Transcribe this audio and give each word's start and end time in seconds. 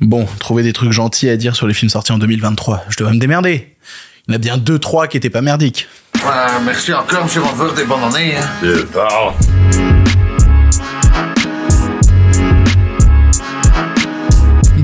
Bon, 0.00 0.26
trouver 0.38 0.62
des 0.62 0.72
trucs 0.72 0.92
gentils 0.92 1.28
à 1.28 1.36
dire 1.36 1.54
sur 1.56 1.66
les 1.66 1.74
films 1.74 1.90
sortis 1.90 2.12
en 2.12 2.18
2023, 2.18 2.84
je 2.88 2.96
devrais 2.96 3.14
me 3.14 3.20
démerder. 3.20 3.68
Il 4.26 4.32
y 4.32 4.34
en 4.34 4.36
a 4.36 4.38
bien 4.38 4.56
deux, 4.56 4.78
trois 4.78 5.06
qui 5.06 5.16
étaient 5.16 5.30
pas 5.30 5.42
merdiques. 5.42 5.86
Merci 6.64 6.92
encore, 6.92 7.24
monsieur 7.24 7.42
Ronfort, 7.42 7.74
des 7.74 7.84
bonnes 7.84 8.02
années. 8.04 8.34
Hein. 8.36 9.63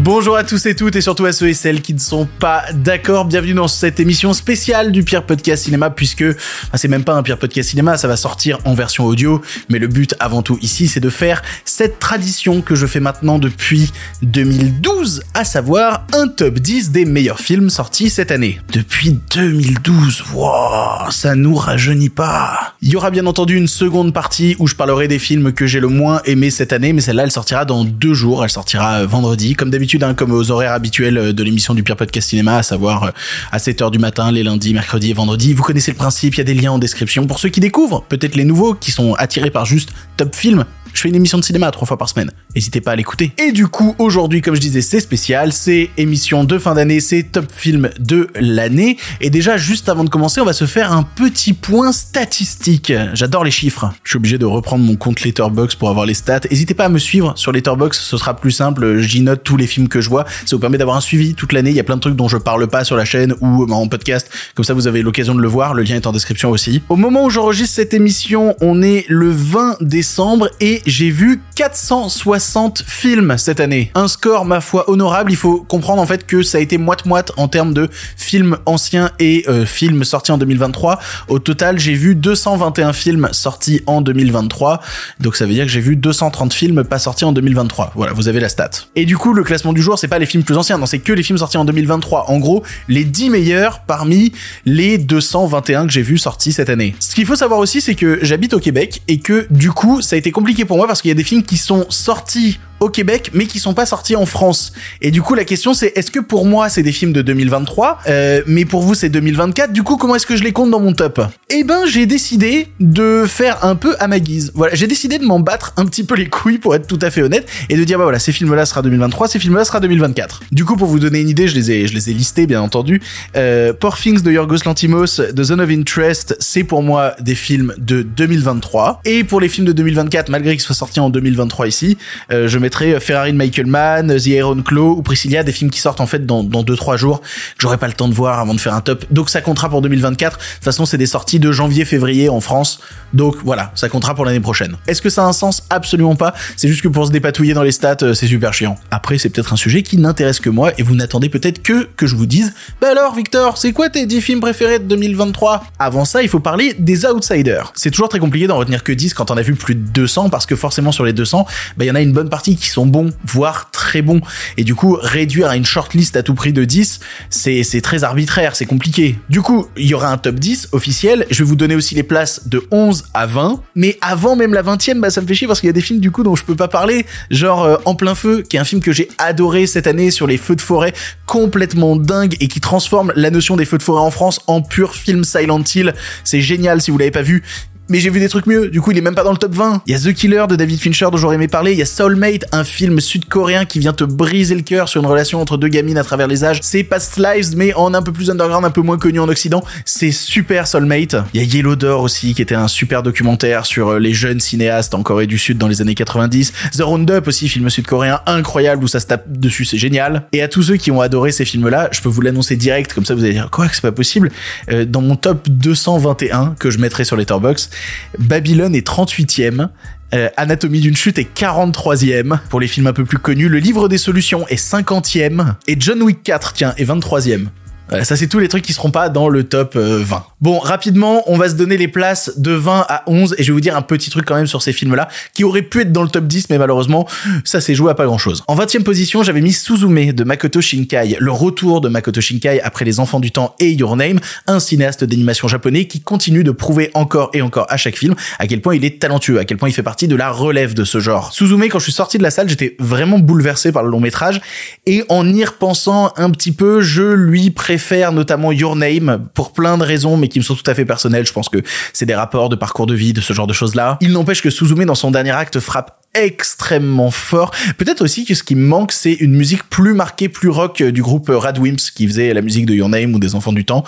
Bonjour 0.02 0.34
à 0.34 0.44
tous 0.44 0.64
et 0.64 0.74
toutes 0.74 0.96
et 0.96 1.02
surtout 1.02 1.26
à 1.26 1.32
ceux 1.32 1.48
et 1.48 1.52
celles 1.52 1.82
qui 1.82 1.92
ne 1.92 1.98
sont 1.98 2.26
pas 2.38 2.64
d'accord. 2.72 3.26
Bienvenue 3.26 3.52
dans 3.52 3.68
cette 3.68 4.00
émission 4.00 4.32
spéciale 4.32 4.92
du 4.92 5.02
pire 5.04 5.26
podcast 5.26 5.64
cinéma 5.64 5.90
puisque 5.90 6.24
c'est 6.72 6.88
même 6.88 7.04
pas 7.04 7.12
un 7.12 7.22
pire 7.22 7.38
podcast 7.38 7.68
cinéma, 7.68 7.98
ça 7.98 8.08
va 8.08 8.16
sortir 8.16 8.60
en 8.64 8.72
version 8.72 9.04
audio. 9.04 9.42
Mais 9.68 9.78
le 9.78 9.88
but 9.88 10.14
avant 10.18 10.40
tout 10.40 10.58
ici, 10.62 10.88
c'est 10.88 11.00
de 11.00 11.10
faire 11.10 11.42
cette 11.66 11.98
tradition 11.98 12.62
que 12.62 12.74
je 12.74 12.86
fais 12.86 12.98
maintenant 12.98 13.38
depuis 13.38 13.92
2012, 14.22 15.22
à 15.34 15.44
savoir 15.44 16.06
un 16.14 16.28
top 16.28 16.60
10 16.60 16.92
des 16.92 17.04
meilleurs 17.04 17.40
films 17.40 17.68
sortis 17.68 18.08
cette 18.08 18.30
année. 18.30 18.58
Depuis 18.72 19.18
2012, 19.34 20.24
wow, 20.32 21.10
ça 21.10 21.34
nous 21.34 21.54
rajeunit 21.54 22.08
pas. 22.08 22.74
Il 22.80 22.88
y 22.88 22.96
aura 22.96 23.10
bien 23.10 23.26
entendu 23.26 23.54
une 23.54 23.68
seconde 23.68 24.14
partie 24.14 24.56
où 24.60 24.66
je 24.66 24.74
parlerai 24.74 25.08
des 25.08 25.18
films 25.18 25.52
que 25.52 25.66
j'ai 25.66 25.78
le 25.78 25.88
moins 25.88 26.22
aimé 26.24 26.48
cette 26.48 26.72
année, 26.72 26.94
mais 26.94 27.02
celle-là, 27.02 27.24
elle 27.24 27.30
sortira 27.30 27.66
dans 27.66 27.84
deux 27.84 28.14
jours. 28.14 28.44
Elle 28.44 28.50
sortira 28.50 29.04
vendredi, 29.04 29.54
comme 29.54 29.68
d'habitude 29.68 29.89
Hein, 29.92 30.14
comme 30.14 30.30
aux 30.30 30.52
horaires 30.52 30.72
habituels 30.72 31.18
euh, 31.18 31.32
de 31.32 31.42
l'émission 31.42 31.74
du 31.74 31.82
Pire 31.82 31.96
Podcast 31.96 32.28
Cinéma, 32.28 32.58
à 32.58 32.62
savoir 32.62 33.04
euh, 33.04 33.10
à 33.50 33.58
7h 33.58 33.90
du 33.90 33.98
matin, 33.98 34.30
les 34.30 34.44
lundis, 34.44 34.72
mercredis 34.72 35.10
et 35.10 35.14
vendredis. 35.14 35.52
Vous 35.52 35.64
connaissez 35.64 35.90
le 35.90 35.96
principe, 35.96 36.34
il 36.34 36.38
y 36.38 36.40
a 36.42 36.44
des 36.44 36.54
liens 36.54 36.70
en 36.70 36.78
description. 36.78 37.26
Pour 37.26 37.40
ceux 37.40 37.48
qui 37.48 37.58
découvrent, 37.58 38.04
peut-être 38.08 38.36
les 38.36 38.44
nouveaux, 38.44 38.74
qui 38.74 38.92
sont 38.92 39.14
attirés 39.14 39.50
par 39.50 39.66
juste 39.66 39.90
Top 40.16 40.34
Film, 40.36 40.64
je 40.92 41.02
fais 41.02 41.08
une 41.08 41.14
émission 41.14 41.38
de 41.38 41.44
cinéma 41.44 41.70
trois 41.70 41.86
fois 41.86 41.96
par 41.96 42.08
semaine. 42.08 42.30
N'hésitez 42.54 42.80
pas 42.80 42.92
à 42.92 42.96
l'écouter. 42.96 43.32
Et 43.38 43.52
du 43.52 43.68
coup, 43.68 43.94
aujourd'hui, 43.98 44.42
comme 44.42 44.54
je 44.54 44.60
disais, 44.60 44.80
c'est 44.80 45.00
spécial. 45.00 45.52
C'est 45.52 45.90
émission 45.96 46.44
de 46.44 46.58
fin 46.58 46.74
d'année, 46.74 47.00
c'est 47.00 47.22
top 47.22 47.46
film 47.52 47.90
de 47.98 48.28
l'année. 48.34 48.96
Et 49.20 49.30
déjà, 49.30 49.56
juste 49.56 49.88
avant 49.88 50.04
de 50.04 50.10
commencer, 50.10 50.40
on 50.40 50.44
va 50.44 50.52
se 50.52 50.66
faire 50.66 50.92
un 50.92 51.02
petit 51.02 51.52
point 51.52 51.92
statistique. 51.92 52.92
J'adore 53.14 53.44
les 53.44 53.50
chiffres. 53.50 53.92
Je 54.02 54.10
suis 54.10 54.16
obligé 54.16 54.38
de 54.38 54.46
reprendre 54.46 54.84
mon 54.84 54.96
compte 54.96 55.22
Letterbox 55.22 55.74
pour 55.74 55.88
avoir 55.90 56.06
les 56.06 56.14
stats. 56.14 56.40
N'hésitez 56.50 56.74
pas 56.74 56.86
à 56.86 56.88
me 56.88 56.98
suivre 56.98 57.32
sur 57.36 57.52
Letterbox, 57.52 57.98
ce 57.98 58.16
sera 58.16 58.36
plus 58.36 58.50
simple. 58.50 58.98
J'y 59.00 59.20
note 59.20 59.42
tous 59.44 59.56
les 59.56 59.66
films 59.66 59.79
que 59.88 60.00
je 60.00 60.08
vois. 60.08 60.24
Ça 60.46 60.56
vous 60.56 60.60
permet 60.60 60.78
d'avoir 60.78 60.96
un 60.96 61.00
suivi 61.00 61.34
toute 61.34 61.52
l'année. 61.52 61.70
Il 61.70 61.76
y 61.76 61.80
a 61.80 61.84
plein 61.84 61.96
de 61.96 62.00
trucs 62.00 62.16
dont 62.16 62.28
je 62.28 62.36
parle 62.36 62.66
pas 62.68 62.84
sur 62.84 62.96
la 62.96 63.04
chaîne 63.04 63.34
ou 63.40 63.70
en 63.70 63.88
podcast. 63.88 64.30
Comme 64.54 64.64
ça, 64.64 64.74
vous 64.74 64.86
avez 64.86 65.02
l'occasion 65.02 65.34
de 65.34 65.40
le 65.40 65.48
voir. 65.48 65.74
Le 65.74 65.82
lien 65.82 65.96
est 65.96 66.06
en 66.06 66.12
description 66.12 66.50
aussi. 66.50 66.82
Au 66.88 66.96
moment 66.96 67.24
où 67.24 67.30
j'enregistre 67.30 67.76
cette 67.76 67.94
émission, 67.94 68.56
on 68.60 68.82
est 68.82 69.04
le 69.08 69.30
20 69.30 69.78
décembre 69.80 70.48
et 70.60 70.82
j'ai 70.86 71.10
vu 71.10 71.40
460 71.54 72.84
films 72.86 73.36
cette 73.38 73.60
année. 73.60 73.90
Un 73.94 74.08
score, 74.08 74.44
ma 74.44 74.60
foi, 74.60 74.88
honorable. 74.90 75.32
Il 75.32 75.36
faut 75.36 75.62
comprendre 75.62 76.00
en 76.00 76.06
fait 76.06 76.26
que 76.26 76.42
ça 76.42 76.58
a 76.58 76.60
été 76.60 76.78
moite-moite 76.78 77.32
en 77.36 77.48
termes 77.48 77.74
de 77.74 77.88
films 78.16 78.58
anciens 78.66 79.10
et 79.18 79.44
euh, 79.48 79.66
films 79.66 80.04
sortis 80.04 80.32
en 80.32 80.38
2023. 80.38 80.98
Au 81.28 81.38
total, 81.38 81.78
j'ai 81.78 81.94
vu 81.94 82.14
221 82.14 82.92
films 82.92 83.28
sortis 83.32 83.82
en 83.86 84.00
2023. 84.00 84.80
Donc 85.20 85.36
ça 85.36 85.46
veut 85.46 85.52
dire 85.52 85.64
que 85.64 85.70
j'ai 85.70 85.80
vu 85.80 85.96
230 85.96 86.52
films 86.52 86.84
pas 86.84 86.98
sortis 86.98 87.24
en 87.24 87.32
2023. 87.32 87.92
Voilà, 87.94 88.12
vous 88.12 88.28
avez 88.28 88.40
la 88.40 88.48
stat. 88.48 88.70
Et 88.96 89.04
du 89.04 89.16
coup, 89.16 89.32
le 89.32 89.42
classement 89.42 89.69
du 89.72 89.82
jour, 89.82 89.98
c'est 89.98 90.08
pas 90.08 90.18
les 90.18 90.26
films 90.26 90.44
plus 90.44 90.56
anciens, 90.56 90.78
non, 90.78 90.86
c'est 90.86 90.98
que 90.98 91.12
les 91.12 91.22
films 91.22 91.38
sortis 91.38 91.56
en 91.56 91.64
2023. 91.64 92.30
En 92.30 92.38
gros, 92.38 92.62
les 92.88 93.04
10 93.04 93.30
meilleurs 93.30 93.80
parmi 93.80 94.32
les 94.64 94.98
221 94.98 95.86
que 95.86 95.92
j'ai 95.92 96.02
vus 96.02 96.18
sortis 96.18 96.52
cette 96.52 96.68
année. 96.68 96.94
Ce 97.00 97.14
qu'il 97.14 97.26
faut 97.26 97.36
savoir 97.36 97.60
aussi, 97.60 97.80
c'est 97.80 97.94
que 97.94 98.18
j'habite 98.22 98.54
au 98.54 98.60
Québec 98.60 99.02
et 99.08 99.18
que 99.18 99.46
du 99.50 99.70
coup, 99.70 100.00
ça 100.02 100.16
a 100.16 100.18
été 100.18 100.30
compliqué 100.30 100.64
pour 100.64 100.76
moi 100.76 100.86
parce 100.86 101.02
qu'il 101.02 101.08
y 101.08 101.12
a 101.12 101.14
des 101.14 101.24
films 101.24 101.42
qui 101.42 101.56
sont 101.56 101.86
sortis 101.88 102.58
au 102.80 102.88
Québec, 102.88 103.30
mais 103.34 103.46
qui 103.46 103.58
sont 103.58 103.74
pas 103.74 103.86
sortis 103.86 104.16
en 104.16 104.26
France. 104.26 104.72
Et 105.00 105.10
du 105.10 105.22
coup, 105.22 105.34
la 105.34 105.44
question 105.44 105.74
c'est 105.74 105.92
est-ce 105.96 106.10
que 106.10 106.20
pour 106.20 106.46
moi 106.46 106.68
c'est 106.68 106.82
des 106.82 106.92
films 106.92 107.12
de 107.12 107.22
2023, 107.22 108.00
euh, 108.08 108.42
mais 108.46 108.64
pour 108.64 108.82
vous 108.82 108.94
c'est 108.94 109.08
2024. 109.08 109.72
Du 109.72 109.82
coup, 109.82 109.96
comment 109.96 110.16
est-ce 110.16 110.26
que 110.26 110.36
je 110.36 110.42
les 110.42 110.52
compte 110.52 110.70
dans 110.70 110.80
mon 110.80 110.92
top? 110.92 111.20
Eh 111.50 111.64
ben, 111.64 111.84
j'ai 111.86 112.06
décidé 112.06 112.68
de 112.80 113.24
faire 113.26 113.64
un 113.64 113.76
peu 113.76 113.94
à 113.98 114.08
ma 114.08 114.18
guise. 114.18 114.52
Voilà, 114.54 114.74
j'ai 114.74 114.86
décidé 114.86 115.18
de 115.18 115.24
m'en 115.24 115.40
battre 115.40 115.72
un 115.76 115.86
petit 115.86 116.04
peu 116.04 116.14
les 116.14 116.28
couilles 116.28 116.58
pour 116.58 116.74
être 116.74 116.86
tout 116.86 116.98
à 117.02 117.10
fait 117.10 117.22
honnête 117.22 117.48
et 117.68 117.76
de 117.76 117.84
dire 117.84 117.98
bah 117.98 118.04
voilà, 118.04 118.18
ces 118.18 118.32
films-là 118.32 118.66
sera 118.66 118.82
2023, 118.82 119.28
ces 119.28 119.38
films-là 119.38 119.64
sera 119.64 119.80
2024. 119.80 120.42
Du 120.52 120.64
coup, 120.64 120.76
pour 120.76 120.88
vous 120.88 120.98
donner 120.98 121.20
une 121.20 121.28
idée, 121.28 121.48
je 121.48 121.54
les 121.54 121.70
ai, 121.70 121.86
je 121.86 121.94
les 121.94 122.10
ai 122.10 122.14
listés 122.14 122.46
bien 122.46 122.62
entendu. 122.62 123.02
Euh, 123.36 123.72
Poor 123.72 123.96
Things 123.98 124.22
de 124.22 124.30
Yorgos 124.30 124.64
Lantimos, 124.64 125.06
The 125.06 125.42
Zone 125.42 125.60
of 125.60 125.70
Interest, 125.70 126.36
c'est 126.40 126.64
pour 126.64 126.82
moi 126.82 127.14
des 127.20 127.34
films 127.34 127.74
de 127.78 128.02
2023. 128.02 129.02
Et 129.04 129.24
pour 129.24 129.40
les 129.40 129.48
films 129.48 129.66
de 129.66 129.72
2024, 129.72 130.28
malgré 130.28 130.52
qu'ils 130.52 130.62
soient 130.62 130.74
sortis 130.74 131.00
en 131.00 131.10
2023 131.10 131.66
ici, 131.66 131.98
euh, 132.32 132.48
je 132.48 132.58
mets 132.58 132.69
Ferrari 132.74 133.32
de 133.32 133.36
Michael 133.36 133.66
Mann, 133.66 134.16
The 134.16 134.26
Iron 134.26 134.62
Claw 134.62 134.96
ou 134.96 135.02
Priscilla, 135.02 135.42
des 135.42 135.52
films 135.52 135.70
qui 135.70 135.80
sortent 135.80 136.00
en 136.00 136.06
fait 136.06 136.26
dans, 136.26 136.42
dans 136.42 136.62
2-3 136.62 136.96
jours, 136.96 137.20
que 137.20 137.26
j'aurai 137.58 137.78
pas 137.78 137.86
le 137.86 137.92
temps 137.92 138.08
de 138.08 138.14
voir 138.14 138.38
avant 138.38 138.54
de 138.54 138.60
faire 138.60 138.74
un 138.74 138.80
top. 138.80 139.04
Donc 139.10 139.30
ça 139.30 139.40
comptera 139.40 139.68
pour 139.68 139.82
2024. 139.82 140.38
De 140.38 140.42
toute 140.42 140.64
façon, 140.64 140.86
c'est 140.86 140.98
des 140.98 141.06
sorties 141.06 141.38
de 141.38 141.52
janvier-février 141.52 142.28
en 142.28 142.40
France. 142.40 142.80
Donc 143.12 143.36
voilà, 143.44 143.72
ça 143.74 143.88
comptera 143.88 144.14
pour 144.14 144.24
l'année 144.24 144.40
prochaine. 144.40 144.76
Est-ce 144.86 145.02
que 145.02 145.10
ça 145.10 145.24
a 145.24 145.26
un 145.26 145.32
sens? 145.32 145.64
Absolument 145.70 146.16
pas. 146.16 146.34
C'est 146.56 146.68
juste 146.68 146.82
que 146.82 146.88
pour 146.88 147.06
se 147.06 147.12
dépatouiller 147.12 147.54
dans 147.54 147.62
les 147.62 147.72
stats, 147.72 147.96
euh, 148.02 148.14
c'est 148.14 148.26
super 148.26 148.54
chiant. 148.54 148.76
Après, 148.90 149.18
c'est 149.18 149.30
peut-être 149.30 149.52
un 149.52 149.56
sujet 149.56 149.82
qui 149.82 149.96
n'intéresse 149.96 150.40
que 150.40 150.50
moi 150.50 150.72
et 150.78 150.82
vous 150.82 150.94
n'attendez 150.94 151.28
peut-être 151.28 151.62
que 151.62 151.88
que 151.96 152.06
je 152.06 152.16
vous 152.16 152.26
dise 152.26 152.54
Bah 152.80 152.88
alors, 152.90 153.14
Victor, 153.14 153.58
c'est 153.58 153.72
quoi 153.72 153.88
tes 153.88 154.06
10 154.06 154.20
films 154.20 154.40
préférés 154.40 154.78
de 154.78 154.84
2023 154.84 155.64
Avant 155.78 156.04
ça, 156.04 156.22
il 156.22 156.28
faut 156.28 156.40
parler 156.40 156.74
des 156.78 157.06
outsiders. 157.06 157.72
C'est 157.74 157.90
toujours 157.90 158.08
très 158.08 158.18
compliqué 158.18 158.46
d'en 158.46 158.56
retenir 158.56 158.84
que 158.84 158.92
10 158.92 159.14
quand 159.14 159.30
on 159.30 159.36
a 159.36 159.42
vu 159.42 159.54
plus 159.54 159.74
de 159.74 159.80
200 159.80 160.30
parce 160.30 160.46
que 160.46 160.56
forcément 160.56 160.92
sur 160.92 161.04
les 161.04 161.12
200, 161.12 161.46
bah 161.76 161.84
il 161.84 161.88
y 161.88 161.90
en 161.90 161.94
a 161.94 162.00
une 162.00 162.12
bonne 162.12 162.28
partie 162.28 162.56
qui 162.60 162.68
sont 162.68 162.86
bons, 162.86 163.10
voire 163.24 163.70
très 163.70 164.02
bons. 164.02 164.20
Et 164.56 164.64
du 164.64 164.74
coup, 164.74 164.96
réduire 165.00 165.48
à 165.48 165.56
une 165.56 165.64
shortlist 165.64 166.16
à 166.16 166.22
tout 166.22 166.34
prix 166.34 166.52
de 166.52 166.64
10, 166.64 167.00
c'est, 167.30 167.80
très 167.82 168.04
arbitraire, 168.04 168.54
c'est 168.54 168.66
compliqué. 168.66 169.18
Du 169.28 169.40
coup, 169.40 169.66
il 169.76 169.86
y 169.86 169.94
aura 169.94 170.12
un 170.12 170.18
top 170.18 170.36
10 170.36 170.68
officiel. 170.72 171.26
Je 171.30 171.42
vais 171.42 171.48
vous 171.48 171.56
donner 171.56 171.74
aussi 171.74 171.94
les 171.94 172.02
places 172.02 172.46
de 172.48 172.64
11 172.70 173.04
à 173.14 173.26
20. 173.26 173.62
Mais 173.74 173.98
avant 174.00 174.36
même 174.36 174.54
la 174.54 174.62
20e, 174.62 175.00
bah, 175.00 175.10
ça 175.10 175.20
me 175.20 175.26
fait 175.26 175.34
chier 175.34 175.46
parce 175.46 175.60
qu'il 175.60 175.68
y 175.68 175.70
a 175.70 175.72
des 175.74 175.80
films 175.80 176.00
du 176.00 176.10
coup 176.10 176.22
dont 176.22 176.36
je 176.36 176.44
peux 176.44 176.56
pas 176.56 176.68
parler. 176.68 177.06
Genre, 177.30 177.64
euh, 177.64 177.76
En 177.84 177.94
plein 177.94 178.14
feu, 178.14 178.42
qui 178.48 178.56
est 178.56 178.60
un 178.60 178.64
film 178.64 178.80
que 178.80 178.92
j'ai 178.92 179.08
adoré 179.18 179.66
cette 179.66 179.86
année 179.86 180.10
sur 180.10 180.26
les 180.26 180.36
feux 180.36 180.56
de 180.56 180.60
forêt, 180.60 180.92
complètement 181.26 181.96
dingue 181.96 182.36
et 182.40 182.48
qui 182.48 182.60
transforme 182.60 183.12
la 183.16 183.30
notion 183.30 183.56
des 183.56 183.64
feux 183.64 183.78
de 183.78 183.82
forêt 183.82 184.02
en 184.02 184.10
France 184.10 184.40
en 184.46 184.62
pur 184.62 184.94
film 184.94 185.24
Silent 185.24 185.64
Hill. 185.74 185.94
C'est 186.24 186.40
génial 186.40 186.80
si 186.80 186.90
vous 186.90 186.98
l'avez 186.98 187.10
pas 187.10 187.22
vu 187.22 187.42
mais 187.90 187.98
j'ai 187.98 188.08
vu 188.08 188.20
des 188.20 188.28
trucs 188.28 188.46
mieux. 188.46 188.68
Du 188.68 188.80
coup, 188.80 188.92
il 188.92 188.98
est 188.98 189.02
même 189.02 189.14
pas 189.14 189.24
dans 189.24 189.32
le 189.32 189.36
top 189.36 189.52
20. 189.52 189.82
Il 189.86 189.92
y 189.92 189.94
a 189.94 189.98
The 189.98 190.14
Killer 190.14 190.44
de 190.48 190.56
David 190.56 190.80
Fincher 190.80 191.08
dont 191.10 191.18
j'aurais 191.18 191.34
aimé 191.34 191.48
parler. 191.48 191.72
Il 191.72 191.78
y 191.78 191.82
a 191.82 191.86
Soulmate, 191.86 192.44
un 192.52 192.64
film 192.64 193.00
sud-coréen 193.00 193.64
qui 193.64 193.80
vient 193.80 193.92
te 193.92 194.04
briser 194.04 194.54
le 194.54 194.62
cœur 194.62 194.88
sur 194.88 195.00
une 195.00 195.06
relation 195.08 195.40
entre 195.40 195.56
deux 195.56 195.68
gamines 195.68 195.98
à 195.98 196.04
travers 196.04 196.28
les 196.28 196.44
âges. 196.44 196.60
C'est 196.62 196.84
Past 196.84 197.18
Lives, 197.18 197.56
mais 197.56 197.74
en 197.74 197.92
un 197.92 198.02
peu 198.02 198.12
plus 198.12 198.30
underground, 198.30 198.64
un 198.64 198.70
peu 198.70 198.80
moins 198.80 198.96
connu 198.96 199.18
en 199.18 199.28
Occident. 199.28 199.62
C'est 199.84 200.12
super 200.12 200.68
Soulmate. 200.68 201.16
Il 201.34 201.42
y 201.42 201.44
a 201.44 201.46
Yellow 201.46 201.74
Door 201.74 202.02
aussi, 202.02 202.32
qui 202.34 202.42
était 202.42 202.54
un 202.54 202.68
super 202.68 203.02
documentaire 203.02 203.66
sur 203.66 203.88
euh, 203.88 203.98
les 203.98 204.14
jeunes 204.14 204.38
cinéastes 204.38 204.94
en 204.94 205.02
Corée 205.02 205.26
du 205.26 205.36
Sud 205.36 205.58
dans 205.58 205.68
les 205.68 205.80
années 205.80 205.96
90. 205.96 206.52
The 206.76 206.82
Roundup 206.82 207.26
aussi, 207.26 207.48
film 207.48 207.68
sud-coréen 207.68 208.20
incroyable 208.26 208.84
où 208.84 208.88
ça 208.88 209.00
se 209.00 209.06
tape 209.06 209.24
dessus, 209.26 209.64
c'est 209.64 209.78
génial. 209.78 210.22
Et 210.32 210.42
à 210.42 210.48
tous 210.48 210.62
ceux 210.62 210.76
qui 210.76 210.92
ont 210.92 211.00
adoré 211.00 211.32
ces 211.32 211.44
films-là, 211.44 211.88
je 211.90 212.00
peux 212.00 212.08
vous 212.08 212.20
l'annoncer 212.20 212.54
direct, 212.54 212.92
comme 212.92 213.04
ça 213.04 213.14
vous 213.14 213.24
allez 213.24 213.32
dire 213.32 213.50
quoi 213.50 213.66
que 213.66 213.74
c'est 213.74 213.82
pas 213.82 213.92
possible. 213.92 214.30
Euh, 214.70 214.84
dans 214.84 215.02
mon 215.02 215.16
top 215.16 215.48
221 215.48 216.54
que 216.58 216.70
je 216.70 216.78
mettrai 216.78 217.04
sur 217.04 217.16
Letterboxd, 217.16 217.70
Babylone 218.18 218.74
est 218.74 218.86
38e. 218.86 219.68
Euh, 220.12 220.28
Anatomie 220.36 220.80
d'une 220.80 220.96
chute 220.96 221.18
est 221.18 221.36
43e 221.36 222.38
pour 222.48 222.60
les 222.60 222.66
films 222.66 222.88
un 222.88 222.92
peu 222.92 223.04
plus 223.04 223.18
connus. 223.18 223.48
Le 223.48 223.58
livre 223.58 223.88
des 223.88 223.98
solutions 223.98 224.46
est 224.48 224.60
50e. 224.60 225.54
Et 225.68 225.76
John 225.78 226.02
Wick 226.02 226.22
4, 226.22 226.52
tiens, 226.52 226.74
est 226.76 226.84
23e. 226.84 227.46
Voilà, 227.90 228.04
ça 228.04 228.14
c'est 228.16 228.28
tous 228.28 228.38
les 228.38 228.46
trucs 228.46 228.62
qui 228.62 228.72
seront 228.72 228.92
pas 228.92 229.08
dans 229.08 229.28
le 229.28 229.42
top 229.42 229.74
20. 229.74 229.80
Euh, 229.80 230.20
bon, 230.40 230.60
rapidement, 230.60 231.24
on 231.26 231.36
va 231.36 231.48
se 231.48 231.54
donner 231.54 231.76
les 231.76 231.88
places 231.88 232.38
de 232.38 232.52
20 232.52 232.86
à 232.88 233.02
11 233.08 233.34
et 233.36 233.42
je 233.42 233.48
vais 233.48 233.52
vous 233.52 233.60
dire 233.60 233.76
un 233.76 233.82
petit 233.82 234.10
truc 234.10 234.24
quand 234.24 234.36
même 234.36 234.46
sur 234.46 234.62
ces 234.62 234.72
films-là 234.72 235.08
qui 235.34 235.42
auraient 235.42 235.62
pu 235.62 235.80
être 235.80 235.90
dans 235.90 236.04
le 236.04 236.08
top 236.08 236.28
10 236.28 236.50
mais 236.50 236.58
malheureusement, 236.58 237.08
ça 237.44 237.60
s'est 237.60 237.74
joué 237.74 237.90
à 237.90 237.94
pas 237.94 238.04
grand-chose. 238.04 238.44
En 238.46 238.54
20e 238.54 238.84
position, 238.84 239.24
j'avais 239.24 239.40
mis 239.40 239.52
Suzume 239.52 240.12
de 240.12 240.22
Makoto 240.22 240.60
Shinkai, 240.60 241.16
le 241.18 241.32
retour 241.32 241.80
de 241.80 241.88
Makoto 241.88 242.20
Shinkai 242.20 242.60
après 242.60 242.84
Les 242.84 243.00
Enfants 243.00 243.18
du 243.18 243.32
Temps 243.32 243.56
et 243.58 243.72
Your 243.72 243.96
Name, 243.96 244.20
un 244.46 244.60
cinéaste 244.60 245.02
d'animation 245.02 245.48
japonais 245.48 245.86
qui 245.86 246.00
continue 246.00 246.44
de 246.44 246.52
prouver 246.52 246.92
encore 246.94 247.30
et 247.34 247.42
encore 247.42 247.66
à 247.70 247.76
chaque 247.76 247.96
film 247.96 248.14
à 248.38 248.46
quel 248.46 248.60
point 248.60 248.76
il 248.76 248.84
est 248.84 249.00
talentueux, 249.00 249.40
à 249.40 249.44
quel 249.44 249.56
point 249.56 249.68
il 249.68 249.72
fait 249.72 249.82
partie 249.82 250.06
de 250.06 250.14
la 250.14 250.30
relève 250.30 250.74
de 250.74 250.84
ce 250.84 251.00
genre. 251.00 251.32
Suzume, 251.32 251.64
quand 251.64 251.80
je 251.80 251.84
suis 251.84 251.92
sorti 251.92 252.18
de 252.18 252.22
la 252.22 252.30
salle, 252.30 252.48
j'étais 252.48 252.76
vraiment 252.78 253.18
bouleversé 253.18 253.72
par 253.72 253.82
le 253.82 253.90
long 253.90 254.00
métrage 254.00 254.40
et 254.86 255.02
en 255.08 255.28
y 255.28 255.44
repensant 255.44 256.12
un 256.16 256.30
petit 256.30 256.52
peu, 256.52 256.82
je 256.82 257.02
lui 257.02 257.50
préfère 257.50 257.79
faire 257.80 258.12
notamment 258.12 258.52
Your 258.52 258.76
Name 258.76 259.28
pour 259.34 259.52
plein 259.52 259.78
de 259.78 259.82
raisons, 259.82 260.16
mais 260.16 260.28
qui 260.28 260.38
me 260.38 260.44
sont 260.44 260.54
tout 260.54 260.70
à 260.70 260.74
fait 260.74 260.84
personnelles. 260.84 261.26
Je 261.26 261.32
pense 261.32 261.48
que 261.48 261.58
c'est 261.92 262.06
des 262.06 262.14
rapports 262.14 262.48
de 262.48 262.56
parcours 262.56 262.86
de 262.86 262.94
vie, 262.94 263.12
de 263.12 263.20
ce 263.20 263.32
genre 263.32 263.46
de 263.46 263.52
choses-là. 263.52 263.98
Il 264.00 264.12
n'empêche 264.12 264.42
que 264.42 264.50
Suzume, 264.50 264.84
dans 264.84 264.94
son 264.94 265.10
dernier 265.10 265.32
acte, 265.32 265.58
frappe 265.58 266.00
extrêmement 266.14 267.10
fort. 267.10 267.52
Peut-être 267.78 268.02
aussi 268.02 268.24
que 268.24 268.34
ce 268.34 268.42
qui 268.42 268.56
me 268.56 268.66
manque, 268.66 268.92
c'est 268.92 269.12
une 269.12 269.36
musique 269.36 269.68
plus 269.68 269.94
marquée, 269.94 270.28
plus 270.28 270.48
rock 270.48 270.82
du 270.82 271.02
groupe 271.02 271.30
Radwimps 271.32 271.90
qui 271.92 272.06
faisait 272.06 272.34
la 272.34 272.42
musique 272.42 272.66
de 272.66 272.74
Your 272.74 272.88
Name 272.88 273.14
ou 273.14 273.18
des 273.18 273.34
Enfants 273.34 273.52
du 273.52 273.64
Temps. 273.64 273.84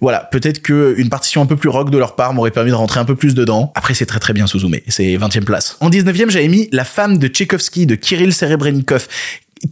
Voilà, 0.00 0.20
peut-être 0.20 0.62
que 0.62 0.94
une 0.96 1.08
partition 1.08 1.42
un 1.42 1.46
peu 1.46 1.56
plus 1.56 1.68
rock 1.68 1.90
de 1.90 1.98
leur 1.98 2.14
part 2.14 2.34
m'aurait 2.34 2.52
permis 2.52 2.70
de 2.70 2.76
rentrer 2.76 3.00
un 3.00 3.04
peu 3.04 3.16
plus 3.16 3.34
dedans. 3.34 3.72
Après, 3.74 3.94
c'est 3.94 4.06
très 4.06 4.20
très 4.20 4.32
bien 4.32 4.46
Suzume, 4.46 4.76
c'est 4.88 5.16
20 5.16 5.36
e 5.36 5.40
place. 5.40 5.76
En 5.80 5.90
19e, 5.90 6.30
j'avais 6.30 6.48
mis 6.48 6.68
La 6.72 6.84
femme 6.84 7.18
de 7.18 7.26
Tchaïkovski 7.26 7.86
de 7.86 7.96
Kirill 7.96 8.32
Serebrennikov 8.32 9.08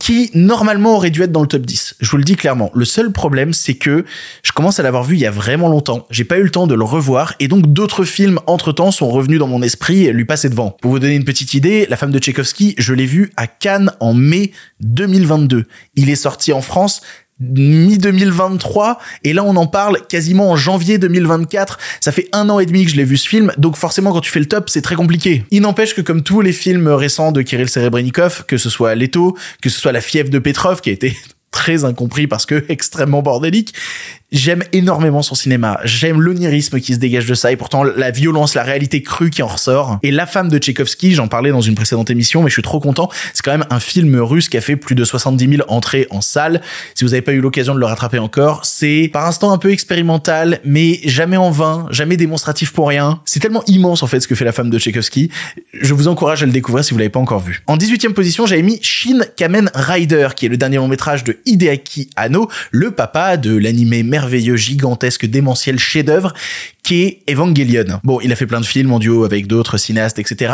qui 0.01 0.31
normalement 0.35 0.97
aurait 0.97 1.11
dû 1.11 1.23
être 1.23 1.33
dans 1.33 1.43
le 1.43 1.47
top 1.47 1.63
10. 1.63 1.97
Je 2.01 2.11
vous 2.11 2.17
le 2.17 2.25
dis 2.25 2.37
clairement. 2.37 2.71
Le 2.75 2.85
seul 2.85 3.13
problème, 3.13 3.53
c'est 3.53 3.75
que 3.75 4.05
je 4.43 4.53
commence 4.53 4.81
à 4.81 4.83
l'avoir 4.83 5.05
vu 5.05 5.17
il 5.17 5.21
y 5.21 5.27
a 5.27 5.31
vraiment 5.31 5.69
longtemps. 5.69 6.07
J'ai 6.11 6.25
pas 6.25 6.39
eu 6.39 6.43
le 6.43 6.51
temps 6.51 6.67
de 6.67 6.75
le 6.75 6.85
revoir 6.85 7.35
et 7.39 7.49
donc 7.49 7.73
d'autres 7.73 8.05
films 8.05 8.41
entre 8.47 8.73
temps 8.73 8.91
sont 8.91 9.11
revenus 9.11 9.39
dans 9.39 9.47
mon 9.47 9.63
esprit 9.63 10.07
et 10.07 10.13
lui 10.13 10.25
passer 10.25 10.49
devant. 10.49 10.71
Pour 10.71 10.91
vous 10.91 10.99
donner 10.99 11.15
une 11.15 11.25
petite 11.25 11.55
idée, 11.55 11.87
La 11.89 11.97
femme 11.97 12.13
de 12.13 12.19
Tchaïkovski, 12.19 12.75
je 12.79 12.95
l'ai 12.95 13.07
vu 13.07 13.31
à 13.37 13.47
Cannes 13.47 13.93
en 14.01 14.15
mai 14.15 14.53
2022. 14.81 15.67
Il 15.97 16.11
est 16.11 16.17
sorti 16.17 16.53
en 16.53 16.63
France 16.63 17.03
mi-2023 17.41 18.97
et 19.25 19.33
là 19.33 19.43
on 19.45 19.57
en 19.57 19.67
parle 19.67 19.99
quasiment 20.09 20.51
en 20.51 20.57
janvier 20.57 20.99
2024 20.99 21.79
ça 22.01 22.13
fait 22.13 22.29
un 22.33 22.49
an 22.49 22.61
et 22.61 22.67
demi 22.67 22.85
que 22.85 22.91
je 22.91 22.97
l'ai 22.97 23.05
vu 23.05 23.17
ce 23.17 23.29
film 23.29 23.53
donc 23.59 23.77
forcément 23.77 24.13
quand 24.13 24.21
tu 24.21 24.31
fais 24.31 24.41
le 24.41 24.47
top 24.47 24.71
c'est 24.71 24.83
très 24.83 24.95
compliqué. 24.95 25.45
Il 25.51 25.63
n'empêche 25.63 25.95
que 25.95 26.01
comme 26.01 26.23
tous 26.23 26.41
les 26.41 26.53
films 26.53 26.89
récents 26.89 27.33
de 27.33 27.43
Kirill 27.43 27.69
Serebrennikov 27.69 28.45
que 28.47 28.57
ce 28.57 28.71
soit 28.71 28.95
Leto 28.95 29.37
que 29.61 29.69
ce 29.69 29.81
soit 29.81 29.93
La 29.93 30.01
fièvre 30.01 30.31
de 30.31 30.39
Petrov 30.39 30.81
qui 30.81 30.91
a 30.91 30.93
été 30.93 31.17
très 31.55 31.85
incompris 31.85 32.27
parce 32.27 32.47
que 32.47 32.65
extrêmement 32.69 33.23
bordélique 33.23 33.73
J'aime 34.35 34.65
énormément 34.73 35.23
son 35.23 35.37
cinéma. 35.37 35.79
J'aime 35.85 36.21
l'onirisme 36.21 36.81
qui 36.81 36.95
se 36.95 36.99
dégage 36.99 37.27
de 37.27 37.35
ça 37.35 37.53
et 37.53 37.57
pourtant 37.57 37.85
la 37.85 38.11
violence, 38.11 38.55
la 38.55 38.65
réalité 38.65 39.01
crue 39.01 39.31
qui 39.31 39.45
en 39.45 39.47
ressort. 39.47 40.01
Et 40.03 40.11
La 40.11 40.27
femme 40.27 40.49
de 40.49 40.59
Tchaïkovski, 40.59 41.15
j'en 41.15 41.29
parlais 41.29 41.51
dans 41.51 41.61
une 41.61 41.77
précédente 41.77 42.11
émission, 42.11 42.43
mais 42.43 42.49
je 42.49 42.55
suis 42.55 42.63
trop 42.63 42.81
content. 42.81 43.09
C'est 43.33 43.45
quand 43.45 43.53
même 43.53 43.67
un 43.71 43.79
film 43.79 44.17
russe 44.17 44.49
qui 44.49 44.57
a 44.57 44.61
fait 44.61 44.75
plus 44.75 44.97
de 44.97 45.05
70 45.05 45.59
000 45.59 45.63
entrées 45.69 46.09
en 46.11 46.21
salle. 46.21 46.63
Si 46.97 47.05
vous 47.05 47.11
n'avez 47.11 47.23
pas 47.23 47.31
eu 47.31 47.41
l'occasion 47.41 47.77
de 47.77 47.79
le 47.79 47.87
rattraper 47.87 48.19
encore, 48.19 48.65
c'est 48.65 49.09
par 49.13 49.25
instant 49.25 49.53
un 49.53 49.59
peu 49.59 49.71
expérimental, 49.71 50.59
mais 50.65 50.99
jamais 51.05 51.37
en 51.37 51.53
vain, 51.53 51.87
jamais 51.91 52.17
démonstratif 52.17 52.73
pour 52.73 52.89
rien. 52.89 53.21
C'est 53.27 53.39
tellement 53.39 53.63
immense 53.69 54.03
en 54.03 54.09
fait 54.09 54.19
ce 54.19 54.27
que 54.27 54.35
fait 54.35 54.45
La 54.45 54.53
femme 54.53 54.69
de 54.69 54.81
Tchaïkovski. 54.81 55.31
Je 55.81 55.95
vous 55.95 56.09
encourage 56.09 56.43
à 56.43 56.47
le 56.47 56.53
découvrir 56.53 56.85
si 56.85 56.93
vous 56.93 56.99
l'avez 56.99 57.09
pas 57.09 57.21
encore 57.21 57.41
vu. 57.41 57.63
En 57.69 57.77
18e 57.77 58.15
position, 58.15 58.47
j'avais 58.47 58.63
mis 58.63 58.81
Shin 58.83 59.21
Kamen 59.37 59.71
Rider, 59.75 60.31
qui 60.35 60.47
est 60.47 60.49
le 60.49 60.57
dernier 60.57 60.79
long 60.79 60.89
métrage 60.89 61.23
de 61.23 61.39
Hideaki 61.47 62.11
Anno, 62.17 62.49
le 62.71 62.91
papa 62.91 63.37
de 63.37 63.57
l'animé 63.57 64.03
merveilleux, 64.03 64.57
gigantesque, 64.57 65.27
démentiel 65.27 65.79
chef-d'œuvre 65.79 66.33
qui 66.83 67.03
est 67.03 67.33
Evangelion. 67.33 68.01
Bon, 68.05 68.21
il 68.21 68.31
a 68.31 68.37
fait 68.37 68.47
plein 68.47 68.61
de 68.61 68.67
films 68.67 68.93
en 68.93 68.99
duo 68.99 69.25
avec 69.25 69.47
d'autres 69.47 69.79
cinéastes, 69.79 70.19
etc. 70.19 70.53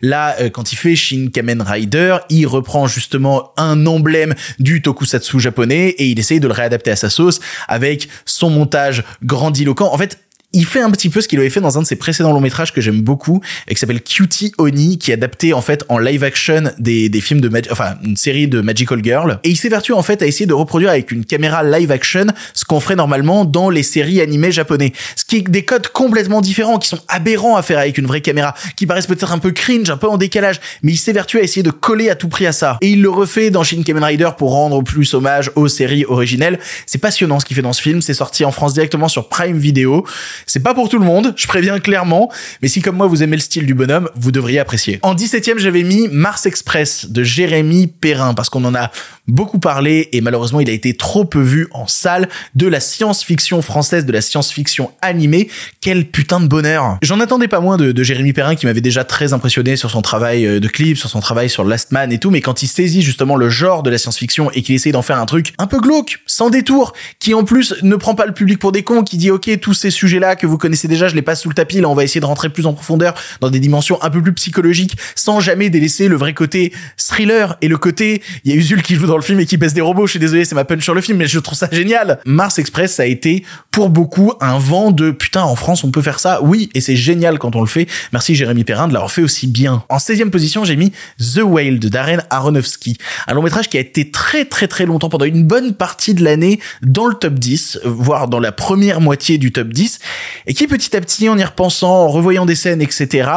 Là, 0.00 0.36
euh, 0.40 0.48
quand 0.48 0.72
il 0.72 0.76
fait 0.76 0.94
Shin 0.94 1.28
Kamen 1.32 1.60
Rider, 1.60 2.18
il 2.30 2.46
reprend 2.46 2.86
justement 2.86 3.52
un 3.56 3.86
emblème 3.86 4.34
du 4.60 4.80
tokusatsu 4.80 5.40
japonais 5.40 5.88
et 5.88 6.06
il 6.06 6.18
essaye 6.18 6.40
de 6.40 6.46
le 6.46 6.54
réadapter 6.54 6.92
à 6.92 6.96
sa 6.96 7.10
sauce 7.10 7.40
avec 7.68 8.08
son 8.24 8.48
montage 8.48 9.02
grandiloquent. 9.24 9.92
En 9.92 9.98
fait, 9.98 10.18
il 10.52 10.66
fait 10.66 10.80
un 10.80 10.90
petit 10.90 11.08
peu 11.08 11.20
ce 11.20 11.28
qu'il 11.28 11.38
avait 11.38 11.50
fait 11.50 11.60
dans 11.60 11.78
un 11.78 11.82
de 11.82 11.86
ses 11.86 11.96
précédents 11.96 12.32
longs 12.32 12.40
métrages 12.40 12.72
que 12.72 12.80
j'aime 12.80 13.00
beaucoup 13.00 13.40
et 13.68 13.74
qui 13.74 13.80
s'appelle 13.80 14.02
Cutie 14.02 14.52
Oni 14.58 14.98
qui 14.98 15.10
est 15.10 15.14
adapté 15.14 15.52
en 15.52 15.60
fait 15.60 15.84
en 15.88 15.98
live 15.98 16.24
action 16.24 16.70
des, 16.78 17.08
des 17.08 17.20
films 17.20 17.40
de 17.40 17.50
enfin 17.70 17.96
une 18.04 18.16
série 18.16 18.48
de 18.48 18.60
Magical 18.60 19.00
Girl. 19.02 19.40
Et 19.44 19.50
il 19.50 19.56
s'évertue 19.56 19.92
en 19.92 20.02
fait 20.02 20.22
à 20.22 20.26
essayer 20.26 20.46
de 20.46 20.54
reproduire 20.54 20.90
avec 20.90 21.10
une 21.10 21.24
caméra 21.24 21.62
live 21.62 21.90
action 21.90 22.26
ce 22.54 22.64
qu'on 22.64 22.80
ferait 22.80 22.96
normalement 22.96 23.44
dans 23.44 23.70
les 23.70 23.82
séries 23.82 24.20
animées 24.20 24.52
japonais 24.52 24.92
ce 25.16 25.24
qui 25.24 25.36
est 25.36 25.50
des 25.50 25.64
codes 25.64 25.88
complètement 25.88 26.40
différents 26.40 26.78
qui 26.78 26.88
sont 26.88 27.00
aberrants 27.08 27.56
à 27.56 27.62
faire 27.62 27.78
avec 27.78 27.98
une 27.98 28.06
vraie 28.06 28.20
caméra 28.20 28.54
qui 28.76 28.86
paraissent 28.86 29.06
peut-être 29.06 29.32
un 29.32 29.38
peu 29.38 29.52
cringe 29.52 29.90
un 29.90 29.96
peu 29.96 30.08
en 30.08 30.18
décalage 30.18 30.60
mais 30.82 30.92
il 30.92 30.96
s'évertue 30.96 31.38
à 31.38 31.42
essayer 31.42 31.62
de 31.62 31.70
coller 31.70 32.10
à 32.10 32.14
tout 32.14 32.28
prix 32.28 32.46
à 32.46 32.52
ça. 32.52 32.78
Et 32.80 32.90
il 32.90 33.02
le 33.02 33.10
refait 33.10 33.50
dans 33.50 33.62
Shin 33.62 33.82
Kamen 33.82 34.04
Rider 34.04 34.30
pour 34.36 34.52
rendre 34.52 34.82
plus 34.82 35.14
hommage 35.14 35.50
aux 35.54 35.68
séries 35.68 36.04
originelles. 36.04 36.58
C'est 36.86 36.98
passionnant 36.98 37.40
ce 37.40 37.44
qu'il 37.44 37.56
fait 37.56 37.62
dans 37.62 37.72
ce 37.72 37.82
film. 37.82 38.02
C'est 38.02 38.14
sorti 38.14 38.44
en 38.44 38.52
France 38.52 38.74
directement 38.74 39.08
sur 39.08 39.28
Prime 39.28 39.58
Video 39.58 40.04
c'est 40.46 40.62
pas 40.62 40.74
pour 40.74 40.88
tout 40.88 40.98
le 40.98 41.04
monde, 41.04 41.34
je 41.36 41.46
préviens 41.46 41.78
clairement, 41.78 42.30
mais 42.62 42.68
si 42.68 42.80
comme 42.80 42.96
moi 42.96 43.06
vous 43.06 43.22
aimez 43.22 43.36
le 43.36 43.42
style 43.42 43.66
du 43.66 43.74
bonhomme, 43.74 44.08
vous 44.14 44.32
devriez 44.32 44.58
apprécier. 44.58 44.98
En 45.02 45.14
17ème, 45.14 45.58
j'avais 45.58 45.82
mis 45.82 46.08
Mars 46.08 46.46
Express 46.46 47.06
de 47.10 47.22
Jérémy 47.22 47.86
Perrin 47.86 48.34
parce 48.34 48.48
qu'on 48.48 48.64
en 48.64 48.74
a 48.74 48.90
beaucoup 49.28 49.58
parlé 49.58 50.08
et 50.12 50.20
malheureusement 50.20 50.60
il 50.60 50.68
a 50.68 50.72
été 50.72 50.94
trop 50.94 51.24
peu 51.24 51.40
vu 51.40 51.68
en 51.72 51.86
salle 51.86 52.28
de 52.54 52.66
la 52.66 52.80
science-fiction 52.80 53.62
française, 53.62 54.04
de 54.04 54.12
la 54.12 54.20
science-fiction 54.20 54.90
animée. 55.00 55.48
Quel 55.80 56.06
putain 56.06 56.40
de 56.40 56.46
bonheur. 56.46 56.98
J'en 57.02 57.20
attendais 57.20 57.48
pas 57.48 57.60
moins 57.60 57.76
de, 57.76 58.02
Jérémy 58.02 58.32
Perrin 58.32 58.56
qui 58.56 58.66
m'avait 58.66 58.80
déjà 58.80 59.04
très 59.04 59.32
impressionné 59.32 59.76
sur 59.76 59.90
son 59.90 60.02
travail 60.02 60.44
euh, 60.44 60.60
de 60.60 60.68
clip, 60.68 60.98
sur 60.98 61.08
son 61.08 61.20
travail 61.20 61.48
sur 61.48 61.64
Last 61.64 61.92
Man 61.92 62.12
et 62.12 62.18
tout, 62.18 62.30
mais 62.30 62.40
quand 62.40 62.62
il 62.62 62.66
saisit 62.66 63.02
justement 63.02 63.36
le 63.36 63.48
genre 63.48 63.82
de 63.82 63.90
la 63.90 63.98
science-fiction 63.98 64.50
et 64.50 64.62
qu'il 64.62 64.74
essaye 64.74 64.92
d'en 64.92 65.02
faire 65.02 65.18
un 65.18 65.26
truc 65.26 65.52
un 65.58 65.66
peu 65.66 65.78
glauque, 65.78 66.18
sans 66.26 66.50
détour, 66.50 66.92
qui 67.20 67.32
en 67.34 67.44
plus 67.44 67.74
ne 67.82 67.94
prend 67.94 68.14
pas 68.14 68.26
le 68.26 68.32
public 68.32 68.58
pour 68.58 68.72
des 68.72 68.82
cons, 68.82 69.04
qui 69.04 69.18
dit 69.18 69.30
ok 69.30 69.60
tous 69.60 69.74
ces 69.74 69.90
sujets-là 69.90 70.31
que 70.36 70.46
vous 70.46 70.58
connaissez 70.58 70.88
déjà, 70.88 71.08
je 71.08 71.14
les 71.14 71.22
passe 71.22 71.42
sous 71.42 71.48
le 71.48 71.54
tapis, 71.54 71.80
là 71.80 71.88
on 71.88 71.94
va 71.94 72.04
essayer 72.04 72.20
de 72.20 72.26
rentrer 72.26 72.48
plus 72.48 72.66
en 72.66 72.74
profondeur 72.74 73.14
dans 73.40 73.50
des 73.50 73.60
dimensions 73.60 74.02
un 74.02 74.10
peu 74.10 74.22
plus 74.22 74.32
psychologiques, 74.34 74.96
sans 75.14 75.40
jamais 75.40 75.70
délaisser 75.70 76.08
le 76.08 76.16
vrai 76.16 76.34
côté 76.34 76.72
thriller 76.96 77.56
et 77.60 77.68
le 77.68 77.78
côté, 77.78 78.22
il 78.44 78.52
y 78.52 78.54
a 78.54 78.56
Usul 78.56 78.82
qui 78.82 78.94
joue 78.94 79.06
dans 79.06 79.16
le 79.16 79.22
film 79.22 79.40
et 79.40 79.46
qui 79.46 79.56
baisse 79.56 79.74
des 79.74 79.80
robots, 79.80 80.06
je 80.06 80.12
suis 80.12 80.20
désolé, 80.20 80.44
c'est 80.44 80.54
ma 80.54 80.64
punch 80.64 80.82
sur 80.82 80.94
le 80.94 81.00
film, 81.00 81.18
mais 81.18 81.26
je 81.26 81.38
trouve 81.38 81.58
ça 81.58 81.68
génial. 81.70 82.20
Mars 82.24 82.58
Express, 82.58 82.94
ça 82.94 83.02
a 83.04 83.06
été 83.06 83.44
pour 83.70 83.90
beaucoup 83.90 84.32
un 84.40 84.58
vent 84.58 84.90
de 84.90 85.10
putain, 85.10 85.42
en 85.42 85.56
France 85.56 85.84
on 85.84 85.90
peut 85.90 86.02
faire 86.02 86.20
ça, 86.20 86.42
oui, 86.42 86.70
et 86.74 86.80
c'est 86.80 86.96
génial 86.96 87.38
quand 87.38 87.56
on 87.56 87.60
le 87.60 87.66
fait. 87.66 87.86
Merci 88.12 88.34
Jérémy 88.34 88.64
Perrin 88.64 88.88
de 88.88 88.92
l'avoir 88.92 89.10
fait 89.10 89.22
aussi 89.22 89.46
bien. 89.46 89.84
En 89.88 89.98
16e 89.98 90.30
position, 90.30 90.64
j'ai 90.64 90.76
mis 90.76 90.92
The 91.18 91.40
Whale 91.42 91.78
de 91.78 91.88
Darren 91.88 92.22
Aronofsky, 92.30 92.96
un 93.26 93.34
long 93.34 93.42
métrage 93.42 93.68
qui 93.68 93.76
a 93.76 93.80
été 93.80 94.10
très 94.10 94.44
très 94.44 94.68
très 94.68 94.86
longtemps, 94.86 95.08
pendant 95.08 95.24
une 95.24 95.44
bonne 95.44 95.74
partie 95.74 96.14
de 96.14 96.24
l'année, 96.24 96.60
dans 96.82 97.06
le 97.06 97.14
top 97.14 97.34
10, 97.34 97.80
voire 97.84 98.28
dans 98.28 98.40
la 98.40 98.52
première 98.52 99.00
moitié 99.00 99.38
du 99.38 99.52
top 99.52 99.68
10, 99.68 99.98
et 100.46 100.54
qui 100.54 100.66
petit 100.66 100.96
à 100.96 101.00
petit, 101.00 101.28
en 101.28 101.38
y 101.38 101.44
repensant, 101.44 102.04
en 102.04 102.08
revoyant 102.08 102.46
des 102.46 102.54
scènes, 102.54 102.82
etc., 102.82 103.30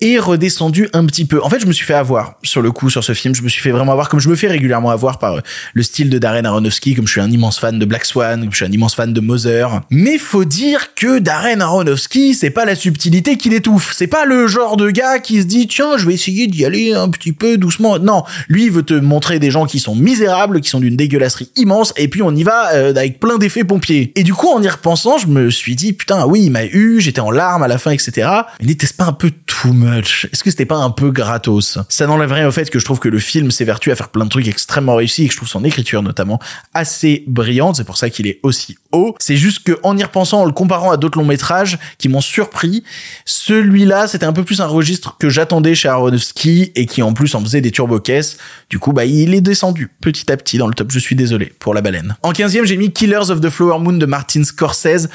et 0.00 0.18
redescendu 0.18 0.88
un 0.92 1.06
petit 1.06 1.24
peu. 1.24 1.42
En 1.42 1.48
fait, 1.48 1.60
je 1.60 1.66
me 1.66 1.72
suis 1.72 1.86
fait 1.86 1.94
avoir 1.94 2.34
sur 2.42 2.60
le 2.60 2.70
coup 2.70 2.90
sur 2.90 3.02
ce 3.02 3.14
film. 3.14 3.34
Je 3.34 3.42
me 3.42 3.48
suis 3.48 3.62
fait 3.62 3.70
vraiment 3.70 3.92
avoir 3.92 4.08
comme 4.08 4.20
je 4.20 4.28
me 4.28 4.36
fais 4.36 4.48
régulièrement 4.48 4.90
avoir 4.90 5.18
par 5.18 5.40
le 5.72 5.82
style 5.82 6.10
de 6.10 6.18
Darren 6.18 6.44
Aronofsky, 6.44 6.94
comme 6.94 7.06
je 7.06 7.12
suis 7.12 7.20
un 7.20 7.30
immense 7.30 7.58
fan 7.58 7.78
de 7.78 7.84
Black 7.84 8.04
Swan, 8.04 8.40
comme 8.40 8.50
je 8.50 8.56
suis 8.56 8.64
un 8.64 8.72
immense 8.72 8.94
fan 8.94 9.12
de 9.12 9.20
Mother. 9.20 9.80
Mais 9.90 10.18
faut 10.18 10.44
dire 10.44 10.94
que 10.94 11.18
Darren 11.18 11.60
Aronofsky, 11.60 12.34
c'est 12.34 12.50
pas 12.50 12.64
la 12.64 12.74
subtilité 12.74 13.36
qui 13.36 13.48
l'étouffe. 13.48 13.94
C'est 13.96 14.06
pas 14.06 14.24
le 14.26 14.46
genre 14.46 14.76
de 14.76 14.90
gars 14.90 15.18
qui 15.18 15.40
se 15.40 15.46
dit 15.46 15.66
tiens, 15.66 15.96
je 15.96 16.06
vais 16.06 16.14
essayer 16.14 16.46
d'y 16.46 16.64
aller 16.64 16.92
un 16.92 17.08
petit 17.08 17.32
peu 17.32 17.56
doucement. 17.56 17.98
Non, 17.98 18.24
lui 18.48 18.64
il 18.64 18.70
veut 18.70 18.82
te 18.82 18.94
montrer 18.94 19.38
des 19.38 19.50
gens 19.50 19.66
qui 19.66 19.78
sont 19.78 19.94
misérables, 19.94 20.60
qui 20.60 20.68
sont 20.68 20.80
d'une 20.80 20.96
dégueulasserie 20.96 21.50
immense, 21.56 21.94
et 21.96 22.08
puis 22.08 22.22
on 22.22 22.34
y 22.34 22.42
va 22.42 22.72
euh, 22.74 22.90
avec 22.90 23.18
plein 23.18 23.38
d'effets 23.38 23.64
pompiers. 23.64 24.12
Et 24.14 24.22
du 24.22 24.34
coup, 24.34 24.48
en 24.48 24.62
y 24.62 24.68
repensant, 24.68 25.18
je 25.18 25.26
me 25.26 25.50
suis 25.50 25.74
dit 25.74 25.92
putain, 25.92 26.26
oui, 26.26 26.42
il 26.44 26.50
m'a 26.50 26.66
eu, 26.66 27.00
j'étais 27.00 27.20
en 27.20 27.30
larmes 27.30 27.62
à 27.62 27.68
la 27.68 27.78
fin, 27.78 27.92
etc. 27.92 28.28
Mais 28.60 28.66
n'était-ce 28.66 28.94
pas 28.94 29.04
un 29.04 29.12
peu 29.12 29.30
tout 29.46 29.72
est-ce 29.94 30.42
que 30.42 30.50
c'était 30.50 30.66
pas 30.66 30.76
un 30.76 30.90
peu 30.90 31.10
gratos? 31.10 31.78
Ça 31.88 32.06
n'enlève 32.06 32.32
rien 32.32 32.48
au 32.48 32.52
fait 32.52 32.68
que 32.70 32.78
je 32.78 32.84
trouve 32.84 32.98
que 32.98 33.08
le 33.08 33.18
film 33.18 33.50
s'évertue 33.50 33.90
à 33.90 33.96
faire 33.96 34.08
plein 34.08 34.24
de 34.24 34.30
trucs 34.30 34.48
extrêmement 34.48 34.96
réussis 34.96 35.24
et 35.24 35.26
que 35.26 35.32
je 35.32 35.38
trouve 35.38 35.48
son 35.48 35.64
écriture 35.64 36.02
notamment 36.02 36.38
assez 36.74 37.24
brillante. 37.26 37.76
C'est 37.76 37.84
pour 37.84 37.96
ça 37.96 38.10
qu'il 38.10 38.26
est 38.26 38.40
aussi 38.42 38.76
haut. 38.92 39.14
C'est 39.18 39.36
juste 39.36 39.64
que 39.64 39.78
en 39.82 39.96
y 39.96 40.02
repensant, 40.02 40.42
en 40.42 40.44
le 40.44 40.52
comparant 40.52 40.90
à 40.90 40.96
d'autres 40.96 41.18
longs 41.18 41.24
métrages 41.24 41.78
qui 41.98 42.08
m'ont 42.08 42.20
surpris, 42.20 42.84
celui-là 43.24 44.06
c'était 44.06 44.26
un 44.26 44.32
peu 44.32 44.44
plus 44.44 44.60
un 44.60 44.66
registre 44.66 45.16
que 45.18 45.28
j'attendais 45.28 45.74
chez 45.74 45.88
Aronofsky 45.88 46.72
et 46.74 46.86
qui 46.86 47.02
en 47.02 47.12
plus 47.12 47.34
en 47.34 47.40
faisait 47.40 47.60
des 47.60 47.70
turbo 47.70 48.00
caisses. 48.00 48.38
Du 48.70 48.78
coup, 48.78 48.92
bah 48.92 49.04
il 49.04 49.34
est 49.34 49.40
descendu 49.40 49.90
petit 50.00 50.30
à 50.32 50.36
petit 50.36 50.58
dans 50.58 50.68
le 50.68 50.74
top. 50.74 50.90
Je 50.90 50.98
suis 50.98 51.16
désolé 51.16 51.52
pour 51.58 51.74
la 51.74 51.80
baleine. 51.80 52.16
En 52.22 52.32
15e, 52.32 52.64
j'ai 52.64 52.76
mis 52.76 52.92
Killers 52.92 53.30
of 53.30 53.40
the 53.40 53.50
Flower 53.50 53.78
Moon 53.78 53.94
de 53.94 54.06
Martin 54.06 54.44
Scorsese. 54.44 55.08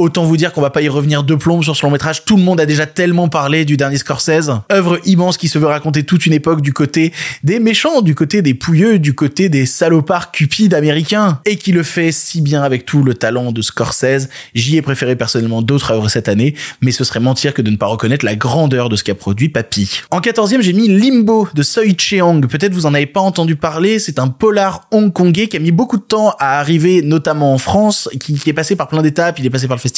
Autant 0.00 0.24
vous 0.24 0.38
dire 0.38 0.54
qu'on 0.54 0.62
va 0.62 0.70
pas 0.70 0.80
y 0.80 0.88
revenir 0.88 1.24
de 1.24 1.34
plomb 1.34 1.60
sur 1.60 1.76
ce 1.76 1.84
long 1.84 1.92
métrage. 1.92 2.24
Tout 2.24 2.38
le 2.38 2.42
monde 2.42 2.58
a 2.58 2.64
déjà 2.64 2.86
tellement 2.86 3.28
parlé 3.28 3.66
du 3.66 3.76
dernier 3.76 3.98
Scorsese. 3.98 4.50
Œuvre 4.72 4.98
immense 5.04 5.36
qui 5.36 5.46
se 5.46 5.58
veut 5.58 5.66
raconter 5.66 6.04
toute 6.04 6.24
une 6.24 6.32
époque 6.32 6.62
du 6.62 6.72
côté 6.72 7.12
des 7.44 7.60
méchants, 7.60 8.00
du 8.00 8.14
côté 8.14 8.40
des 8.40 8.54
pouilleux, 8.54 8.98
du 8.98 9.14
côté 9.14 9.50
des 9.50 9.66
salopards 9.66 10.32
cupides 10.32 10.72
américains. 10.72 11.40
Et 11.44 11.56
qui 11.56 11.72
le 11.72 11.82
fait 11.82 12.12
si 12.12 12.40
bien 12.40 12.62
avec 12.62 12.86
tout 12.86 13.02
le 13.02 13.12
talent 13.12 13.52
de 13.52 13.60
Scorsese. 13.60 14.30
J'y 14.54 14.78
ai 14.78 14.82
préféré 14.82 15.16
personnellement 15.16 15.60
d'autres 15.60 15.90
œuvres 15.90 16.08
cette 16.08 16.28
année, 16.28 16.54
mais 16.80 16.92
ce 16.92 17.04
serait 17.04 17.20
mentir 17.20 17.52
que 17.52 17.60
de 17.60 17.70
ne 17.70 17.76
pas 17.76 17.86
reconnaître 17.86 18.24
la 18.24 18.36
grandeur 18.36 18.88
de 18.88 18.96
ce 18.96 19.04
qu'a 19.04 19.14
produit 19.14 19.50
Papy. 19.50 20.00
En 20.10 20.20
14e, 20.20 20.62
j'ai 20.62 20.72
mis 20.72 20.88
Limbo 20.88 21.46
de 21.52 21.62
Soi 21.62 21.82
Cheong. 21.98 22.46
Peut-être 22.46 22.72
vous 22.72 22.86
en 22.86 22.94
avez 22.94 23.04
pas 23.04 23.20
entendu 23.20 23.54
parler. 23.54 23.98
C'est 23.98 24.18
un 24.18 24.28
polar 24.28 24.88
hongkongais 24.92 25.48
qui 25.48 25.58
a 25.58 25.60
mis 25.60 25.72
beaucoup 25.72 25.98
de 25.98 26.02
temps 26.02 26.34
à 26.38 26.58
arriver, 26.58 27.02
notamment 27.02 27.52
en 27.52 27.58
France, 27.58 28.08
qui, 28.18 28.40
est 28.46 28.54
passé 28.54 28.76
par 28.76 28.88
plein 28.88 29.02
d'étapes. 29.02 29.38
Il 29.38 29.44
est 29.44 29.50
passé 29.50 29.68
par 29.68 29.76
le 29.76 29.89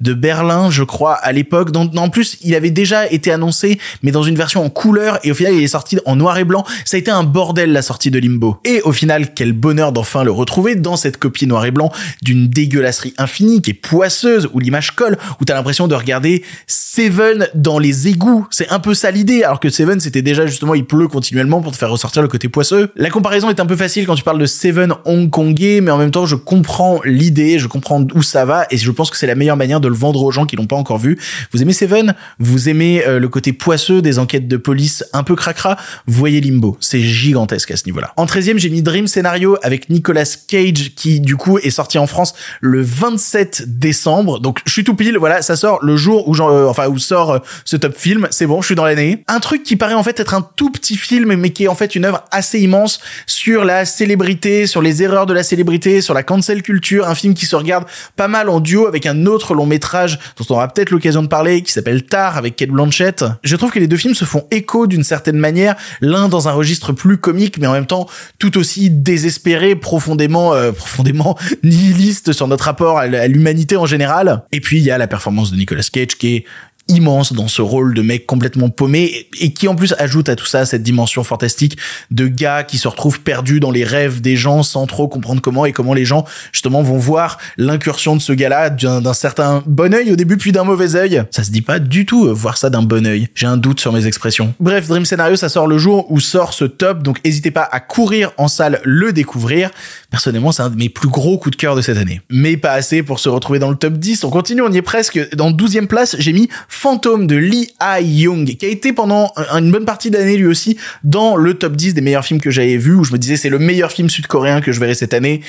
de 0.00 0.14
Berlin, 0.14 0.70
je 0.70 0.82
crois, 0.82 1.14
à 1.14 1.32
l'époque. 1.32 1.70
En 1.76 2.08
plus, 2.08 2.36
il 2.42 2.54
avait 2.54 2.70
déjà 2.70 3.10
été 3.10 3.32
annoncé, 3.32 3.78
mais 4.02 4.10
dans 4.10 4.22
une 4.22 4.36
version 4.36 4.64
en 4.64 4.70
couleur, 4.70 5.18
et 5.24 5.30
au 5.30 5.34
final, 5.34 5.54
il 5.54 5.62
est 5.62 5.68
sorti 5.68 5.98
en 6.06 6.16
noir 6.16 6.38
et 6.38 6.44
blanc. 6.44 6.64
Ça 6.84 6.96
a 6.96 7.00
été 7.00 7.10
un 7.10 7.22
bordel, 7.22 7.72
la 7.72 7.82
sortie 7.82 8.10
de 8.10 8.18
Limbo. 8.18 8.58
Et 8.64 8.80
au 8.82 8.92
final, 8.92 9.34
quel 9.34 9.52
bonheur 9.52 9.92
d'enfin 9.92 10.24
le 10.24 10.30
retrouver 10.30 10.74
dans 10.74 10.96
cette 10.96 11.18
copie 11.18 11.46
noir 11.46 11.64
et 11.64 11.70
blanc 11.70 11.92
d'une 12.22 12.48
dégueulasserie 12.48 13.14
infinie, 13.18 13.62
qui 13.62 13.70
est 13.70 13.74
poisseuse, 13.74 14.48
où 14.52 14.58
l'image 14.58 14.92
colle, 14.92 15.18
où 15.40 15.44
t'as 15.44 15.54
l'impression 15.54 15.88
de 15.88 15.94
regarder 15.94 16.42
Seven 16.66 17.48
dans 17.54 17.78
les 17.78 18.08
égouts. 18.08 18.46
C'est 18.50 18.68
un 18.70 18.78
peu 18.78 18.94
ça 18.94 19.10
l'idée, 19.10 19.42
alors 19.42 19.60
que 19.60 19.70
Seven, 19.70 20.00
c'était 20.00 20.22
déjà 20.22 20.46
justement, 20.46 20.74
il 20.74 20.84
pleut 20.84 21.08
continuellement 21.08 21.60
pour 21.60 21.72
te 21.72 21.76
faire 21.76 21.90
ressortir 21.90 22.22
le 22.22 22.28
côté 22.28 22.48
poisseux. 22.48 22.90
La 22.96 23.10
comparaison 23.10 23.48
est 23.50 23.60
un 23.60 23.66
peu 23.66 23.76
facile 23.76 24.06
quand 24.06 24.14
tu 24.14 24.24
parles 24.24 24.40
de 24.40 24.46
Seven 24.46 24.94
hongkongais, 25.04 25.80
mais 25.80 25.90
en 25.90 25.98
même 25.98 26.10
temps, 26.10 26.26
je 26.26 26.36
comprends 26.36 27.00
l'idée, 27.04 27.58
je 27.58 27.66
comprends 27.66 28.04
où 28.14 28.22
ça 28.22 28.44
va, 28.44 28.66
et 28.70 28.76
je 28.76 28.90
pense 28.90 29.10
que 29.10 29.16
c'est 29.20 29.26
la 29.26 29.34
meilleure 29.34 29.58
manière 29.58 29.80
de 29.80 29.88
le 29.88 29.94
vendre 29.94 30.22
aux 30.22 30.30
gens 30.30 30.46
qui 30.46 30.56
l'ont 30.56 30.66
pas 30.66 30.76
encore 30.76 30.98
vu. 30.98 31.18
Vous 31.52 31.60
aimez 31.60 31.74
Seven? 31.74 32.14
Vous 32.38 32.70
aimez 32.70 33.06
euh, 33.06 33.18
le 33.18 33.28
côté 33.28 33.52
poisseux 33.52 34.00
des 34.00 34.18
enquêtes 34.18 34.48
de 34.48 34.56
police 34.56 35.04
un 35.12 35.22
peu 35.22 35.36
cracra? 35.36 35.76
Voyez 36.06 36.40
Limbo, 36.40 36.78
c'est 36.80 37.00
gigantesque 37.00 37.70
à 37.70 37.76
ce 37.76 37.84
niveau-là. 37.84 38.12
En 38.16 38.24
13e, 38.24 38.56
j'ai 38.56 38.70
mis 38.70 38.82
Dream 38.82 39.06
Scénario 39.06 39.58
avec 39.62 39.90
Nicolas 39.90 40.24
Cage 40.48 40.94
qui 40.96 41.20
du 41.20 41.36
coup 41.36 41.58
est 41.58 41.70
sorti 41.70 41.98
en 41.98 42.06
France 42.06 42.34
le 42.62 42.80
27 42.80 43.78
décembre. 43.78 44.40
Donc 44.40 44.60
je 44.64 44.72
suis 44.72 44.84
tout 44.84 44.94
pile, 44.94 45.18
voilà, 45.18 45.42
ça 45.42 45.54
sort 45.54 45.80
le 45.82 45.96
jour 45.96 46.26
où 46.26 46.34
euh, 46.34 46.66
enfin 46.66 46.88
où 46.88 46.98
sort 46.98 47.32
euh, 47.32 47.38
ce 47.66 47.76
top 47.76 47.96
film, 47.96 48.26
c'est 48.30 48.46
bon, 48.46 48.62
je 48.62 48.66
suis 48.66 48.74
dans 48.74 48.86
l'année. 48.86 49.22
Un 49.28 49.40
truc 49.40 49.64
qui 49.64 49.76
paraît 49.76 49.94
en 49.94 50.02
fait 50.02 50.18
être 50.18 50.32
un 50.32 50.48
tout 50.56 50.70
petit 50.70 50.96
film 50.96 51.34
mais 51.34 51.50
qui 51.50 51.64
est 51.64 51.68
en 51.68 51.74
fait 51.74 51.94
une 51.94 52.06
œuvre 52.06 52.24
assez 52.30 52.58
immense 52.58 53.00
sur 53.26 53.66
la 53.66 53.84
célébrité, 53.84 54.66
sur 54.66 54.80
les 54.80 55.02
erreurs 55.02 55.26
de 55.26 55.34
la 55.34 55.42
célébrité, 55.42 56.00
sur 56.00 56.14
la 56.14 56.22
cancel 56.22 56.62
culture, 56.62 57.06
un 57.06 57.14
film 57.14 57.34
qui 57.34 57.44
se 57.44 57.54
regarde 57.54 57.84
pas 58.16 58.28
mal 58.28 58.48
en 58.48 58.60
duo 58.60 58.86
avec 58.86 58.99
un 59.06 59.26
autre 59.26 59.54
long 59.54 59.66
métrage 59.66 60.18
dont 60.36 60.44
on 60.50 60.54
aura 60.54 60.68
peut-être 60.68 60.90
l'occasion 60.90 61.22
de 61.22 61.28
parler 61.28 61.62
qui 61.62 61.72
s'appelle 61.72 62.04
Tar 62.04 62.36
avec 62.36 62.56
Kate 62.56 62.70
Blanchett. 62.70 63.24
Je 63.42 63.56
trouve 63.56 63.70
que 63.70 63.78
les 63.78 63.86
deux 63.86 63.96
films 63.96 64.14
se 64.14 64.24
font 64.24 64.46
écho 64.50 64.86
d'une 64.86 65.04
certaine 65.04 65.36
manière, 65.36 65.76
l'un 66.00 66.28
dans 66.28 66.48
un 66.48 66.52
registre 66.52 66.92
plus 66.92 67.18
comique 67.18 67.58
mais 67.58 67.66
en 67.66 67.72
même 67.72 67.86
temps 67.86 68.06
tout 68.38 68.58
aussi 68.58 68.90
désespéré, 68.90 69.74
profondément 69.74 70.54
euh, 70.54 70.72
profondément 70.72 71.36
nihiliste 71.62 72.32
sur 72.32 72.48
notre 72.48 72.64
rapport 72.64 72.98
à 72.98 73.06
l'humanité 73.06 73.76
en 73.76 73.86
général. 73.86 74.42
Et 74.52 74.60
puis 74.60 74.78
il 74.78 74.84
y 74.84 74.90
a 74.90 74.98
la 74.98 75.06
performance 75.06 75.50
de 75.50 75.56
Nicolas 75.56 75.82
Cage 75.92 76.16
qui 76.18 76.36
est 76.36 76.44
immense 76.90 77.32
dans 77.32 77.48
ce 77.48 77.62
rôle 77.62 77.94
de 77.94 78.02
mec 78.02 78.26
complètement 78.26 78.68
paumé 78.68 79.28
et 79.38 79.52
qui 79.52 79.68
en 79.68 79.74
plus 79.74 79.94
ajoute 79.98 80.28
à 80.28 80.36
tout 80.36 80.46
ça 80.46 80.64
cette 80.64 80.82
dimension 80.82 81.24
fantastique 81.24 81.78
de 82.10 82.26
gars 82.26 82.64
qui 82.64 82.78
se 82.78 82.88
retrouvent 82.88 83.20
perdus 83.20 83.60
dans 83.60 83.70
les 83.70 83.84
rêves 83.84 84.20
des 84.20 84.36
gens 84.36 84.62
sans 84.62 84.86
trop 84.86 85.08
comprendre 85.08 85.40
comment 85.40 85.64
et 85.64 85.72
comment 85.72 85.94
les 85.94 86.04
gens 86.04 86.24
justement 86.52 86.82
vont 86.82 86.98
voir 86.98 87.38
l'incursion 87.56 88.16
de 88.16 88.20
ce 88.20 88.32
gars-là 88.32 88.70
d'un 88.70 89.14
certain 89.14 89.62
bon 89.66 89.94
œil 89.94 90.12
au 90.12 90.16
début 90.16 90.36
puis 90.36 90.52
d'un 90.52 90.64
mauvais 90.64 90.96
œil. 90.96 91.22
Ça 91.30 91.44
se 91.44 91.50
dit 91.50 91.62
pas 91.62 91.78
du 91.78 92.06
tout 92.06 92.26
euh, 92.26 92.32
voir 92.32 92.56
ça 92.56 92.70
d'un 92.70 92.82
bon 92.82 93.06
œil. 93.06 93.28
J'ai 93.34 93.46
un 93.46 93.56
doute 93.56 93.80
sur 93.80 93.92
mes 93.92 94.06
expressions. 94.06 94.54
Bref, 94.60 94.88
Dream 94.88 95.04
Scenario 95.04 95.36
ça 95.36 95.48
sort 95.48 95.66
le 95.66 95.78
jour 95.78 96.10
où 96.10 96.20
sort 96.20 96.52
ce 96.52 96.64
top 96.64 97.02
donc 97.02 97.24
n'hésitez 97.24 97.50
pas 97.50 97.68
à 97.70 97.80
courir 97.80 98.32
en 98.36 98.48
salle 98.48 98.80
le 98.84 99.12
découvrir. 99.12 99.70
Personnellement, 100.10 100.52
c'est 100.52 100.62
un 100.62 100.70
de 100.70 100.76
mes 100.76 100.88
plus 100.88 101.08
gros 101.08 101.38
coups 101.38 101.56
de 101.56 101.60
cœur 101.60 101.76
de 101.76 101.82
cette 101.82 101.96
année. 101.96 102.20
Mais 102.30 102.56
pas 102.56 102.72
assez 102.72 103.02
pour 103.02 103.20
se 103.20 103.28
retrouver 103.28 103.58
dans 103.58 103.70
le 103.70 103.76
top 103.76 103.94
10. 103.94 104.24
On 104.24 104.30
continue, 104.30 104.62
on 104.62 104.72
y 104.72 104.78
est 104.78 104.82
presque. 104.82 105.34
Dans 105.34 105.50
12e 105.50 105.86
place, 105.86 106.16
j'ai 106.18 106.32
mis 106.32 106.48
Fantôme 106.80 107.26
de 107.26 107.36
Lee 107.36 107.68
Ha-young, 107.78 108.56
qui 108.56 108.64
a 108.64 108.70
été 108.70 108.94
pendant 108.94 109.34
une 109.52 109.70
bonne 109.70 109.84
partie 109.84 110.10
d'année 110.10 110.38
lui 110.38 110.46
aussi 110.46 110.78
dans 111.04 111.36
le 111.36 111.52
top 111.52 111.76
10 111.76 111.92
des 111.92 112.00
meilleurs 112.00 112.24
films 112.24 112.40
que 112.40 112.50
j'avais 112.50 112.78
vus, 112.78 112.94
où 112.94 113.04
je 113.04 113.12
me 113.12 113.18
disais 113.18 113.36
c'est 113.36 113.50
le 113.50 113.58
meilleur 113.58 113.92
film 113.92 114.08
sud-coréen 114.08 114.62
que 114.62 114.72
je 114.72 114.80
verrai 114.80 114.94
cette 114.94 115.12
année. 115.12 115.42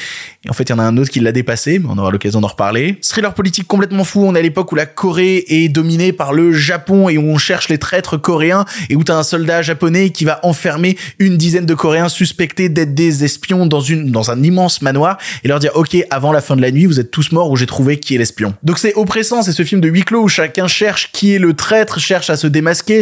Et 0.44 0.50
en 0.50 0.54
fait, 0.54 0.64
il 0.64 0.72
y 0.72 0.74
en 0.74 0.80
a 0.80 0.84
un 0.84 0.98
autre 0.98 1.10
qui 1.10 1.22
l'a 1.22 1.32
dépassé, 1.32 1.80
mais 1.80 1.86
on 1.90 1.98
aura 1.98 2.12
l'occasion 2.12 2.42
d'en 2.42 2.50
reparler. 2.50 2.98
Thriller 3.02 3.34
politique 3.34 3.66
complètement 3.66 4.04
fou. 4.04 4.26
On 4.26 4.36
est 4.36 4.40
à 4.40 4.42
l'époque 4.42 4.74
où 4.74 4.76
la 4.76 4.86
Corée 4.86 5.46
est 5.48 5.70
dominée 5.70 6.12
par 6.12 6.34
le 6.34 6.52
Japon 6.52 7.08
et 7.08 7.18
où 7.18 7.24
on 7.24 7.38
cherche 7.38 7.70
les 7.70 7.78
traîtres 7.78 8.18
coréens 8.18 8.66
et 8.90 8.98
où 8.98 9.04
t'as 9.06 9.16
un 9.16 9.24
soldat 9.24 9.62
japonais 9.62 10.10
qui 10.10 10.26
va 10.26 10.42
enfermer 10.44 10.98
une 11.18 11.38
dizaine 11.38 11.66
de 11.66 11.76
Coréens 11.76 12.10
suspectés 12.10 12.68
d'être 12.68 12.94
des 12.94 13.24
espions 13.24 13.68
dans 13.68 13.80
une, 13.80 14.12
dans 14.12 14.32
un 14.32 14.44
immense 14.44 14.82
manoir 14.82 15.18
et 15.46 15.48
leur 15.48 15.60
dire, 15.60 15.72
OK, 15.76 15.96
avant 16.10 16.34
la 16.34 16.42
fin 16.42 16.58
de 16.58 16.62
la 16.62 16.72
nuit, 16.72 16.88
vous 16.88 17.00
êtes 17.00 17.10
tous 17.10 17.32
morts 17.32 17.50
ou 17.50 17.56
j'ai 17.56 17.68
trouvé 17.68 18.02
qui 18.02 18.16
est 18.16 18.18
l'espion. 18.18 18.54
Donc 18.64 18.80
c'est 18.80 18.96
oppressant, 18.96 19.44
c'est 19.44 19.54
ce 19.54 19.64
film 19.64 19.80
de 19.80 19.88
huis 19.88 20.04
clos 20.04 20.24
où 20.24 20.28
chacun 20.28 20.68
cherche 20.68 21.10
qui 21.14 21.34
est 21.36 21.40
le 21.40 21.54
traître, 21.54 22.00
cherche 22.00 22.30
à 22.30 22.38
se 22.38 22.48
démasquer, 22.48 23.02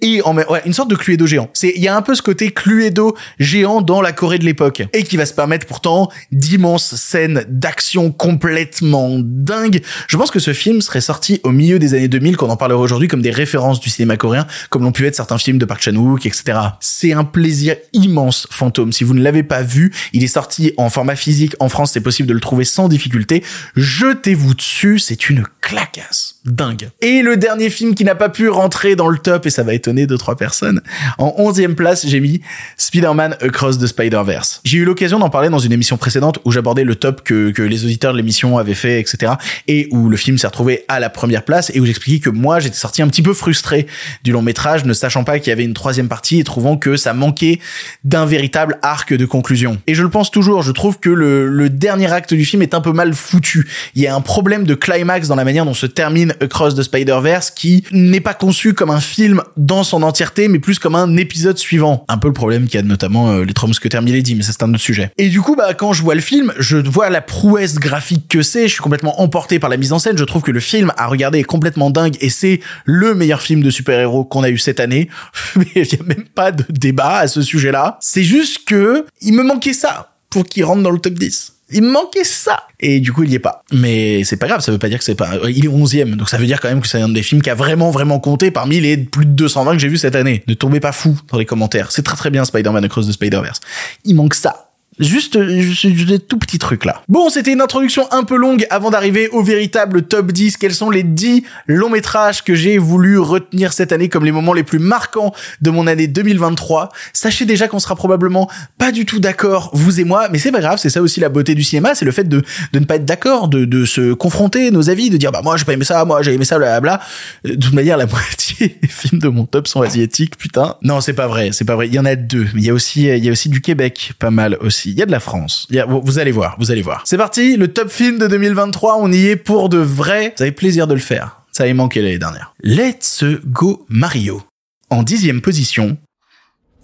et 0.00 0.22
en 0.22 0.36
ouais, 0.36 0.62
une 0.64 0.72
sorte 0.72 0.90
de 0.90 0.96
Cluedo 0.96 1.26
géant. 1.26 1.50
C'est 1.52 1.72
il 1.76 1.82
y 1.82 1.88
a 1.88 1.96
un 1.96 2.02
peu 2.02 2.14
ce 2.14 2.22
côté 2.22 2.50
Cluedo 2.50 3.16
géant 3.38 3.82
dans 3.82 4.00
la 4.00 4.12
Corée 4.12 4.38
de 4.38 4.44
l'époque 4.44 4.82
et 4.92 5.02
qui 5.02 5.16
va 5.16 5.26
se 5.26 5.34
permettre 5.34 5.66
pourtant 5.66 6.10
d'immenses 6.32 6.94
scènes 6.96 7.44
d'action 7.48 8.12
complètement 8.12 9.18
dingues. 9.20 9.82
Je 10.08 10.16
pense 10.16 10.30
que 10.30 10.38
ce 10.38 10.52
film 10.52 10.80
serait 10.80 11.00
sorti 11.00 11.40
au 11.44 11.50
milieu 11.50 11.78
des 11.78 11.94
années 11.94 12.08
2000 12.08 12.36
qu'on 12.36 12.50
en 12.50 12.56
parlerait 12.56 12.80
aujourd'hui 12.80 13.08
comme 13.08 13.22
des 13.22 13.30
références 13.30 13.80
du 13.80 13.90
cinéma 13.90 14.16
coréen 14.16 14.46
comme 14.70 14.82
l'ont 14.82 14.92
pu 14.92 15.06
être 15.06 15.14
certains 15.14 15.38
films 15.38 15.58
de 15.58 15.64
Park 15.64 15.82
Chan-wook 15.82 16.26
etc. 16.26 16.58
C'est 16.80 17.12
un 17.12 17.24
plaisir 17.24 17.76
immense 17.92 18.46
Fantôme. 18.50 18.92
Si 18.92 19.04
vous 19.04 19.14
ne 19.14 19.22
l'avez 19.22 19.42
pas 19.42 19.62
vu, 19.62 19.92
il 20.12 20.24
est 20.24 20.28
sorti 20.28 20.72
en 20.76 20.90
format 20.90 21.16
physique 21.16 21.54
en 21.60 21.68
France, 21.68 21.92
c'est 21.92 22.00
possible 22.00 22.28
de 22.28 22.34
le 22.34 22.40
trouver 22.40 22.64
sans 22.64 22.88
difficulté. 22.88 23.42
Jetez-vous 23.76 24.54
dessus, 24.54 24.98
c'est 24.98 25.28
une 25.28 25.44
clacasse 25.60 26.36
dingue. 26.44 26.90
Et 27.00 27.22
le 27.22 27.35
dernier 27.36 27.70
film 27.70 27.94
qui 27.94 28.04
n'a 28.04 28.14
pas 28.14 28.28
pu 28.28 28.48
rentrer 28.48 28.96
dans 28.96 29.08
le 29.08 29.18
top, 29.18 29.46
et 29.46 29.50
ça 29.50 29.62
va 29.62 29.74
étonner 29.74 30.06
deux, 30.06 30.18
trois 30.18 30.36
personnes, 30.36 30.80
en 31.18 31.34
onzième 31.38 31.74
place, 31.74 32.06
j'ai 32.06 32.20
mis 32.20 32.40
Spider-Man 32.76 33.36
Across 33.40 33.78
the 33.78 33.86
Spider-Verse. 33.86 34.60
J'ai 34.64 34.78
eu 34.78 34.84
l'occasion 34.84 35.18
d'en 35.18 35.30
parler 35.30 35.48
dans 35.48 35.58
une 35.58 35.72
émission 35.72 35.96
précédente 35.96 36.38
où 36.44 36.52
j'abordais 36.52 36.84
le 36.84 36.94
top 36.94 37.22
que, 37.22 37.50
que 37.50 37.62
les 37.62 37.84
auditeurs 37.84 38.12
de 38.12 38.18
l'émission 38.18 38.58
avaient 38.58 38.74
fait, 38.74 39.00
etc. 39.00 39.34
Et 39.68 39.88
où 39.90 40.08
le 40.08 40.16
film 40.16 40.38
s'est 40.38 40.46
retrouvé 40.46 40.84
à 40.88 41.00
la 41.00 41.10
première 41.10 41.44
place 41.44 41.70
et 41.74 41.80
où 41.80 41.86
j'expliquais 41.86 42.20
que 42.20 42.30
moi, 42.30 42.60
j'étais 42.60 42.76
sorti 42.76 43.02
un 43.02 43.08
petit 43.08 43.22
peu 43.22 43.34
frustré 43.34 43.86
du 44.24 44.32
long 44.32 44.42
métrage, 44.42 44.84
ne 44.84 44.92
sachant 44.92 45.24
pas 45.24 45.38
qu'il 45.38 45.50
y 45.50 45.52
avait 45.52 45.64
une 45.64 45.74
troisième 45.74 46.08
partie 46.08 46.40
et 46.40 46.44
trouvant 46.44 46.76
que 46.76 46.96
ça 46.96 47.12
manquait 47.12 47.60
d'un 48.04 48.26
véritable 48.26 48.78
arc 48.82 49.12
de 49.12 49.26
conclusion. 49.26 49.78
Et 49.86 49.94
je 49.94 50.02
le 50.02 50.08
pense 50.08 50.30
toujours, 50.30 50.62
je 50.62 50.72
trouve 50.72 50.98
que 50.98 51.10
le, 51.10 51.48
le 51.48 51.68
dernier 51.68 52.12
acte 52.12 52.34
du 52.34 52.44
film 52.44 52.62
est 52.62 52.74
un 52.74 52.80
peu 52.80 52.92
mal 52.92 53.14
foutu. 53.14 53.68
Il 53.94 54.02
y 54.02 54.06
a 54.06 54.14
un 54.14 54.20
problème 54.20 54.64
de 54.64 54.74
climax 54.74 55.28
dans 55.28 55.36
la 55.36 55.44
manière 55.44 55.64
dont 55.64 55.74
se 55.74 55.86
termine 55.86 56.34
Across 56.40 56.74
the 56.74 56.82
Spider-Verse 56.82 57.25
qui 57.54 57.84
n'est 57.92 58.20
pas 58.20 58.34
conçu 58.34 58.74
comme 58.74 58.90
un 58.90 59.00
film 59.00 59.42
dans 59.56 59.82
son 59.82 60.02
entièreté, 60.02 60.48
mais 60.48 60.58
plus 60.58 60.78
comme 60.78 60.94
un 60.94 61.16
épisode 61.16 61.58
suivant. 61.58 62.04
Un 62.08 62.18
peu 62.18 62.28
le 62.28 62.34
problème 62.34 62.66
qu'il 62.66 62.74
y 62.74 62.82
a 62.82 62.82
notamment 62.82 63.30
euh, 63.30 63.44
les 63.44 63.52
trois 63.52 63.68
mousquetaires 63.68 64.02
mais 64.02 64.42
ça 64.42 64.52
c'est 64.52 64.62
un 64.62 64.70
autre 64.70 64.82
sujet. 64.82 65.10
Et 65.18 65.28
du 65.28 65.40
coup, 65.40 65.56
bah, 65.56 65.74
quand 65.74 65.92
je 65.92 66.02
vois 66.02 66.14
le 66.14 66.20
film, 66.20 66.52
je 66.58 66.76
vois 66.76 67.10
la 67.10 67.20
prouesse 67.20 67.76
graphique 67.76 68.28
que 68.28 68.42
c'est, 68.42 68.68
je 68.68 68.74
suis 68.74 68.82
complètement 68.82 69.20
emporté 69.20 69.58
par 69.58 69.70
la 69.70 69.76
mise 69.76 69.92
en 69.92 69.98
scène, 69.98 70.18
je 70.18 70.24
trouve 70.24 70.42
que 70.42 70.50
le 70.50 70.60
film 70.60 70.92
à 70.96 71.06
regarder 71.06 71.40
est 71.40 71.44
complètement 71.44 71.90
dingue 71.90 72.16
et 72.20 72.30
c'est 72.30 72.60
le 72.84 73.14
meilleur 73.14 73.40
film 73.40 73.62
de 73.62 73.70
super-héros 73.70 74.24
qu'on 74.24 74.42
a 74.42 74.50
eu 74.50 74.58
cette 74.58 74.80
année. 74.80 75.08
Mais 75.56 75.66
il 75.74 75.86
y 75.86 76.00
a 76.00 76.04
même 76.04 76.26
pas 76.34 76.52
de 76.52 76.64
débat 76.68 77.18
à 77.18 77.28
ce 77.28 77.42
sujet-là. 77.42 77.98
C'est 78.00 78.24
juste 78.24 78.64
que 78.66 79.06
il 79.20 79.34
me 79.34 79.42
manquait 79.42 79.72
ça 79.72 80.12
pour 80.30 80.44
qu'il 80.44 80.64
rentre 80.64 80.82
dans 80.82 80.90
le 80.90 80.98
top 80.98 81.14
10. 81.14 81.55
Il 81.70 81.82
manquait 81.82 82.24
ça. 82.24 82.62
Et 82.78 83.00
du 83.00 83.12
coup, 83.12 83.24
il 83.24 83.30
y 83.30 83.34
est 83.34 83.40
pas. 83.40 83.64
Mais 83.72 84.22
c'est 84.24 84.36
pas 84.36 84.46
grave, 84.46 84.60
ça 84.60 84.70
veut 84.70 84.78
pas 84.78 84.88
dire 84.88 84.98
que 84.98 85.04
c'est 85.04 85.14
pas, 85.14 85.30
il 85.48 85.64
est 85.64 85.68
onzième. 85.68 86.14
Donc 86.14 86.28
ça 86.28 86.36
veut 86.36 86.46
dire 86.46 86.60
quand 86.60 86.68
même 86.68 86.80
que 86.80 86.86
c'est 86.86 87.00
un 87.00 87.08
des 87.08 87.22
films 87.22 87.42
qui 87.42 87.50
a 87.50 87.54
vraiment, 87.54 87.90
vraiment 87.90 88.20
compté 88.20 88.50
parmi 88.50 88.80
les 88.80 88.96
plus 88.96 89.26
de 89.26 89.32
220 89.32 89.72
que 89.72 89.78
j'ai 89.78 89.88
vu 89.88 89.98
cette 89.98 90.14
année. 90.14 90.44
Ne 90.46 90.54
tombez 90.54 90.80
pas 90.80 90.92
fou 90.92 91.18
dans 91.28 91.38
les 91.38 91.46
commentaires. 91.46 91.90
C'est 91.90 92.02
très 92.02 92.16
très 92.16 92.30
bien 92.30 92.44
Spider-Man 92.44 92.84
Across 92.84 93.08
the 93.08 93.12
Spider-Verse. 93.12 93.60
Il 94.04 94.14
manque 94.14 94.34
ça. 94.34 94.65
Juste, 94.98 95.38
juste 95.48 96.08
des 96.08 96.18
tout 96.18 96.38
petits 96.38 96.58
trucs 96.58 96.84
là. 96.84 97.02
Bon, 97.08 97.28
c'était 97.28 97.52
une 97.52 97.60
introduction 97.60 98.10
un 98.12 98.24
peu 98.24 98.36
longue 98.36 98.66
avant 98.70 98.90
d'arriver 98.90 99.28
au 99.28 99.42
véritable 99.42 100.02
top 100.02 100.32
10. 100.32 100.56
Quels 100.56 100.74
sont 100.74 100.88
les 100.88 101.02
10 101.02 101.44
longs 101.66 101.90
métrages 101.90 102.42
que 102.42 102.54
j'ai 102.54 102.78
voulu 102.78 103.18
retenir 103.18 103.72
cette 103.72 103.92
année 103.92 104.08
comme 104.08 104.24
les 104.24 104.32
moments 104.32 104.54
les 104.54 104.64
plus 104.64 104.78
marquants 104.78 105.34
de 105.60 105.70
mon 105.70 105.86
année 105.86 106.06
2023 106.06 106.90
Sachez 107.12 107.44
déjà 107.44 107.68
qu'on 107.68 107.78
sera 107.78 107.94
probablement 107.94 108.50
pas 108.78 108.90
du 108.90 109.04
tout 109.04 109.20
d'accord, 109.20 109.70
vous 109.74 110.00
et 110.00 110.04
moi, 110.04 110.28
mais 110.30 110.38
c'est 110.38 110.52
pas 110.52 110.60
grave, 110.60 110.78
c'est 110.78 110.90
ça 110.90 111.02
aussi 111.02 111.20
la 111.20 111.28
beauté 111.28 111.54
du 111.54 111.62
cinéma, 111.62 111.94
c'est 111.94 112.04
le 112.04 112.12
fait 112.12 112.24
de, 112.24 112.42
de 112.72 112.78
ne 112.78 112.84
pas 112.84 112.96
être 112.96 113.04
d'accord, 113.04 113.48
de, 113.48 113.64
de 113.64 113.84
se 113.84 114.14
confronter 114.14 114.70
nos 114.70 114.88
avis, 114.88 115.10
de 115.10 115.16
dire 115.16 115.32
bah 115.32 115.42
moi 115.42 115.56
j'ai 115.56 115.64
pas 115.64 115.72
aimé 115.74 115.84
ça, 115.84 116.04
moi 116.04 116.22
j'ai 116.22 116.32
aimé 116.32 116.44
ça, 116.44 116.58
blablabla. 116.58 117.00
De 117.44 117.54
toute 117.54 117.74
manière, 117.74 117.96
la 117.96 118.06
moitié 118.16 118.78
des 118.80 118.88
films 118.88 119.20
de 119.20 119.28
mon 119.28 119.44
top 119.44 119.68
sont 119.68 119.82
asiatiques, 119.82 120.36
putain. 120.38 120.76
Non, 120.82 121.00
c'est 121.00 121.12
pas 121.12 121.26
vrai, 121.26 121.50
c'est 121.52 121.64
pas 121.64 121.74
vrai. 121.74 121.88
Il 121.88 121.94
y 121.94 121.98
en 121.98 122.04
a 122.04 122.16
deux. 122.16 122.46
Il 122.54 122.64
y 122.64 122.70
a 122.70 122.74
aussi, 122.74 123.04
il 123.04 123.24
y 123.24 123.28
a 123.28 123.32
aussi 123.32 123.48
du 123.48 123.60
Québec, 123.60 124.12
pas 124.18 124.30
mal 124.30 124.56
aussi. 124.60 124.85
Il 124.86 124.98
y 124.98 125.02
a 125.02 125.06
de 125.06 125.10
la 125.10 125.20
France. 125.20 125.66
Vous 125.88 126.18
allez 126.18 126.30
voir, 126.30 126.54
vous 126.58 126.70
allez 126.70 126.82
voir. 126.82 127.02
C'est 127.04 127.18
parti, 127.18 127.56
le 127.56 127.72
top 127.72 127.90
film 127.90 128.18
de 128.18 128.28
2023, 128.28 128.98
on 128.98 129.10
y 129.10 129.26
est 129.26 129.36
pour 129.36 129.68
de 129.68 129.78
vrai. 129.78 130.32
Vous 130.36 130.42
avez 130.42 130.52
plaisir 130.52 130.86
de 130.86 130.94
le 130.94 131.00
faire. 131.00 131.40
Ça 131.50 131.64
avait 131.64 131.74
manqué 131.74 132.02
l'année 132.02 132.18
dernière. 132.18 132.54
Let's 132.62 133.24
Go 133.46 133.84
Mario. 133.88 134.42
En 134.90 135.02
dixième 135.02 135.40
position, 135.40 135.96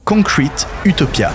Concrete 0.05 0.67
Utopia. 0.85 1.31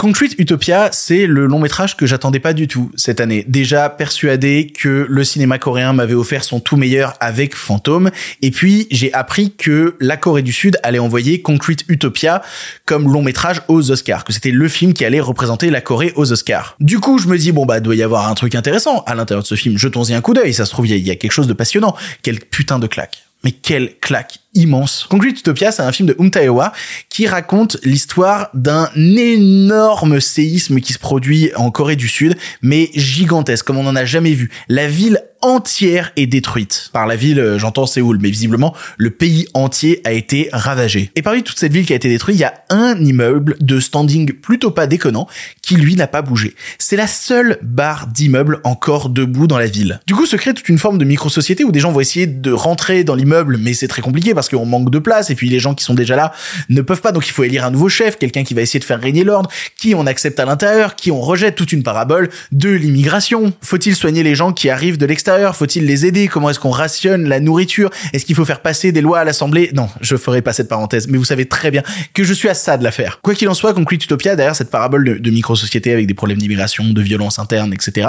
Concrete 0.00 0.34
Utopia, 0.38 0.88
c'est 0.92 1.26
le 1.26 1.44
long 1.44 1.58
métrage 1.58 1.94
que 1.94 2.06
j'attendais 2.06 2.40
pas 2.40 2.54
du 2.54 2.68
tout 2.68 2.90
cette 2.96 3.20
année. 3.20 3.44
Déjà 3.46 3.90
persuadé 3.90 4.72
que 4.74 5.06
le 5.06 5.24
cinéma 5.24 5.58
coréen 5.58 5.92
m'avait 5.92 6.14
offert 6.14 6.42
son 6.42 6.58
tout 6.58 6.78
meilleur 6.78 7.12
avec 7.20 7.54
Fantôme. 7.54 8.10
Et 8.40 8.50
puis, 8.50 8.86
j'ai 8.90 9.12
appris 9.12 9.52
que 9.52 9.96
la 10.00 10.16
Corée 10.16 10.40
du 10.40 10.54
Sud 10.54 10.78
allait 10.82 10.98
envoyer 10.98 11.42
Concrete 11.42 11.84
Utopia 11.88 12.40
comme 12.86 13.12
long 13.12 13.20
métrage 13.20 13.60
aux 13.68 13.90
Oscars, 13.90 14.24
que 14.24 14.32
c'était 14.32 14.52
le 14.52 14.68
film 14.68 14.94
qui 14.94 15.04
allait 15.04 15.20
représenter 15.20 15.68
la 15.68 15.82
Corée 15.82 16.14
aux 16.16 16.32
Oscars. 16.32 16.76
Du 16.80 16.98
coup, 16.98 17.18
je 17.18 17.28
me 17.28 17.36
dis, 17.36 17.52
bon, 17.52 17.66
bah, 17.66 17.80
doit 17.80 17.94
y 17.94 18.02
avoir 18.02 18.26
un 18.28 18.34
truc 18.34 18.54
intéressant 18.54 19.00
à 19.00 19.14
l'intérieur 19.14 19.42
de 19.42 19.48
ce 19.48 19.54
film. 19.54 19.76
Jetons-y 19.76 20.14
un 20.14 20.22
coup 20.22 20.32
d'œil. 20.32 20.54
Ça 20.54 20.64
se 20.64 20.70
trouve, 20.70 20.86
il 20.86 20.96
y, 20.96 21.10
a 21.10 21.16
quelque 21.16 21.30
chose 21.30 21.46
de 21.46 21.52
passionnant. 21.52 21.94
Quelle 22.22 22.40
putain 22.40 22.78
de 22.78 22.86
claque. 22.86 23.24
Mais 23.44 23.52
quelle 23.52 23.98
claque 24.00 24.38
immense. 24.54 25.06
Concrete 25.08 25.38
Utopia, 25.38 25.72
c'est 25.72 25.82
un 25.82 25.92
film 25.92 26.08
de 26.08 26.16
Umtaewa 26.18 26.72
qui 27.08 27.26
raconte 27.26 27.76
l'histoire 27.84 28.50
d'un 28.54 28.90
énorme 28.96 30.20
séisme 30.20 30.80
qui 30.80 30.92
se 30.92 30.98
produit 30.98 31.50
en 31.56 31.70
Corée 31.70 31.96
du 31.96 32.08
Sud, 32.08 32.36
mais 32.62 32.90
gigantesque, 32.94 33.64
comme 33.66 33.78
on 33.78 33.84
n'en 33.84 33.96
a 33.96 34.04
jamais 34.04 34.32
vu. 34.32 34.50
La 34.68 34.88
ville 34.88 35.22
entière 35.42 36.12
est 36.16 36.26
détruite. 36.26 36.90
Par 36.92 37.06
la 37.06 37.16
ville, 37.16 37.40
euh, 37.40 37.58
j'entends 37.58 37.86
Séoul, 37.86 38.18
mais 38.20 38.30
visiblement, 38.30 38.74
le 38.98 39.10
pays 39.10 39.46
entier 39.54 40.00
a 40.04 40.12
été 40.12 40.48
ravagé. 40.52 41.10
Et 41.16 41.22
parmi 41.22 41.42
toute 41.42 41.58
cette 41.58 41.72
ville 41.72 41.86
qui 41.86 41.92
a 41.92 41.96
été 41.96 42.08
détruite, 42.08 42.36
il 42.36 42.40
y 42.40 42.44
a 42.44 42.54
un 42.68 42.98
immeuble 43.02 43.56
de 43.60 43.80
standing 43.80 44.32
plutôt 44.32 44.70
pas 44.70 44.86
déconnant 44.86 45.26
qui, 45.62 45.76
lui, 45.76 45.96
n'a 45.96 46.06
pas 46.06 46.22
bougé. 46.22 46.54
C'est 46.78 46.96
la 46.96 47.06
seule 47.06 47.58
barre 47.62 48.06
d'immeuble 48.06 48.60
encore 48.64 49.08
debout 49.08 49.46
dans 49.46 49.58
la 49.58 49.66
ville. 49.66 50.00
Du 50.06 50.14
coup, 50.14 50.26
se 50.26 50.36
crée 50.36 50.52
toute 50.52 50.68
une 50.68 50.78
forme 50.78 50.98
de 50.98 51.04
micro-société 51.04 51.64
où 51.64 51.72
des 51.72 51.80
gens 51.80 51.92
vont 51.92 52.00
essayer 52.00 52.26
de 52.26 52.52
rentrer 52.52 53.04
dans 53.04 53.14
l'immeuble, 53.14 53.56
mais 53.58 53.72
c'est 53.72 53.88
très 53.88 54.02
compliqué 54.02 54.34
parce 54.40 54.48
qu'on 54.48 54.64
manque 54.64 54.88
de 54.88 54.98
place, 54.98 55.28
et 55.28 55.34
puis 55.34 55.50
les 55.50 55.60
gens 55.60 55.74
qui 55.74 55.84
sont 55.84 55.92
déjà 55.92 56.16
là 56.16 56.32
ne 56.70 56.80
peuvent 56.80 57.02
pas, 57.02 57.12
donc 57.12 57.26
il 57.26 57.30
faut 57.30 57.44
élire 57.44 57.66
un 57.66 57.70
nouveau 57.70 57.90
chef, 57.90 58.16
quelqu'un 58.16 58.42
qui 58.42 58.54
va 58.54 58.62
essayer 58.62 58.80
de 58.80 58.84
faire 58.84 58.98
régner 58.98 59.22
l'ordre, 59.22 59.50
qui 59.76 59.94
on 59.94 60.06
accepte 60.06 60.40
à 60.40 60.46
l'intérieur, 60.46 60.96
qui 60.96 61.10
on 61.10 61.20
rejette, 61.20 61.56
toute 61.56 61.72
une 61.72 61.82
parabole 61.82 62.30
de 62.52 62.70
l'immigration. 62.70 63.52
Faut-il 63.60 63.94
soigner 63.94 64.22
les 64.22 64.34
gens 64.34 64.54
qui 64.54 64.70
arrivent 64.70 64.96
de 64.96 65.04
l'extérieur? 65.04 65.54
Faut-il 65.54 65.84
les 65.84 66.06
aider? 66.06 66.26
Comment 66.26 66.48
est-ce 66.48 66.58
qu'on 66.58 66.70
rationne 66.70 67.28
la 67.28 67.38
nourriture? 67.38 67.90
Est-ce 68.14 68.24
qu'il 68.24 68.34
faut 68.34 68.46
faire 68.46 68.62
passer 68.62 68.92
des 68.92 69.02
lois 69.02 69.18
à 69.18 69.24
l'Assemblée? 69.24 69.70
Non, 69.74 69.90
je 70.00 70.16
ferai 70.16 70.40
pas 70.40 70.54
cette 70.54 70.68
parenthèse, 70.68 71.06
mais 71.06 71.18
vous 71.18 71.26
savez 71.26 71.44
très 71.44 71.70
bien 71.70 71.82
que 72.14 72.24
je 72.24 72.32
suis 72.32 72.48
à 72.48 72.54
ça 72.54 72.78
de 72.78 72.84
l'affaire. 72.84 73.20
Quoi 73.20 73.34
qu'il 73.34 73.50
en 73.50 73.54
soit, 73.54 73.74
Concrete 73.74 74.02
Utopia, 74.02 74.36
derrière 74.36 74.56
cette 74.56 74.70
parabole 74.70 75.04
de, 75.04 75.14
de 75.18 75.30
micro-société 75.30 75.92
avec 75.92 76.06
des 76.06 76.14
problèmes 76.14 76.38
d'immigration, 76.38 76.84
de 76.84 77.02
violence 77.02 77.38
interne, 77.38 77.74
etc., 77.74 78.08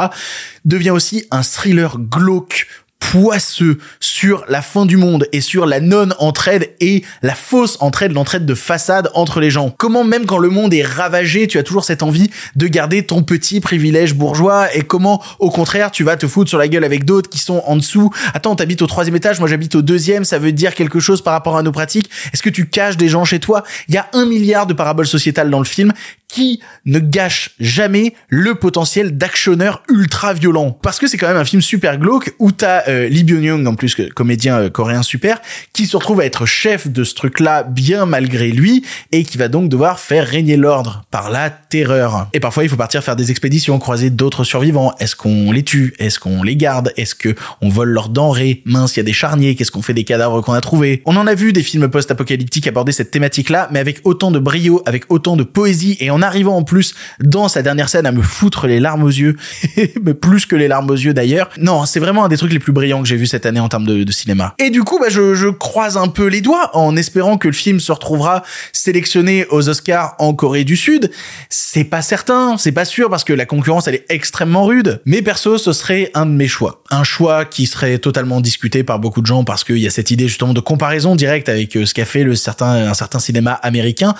devient 0.63 0.91
aussi 0.91 1.25
un 1.29 1.43
thriller 1.43 1.97
glauque 1.97 2.67
poisseux 3.01 3.77
sur 3.99 4.45
la 4.47 4.61
fin 4.61 4.85
du 4.85 4.95
monde 4.95 5.27
et 5.33 5.41
sur 5.41 5.65
la 5.65 5.81
non-entraide 5.81 6.69
et 6.79 7.03
la 7.21 7.35
fausse 7.35 7.77
entraide, 7.81 8.13
l'entraide 8.13 8.45
de 8.45 8.55
façade 8.55 9.09
entre 9.15 9.41
les 9.41 9.49
gens. 9.49 9.73
Comment 9.77 10.05
même 10.05 10.25
quand 10.25 10.37
le 10.37 10.49
monde 10.49 10.73
est 10.73 10.83
ravagé, 10.83 11.47
tu 11.47 11.57
as 11.57 11.63
toujours 11.63 11.83
cette 11.83 12.03
envie 12.03 12.29
de 12.55 12.67
garder 12.67 13.03
ton 13.03 13.23
petit 13.23 13.59
privilège 13.59 14.13
bourgeois 14.13 14.73
et 14.73 14.83
comment 14.83 15.21
au 15.39 15.49
contraire 15.49 15.91
tu 15.91 16.05
vas 16.05 16.15
te 16.15 16.27
foutre 16.27 16.49
sur 16.49 16.57
la 16.57 16.69
gueule 16.69 16.85
avec 16.85 17.03
d'autres 17.03 17.29
qui 17.29 17.39
sont 17.39 17.61
en 17.65 17.75
dessous? 17.75 18.11
Attends, 18.33 18.55
t'habites 18.55 18.81
au 18.81 18.87
troisième 18.87 19.15
étage, 19.15 19.39
moi 19.39 19.49
j'habite 19.49 19.75
au 19.75 19.81
deuxième, 19.81 20.23
ça 20.23 20.39
veut 20.39 20.53
dire 20.53 20.73
quelque 20.73 21.01
chose 21.01 21.21
par 21.21 21.33
rapport 21.33 21.57
à 21.57 21.63
nos 21.63 21.71
pratiques? 21.73 22.09
Est-ce 22.33 22.41
que 22.41 22.49
tu 22.49 22.69
caches 22.69 22.97
des 22.97 23.09
gens 23.09 23.25
chez 23.25 23.39
toi? 23.39 23.63
Il 23.89 23.95
y 23.95 23.97
a 23.97 24.07
un 24.13 24.25
milliard 24.25 24.67
de 24.67 24.73
paraboles 24.73 25.07
sociétales 25.07 25.49
dans 25.49 25.59
le 25.59 25.65
film 25.65 25.91
qui 26.31 26.61
ne 26.85 26.99
gâche 26.99 27.51
jamais 27.59 28.13
le 28.29 28.55
potentiel 28.55 29.17
d'actionneur 29.17 29.83
ultra 29.89 30.33
violent. 30.33 30.71
Parce 30.81 30.97
que 30.97 31.07
c'est 31.07 31.17
quand 31.17 31.27
même 31.27 31.37
un 31.37 31.45
film 31.45 31.61
super 31.61 31.97
glauque 31.97 32.33
où 32.39 32.51
t'as 32.51 32.87
euh, 32.87 33.09
Lee 33.09 33.23
Byung-young, 33.23 33.67
en 33.67 33.75
plus 33.75 33.95
que 33.95 34.03
comédien 34.03 34.57
euh, 34.57 34.69
coréen 34.69 35.03
super, 35.03 35.41
qui 35.73 35.85
se 35.85 35.97
retrouve 35.97 36.21
à 36.21 36.25
être 36.25 36.45
chef 36.45 36.87
de 36.87 37.03
ce 37.03 37.15
truc-là 37.15 37.63
bien 37.63 38.05
malgré 38.05 38.49
lui 38.51 38.85
et 39.11 39.23
qui 39.23 39.37
va 39.37 39.49
donc 39.49 39.69
devoir 39.69 39.99
faire 39.99 40.25
régner 40.25 40.55
l'ordre 40.55 41.03
par 41.11 41.29
la 41.29 41.49
terreur. 41.49 42.29
Et 42.33 42.39
parfois 42.39 42.63
il 42.63 42.69
faut 42.69 42.77
partir 42.77 43.03
faire 43.03 43.17
des 43.17 43.29
expéditions, 43.29 43.77
croiser 43.77 44.09
d'autres 44.09 44.45
survivants. 44.45 44.95
Est-ce 44.99 45.17
qu'on 45.17 45.51
les 45.51 45.63
tue? 45.63 45.93
Est-ce 45.99 46.19
qu'on 46.19 46.43
les 46.43 46.55
garde? 46.55 46.93
Est-ce 46.95 47.13
que 47.13 47.35
on 47.59 47.67
vole 47.67 47.89
leurs 47.89 48.09
denrées? 48.09 48.61
Mince, 48.65 48.95
il 48.95 48.99
y 48.99 49.01
a 49.01 49.03
des 49.03 49.13
charniers. 49.13 49.55
Qu'est-ce 49.55 49.71
qu'on 49.71 49.81
fait 49.81 49.93
des 49.93 50.05
cadavres 50.05 50.41
qu'on 50.41 50.53
a 50.53 50.61
trouvés? 50.61 51.01
On 51.05 51.17
en 51.17 51.27
a 51.27 51.35
vu 51.35 51.51
des 51.51 51.63
films 51.63 51.89
post-apocalyptiques 51.89 52.67
aborder 52.67 52.93
cette 52.93 53.11
thématique-là, 53.11 53.67
mais 53.71 53.79
avec 53.79 53.99
autant 54.05 54.31
de 54.31 54.39
brio, 54.39 54.81
avec 54.85 55.11
autant 55.11 55.35
de 55.35 55.43
poésie 55.43 55.97
et 55.99 56.09
en 56.09 56.20
arrivant 56.21 56.57
en 56.57 56.63
plus 56.63 56.93
dans 57.19 57.47
sa 57.47 57.61
dernière 57.61 57.89
scène 57.89 58.05
à 58.05 58.11
me 58.11 58.21
foutre 58.21 58.67
les 58.67 58.79
larmes 58.79 59.03
aux 59.03 59.09
yeux, 59.09 59.35
mais 60.01 60.13
plus 60.13 60.45
que 60.45 60.55
les 60.55 60.67
larmes 60.67 60.89
aux 60.89 60.95
yeux 60.95 61.13
d'ailleurs. 61.13 61.49
Non, 61.57 61.85
c'est 61.85 61.99
vraiment 61.99 62.25
un 62.25 62.29
des 62.29 62.37
trucs 62.37 62.53
les 62.53 62.59
plus 62.59 62.71
brillants 62.71 63.01
que 63.01 63.07
j'ai 63.07 63.15
vu 63.15 63.25
cette 63.25 63.45
année 63.45 63.59
en 63.59 63.69
termes 63.69 63.85
de, 63.85 64.03
de 64.03 64.11
cinéma. 64.11 64.55
Et 64.59 64.69
du 64.69 64.83
coup, 64.83 64.99
bah, 64.99 65.07
je, 65.09 65.33
je, 65.35 65.47
croise 65.47 65.97
un 65.97 66.07
peu 66.07 66.27
les 66.27 66.41
doigts 66.41 66.75
en 66.75 66.95
espérant 66.95 67.37
que 67.37 67.47
le 67.47 67.53
film 67.53 67.79
se 67.79 67.91
retrouvera 67.91 68.43
sélectionné 68.73 69.45
aux 69.49 69.69
Oscars 69.69 70.15
en 70.19 70.33
Corée 70.33 70.63
du 70.63 70.75
Sud. 70.75 71.11
C'est 71.49 71.83
pas 71.83 72.01
certain, 72.01 72.57
c'est 72.57 72.71
pas 72.71 72.85
sûr 72.85 73.09
parce 73.09 73.23
que 73.23 73.33
la 73.33 73.45
concurrence 73.45 73.87
elle 73.87 73.95
est 73.95 74.05
extrêmement 74.09 74.65
rude. 74.65 75.01
Mais 75.05 75.21
perso, 75.21 75.57
ce 75.57 75.73
serait 75.73 76.11
un 76.13 76.25
de 76.25 76.31
mes 76.31 76.47
choix. 76.47 76.83
Un 76.89 77.03
choix 77.03 77.45
qui 77.45 77.65
serait 77.65 77.97
totalement 77.99 78.41
discuté 78.41 78.83
par 78.83 78.99
beaucoup 78.99 79.21
de 79.21 79.27
gens 79.27 79.43
parce 79.43 79.63
qu'il 79.63 79.77
y 79.77 79.87
a 79.87 79.91
cette 79.91 80.11
idée 80.11 80.27
justement 80.27 80.53
de 80.53 80.59
comparaison 80.59 81.15
directe 81.15 81.49
avec 81.49 81.75
euh, 81.75 81.85
ce 81.85 81.93
qu'a 81.93 82.05
fait 82.05 82.23
le 82.23 82.35
certain, 82.35 82.89
un 82.89 82.93
certain 82.93 83.19
cinéma 83.19 83.53
américain 83.53 84.15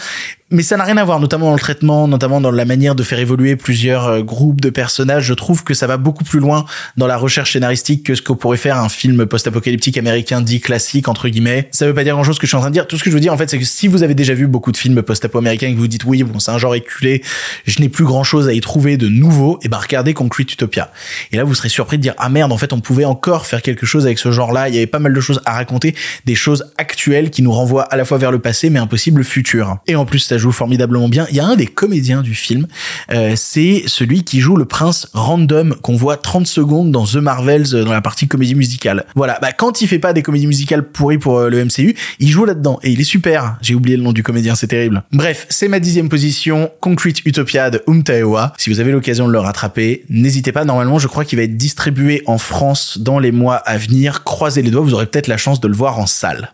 mais 0.51 0.63
ça 0.63 0.75
n'a 0.75 0.83
rien 0.83 0.97
à 0.97 1.03
voir, 1.05 1.19
notamment 1.19 1.47
dans 1.47 1.53
le 1.53 1.59
traitement, 1.59 2.07
notamment 2.07 2.41
dans 2.41 2.51
la 2.51 2.65
manière 2.65 2.93
de 2.93 3.03
faire 3.03 3.19
évoluer 3.19 3.55
plusieurs 3.55 4.07
euh, 4.07 4.21
groupes 4.21 4.59
de 4.59 4.69
personnages. 4.69 5.23
Je 5.23 5.33
trouve 5.33 5.63
que 5.63 5.73
ça 5.73 5.87
va 5.87 5.95
beaucoup 5.95 6.25
plus 6.25 6.39
loin 6.39 6.65
dans 6.97 7.07
la 7.07 7.15
recherche 7.17 7.53
scénaristique 7.53 8.05
que 8.05 8.15
ce 8.15 8.21
que 8.21 8.33
pourrait 8.33 8.57
faire 8.57 8.77
un 8.77 8.89
film 8.89 9.25
post-apocalyptique 9.25 9.97
américain 9.97 10.41
dit 10.41 10.59
classique 10.59 11.07
entre 11.07 11.29
guillemets. 11.29 11.69
Ça 11.71 11.87
veut 11.87 11.93
pas 11.93 12.03
dire 12.03 12.15
grand-chose 12.15 12.37
que 12.37 12.45
je 12.45 12.49
suis 12.49 12.57
en 12.57 12.59
train 12.59 12.69
de 12.69 12.73
dire. 12.73 12.85
Tout 12.85 12.97
ce 12.97 13.03
que 13.03 13.09
je 13.09 13.15
veux 13.15 13.21
dire 13.21 13.33
en 13.33 13.37
fait, 13.37 13.49
c'est 13.49 13.59
que 13.59 13.65
si 13.65 13.87
vous 13.87 14.03
avez 14.03 14.13
déjà 14.13 14.33
vu 14.33 14.47
beaucoup 14.47 14.73
de 14.73 14.77
films 14.77 15.01
post-apo 15.01 15.37
américains 15.37 15.67
et 15.67 15.73
que 15.73 15.79
vous 15.79 15.87
dites 15.87 16.03
oui, 16.03 16.23
bon, 16.23 16.39
c'est 16.39 16.51
un 16.51 16.57
genre 16.57 16.75
éculé, 16.75 17.23
je 17.65 17.79
n'ai 17.79 17.87
plus 17.87 18.03
grand-chose 18.03 18.49
à 18.49 18.53
y 18.53 18.59
trouver 18.59 18.97
de 18.97 19.07
nouveau, 19.07 19.57
et 19.63 19.69
ben 19.69 19.77
regardez 19.77 20.13
Concrete 20.13 20.51
Utopia. 20.51 20.91
Et 21.31 21.37
là, 21.37 21.45
vous 21.45 21.55
serez 21.55 21.69
surpris 21.69 21.97
de 21.97 22.03
dire 22.03 22.13
ah 22.17 22.27
merde, 22.27 22.51
en 22.51 22.57
fait, 22.57 22.73
on 22.73 22.81
pouvait 22.81 23.05
encore 23.05 23.45
faire 23.45 23.61
quelque 23.61 23.85
chose 23.85 24.05
avec 24.05 24.19
ce 24.19 24.31
genre-là. 24.31 24.67
Il 24.67 24.75
y 24.75 24.77
avait 24.77 24.87
pas 24.87 24.99
mal 24.99 25.13
de 25.13 25.21
choses 25.21 25.41
à 25.45 25.53
raconter, 25.53 25.95
des 26.25 26.35
choses 26.35 26.65
actuelles 26.77 27.29
qui 27.29 27.41
nous 27.41 27.51
renvoient 27.51 27.83
à 27.83 27.95
la 27.95 28.03
fois 28.03 28.17
vers 28.17 28.31
le 28.31 28.39
passé, 28.39 28.69
mais 28.69 28.79
un 28.79 28.87
possible 28.87 29.23
futur. 29.23 29.77
Et 29.87 29.95
en 29.95 30.05
plus, 30.05 30.19
joue 30.41 30.51
formidablement 30.51 31.07
bien. 31.07 31.25
Il 31.29 31.35
y 31.35 31.39
a 31.39 31.45
un 31.45 31.55
des 31.55 31.67
comédiens 31.67 32.21
du 32.21 32.35
film, 32.35 32.67
euh, 33.11 33.33
c'est 33.35 33.83
celui 33.85 34.23
qui 34.23 34.41
joue 34.41 34.55
le 34.55 34.65
prince 34.65 35.07
random 35.13 35.75
qu'on 35.81 35.95
voit 35.95 36.17
30 36.17 36.47
secondes 36.47 36.91
dans 36.91 37.05
The 37.05 37.15
Marvels 37.15 37.73
euh, 37.73 37.85
dans 37.85 37.93
la 37.93 38.01
partie 38.01 38.27
comédie 38.27 38.55
musicale. 38.55 39.05
Voilà, 39.15 39.39
bah 39.41 39.51
quand 39.51 39.81
il 39.81 39.87
fait 39.87 39.99
pas 39.99 40.13
des 40.13 40.21
comédies 40.21 40.47
musicales 40.47 40.83
pourries 40.83 41.17
pour 41.17 41.37
euh, 41.37 41.49
le 41.49 41.63
MCU, 41.63 41.95
il 42.19 42.27
joue 42.27 42.45
là-dedans 42.45 42.79
et 42.83 42.91
il 42.91 42.99
est 42.99 43.05
super. 43.05 43.57
J'ai 43.61 43.75
oublié 43.75 43.97
le 43.97 44.03
nom 44.03 44.11
du 44.11 44.23
comédien, 44.23 44.55
c'est 44.55 44.67
terrible. 44.67 45.03
Bref, 45.11 45.45
c'est 45.49 45.67
ma 45.67 45.79
dixième 45.79 46.09
position, 46.09 46.71
Concrete 46.81 47.25
Utopia 47.25 47.69
de 47.69 47.83
Umtaewa. 47.87 48.53
Si 48.57 48.69
vous 48.69 48.79
avez 48.79 48.91
l'occasion 48.91 49.27
de 49.27 49.33
le 49.33 49.39
rattraper, 49.39 50.05
n'hésitez 50.09 50.51
pas. 50.51 50.65
Normalement, 50.65 50.99
je 50.99 51.07
crois 51.07 51.25
qu'il 51.25 51.37
va 51.37 51.43
être 51.43 51.57
distribué 51.57 52.23
en 52.25 52.37
France 52.37 52.97
dans 52.99 53.19
les 53.19 53.31
mois 53.31 53.55
à 53.55 53.77
venir. 53.77 54.23
Croisez 54.23 54.61
les 54.61 54.71
doigts, 54.71 54.81
vous 54.81 54.93
aurez 54.93 55.05
peut-être 55.05 55.27
la 55.27 55.37
chance 55.37 55.61
de 55.61 55.67
le 55.67 55.75
voir 55.75 55.99
en 55.99 56.07
salle. 56.07 56.53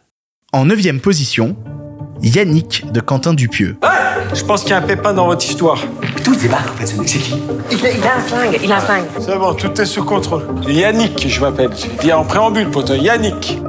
En 0.54 0.66
neuvième 0.66 1.00
position, 1.00 1.56
Yannick 2.22 2.92
de 2.92 3.00
Quentin 3.00 3.34
Dupieux. 3.34 3.78
Je 4.34 4.44
pense 4.44 4.62
qu'il 4.62 4.72
y 4.72 4.74
a 4.74 4.78
un 4.78 4.82
pépin 4.82 5.14
dans 5.14 5.28
votre 5.28 5.46
histoire. 5.46 5.80
Tout 6.24 6.36
débarque 6.36 6.70
en 6.70 6.74
fait, 6.74 6.86
ce 6.86 6.98
mec, 6.98 7.08
c'est 7.08 7.20
qui? 7.20 7.36
Il 7.72 7.86
a, 7.86 7.90
il 7.92 8.04
a 8.04 8.16
un 8.18 8.20
flingue, 8.20 8.60
il 8.64 8.72
a 8.72 8.78
un 8.78 8.80
flingue. 8.80 9.06
C'est 9.20 9.38
bon, 9.38 9.54
tout 9.54 9.82
est 9.82 9.86
sous 9.86 10.04
contrôle. 10.04 10.44
Yannick, 10.68 11.28
je 11.28 11.42
m'appelle. 11.42 11.70
Dis 12.02 12.12
en 12.12 12.24
préambule, 12.24 12.70
pote. 12.70 12.90
Yannick. 12.90 13.60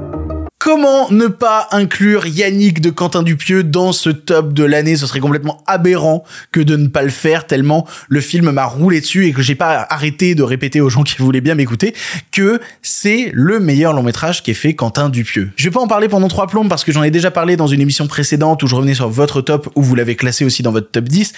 Comment 0.70 1.10
ne 1.10 1.28
pas 1.28 1.66
inclure 1.70 2.26
Yannick 2.26 2.82
de 2.82 2.90
Quentin 2.90 3.22
Dupieux 3.22 3.64
dans 3.64 3.92
ce 3.92 4.10
top 4.10 4.52
de 4.52 4.64
l'année? 4.64 4.96
Ce 4.96 5.06
serait 5.06 5.18
complètement 5.18 5.62
aberrant 5.66 6.24
que 6.52 6.60
de 6.60 6.76
ne 6.76 6.88
pas 6.88 7.00
le 7.00 7.08
faire 7.08 7.46
tellement 7.46 7.86
le 8.10 8.20
film 8.20 8.50
m'a 8.50 8.66
roulé 8.66 9.00
dessus 9.00 9.26
et 9.26 9.32
que 9.32 9.40
j'ai 9.40 9.54
pas 9.54 9.86
arrêté 9.88 10.34
de 10.34 10.42
répéter 10.42 10.82
aux 10.82 10.90
gens 10.90 11.04
qui 11.04 11.16
voulaient 11.16 11.40
bien 11.40 11.54
m'écouter 11.54 11.94
que 12.32 12.60
c'est 12.82 13.30
le 13.32 13.60
meilleur 13.60 13.94
long 13.94 14.02
métrage 14.02 14.42
qu'ait 14.42 14.52
fait 14.52 14.74
Quentin 14.74 15.08
Dupieux. 15.08 15.52
Je 15.56 15.64
vais 15.64 15.70
pas 15.70 15.80
en 15.80 15.88
parler 15.88 16.06
pendant 16.06 16.28
trois 16.28 16.46
plombs 16.46 16.68
parce 16.68 16.84
que 16.84 16.92
j'en 16.92 17.02
ai 17.02 17.10
déjà 17.10 17.30
parlé 17.30 17.56
dans 17.56 17.66
une 17.66 17.80
émission 17.80 18.06
précédente 18.06 18.62
où 18.62 18.66
je 18.66 18.74
revenais 18.74 18.92
sur 18.92 19.08
votre 19.08 19.40
top 19.40 19.70
où 19.74 19.82
vous 19.82 19.94
l'avez 19.94 20.16
classé 20.16 20.44
aussi 20.44 20.62
dans 20.62 20.72
votre 20.72 20.90
top 20.90 21.04
10. 21.04 21.32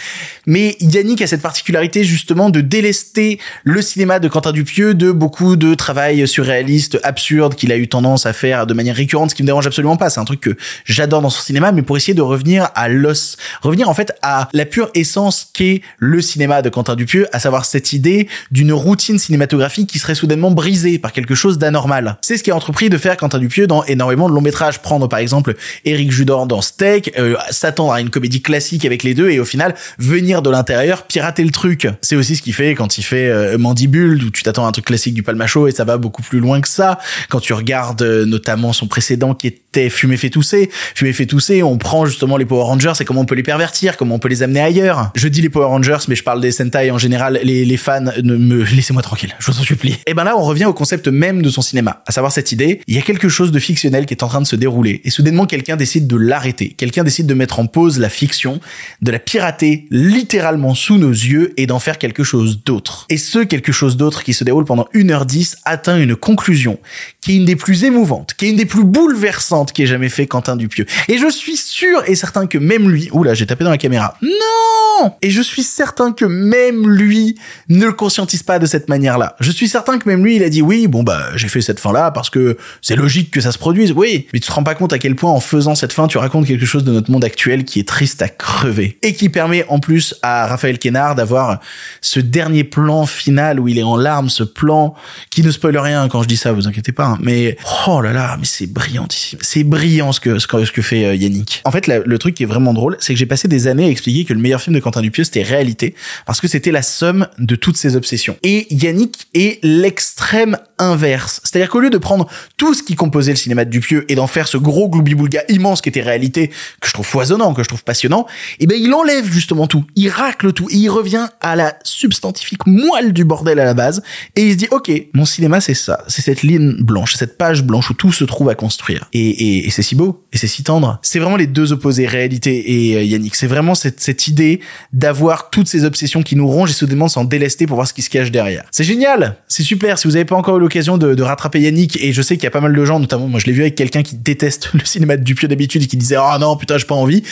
Mais 0.47 0.77
Yannick 0.81 1.23
a 1.23 1.29
cette 1.29 1.43
particularité 1.43 2.03
justement 2.03 2.51
de 2.51 2.63
délester 2.63 3.39
le 3.63 3.81
cinéma 3.81 4.19
de 4.19 4.27
Quentin 4.27 4.51
Dupieux 4.51 4.95
de 4.95 5.13
beaucoup 5.13 5.55
de 5.55 5.75
travail 5.75 6.27
surréaliste, 6.27 6.99
absurde 7.05 7.55
qu'il 7.55 7.71
a 7.71 7.77
eu 7.77 7.87
tendance 7.87 8.27
à 8.27 8.33
faire 8.33 8.67
de 8.67 8.75
manière 8.75 8.97
récurrente 8.97 9.20
ce 9.29 9.35
qui 9.35 9.43
me 9.43 9.47
dérange 9.47 9.67
absolument 9.67 9.97
pas. 9.97 10.11
C'est 10.11 10.21
un 10.21 10.25
truc 10.25 10.41
que 10.41 10.57
j'adore 10.85 11.23
dans 11.23 11.31
son 11.31 11.43
cinéma, 11.43 11.73
mais 11.73 11.83
pour 11.83 11.97
essayer 11.97 12.15
de 12.15 12.23
revenir 12.23 12.69
à 12.75 12.89
l'os, 12.89 13.37
revenir 13.63 13.89
en 13.89 13.95
fait 13.95 14.13
à 14.23 14.49
la 14.53 14.65
pure 14.65 14.91
essence 14.95 15.49
qu'est 15.53 15.83
le 15.99 16.21
cinéma 16.21 16.63
de 16.63 16.69
Quentin 16.69 16.97
Dupieux, 16.97 17.27
à 17.33 17.39
savoir 17.39 17.65
cette 17.65 17.93
idée 17.93 18.29
d'une 18.51 18.73
routine 18.73 19.19
cinématographique 19.19 19.89
qui 19.89 19.99
serait 19.99 20.15
soudainement 20.15 20.51
brisée 20.51 20.99
par 20.99 21.13
quelque 21.13 21.35
chose 21.35 21.59
d'anormal. 21.59 22.19
C'est 22.23 22.37
ce 22.37 22.43
qui 22.43 22.51
a 22.51 22.57
entrepris 22.57 22.91
de 22.91 22.99
faire 22.99 23.17
Quentin 23.17 23.39
Dupieux 23.39 23.67
dans 23.67 23.85
énormément 23.85 24.29
de 24.29 24.35
longs 24.35 24.41
métrages. 24.41 24.81
Prendre 24.81 25.09
par 25.09 25.19
exemple 25.19 25.55
Eric 25.85 26.11
Judor 26.11 26.47
dans 26.47 26.63
Steak, 26.63 27.13
euh, 27.19 27.37
s'attendre 27.51 27.93
à 27.93 28.01
une 28.01 28.11
comédie 28.11 28.43
classique 28.43 28.85
avec 28.85 29.03
les 29.03 29.15
deux 29.15 29.31
et 29.31 29.41
au 29.41 29.45
final 29.45 29.75
venir 29.99 30.43
de 30.43 30.51
l'intérieur 30.51 31.03
pirater 31.05 31.45
le 31.45 31.51
truc. 31.51 31.89
C'est 32.01 32.17
aussi 32.17 32.37
ce 32.37 32.43
qu'il 32.43 32.55
fait 32.55 32.75
quand 32.75 32.99
il 32.99 33.03
fait 33.03 33.29
euh, 33.29 33.59
Mandibule 33.59 34.25
où 34.25 34.31
tu 34.31 34.43
t'attends 34.43 34.65
à 34.65 34.69
un 34.69 34.73
truc 34.73 34.87
classique 34.87 35.15
du 35.15 35.23
Palmacho 35.23 35.69
et 35.69 35.73
ça 35.73 35.85
va 35.85 35.99
beaucoup 35.99 36.23
plus 36.23 36.41
loin 36.41 36.61
que 36.61 36.69
ça. 36.69 36.99
Quand 37.29 37.41
tu 37.41 37.53
regardes 37.53 38.03
euh, 38.03 38.25
notamment 38.25 38.73
son 38.73 38.87
précédent 38.87 39.10
qui 39.35 39.47
était 39.47 39.70
Fumé 39.91 40.17
fait 40.17 40.31
tousser. 40.31 40.71
Fumé 40.95 41.13
fait 41.13 41.27
tousser, 41.27 41.63
on 41.63 41.79
prend 41.79 42.07
justement 42.07 42.37
les 42.37 42.45
Power 42.45 42.65
Rangers 42.65 42.93
et 43.01 43.05
comment 43.05 43.21
on 43.21 43.25
peut 43.25 43.35
les 43.35 43.43
pervertir, 43.43 43.97
comment 43.97 44.17
on 44.17 44.19
peut 44.19 44.29
les 44.29 44.43
amener 44.43 44.61
ailleurs. 44.61 45.11
Je 45.15 45.29
dis 45.29 45.41
les 45.41 45.49
Power 45.49 45.67
Rangers, 45.67 45.99
mais 46.09 46.17
je 46.17 46.23
parle 46.25 46.41
des 46.41 46.53
Sentai 46.53 46.91
en 46.91 46.99
général. 46.99 47.41
Les, 47.43 47.65
les 47.65 47.77
fans, 47.77 48.01
ne 48.01 48.37
me 48.37 48.65
laissez-moi 48.65 49.03
tranquille, 49.03 49.35
je 49.39 49.51
vous 49.51 49.59
en 49.59 49.63
supplie. 49.63 49.99
Et 50.07 50.15
ben 50.15 50.25
là, 50.25 50.37
on 50.37 50.43
revient 50.43 50.65
au 50.65 50.73
concept 50.73 51.09
même 51.09 51.43
de 51.43 51.51
son 51.51 51.63
cinéma, 51.63 52.03
à 52.07 52.13
savoir 52.13 52.33
cette 52.33 52.53
idée. 52.53 52.81
Il 52.87 52.95
y 52.95 52.99
a 52.99 53.03
quelque 53.03 53.29
chose 53.29 53.53
de 53.53 53.59
fictionnel 53.59 54.07
qui 54.07 54.15
est 54.15 54.23
en 54.23 54.29
train 54.29 54.41
de 54.41 54.47
se 54.47 54.57
dérouler 54.57 55.01
et 55.05 55.11
soudainement 55.11 55.47
quelqu'un 55.47 55.77
décide 55.77 56.07
de 56.07 56.17
l'arrêter. 56.17 56.71
Quelqu'un 56.71 57.05
décide 57.05 57.27
de 57.27 57.35
mettre 57.35 57.61
en 57.61 57.67
pause 57.67 57.99
la 57.99 58.09
fiction, 58.09 58.61
de 59.03 59.13
la 59.13 59.19
pirater 59.19 59.87
littéralement 59.91 60.75
sous 60.75 60.99
nos 60.99 61.11
yeux 61.11 61.53
et 61.57 61.67
d'en 61.67 61.79
faire 61.79 61.99
quelque 61.99 62.25
chose 62.25 62.63
d'autre. 62.65 63.07
Et 63.09 63.17
ce 63.17 63.41
quelque 63.41 63.73
chose 63.73 63.97
d'autre 63.97 64.25
qui 64.25 64.35
se 64.35 64.45
déroule 64.45 64.65
pendant 64.65 64.87
1h10 64.95 65.57
atteint 65.65 65.99
une 65.99 66.17
conclusion 66.17 66.79
qui 67.21 67.33
est 67.33 67.37
une 67.37 67.45
des 67.45 67.57
plus 67.57 67.85
émouvantes, 67.85 68.35
qui 68.35 68.47
est 68.47 68.51
une 68.51 68.57
des 68.57 68.67
plus 68.67 68.85
bouleversantes 68.85 69.60
puissante 69.61 69.73
qu'ait 69.73 69.87
jamais 69.87 70.09
fait 70.09 70.27
Quentin 70.27 70.57
Dupieux. 70.57 70.87
Et 71.09 71.19
je 71.19 71.31
suis 71.31 71.57
sûr 71.57 72.03
et 72.07 72.15
certain 72.15 72.47
que 72.47 72.59
même 72.59 72.89
lui, 72.89 73.09
oula, 73.13 73.35
j'ai 73.35 73.47
tapé 73.47 73.65
dans 73.65 73.71
la 73.71 73.79
caméra. 73.79 74.17
Non! 74.23 75.13
Et 75.23 75.31
je 75.31 75.41
suis 75.41 75.63
certain 75.63 76.13
que 76.13 76.25
même 76.25 76.89
lui 76.89 77.37
ne 77.69 77.87
le 77.87 77.93
conscientise 77.93 78.43
pas 78.43 78.59
de 78.59 78.67
cette 78.67 78.89
manière-là. 78.89 79.37
Je 79.41 79.51
suis 79.51 79.69
certain 79.69 79.99
que 79.99 80.09
même 80.09 80.23
lui, 80.25 80.37
il 80.37 80.43
a 80.43 80.49
dit 80.51 80.63
oui, 80.63 80.87
bon 80.89 81.03
bah, 81.03 81.29
j'ai 81.37 81.49
fait 81.49 81.61
cette 81.63 81.81
fin-là 81.81 82.11
parce 82.11 82.29
que 82.31 82.57
c'est 82.83 82.97
logique 82.97 83.31
que 83.31 83.41
ça 83.41 83.53
se 83.53 83.59
produise. 83.59 83.93
Oui, 83.93 84.27
mais 84.33 84.41
tu 84.41 84.49
te 84.49 84.53
rends 84.53 84.63
pas 84.63 84.75
compte 84.75 84.93
à 84.93 84.99
quel 84.99 85.17
point 85.17 85.31
en 85.31 85.41
faisant 85.41 85.75
cette 85.75 85.93
fin, 85.93 86.07
tu 86.07 86.19
racontes 86.19 86.47
quelque 86.47 86.67
chose 86.67 86.85
de 86.85 86.93
notre 86.93 87.11
monde 87.11 87.25
actuel 87.25 87.65
qui 87.65 87.81
est 87.81 87.89
triste 87.89 88.23
à 88.23 88.29
crever 88.29 88.99
et 89.03 89.15
qui 89.15 89.29
permet 89.29 89.65
en 89.69 89.79
plus 89.79 90.15
à 90.23 90.47
Raphaël 90.47 90.79
Kénard 90.79 91.15
d'avoir 91.15 91.61
ce 92.01 92.21
dernier 92.21 92.65
plan 92.65 93.07
final 93.07 93.59
où 93.61 93.69
il 93.69 93.79
est 93.79 93.83
en 93.83 93.97
larmes, 93.97 94.29
ce 94.31 94.45
plan 94.45 94.95
qui 95.31 95.43
ne 95.43 95.51
spoil 95.51 95.77
rien 95.79 96.09
quand 96.09 96.23
je 96.23 96.29
dis 96.29 96.37
ça, 96.37 96.53
vous 96.53 96.69
inquiétez 96.69 96.93
pas. 96.93 97.07
hein. 97.07 97.19
Mais 97.23 97.57
oh 97.87 98.01
là 98.01 98.13
là, 98.13 98.37
mais 98.39 98.47
c'est 98.47 98.67
brillantissime. 98.67 99.39
C'est 99.53 99.65
brillant 99.65 100.13
ce 100.13 100.21
que 100.21 100.39
ce 100.39 100.47
que, 100.47 100.81
fait 100.81 101.07
euh, 101.07 101.17
Yannick. 101.17 101.63
En 101.65 101.73
fait, 101.73 101.89
le 101.89 102.19
truc 102.21 102.37
qui 102.37 102.45
est 102.45 102.47
vraiment 102.47 102.73
drôle, 102.73 102.97
c'est 103.01 103.15
que 103.15 103.19
j'ai 103.19 103.27
passé 103.27 103.49
des 103.49 103.67
années 103.67 103.87
à 103.87 103.89
expliquer 103.89 104.25
que 104.25 104.33
le 104.33 104.39
meilleur 104.39 104.61
film 104.61 104.77
de 104.77 104.81
Quentin 104.81 105.01
Dupieux 105.01 105.25
c'était 105.25 105.43
réalité 105.43 105.97
parce 106.25 106.41
que 106.41 106.47
c'était 106.47 106.71
la 106.71 106.83
somme 106.83 107.27
de 107.37 107.57
toutes 107.57 107.77
ses 107.77 107.97
obsessions. 107.97 108.37
Et 108.45 108.73
Yannick 108.73 109.27
est 109.35 109.59
l'extrême 109.65 110.57
inverse. 110.81 111.41
C'est-à-dire 111.45 111.69
qu'au 111.69 111.81
lieu 111.81 111.91
de 111.91 111.99
prendre 111.99 112.27
tout 112.57 112.75
ce 112.75 112.83
qui 112.83 112.97
composait 112.97 113.33
le 113.33 113.37
cinéma 113.37 113.65
de 113.65 113.71
Dupieux 113.71 114.05
et 114.09 114.15
d'en 114.15 114.27
faire 114.27 114.49
ce 114.49 114.57
gros 114.57 114.89
gloubi-boulga 114.89 115.43
immense 115.49 115.81
qui 115.81 115.89
était 115.89 116.01
réalité, 116.01 116.49
que 116.81 116.89
je 116.89 116.93
trouve 116.93 117.07
foisonnant, 117.07 117.55
que 117.55 117.63
je 117.63 117.69
trouve 117.69 117.85
passionnant, 117.85 118.27
eh 118.59 118.67
ben 118.67 118.79
il 118.81 118.93
enlève 118.93 119.31
justement 119.31 119.67
tout. 119.67 119.85
Il 119.95 120.09
racle 120.09 120.53
tout. 120.53 120.69
Et 120.71 120.77
il 120.77 120.89
revient 120.89 121.29
à 121.41 121.57
la 121.57 121.75
substantifique 121.85 122.67
moelle 122.67 123.13
du 123.13 123.25
bordel 123.25 123.61
à 123.61 123.65
la 123.65 123.75
base. 123.75 124.03
Et 124.37 124.47
il 124.47 124.53
se 124.53 124.57
dit, 124.57 124.69
ok, 124.71 124.91
mon 125.15 125.25
cinéma 125.25 125.61
c'est 125.61 125.75
ça. 125.75 126.03
C'est 126.09 126.23
cette 126.23 126.43
ligne 126.43 126.83
blanche, 126.83 127.15
cette 127.15 127.39
page 127.39 127.63
blanche 127.63 127.91
où 127.91 127.95
tout 127.95 128.13
se 128.13 128.25
trouve 128.25 128.49
à 128.49 128.55
construire. 128.55 129.09
Et, 129.13 129.29
et, 129.29 129.67
et 129.67 129.71
c'est 129.71 129.83
si 129.83 129.95
beau. 129.95 130.25
Et 130.33 130.39
c'est 130.39 130.47
si 130.47 130.63
tendre. 130.63 130.99
C'est 131.03 131.19
vraiment 131.19 131.37
les 131.37 131.47
deux 131.47 131.73
opposés, 131.73 132.07
réalité 132.07 132.91
et 132.91 132.97
euh, 132.97 133.03
Yannick. 133.03 133.35
C'est 133.35 133.47
vraiment 133.47 133.75
cette, 133.75 134.01
cette 134.01 134.29
idée 134.29 134.61
d'avoir 134.93 135.51
toutes 135.51 135.69
ces 135.69 135.85
obsessions 135.85 136.23
qui 136.23 136.37
nous 136.37 136.49
rongent 136.49 136.71
et 136.71 136.75
se 136.75 136.85
demandent 136.85 137.11
s'en 137.11 137.25
délester 137.25 137.67
pour 137.67 137.77
voir 137.77 137.87
ce 137.87 137.93
qui 137.93 138.03
se 138.03 138.11
cache 138.11 138.31
derrière. 138.31 138.65
C'est 138.71 138.85
génial. 138.85 139.37
C'est 139.49 139.63
super. 139.63 139.99
Si 139.99 140.09
vous 140.09 140.17
avez 140.17 140.25
pas 140.25 140.37
encore 140.37 140.59
eu 140.59 140.61
l'occasion 140.71 140.99
de, 140.99 141.23
rattraper 141.23 141.61
Yannick, 141.61 142.01
et 142.01 142.13
je 142.13 142.23
sais 142.23 142.37
qu'il 142.37 142.45
y 142.45 142.47
a 142.47 142.51
pas 142.53 142.61
mal 142.61 142.73
de 142.73 142.85
gens, 142.85 143.01
notamment 143.01 143.27
moi 143.27 143.41
je 143.41 143.47
l'ai 143.47 143.53
vu 143.53 143.63
avec 143.63 143.75
quelqu'un 143.75 144.03
qui 144.03 144.15
déteste 144.15 144.71
le 144.75 144.85
cinéma 144.85 145.17
de 145.17 145.25
Dupieux 145.25 145.49
d'habitude 145.49 145.83
et 145.83 145.87
qui 145.87 145.97
disait 145.97 146.17
oh 146.17 146.39
non 146.39 146.57
putain 146.57 146.79
j'ai 146.79 146.87
pas 146.87 146.95
envie. 146.95 147.25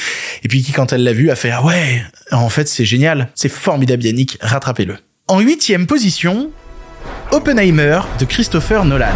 Et 0.43 0.49
puis 0.49 0.63
qui 0.63 0.73
quand 0.73 0.93
elle 0.93 1.05
l'a 1.05 1.13
vu 1.13 1.31
a 1.31 1.37
fait 1.37 1.51
ah 1.53 1.65
ouais 1.65 2.03
en 2.33 2.49
fait 2.49 2.67
c'est 2.69 2.85
génial. 2.85 3.29
C'est 3.37 3.49
formidable 3.49 4.03
Yannick 4.05 4.39
rattrapez-le. 4.41 4.97
En 5.29 5.41
huitième 5.41 5.87
position 5.87 6.51
Oppenheimer 7.31 8.01
de 8.19 8.25
Christopher 8.25 8.85
Nolan. 8.85 9.07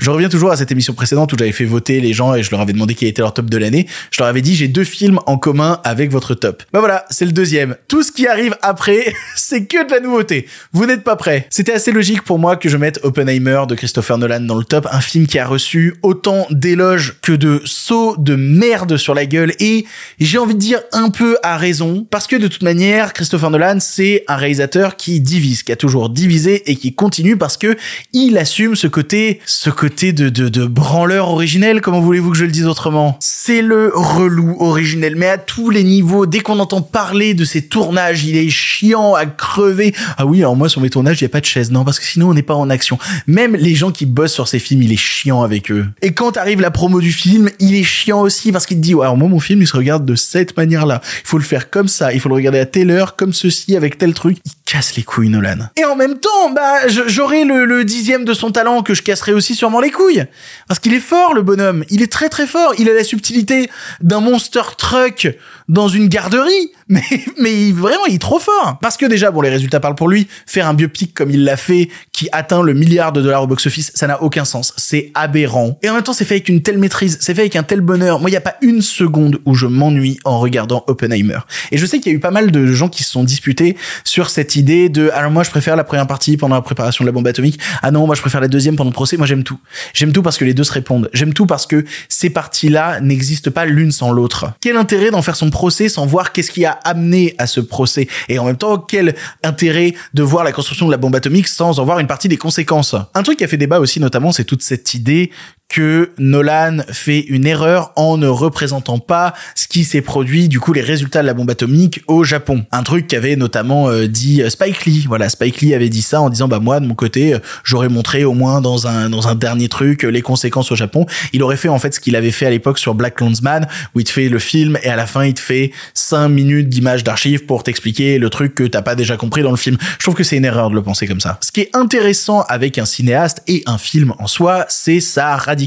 Je 0.00 0.08
reviens 0.08 0.30
toujours 0.30 0.50
à 0.50 0.56
cette 0.56 0.72
émission 0.72 0.94
précédente 0.94 1.30
où 1.34 1.36
j'avais 1.38 1.52
fait 1.52 1.66
voter 1.66 2.00
les 2.00 2.14
gens 2.14 2.34
et 2.34 2.42
je 2.42 2.50
leur 2.50 2.62
avais 2.62 2.72
demandé 2.72 2.94
quel 2.94 3.10
était 3.10 3.20
leur 3.20 3.34
top 3.34 3.50
de 3.50 3.58
l'année. 3.58 3.86
Je 4.10 4.18
leur 4.18 4.28
avais 4.28 4.40
dit 4.40 4.56
j'ai 4.56 4.66
deux 4.66 4.84
films 4.84 5.20
en 5.26 5.36
commun 5.36 5.78
avec 5.84 6.10
votre 6.10 6.34
top. 6.34 6.62
Bah 6.72 6.80
voilà, 6.80 7.04
c'est 7.10 7.26
le 7.26 7.32
deuxième. 7.32 7.76
Tout 7.86 8.02
ce 8.02 8.10
qui 8.10 8.26
arrive 8.26 8.56
après, 8.62 9.12
c'est 9.36 9.66
que 9.66 9.86
de 9.86 9.90
la 9.90 10.00
nouveauté. 10.00 10.46
Vous 10.72 10.86
n'êtes 10.86 11.04
pas 11.04 11.16
prêts. 11.16 11.46
C'était 11.50 11.74
assez 11.74 11.92
logique 11.92 12.22
pour 12.22 12.38
moi 12.38 12.56
que 12.56 12.70
je 12.70 12.78
mette 12.78 12.98
Oppenheimer 13.02 13.64
de 13.68 13.74
Christopher 13.74 14.16
Nolan 14.16 14.40
dans 14.40 14.54
le 14.54 14.64
top, 14.64 14.88
un 14.90 15.02
film 15.02 15.26
qui 15.26 15.38
a 15.38 15.46
reçu 15.46 15.94
autant 16.02 16.46
d'éloges 16.50 17.16
que 17.20 17.32
de 17.32 17.60
sauts 17.66 18.16
de 18.16 18.36
merde 18.36 18.96
sur 18.96 19.12
la 19.12 19.26
gueule 19.26 19.52
et 19.60 19.84
j'ai 20.18 20.38
envie 20.38 20.54
de 20.54 20.60
dire 20.60 20.80
un 20.92 21.10
peu 21.10 21.36
à 21.42 21.58
raison 21.58 22.06
parce 22.10 22.26
que 22.26 22.36
de 22.36 22.48
toute 22.48 22.62
manière, 22.62 23.12
Christopher 23.12 23.50
Nolan, 23.50 23.76
c'est 23.80 24.24
un 24.28 24.36
réalisateur 24.36 24.96
qui 24.96 25.20
divise, 25.20 25.62
qui 25.62 25.72
a 25.72 25.76
toujours 25.76 26.08
divisé 26.08 26.70
et 26.70 26.76
qui 26.76 26.94
continue 26.94 27.36
parce 27.36 27.58
que 27.58 27.76
il 28.14 28.38
assume 28.38 28.76
ce 28.76 28.86
côté, 28.86 29.40
ce 29.44 29.68
côté 29.68 29.89
de, 29.90 30.28
de, 30.28 30.48
de 30.48 30.64
branleur 30.64 31.28
originel, 31.28 31.80
comment 31.80 32.00
voulez-vous 32.00 32.30
que 32.30 32.36
je 32.36 32.44
le 32.44 32.50
dise 32.50 32.66
autrement? 32.66 33.18
C'est 33.20 33.60
le 33.60 33.90
relou 33.94 34.56
originel, 34.60 35.14
mais 35.16 35.28
à 35.28 35.36
tous 35.36 35.68
les 35.68 35.82
niveaux. 35.82 36.26
Dès 36.26 36.40
qu'on 36.40 36.58
entend 36.58 36.80
parler 36.80 37.34
de 37.34 37.44
ses 37.44 37.62
tournages, 37.62 38.24
il 38.24 38.36
est 38.36 38.48
chiant 38.48 39.14
à 39.14 39.26
crever. 39.26 39.94
Ah 40.16 40.26
oui, 40.26 40.38
alors 40.38 40.56
moi 40.56 40.68
sur 40.68 40.80
mes 40.80 40.90
tournages, 40.90 41.20
il 41.20 41.24
y 41.24 41.26
a 41.26 41.28
pas 41.28 41.40
de 41.40 41.46
chaise, 41.46 41.70
non, 41.70 41.84
parce 41.84 41.98
que 41.98 42.06
sinon 42.06 42.30
on 42.30 42.34
n'est 42.34 42.42
pas 42.42 42.54
en 42.54 42.70
action. 42.70 42.98
Même 43.26 43.56
les 43.56 43.74
gens 43.74 43.90
qui 43.90 44.06
bossent 44.06 44.32
sur 44.32 44.48
ces 44.48 44.58
films, 44.58 44.82
il 44.82 44.92
est 44.92 44.96
chiant 44.96 45.42
avec 45.42 45.70
eux. 45.70 45.86
Et 46.00 46.12
quand 46.12 46.36
arrive 46.36 46.60
la 46.60 46.70
promo 46.70 47.00
du 47.00 47.12
film, 47.12 47.50
il 47.58 47.74
est 47.74 47.84
chiant 47.84 48.20
aussi 48.20 48.52
parce 48.52 48.66
qu'il 48.66 48.78
te 48.78 48.82
dit, 48.82 48.94
ouais, 48.94 49.04
alors 49.04 49.16
moi 49.16 49.28
mon 49.28 49.40
film, 49.40 49.60
il 49.60 49.66
se 49.66 49.76
regarde 49.76 50.04
de 50.04 50.14
cette 50.14 50.56
manière-là. 50.56 51.00
Il 51.24 51.28
faut 51.28 51.38
le 51.38 51.44
faire 51.44 51.68
comme 51.68 51.88
ça, 51.88 52.12
il 52.12 52.20
faut 52.20 52.28
le 52.28 52.36
regarder 52.36 52.60
à 52.60 52.66
telle 52.66 52.90
heure, 52.90 53.16
comme 53.16 53.32
ceci, 53.32 53.76
avec 53.76 53.98
tel 53.98 54.14
truc. 54.14 54.38
Il 54.46 54.52
casse 54.64 54.94
les 54.96 55.02
couilles, 55.02 55.28
Nolan. 55.28 55.68
Et 55.76 55.84
en 55.84 55.96
même 55.96 56.18
temps, 56.18 56.50
bah, 56.54 56.86
j'aurai 56.88 57.44
le, 57.44 57.64
le 57.64 57.84
dixième 57.84 58.24
de 58.24 58.34
son 58.34 58.50
talent 58.52 58.82
que 58.82 58.94
je 58.94 59.02
casserai 59.02 59.32
aussi 59.32 59.54
sûrement 59.54 59.79
les 59.80 59.90
couilles. 59.90 60.24
Parce 60.68 60.80
qu'il 60.80 60.94
est 60.94 61.00
fort, 61.00 61.34
le 61.34 61.42
bonhomme. 61.42 61.84
Il 61.90 62.02
est 62.02 62.12
très 62.12 62.28
très 62.28 62.46
fort. 62.46 62.74
Il 62.78 62.88
a 62.88 62.94
la 62.94 63.04
subtilité 63.04 63.70
d'un 64.00 64.20
monster 64.20 64.62
truck 64.78 65.28
dans 65.70 65.88
une 65.88 66.08
garderie. 66.08 66.70
Mais, 66.90 67.04
mais 67.38 67.70
vraiment, 67.70 68.04
il 68.08 68.16
est 68.16 68.18
trop 68.18 68.40
fort. 68.40 68.78
Parce 68.82 68.96
que 68.96 69.06
déjà, 69.06 69.30
bon, 69.30 69.42
les 69.42 69.48
résultats 69.48 69.78
parlent 69.78 69.94
pour 69.94 70.08
lui. 70.08 70.26
Faire 70.44 70.66
un 70.66 70.74
biopic 70.74 71.14
comme 71.14 71.30
il 71.30 71.44
l'a 71.44 71.56
fait, 71.56 71.88
qui 72.10 72.28
atteint 72.32 72.64
le 72.64 72.74
milliard 72.74 73.12
de 73.12 73.22
dollars 73.22 73.44
au 73.44 73.46
box-office, 73.46 73.92
ça 73.94 74.08
n'a 74.08 74.20
aucun 74.24 74.44
sens. 74.44 74.74
C'est 74.76 75.12
aberrant. 75.14 75.78
Et 75.84 75.88
en 75.88 75.94
même 75.94 76.02
temps, 76.02 76.12
c'est 76.12 76.24
fait 76.24 76.34
avec 76.34 76.48
une 76.48 76.62
telle 76.62 76.78
maîtrise, 76.78 77.18
c'est 77.20 77.32
fait 77.32 77.42
avec 77.42 77.54
un 77.54 77.62
tel 77.62 77.80
bonheur. 77.80 78.18
Moi, 78.18 78.28
il 78.28 78.32
n'y 78.32 78.36
a 78.36 78.40
pas 78.40 78.56
une 78.60 78.82
seconde 78.82 79.38
où 79.44 79.54
je 79.54 79.66
m'ennuie 79.66 80.18
en 80.24 80.40
regardant 80.40 80.82
Oppenheimer. 80.88 81.38
Et 81.70 81.78
je 81.78 81.86
sais 81.86 82.00
qu'il 82.00 82.10
y 82.10 82.14
a 82.14 82.18
eu 82.18 82.20
pas 82.20 82.32
mal 82.32 82.50
de 82.50 82.66
gens 82.66 82.88
qui 82.88 83.04
se 83.04 83.12
sont 83.12 83.22
disputés 83.22 83.76
sur 84.02 84.30
cette 84.30 84.56
idée 84.56 84.88
de, 84.88 85.10
alors 85.14 85.30
moi, 85.30 85.44
je 85.44 85.50
préfère 85.50 85.76
la 85.76 85.84
première 85.84 86.08
partie 86.08 86.36
pendant 86.36 86.56
la 86.56 86.62
préparation 86.62 87.04
de 87.04 87.06
la 87.06 87.12
bombe 87.12 87.28
atomique. 87.28 87.60
Ah 87.82 87.92
non, 87.92 88.04
moi, 88.04 88.16
je 88.16 88.20
préfère 88.20 88.40
la 88.40 88.48
deuxième 88.48 88.74
pendant 88.74 88.90
le 88.90 88.94
procès. 88.94 89.16
Moi, 89.16 89.28
j'aime 89.28 89.44
tout. 89.44 89.60
J'aime 89.94 90.12
tout 90.12 90.22
parce 90.22 90.38
que 90.38 90.44
les 90.44 90.54
deux 90.54 90.64
se 90.64 90.72
répondent. 90.72 91.08
J'aime 91.12 91.34
tout 91.34 91.46
parce 91.46 91.68
que 91.68 91.84
ces 92.08 92.30
parties-là 92.30 93.00
n'existent 93.00 93.52
pas 93.52 93.64
l'une 93.64 93.92
sans 93.92 94.10
l'autre. 94.10 94.54
Quel 94.60 94.76
intérêt 94.76 95.12
d'en 95.12 95.22
faire 95.22 95.36
son 95.36 95.50
sans 95.68 96.06
voir 96.06 96.32
qu'est-ce 96.32 96.50
qui 96.50 96.64
a 96.64 96.72
amené 96.84 97.34
à 97.38 97.46
ce 97.46 97.60
procès? 97.60 98.08
Et 98.28 98.38
en 98.38 98.44
même 98.44 98.56
temps, 98.56 98.78
quel 98.78 99.14
intérêt 99.42 99.94
de 100.14 100.22
voir 100.22 100.44
la 100.44 100.52
construction 100.52 100.86
de 100.86 100.92
la 100.92 100.96
bombe 100.96 101.14
atomique 101.14 101.48
sans 101.48 101.78
en 101.78 101.84
voir 101.84 101.98
une 101.98 102.06
partie 102.06 102.28
des 102.28 102.38
conséquences? 102.38 102.94
Un 103.14 103.22
truc 103.22 103.38
qui 103.38 103.44
a 103.44 103.48
fait 103.48 103.56
débat 103.56 103.80
aussi, 103.80 104.00
notamment, 104.00 104.32
c'est 104.32 104.44
toute 104.44 104.62
cette 104.62 104.94
idée 104.94 105.30
que 105.70 106.10
Nolan 106.18 106.78
fait 106.90 107.20
une 107.20 107.46
erreur 107.46 107.92
en 107.96 108.18
ne 108.18 108.26
représentant 108.26 108.98
pas 108.98 109.32
ce 109.54 109.68
qui 109.68 109.84
s'est 109.84 110.02
produit, 110.02 110.48
du 110.48 110.58
coup 110.58 110.72
les 110.72 110.80
résultats 110.80 111.22
de 111.22 111.26
la 111.26 111.32
bombe 111.32 111.48
atomique 111.48 112.02
au 112.08 112.24
Japon. 112.24 112.66
Un 112.72 112.82
truc 112.82 113.06
qu'avait 113.06 113.36
notamment 113.36 113.88
euh, 113.88 114.08
dit 114.08 114.42
euh, 114.42 114.50
Spike 114.50 114.84
Lee. 114.84 115.04
Voilà, 115.06 115.28
Spike 115.28 115.60
Lee 115.60 115.72
avait 115.72 115.88
dit 115.88 116.02
ça 116.02 116.20
en 116.20 116.28
disant 116.28 116.48
bah 116.48 116.58
moi 116.58 116.80
de 116.80 116.86
mon 116.86 116.94
côté, 116.94 117.34
euh, 117.34 117.38
j'aurais 117.62 117.88
montré 117.88 118.24
au 118.24 118.34
moins 118.34 118.60
dans 118.60 118.88
un 118.88 119.08
dans 119.08 119.28
un 119.28 119.36
dernier 119.36 119.68
truc 119.68 120.02
les 120.02 120.22
conséquences 120.22 120.72
au 120.72 120.76
Japon. 120.76 121.06
Il 121.32 121.42
aurait 121.44 121.56
fait 121.56 121.68
en 121.68 121.78
fait 121.78 121.94
ce 121.94 122.00
qu'il 122.00 122.16
avait 122.16 122.32
fait 122.32 122.46
à 122.46 122.50
l'époque 122.50 122.78
sur 122.78 122.94
Black 122.94 123.14
Clansman 123.14 123.68
où 123.94 124.00
il 124.00 124.04
te 124.04 124.10
fait 124.10 124.28
le 124.28 124.40
film 124.40 124.76
et 124.82 124.88
à 124.88 124.96
la 124.96 125.06
fin 125.06 125.24
il 125.24 125.34
te 125.34 125.40
fait 125.40 125.70
5 125.94 126.28
minutes 126.28 126.68
d'images 126.68 127.04
d'archives 127.04 127.46
pour 127.46 127.62
t'expliquer 127.62 128.18
le 128.18 128.28
truc 128.28 128.56
que 128.56 128.64
t'as 128.64 128.82
pas 128.82 128.96
déjà 128.96 129.16
compris 129.16 129.42
dans 129.42 129.52
le 129.52 129.56
film. 129.56 129.76
Je 129.98 130.04
trouve 130.04 130.16
que 130.16 130.24
c'est 130.24 130.36
une 130.36 130.44
erreur 130.44 130.70
de 130.70 130.74
le 130.74 130.82
penser 130.82 131.06
comme 131.06 131.20
ça. 131.20 131.38
Ce 131.40 131.52
qui 131.52 131.60
est 131.60 131.76
intéressant 131.76 132.42
avec 132.48 132.78
un 132.78 132.84
cinéaste 132.84 133.42
et 133.46 133.62
un 133.66 133.78
film 133.78 134.14
en 134.18 134.26
soi, 134.26 134.66
c'est 134.68 134.98
sa 134.98 135.36
radicalité. 135.36 135.59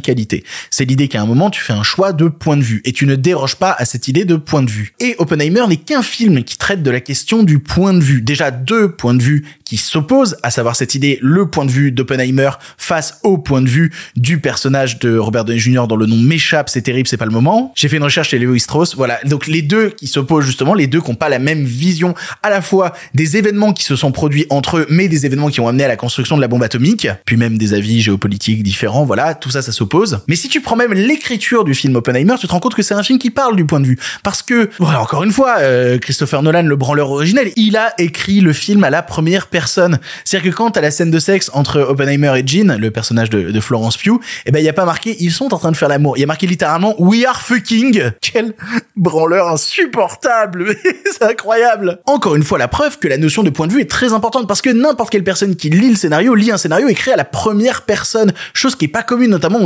C'est 0.69 0.85
l'idée 0.85 1.07
qu'à 1.07 1.21
un 1.21 1.25
moment, 1.25 1.49
tu 1.49 1.61
fais 1.61 1.73
un 1.73 1.83
choix 1.83 2.13
de 2.13 2.27
point 2.27 2.57
de 2.57 2.61
vue 2.61 2.81
et 2.85 2.91
tu 2.91 3.05
ne 3.05 3.15
déroges 3.15 3.55
pas 3.55 3.75
à 3.77 3.85
cette 3.85 4.07
idée 4.07 4.25
de 4.25 4.35
point 4.35 4.63
de 4.63 4.69
vue. 4.69 4.93
Et 4.99 5.15
Oppenheimer 5.17 5.65
n'est 5.67 5.77
qu'un 5.77 6.01
film 6.01 6.43
qui 6.43 6.57
traite 6.57 6.83
de 6.83 6.91
la 6.91 6.99
question 6.99 7.43
du 7.43 7.59
point 7.59 7.93
de 7.93 8.03
vue. 8.03 8.21
Déjà 8.21 8.51
deux 8.51 8.91
points 8.91 9.13
de 9.13 9.23
vue 9.23 9.45
qui 9.73 9.79
s'opposent, 9.79 10.37
à 10.43 10.51
savoir 10.51 10.75
cette 10.75 10.93
idée, 10.93 11.17
le 11.23 11.47
point 11.47 11.65
de 11.65 11.71
vue 11.71 11.91
d'Oppenheimer 11.91 12.51
face 12.77 13.17
au 13.23 13.39
point 13.39 13.59
de 13.59 13.67
vue 13.67 13.91
du 14.15 14.39
personnage 14.39 14.99
de 14.99 15.17
Robert 15.17 15.45
Downey 15.45 15.59
Jr. 15.59 15.87
dont 15.89 15.95
le 15.95 16.05
nom 16.05 16.15
m'échappe, 16.15 16.69
c'est 16.69 16.83
terrible, 16.83 17.07
c'est 17.07 17.17
pas 17.17 17.25
le 17.25 17.31
moment. 17.31 17.73
J'ai 17.75 17.87
fait 17.87 17.97
une 17.97 18.03
recherche 18.03 18.29
chez 18.29 18.37
Leo 18.37 18.55
Strauss, 18.59 18.95
voilà. 18.95 19.19
Donc 19.25 19.47
les 19.47 19.63
deux 19.63 19.89
qui 19.89 20.05
s'opposent 20.05 20.45
justement, 20.45 20.75
les 20.75 20.85
deux 20.85 21.01
qui 21.01 21.09
n'ont 21.09 21.15
pas 21.15 21.27
la 21.27 21.39
même 21.39 21.63
vision 21.63 22.13
à 22.43 22.51
la 22.51 22.61
fois 22.61 22.93
des 23.15 23.35
événements 23.35 23.73
qui 23.73 23.83
se 23.83 23.95
sont 23.95 24.11
produits 24.11 24.45
entre 24.51 24.77
eux, 24.77 24.85
mais 24.91 25.07
des 25.07 25.25
événements 25.25 25.49
qui 25.49 25.59
ont 25.59 25.67
amené 25.67 25.85
à 25.85 25.87
la 25.87 25.95
construction 25.95 26.35
de 26.35 26.41
la 26.41 26.47
bombe 26.47 26.61
atomique, 26.61 27.07
puis 27.25 27.35
même 27.35 27.57
des 27.57 27.73
avis 27.73 27.99
géopolitiques 27.99 28.61
différents, 28.61 29.05
voilà, 29.05 29.33
tout 29.33 29.49
ça, 29.49 29.63
ça 29.63 29.71
s'oppose. 29.71 30.19
Mais 30.27 30.35
si 30.35 30.49
tu 30.49 30.61
prends 30.61 30.75
même 30.75 30.93
l'écriture 30.93 31.63
du 31.63 31.73
film 31.73 31.95
Oppenheimer, 31.95 32.35
tu 32.39 32.45
te 32.45 32.51
rends 32.51 32.59
compte 32.59 32.75
que 32.75 32.83
c'est 32.83 32.93
un 32.93 33.01
film 33.01 33.17
qui 33.17 33.31
parle 33.31 33.55
du 33.55 33.65
point 33.65 33.79
de 33.79 33.87
vue. 33.87 33.97
Parce 34.21 34.43
que, 34.43 34.69
voilà, 34.77 35.01
encore 35.01 35.23
une 35.23 35.31
fois, 35.31 35.55
euh, 35.61 35.97
Christopher 35.97 36.43
Nolan, 36.43 36.61
le 36.61 36.75
branleur 36.75 37.09
originel, 37.09 37.51
il 37.55 37.75
a 37.75 37.95
écrit 37.97 38.39
le 38.39 38.53
film 38.53 38.83
à 38.83 38.91
la 38.91 39.01
première 39.01 39.47
personne. 39.47 39.62
C'est-à-dire 39.67 40.51
que 40.51 40.55
quand 40.55 40.71
t'as 40.71 40.81
la 40.81 40.91
scène 40.91 41.11
de 41.11 41.19
sexe 41.19 41.49
entre 41.53 41.79
Oppenheimer 41.79 42.33
et 42.37 42.43
Jean, 42.45 42.77
le 42.77 42.91
personnage 42.91 43.29
de, 43.29 43.59
Florence 43.59 43.97
Pugh, 43.97 44.19
eh 44.45 44.51
ben, 44.51 44.59
il 44.59 44.65
y 44.65 44.69
a 44.69 44.73
pas 44.73 44.85
marqué, 44.85 45.15
ils 45.19 45.31
sont 45.31 45.53
en 45.53 45.57
train 45.57 45.71
de 45.71 45.77
faire 45.77 45.87
l'amour. 45.87 46.17
Il 46.17 46.21
y 46.21 46.23
a 46.23 46.27
marqué 46.27 46.47
littéralement, 46.47 46.95
we 47.01 47.25
are 47.25 47.41
fucking. 47.41 48.11
Quel 48.21 48.53
branleur 48.95 49.47
insupportable. 49.47 50.75
c'est 51.11 51.23
incroyable. 51.23 51.99
Encore 52.05 52.35
une 52.35 52.43
fois, 52.43 52.57
la 52.57 52.67
preuve 52.67 52.99
que 52.99 53.07
la 53.07 53.17
notion 53.17 53.43
de 53.43 53.49
point 53.49 53.67
de 53.67 53.73
vue 53.73 53.81
est 53.81 53.89
très 53.89 54.11
importante 54.13 54.47
parce 54.47 54.61
que 54.61 54.69
n'importe 54.69 55.11
quelle 55.11 55.23
personne 55.23 55.55
qui 55.55 55.69
lit 55.69 55.89
le 55.89 55.95
scénario 55.95 56.35
lit 56.35 56.51
un 56.51 56.57
scénario 56.57 56.87
écrit 56.87 57.11
à 57.11 57.15
la 57.15 57.25
première 57.25 57.83
personne. 57.83 58.33
Chose 58.53 58.75
qui 58.75 58.85
est 58.85 58.89
pas 58.89 59.03
commune, 59.03 59.31
notamment, 59.31 59.59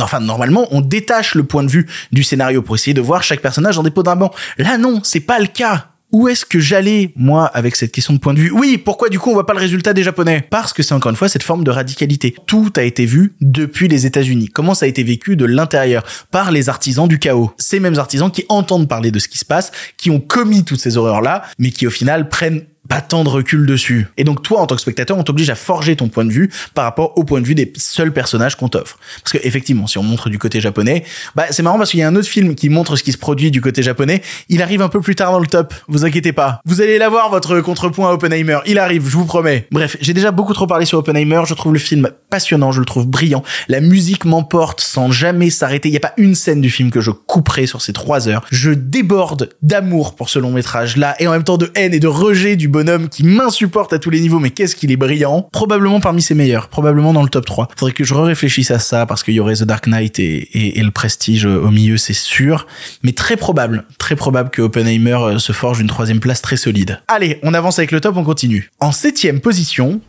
enfin, 0.00 0.20
normalement, 0.20 0.66
on 0.70 0.80
détache 0.80 1.34
le 1.34 1.44
point 1.44 1.62
de 1.62 1.70
vue 1.70 1.86
du 2.12 2.22
scénario 2.22 2.62
pour 2.62 2.74
essayer 2.74 2.94
de 2.94 3.00
voir 3.00 3.22
chaque 3.22 3.40
personnage 3.40 3.78
des 3.84 3.90
pots 3.90 4.02
d'un 4.02 4.16
banc. 4.16 4.32
Là, 4.58 4.78
non, 4.78 5.00
c'est 5.02 5.20
pas 5.20 5.38
le 5.38 5.46
cas. 5.46 5.93
Où 6.14 6.28
est-ce 6.28 6.44
que 6.44 6.60
j'allais, 6.60 7.10
moi, 7.16 7.44
avec 7.46 7.74
cette 7.74 7.90
question 7.90 8.14
de 8.14 8.20
point 8.20 8.34
de 8.34 8.38
vue? 8.38 8.52
Oui, 8.52 8.78
pourquoi 8.78 9.08
du 9.08 9.18
coup 9.18 9.30
on 9.30 9.34
voit 9.34 9.46
pas 9.46 9.52
le 9.52 9.58
résultat 9.58 9.92
des 9.92 10.04
Japonais? 10.04 10.46
Parce 10.48 10.72
que 10.72 10.84
c'est 10.84 10.94
encore 10.94 11.10
une 11.10 11.16
fois 11.16 11.28
cette 11.28 11.42
forme 11.42 11.64
de 11.64 11.72
radicalité. 11.72 12.36
Tout 12.46 12.72
a 12.76 12.84
été 12.84 13.04
vu 13.04 13.34
depuis 13.40 13.88
les 13.88 14.06
États-Unis. 14.06 14.46
Comment 14.46 14.74
ça 14.74 14.86
a 14.86 14.88
été 14.88 15.02
vécu 15.02 15.34
de 15.34 15.44
l'intérieur? 15.44 16.04
Par 16.30 16.52
les 16.52 16.68
artisans 16.68 17.08
du 17.08 17.18
chaos. 17.18 17.50
Ces 17.58 17.80
mêmes 17.80 17.98
artisans 17.98 18.30
qui 18.30 18.44
entendent 18.48 18.88
parler 18.88 19.10
de 19.10 19.18
ce 19.18 19.26
qui 19.26 19.38
se 19.38 19.44
passe, 19.44 19.72
qui 19.96 20.08
ont 20.10 20.20
commis 20.20 20.62
toutes 20.62 20.78
ces 20.78 20.96
horreurs-là, 20.96 21.42
mais 21.58 21.72
qui 21.72 21.84
au 21.84 21.90
final 21.90 22.28
prennent 22.28 22.62
pas 22.88 23.00
tant 23.00 23.24
de 23.24 23.28
recul 23.28 23.66
dessus. 23.66 24.08
Et 24.16 24.24
donc 24.24 24.42
toi, 24.42 24.60
en 24.60 24.66
tant 24.66 24.74
que 24.74 24.80
spectateur, 24.80 25.16
on 25.16 25.22
t'oblige 25.22 25.50
à 25.50 25.54
forger 25.54 25.96
ton 25.96 26.08
point 26.08 26.24
de 26.24 26.30
vue 26.30 26.50
par 26.74 26.84
rapport 26.84 27.16
au 27.16 27.24
point 27.24 27.40
de 27.40 27.46
vue 27.46 27.54
des 27.54 27.72
seuls 27.76 28.12
personnages 28.12 28.56
qu'on 28.56 28.68
t'offre. 28.68 28.98
Parce 29.22 29.32
que 29.32 29.38
effectivement, 29.46 29.86
si 29.86 29.98
on 29.98 30.02
montre 30.02 30.28
du 30.28 30.38
côté 30.38 30.60
japonais, 30.60 31.04
bah 31.34 31.44
c'est 31.50 31.62
marrant 31.62 31.78
parce 31.78 31.90
qu'il 31.90 32.00
y 32.00 32.02
a 32.02 32.08
un 32.08 32.16
autre 32.16 32.28
film 32.28 32.54
qui 32.54 32.68
montre 32.68 32.96
ce 32.96 33.02
qui 33.02 33.12
se 33.12 33.18
produit 33.18 33.50
du 33.50 33.60
côté 33.60 33.82
japonais. 33.82 34.22
Il 34.48 34.62
arrive 34.62 34.82
un 34.82 34.88
peu 34.88 35.00
plus 35.00 35.14
tard 35.14 35.32
dans 35.32 35.38
le 35.38 35.46
top. 35.46 35.72
Vous 35.88 36.04
inquiétez 36.04 36.32
pas. 36.32 36.60
Vous 36.64 36.80
allez 36.80 36.98
l'avoir 36.98 37.30
votre 37.30 37.60
contrepoint 37.60 38.10
à 38.10 38.12
Oppenheimer. 38.12 38.58
Il 38.66 38.78
arrive, 38.78 39.08
je 39.08 39.16
vous 39.16 39.24
promets. 39.24 39.66
Bref, 39.70 39.96
j'ai 40.00 40.12
déjà 40.12 40.30
beaucoup 40.30 40.52
trop 40.52 40.66
parlé 40.66 40.84
sur 40.84 40.98
Oppenheimer. 40.98 41.42
Je 41.46 41.54
trouve 41.54 41.72
le 41.72 41.78
film 41.78 42.10
passionnant, 42.30 42.72
je 42.72 42.80
le 42.80 42.86
trouve 42.86 43.06
brillant. 43.06 43.42
La 43.68 43.80
musique 43.80 44.24
m'emporte 44.24 44.80
sans 44.80 45.10
jamais 45.10 45.50
s'arrêter. 45.50 45.88
Il 45.88 45.94
y 45.94 45.96
a 45.96 46.00
pas 46.00 46.14
une 46.16 46.34
scène 46.34 46.60
du 46.60 46.70
film 46.70 46.90
que 46.90 47.00
je 47.00 47.10
couperai 47.10 47.66
sur 47.66 47.80
ces 47.80 47.92
trois 47.92 48.28
heures. 48.28 48.44
Je 48.50 48.70
déborde 48.70 49.50
d'amour 49.62 50.14
pour 50.14 50.28
ce 50.28 50.38
long 50.38 50.50
métrage 50.50 50.96
là 50.96 51.14
et 51.18 51.26
en 51.26 51.32
même 51.32 51.44
temps 51.44 51.58
de 51.58 51.70
haine 51.74 51.94
et 51.94 52.00
de 52.00 52.08
rejet 52.08 52.56
du 52.56 52.68
bonhomme 52.74 53.08
qui 53.08 53.22
m'insupporte 53.22 53.92
à 53.92 54.00
tous 54.00 54.10
les 54.10 54.18
niveaux, 54.18 54.40
mais 54.40 54.50
qu'est-ce 54.50 54.74
qu'il 54.74 54.90
est 54.90 54.96
brillant. 54.96 55.48
Probablement 55.52 56.00
parmi 56.00 56.22
ses 56.22 56.34
meilleurs, 56.34 56.66
probablement 56.66 57.12
dans 57.12 57.22
le 57.22 57.28
top 57.28 57.46
3. 57.46 57.68
Faudrait 57.78 57.92
que 57.92 58.02
je 58.02 58.14
réfléchisse 58.14 58.72
à 58.72 58.80
ça 58.80 59.06
parce 59.06 59.22
qu'il 59.22 59.34
y 59.34 59.40
aurait 59.40 59.54
The 59.54 59.62
Dark 59.62 59.86
Knight 59.86 60.18
et, 60.18 60.38
et, 60.38 60.80
et 60.80 60.82
le 60.82 60.90
Prestige 60.90 61.44
au 61.46 61.70
milieu, 61.70 61.96
c'est 61.96 62.12
sûr. 62.12 62.66
Mais 63.04 63.12
très 63.12 63.36
probable, 63.36 63.84
très 63.98 64.16
probable 64.16 64.50
que 64.50 64.60
Oppenheimer 64.60 65.18
euh, 65.20 65.38
se 65.38 65.52
forge 65.52 65.78
une 65.78 65.86
troisième 65.86 66.18
place 66.18 66.42
très 66.42 66.56
solide. 66.56 67.00
Allez, 67.06 67.38
on 67.44 67.54
avance 67.54 67.78
avec 67.78 67.92
le 67.92 68.00
top, 68.00 68.16
on 68.16 68.24
continue. 68.24 68.72
En 68.80 68.90
septième 68.90 69.40
position, 69.40 70.00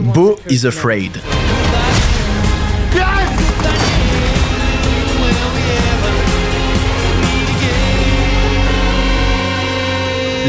Beau 0.00 0.38
is 0.48 0.66
Afraid. 0.66 1.12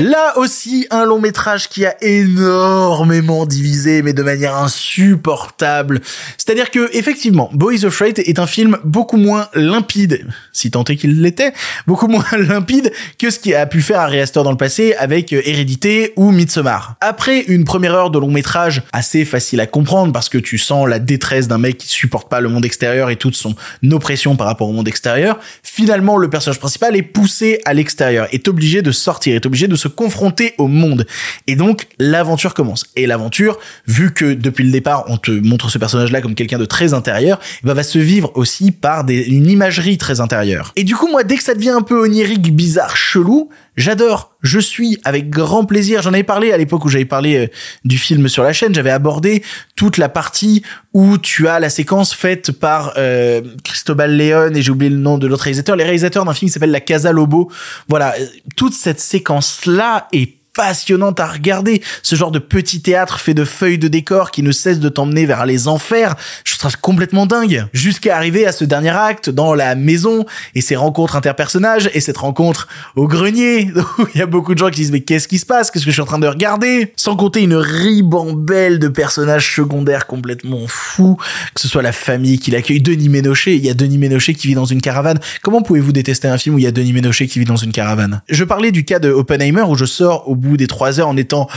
Là 0.02 0.40
aussi, 0.40 0.88
un 0.90 1.06
long 1.06 1.20
métrage 1.20 1.70
qui 1.70 1.86
a 1.86 1.96
énormément 2.02 3.46
divisé, 3.46 4.02
mais 4.02 4.14
de 4.14 4.24
manière 4.24 4.56
insupportable. 4.56 6.02
C'est-à-dire 6.36 6.72
que, 6.72 6.90
effectivement, 6.98 7.52
Boys 7.54 7.86
Afraid 7.86 8.18
est 8.18 8.40
un 8.40 8.48
film 8.48 8.80
beaucoup 8.84 9.18
moins 9.18 9.50
limpide, 9.54 10.26
si 10.52 10.72
tant 10.72 10.84
est 10.86 10.96
qu'il 10.96 11.22
l'était, 11.22 11.54
beaucoup 11.86 12.08
moins 12.08 12.26
limpide 12.38 12.92
que 13.20 13.30
ce 13.30 13.38
qui 13.38 13.54
a 13.54 13.68
pu 13.68 13.84
faire 13.84 14.00
Ari 14.00 14.20
Aster 14.20 14.42
dans 14.42 14.50
le 14.50 14.58
passé 14.58 14.96
avec 14.98 15.32
Hérédité 15.32 16.14
ou 16.16 16.32
Midsommar. 16.32 16.96
Après 17.00 17.42
une 17.42 17.64
première 17.64 17.94
heure 17.94 18.10
de 18.10 18.18
long 18.18 18.32
métrage 18.32 18.82
assez 18.94 19.26
facile 19.26 19.60
à 19.60 19.68
comprendre 19.68 20.12
parce 20.12 20.28
que 20.28 20.40
tu 20.40 20.58
sens 20.58 20.88
la 20.88 20.98
détresse 20.98 21.48
d'un 21.48 21.60
mec 21.60 21.78
qui 21.78 21.88
supporte 21.88 22.30
pas 22.30 22.42
le 22.42 22.50
monde 22.50 22.66
extérieur 22.66 23.12
et 23.12 23.16
toute 23.16 23.36
son 23.36 23.56
oppression 23.92 24.36
par 24.36 24.48
rapport 24.48 24.68
au 24.68 24.74
monde 24.74 24.88
extérieur, 24.88 25.38
finalement, 25.62 26.18
le 26.18 26.32
personnage 26.32 26.60
principal 26.60 26.96
est 26.96 27.04
poussé 27.04 27.62
à 27.66 27.76
l'extérieur, 27.76 28.28
est 28.32 28.48
obligé 28.48 28.82
de 28.82 28.92
sortir, 28.92 29.36
est 29.36 29.46
obligé 29.46 29.68
de 29.68 29.83
se 29.84 29.88
confronter 29.90 30.54
au 30.58 30.68
monde. 30.68 31.06
Et 31.48 31.56
donc, 31.56 31.88
l'aventure 32.00 32.54
commence. 32.54 32.86
Et 32.96 33.06
l'aventure, 33.06 33.60
vu 33.86 34.14
que 34.14 34.34
depuis 34.34 34.64
le 34.64 34.72
départ, 34.72 35.04
on 35.08 35.18
te 35.18 35.32
montre 35.32 35.70
ce 35.70 35.78
personnage-là 35.78 36.22
comme 36.22 36.36
quelqu'un 36.36 36.58
de 36.58 36.66
très 36.66 36.94
intérieur, 36.94 37.40
ben, 37.64 37.74
va 37.74 37.84
se 37.84 38.00
vivre 38.00 38.32
aussi 38.36 38.72
par 38.72 39.06
une 39.10 39.50
imagerie 39.50 39.98
très 39.98 40.22
intérieure. 40.22 40.72
Et 40.76 40.84
du 40.84 40.96
coup, 40.96 41.10
moi, 41.10 41.24
dès 41.24 41.36
que 41.36 41.44
ça 41.44 41.54
devient 41.54 41.72
un 41.72 41.82
peu 41.82 42.02
onirique, 42.02 42.56
bizarre, 42.56 42.96
chelou, 42.96 43.50
J'adore, 43.76 44.32
je 44.44 44.60
suis 44.60 45.00
avec 45.04 45.30
grand 45.30 45.66
plaisir. 45.66 46.02
J'en 46.04 46.14
avais 46.14 46.24
parlé 46.24 46.52
à 46.52 46.58
l'époque 46.58 46.86
où 46.86 46.90
j'avais 46.90 47.06
parlé 47.06 47.38
euh, 47.38 47.48
du 47.86 47.98
film 47.98 48.28
sur 48.28 48.44
la 48.44 48.54
chaîne. 48.54 48.74
J'avais 48.76 48.92
abordé 48.92 49.44
toute 49.76 49.98
la 49.98 50.10
partie 50.10 50.62
où 50.94 51.18
tu 51.18 51.48
as 51.48 51.60
la 51.60 51.72
séquence 51.72 52.14
faite 52.14 52.52
par 52.52 52.94
euh, 52.98 53.42
Cristobal 53.64 54.16
Leon 54.16 54.54
et 54.54 54.62
j'ai 54.62 54.72
oublié 54.72 54.92
le 54.92 54.98
nom 54.98 55.18
de 55.18 55.26
l'autre 55.26 55.44
réalisateur. 55.44 55.76
Les 55.76 55.84
réalisateurs 55.84 56.24
d'un 56.24 56.34
film 56.34 56.50
qui 56.50 56.54
s'appelle 56.54 56.72
La 56.72 56.82
Casa 56.82 57.12
Lobo. 57.12 57.52
Voilà, 57.88 58.14
euh, 58.20 58.26
toute 58.56 58.74
cette 58.74 59.00
séquence 59.00 59.66
là 59.66 60.08
est 60.12 60.43
passionnante 60.54 61.20
à 61.20 61.28
regarder. 61.28 61.82
Ce 62.04 62.16
genre 62.16 62.32
de 62.32 62.40
petit 62.40 62.82
théâtre 62.82 63.20
fait 63.20 63.34
de 63.34 63.44
feuilles 63.44 63.78
de 63.78 63.88
décor 63.88 64.32
qui 64.32 64.44
ne 64.44 64.52
cesse 64.52 64.80
de 64.80 64.90
t'emmener 64.90 65.26
vers 65.26 65.46
les 65.46 65.68
enfers. 65.68 66.16
Je 66.46 66.58
trouve 66.58 66.72
ça 66.72 66.78
complètement 66.80 67.26
dingue. 67.26 67.66
Jusqu'à 67.74 68.16
arriver 68.16 68.46
à 68.46 68.52
ce 68.52 68.64
dernier 68.64 68.92
acte 68.92 69.30
dans 69.30 69.54
la 69.56 69.76
maison 69.76 70.26
et 70.56 70.62
ces 70.62 70.76
rencontres 70.76 71.16
interpersonnages 71.16 71.90
et 71.94 72.00
cette 72.00 72.18
rencontre 72.18 72.68
au 72.96 73.08
grenier 73.08 73.72
où 73.98 74.06
il 74.14 74.20
y 74.20 74.22
a 74.22 74.26
beaucoup 74.26 74.54
de 74.54 74.60
gens 74.60 74.70
qui 74.70 74.82
disent 74.82 74.92
mais 74.92 75.02
qu'est-ce 75.02 75.28
qui 75.28 75.40
se 75.40 75.46
passe? 75.46 75.72
Qu'est-ce 75.72 75.86
que 75.86 75.92
je 75.92 75.96
suis 75.96 76.02
en 76.02 76.06
train 76.06 76.20
de 76.20 76.28
regarder? 76.28 76.94
Sans 76.96 77.16
compter 77.16 77.42
une 77.42 77.56
ribambelle 77.56 78.80
de 78.80 78.88
personnages 78.88 79.56
secondaires 79.56 80.06
complètement 80.06 80.68
fous. 80.68 81.18
Que 81.56 81.62
ce 81.62 81.68
soit 81.68 81.82
la 81.82 81.92
famille 81.92 82.40
qui 82.40 82.52
l'accueille. 82.52 82.82
Denis 82.82 83.10
Ménochet. 83.10 83.56
Il 83.56 83.66
y 83.66 83.70
a 83.70 83.74
Denis 83.74 83.98
Ménochet 83.98 84.34
qui 84.36 84.48
vit 84.48 84.56
dans 84.56 84.66
une 84.66 84.82
caravane. 84.82 85.20
Comment 85.42 85.62
pouvez-vous 85.62 85.92
détester 85.92 86.28
un 86.28 86.38
film 86.38 86.56
où 86.56 86.60
il 86.60 86.64
y 86.64 86.68
a 86.68 86.72
Denis 86.72 86.94
Ménochet 86.94 87.28
qui 87.28 87.40
vit 87.40 87.46
dans 87.46 87.56
une 87.56 87.72
caravane? 87.72 88.22
Je 88.30 88.44
parlais 88.44 88.72
du 88.72 88.86
cas 88.86 89.00
de 89.00 89.10
Oppenheimer 89.10 89.64
où 89.64 89.76
je 89.76 89.86
sors 89.86 90.30
au 90.30 90.36
bout 90.44 90.58
des 90.58 90.68
trois 90.68 91.00
heures 91.00 91.08
en 91.08 91.18
étant 91.18 91.48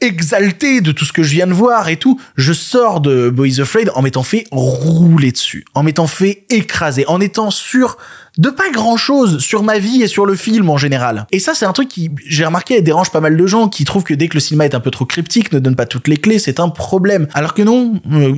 exalté 0.00 0.80
de 0.80 0.92
tout 0.92 1.04
ce 1.04 1.12
que 1.12 1.22
je 1.22 1.32
viens 1.32 1.46
de 1.46 1.52
voir 1.52 1.88
et 1.88 1.96
tout. 1.96 2.20
Je 2.36 2.52
sors 2.52 3.00
de 3.00 3.30
Boys 3.30 3.60
Afraid 3.60 3.90
en 3.94 4.02
m'étant 4.02 4.22
fait 4.22 4.44
rouler 4.50 5.32
dessus, 5.32 5.64
en 5.74 5.82
m'étant 5.82 6.06
fait 6.06 6.44
écraser, 6.50 7.06
en 7.06 7.20
étant 7.20 7.50
sûr 7.50 7.96
de 8.38 8.50
pas 8.50 8.70
grand 8.70 8.96
chose 8.96 9.38
sur 9.38 9.62
ma 9.62 9.78
vie 9.78 10.02
et 10.02 10.06
sur 10.06 10.26
le 10.26 10.34
film 10.34 10.70
en 10.70 10.78
général. 10.78 11.26
Et 11.32 11.38
ça, 11.38 11.52
c'est 11.54 11.66
un 11.66 11.72
truc 11.72 11.88
qui, 11.88 12.10
j'ai 12.26 12.44
remarqué, 12.44 12.80
dérange 12.80 13.10
pas 13.10 13.20
mal 13.20 13.36
de 13.36 13.46
gens 13.46 13.68
qui 13.68 13.84
trouvent 13.84 14.04
que 14.04 14.14
dès 14.14 14.28
que 14.28 14.34
le 14.34 14.40
cinéma 14.40 14.64
est 14.64 14.74
un 14.74 14.80
peu 14.80 14.90
trop 14.90 15.04
cryptique, 15.04 15.52
ne 15.52 15.58
donne 15.58 15.76
pas 15.76 15.86
toutes 15.86 16.08
les 16.08 16.16
clés, 16.16 16.38
c'est 16.38 16.60
un 16.60 16.68
problème. 16.68 17.26
Alors 17.34 17.54
que 17.54 17.62
non, 17.62 18.00
euh, 18.12 18.34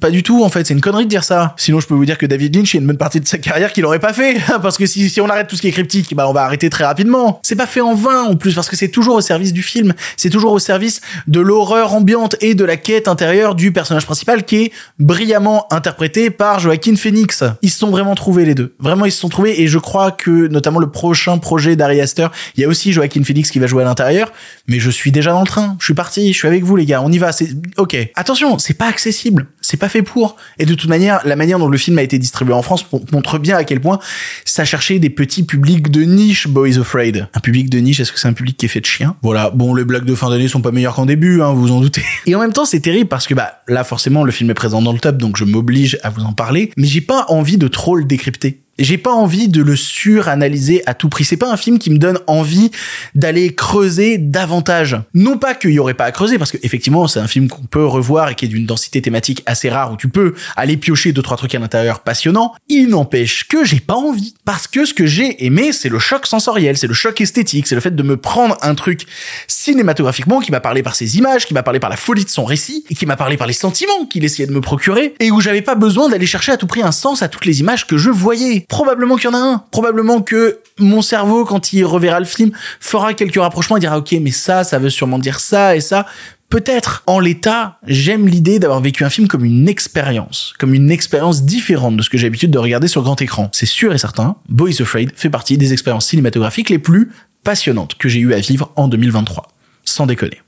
pas 0.00 0.10
du 0.10 0.22
tout, 0.22 0.42
en 0.42 0.48
fait, 0.48 0.66
c'est 0.66 0.74
une 0.74 0.80
connerie 0.80 1.04
de 1.04 1.10
dire 1.10 1.24
ça. 1.24 1.54
Sinon, 1.56 1.80
je 1.80 1.86
peux 1.86 1.94
vous 1.94 2.06
dire 2.06 2.18
que 2.18 2.26
David 2.26 2.56
Lynch, 2.56 2.72
il 2.72 2.76
y 2.76 2.78
a 2.78 2.80
une 2.80 2.86
bonne 2.86 2.96
partie 2.96 3.20
de 3.20 3.28
sa 3.28 3.38
carrière 3.38 3.72
qu'il 3.72 3.84
aurait 3.84 3.98
pas 3.98 4.12
fait. 4.12 4.36
parce 4.62 4.78
que 4.78 4.86
si, 4.86 5.10
si 5.10 5.20
on 5.20 5.28
arrête 5.28 5.48
tout 5.48 5.56
ce 5.56 5.60
qui 5.60 5.68
est 5.68 5.72
cryptique, 5.72 6.14
bah, 6.14 6.28
on 6.28 6.32
va 6.32 6.44
arrêter 6.44 6.70
très 6.70 6.84
rapidement. 6.84 7.40
C'est 7.42 7.56
pas 7.56 7.66
fait 7.66 7.80
en 7.80 7.94
vain, 7.94 8.24
en 8.24 8.36
plus, 8.36 8.54
parce 8.54 8.68
que 8.68 8.76
c'est 8.76 8.88
toujours 8.88 9.16
au 9.16 9.20
service 9.20 9.52
du 9.52 9.62
film. 9.62 9.92
C'est 10.16 10.30
toujours 10.30 10.52
au 10.52 10.58
service 10.58 11.00
de 11.26 11.40
l'horreur 11.40 11.94
ambiante 11.94 12.36
et 12.40 12.54
de 12.54 12.64
la 12.64 12.76
quête 12.76 13.08
intérieure 13.08 13.54
du 13.54 13.72
personnage 13.72 14.06
principal 14.06 14.44
qui 14.44 14.56
est 14.56 14.72
brillamment 14.98 15.66
interprété 15.70 16.30
par 16.30 16.58
Joaquin 16.58 16.96
Phoenix. 16.96 17.44
Ils 17.62 17.70
se 17.70 17.78
sont 17.78 17.90
vraiment 17.90 18.14
trouvés 18.14 18.44
les 18.44 18.54
deux. 18.54 18.74
Vraiment, 18.78 19.04
ils 19.04 19.12
se 19.12 19.18
sont 19.18 19.25
et 19.44 19.66
je 19.66 19.78
crois 19.78 20.10
que 20.10 20.48
notamment 20.48 20.78
le 20.78 20.90
prochain 20.90 21.38
projet 21.38 21.76
d'Ari 21.76 22.00
Aster, 22.00 22.28
il 22.56 22.60
y 22.60 22.64
a 22.64 22.68
aussi 22.68 22.92
Joaquin 22.92 23.22
Phoenix 23.22 23.50
qui 23.50 23.58
va 23.58 23.66
jouer 23.66 23.82
à 23.82 23.86
l'intérieur, 23.86 24.32
mais 24.66 24.78
je 24.78 24.90
suis 24.90 25.12
déjà 25.12 25.32
dans 25.32 25.40
le 25.40 25.46
train, 25.46 25.76
je 25.78 25.84
suis 25.84 25.94
parti, 25.94 26.32
je 26.32 26.38
suis 26.38 26.48
avec 26.48 26.64
vous 26.64 26.76
les 26.76 26.86
gars, 26.86 27.02
on 27.02 27.12
y 27.12 27.18
va, 27.18 27.32
c'est 27.32 27.50
OK. 27.76 27.96
Attention, 28.14 28.58
c'est 28.58 28.74
pas 28.74 28.88
accessible, 28.88 29.46
c'est 29.60 29.76
pas 29.76 29.88
fait 29.88 30.02
pour. 30.02 30.36
Et 30.58 30.66
de 30.66 30.74
toute 30.74 30.88
manière, 30.88 31.20
la 31.24 31.36
manière 31.36 31.58
dont 31.58 31.68
le 31.68 31.78
film 31.78 31.98
a 31.98 32.02
été 32.02 32.18
distribué 32.18 32.54
en 32.54 32.62
France 32.62 32.86
montre 33.12 33.38
bien 33.38 33.56
à 33.56 33.64
quel 33.64 33.80
point 33.80 33.98
ça 34.44 34.64
cherchait 34.64 34.98
des 34.98 35.10
petits 35.10 35.42
publics 35.42 35.90
de 35.90 36.02
niche 36.02 36.48
Boys 36.48 36.78
Afraid. 36.78 37.28
Un 37.34 37.40
public 37.40 37.70
de 37.70 37.78
niche, 37.78 38.00
est-ce 38.00 38.12
que 38.12 38.18
c'est 38.18 38.28
un 38.28 38.32
public 38.32 38.56
qui 38.56 38.66
est 38.66 38.70
fait 38.70 38.80
de 38.80 38.86
chien? 38.86 39.16
Voilà, 39.22 39.50
bon 39.50 39.74
les 39.74 39.84
blagues 39.84 40.04
de 40.04 40.14
fin 40.14 40.30
d'année 40.30 40.48
sont 40.48 40.60
pas 40.60 40.70
meilleures 40.70 40.94
qu'en 40.94 41.06
début, 41.06 41.42
hein, 41.42 41.52
vous 41.52 41.62
vous 41.62 41.72
en 41.72 41.80
doutez. 41.80 42.02
Et 42.26 42.34
en 42.34 42.40
même 42.40 42.52
temps, 42.52 42.64
c'est 42.64 42.80
terrible 42.80 43.08
parce 43.08 43.26
que 43.26 43.34
bah 43.34 43.62
là 43.68 43.84
forcément 43.84 44.24
le 44.24 44.32
film 44.32 44.50
est 44.50 44.54
présent 44.54 44.82
dans 44.82 44.92
le 44.92 44.98
top 44.98 45.16
donc 45.16 45.36
je 45.36 45.44
m'oblige 45.44 45.98
à 46.02 46.10
vous 46.10 46.22
en 46.22 46.32
parler, 46.32 46.70
mais 46.76 46.86
j'ai 46.86 47.00
pas 47.00 47.26
envie 47.28 47.58
de 47.58 47.68
trop 47.68 47.96
le 47.96 48.04
décrypter. 48.04 48.60
J'ai 48.78 48.98
pas 48.98 49.12
envie 49.12 49.48
de 49.48 49.62
le 49.62 49.74
suranalyser 49.74 50.82
à 50.86 50.92
tout 50.92 51.08
prix. 51.08 51.24
C'est 51.24 51.38
pas 51.38 51.50
un 51.50 51.56
film 51.56 51.78
qui 51.78 51.90
me 51.90 51.98
donne 51.98 52.18
envie 52.26 52.70
d'aller 53.14 53.54
creuser 53.54 54.18
davantage. 54.18 54.98
Non 55.14 55.38
pas 55.38 55.54
qu'il 55.54 55.70
y 55.70 55.78
aurait 55.78 55.94
pas 55.94 56.04
à 56.04 56.12
creuser, 56.12 56.36
parce 56.38 56.52
que 56.52 56.58
effectivement 56.62 57.08
c'est 57.08 57.20
un 57.20 57.26
film 57.26 57.48
qu'on 57.48 57.62
peut 57.62 57.86
revoir 57.86 58.28
et 58.28 58.34
qui 58.34 58.44
est 58.44 58.48
d'une 58.48 58.66
densité 58.66 59.00
thématique 59.00 59.42
assez 59.46 59.70
rare 59.70 59.92
où 59.92 59.96
tu 59.96 60.08
peux 60.08 60.34
aller 60.56 60.76
piocher 60.76 61.12
deux 61.12 61.22
trois 61.22 61.36
trucs 61.36 61.54
à 61.54 61.58
l'intérieur 61.58 62.00
passionnants. 62.00 62.54
Il 62.68 62.88
n'empêche 62.88 63.48
que 63.48 63.64
j'ai 63.64 63.80
pas 63.80 63.94
envie, 63.94 64.34
parce 64.44 64.66
que 64.66 64.84
ce 64.84 64.92
que 64.92 65.06
j'ai 65.06 65.46
aimé 65.46 65.72
c'est 65.72 65.88
le 65.88 65.98
choc 65.98 66.26
sensoriel, 66.26 66.76
c'est 66.76 66.86
le 66.86 66.94
choc 66.94 67.20
esthétique, 67.20 67.66
c'est 67.66 67.74
le 67.74 67.80
fait 67.80 67.94
de 67.94 68.02
me 68.02 68.16
prendre 68.16 68.58
un 68.60 68.74
truc 68.74 69.06
cinématographiquement 69.48 70.40
qui 70.40 70.50
m'a 70.50 70.60
parlé 70.60 70.82
par 70.82 70.94
ses 70.94 71.16
images, 71.16 71.46
qui 71.46 71.54
m'a 71.54 71.62
parlé 71.62 71.80
par 71.80 71.90
la 71.90 71.96
folie 71.96 72.24
de 72.24 72.30
son 72.30 72.44
récit 72.44 72.84
et 72.90 72.94
qui 72.94 73.06
m'a 73.06 73.16
parlé 73.16 73.36
par 73.36 73.46
les 73.46 73.52
sentiments 73.52 74.04
qu'il 74.10 74.24
essayait 74.24 74.46
de 74.46 74.52
me 74.52 74.60
procurer 74.60 75.14
et 75.20 75.30
où 75.30 75.40
j'avais 75.40 75.62
pas 75.62 75.74
besoin 75.74 76.08
d'aller 76.08 76.26
chercher 76.26 76.52
à 76.52 76.56
tout 76.56 76.66
prix 76.66 76.82
un 76.82 76.92
sens 76.92 77.22
à 77.22 77.28
toutes 77.28 77.46
les 77.46 77.60
images 77.60 77.86
que 77.86 77.96
je 77.96 78.10
voyais 78.10 78.65
probablement 78.68 79.16
qu'il 79.16 79.30
y 79.30 79.32
en 79.32 79.36
a 79.36 79.40
un. 79.40 79.64
Probablement 79.70 80.22
que 80.22 80.60
mon 80.78 81.02
cerveau, 81.02 81.44
quand 81.44 81.72
il 81.72 81.84
reverra 81.84 82.20
le 82.20 82.26
film, 82.26 82.52
fera 82.80 83.14
quelques 83.14 83.40
rapprochements 83.40 83.76
et 83.76 83.80
dira, 83.80 83.98
ok, 83.98 84.16
mais 84.20 84.30
ça, 84.30 84.64
ça 84.64 84.78
veut 84.78 84.90
sûrement 84.90 85.18
dire 85.18 85.40
ça 85.40 85.76
et 85.76 85.80
ça. 85.80 86.06
Peut-être, 86.48 87.02
en 87.06 87.18
l'état, 87.18 87.78
j'aime 87.86 88.28
l'idée 88.28 88.60
d'avoir 88.60 88.80
vécu 88.80 89.04
un 89.04 89.10
film 89.10 89.26
comme 89.26 89.44
une 89.44 89.68
expérience, 89.68 90.54
comme 90.58 90.74
une 90.74 90.92
expérience 90.92 91.42
différente 91.42 91.96
de 91.96 92.02
ce 92.02 92.10
que 92.10 92.18
j'ai 92.18 92.26
l'habitude 92.26 92.52
de 92.52 92.58
regarder 92.58 92.86
sur 92.86 93.02
grand 93.02 93.20
écran. 93.20 93.48
C'est 93.52 93.66
sûr 93.66 93.92
et 93.92 93.98
certain, 93.98 94.36
Boys 94.48 94.80
Afraid 94.80 95.10
fait 95.16 95.30
partie 95.30 95.58
des 95.58 95.72
expériences 95.72 96.06
cinématographiques 96.06 96.70
les 96.70 96.78
plus 96.78 97.10
passionnantes 97.42 97.96
que 97.96 98.08
j'ai 98.08 98.20
eu 98.20 98.32
à 98.32 98.38
vivre 98.38 98.70
en 98.76 98.86
2023. 98.86 99.48
Sans 99.84 100.06
déconner. 100.06 100.40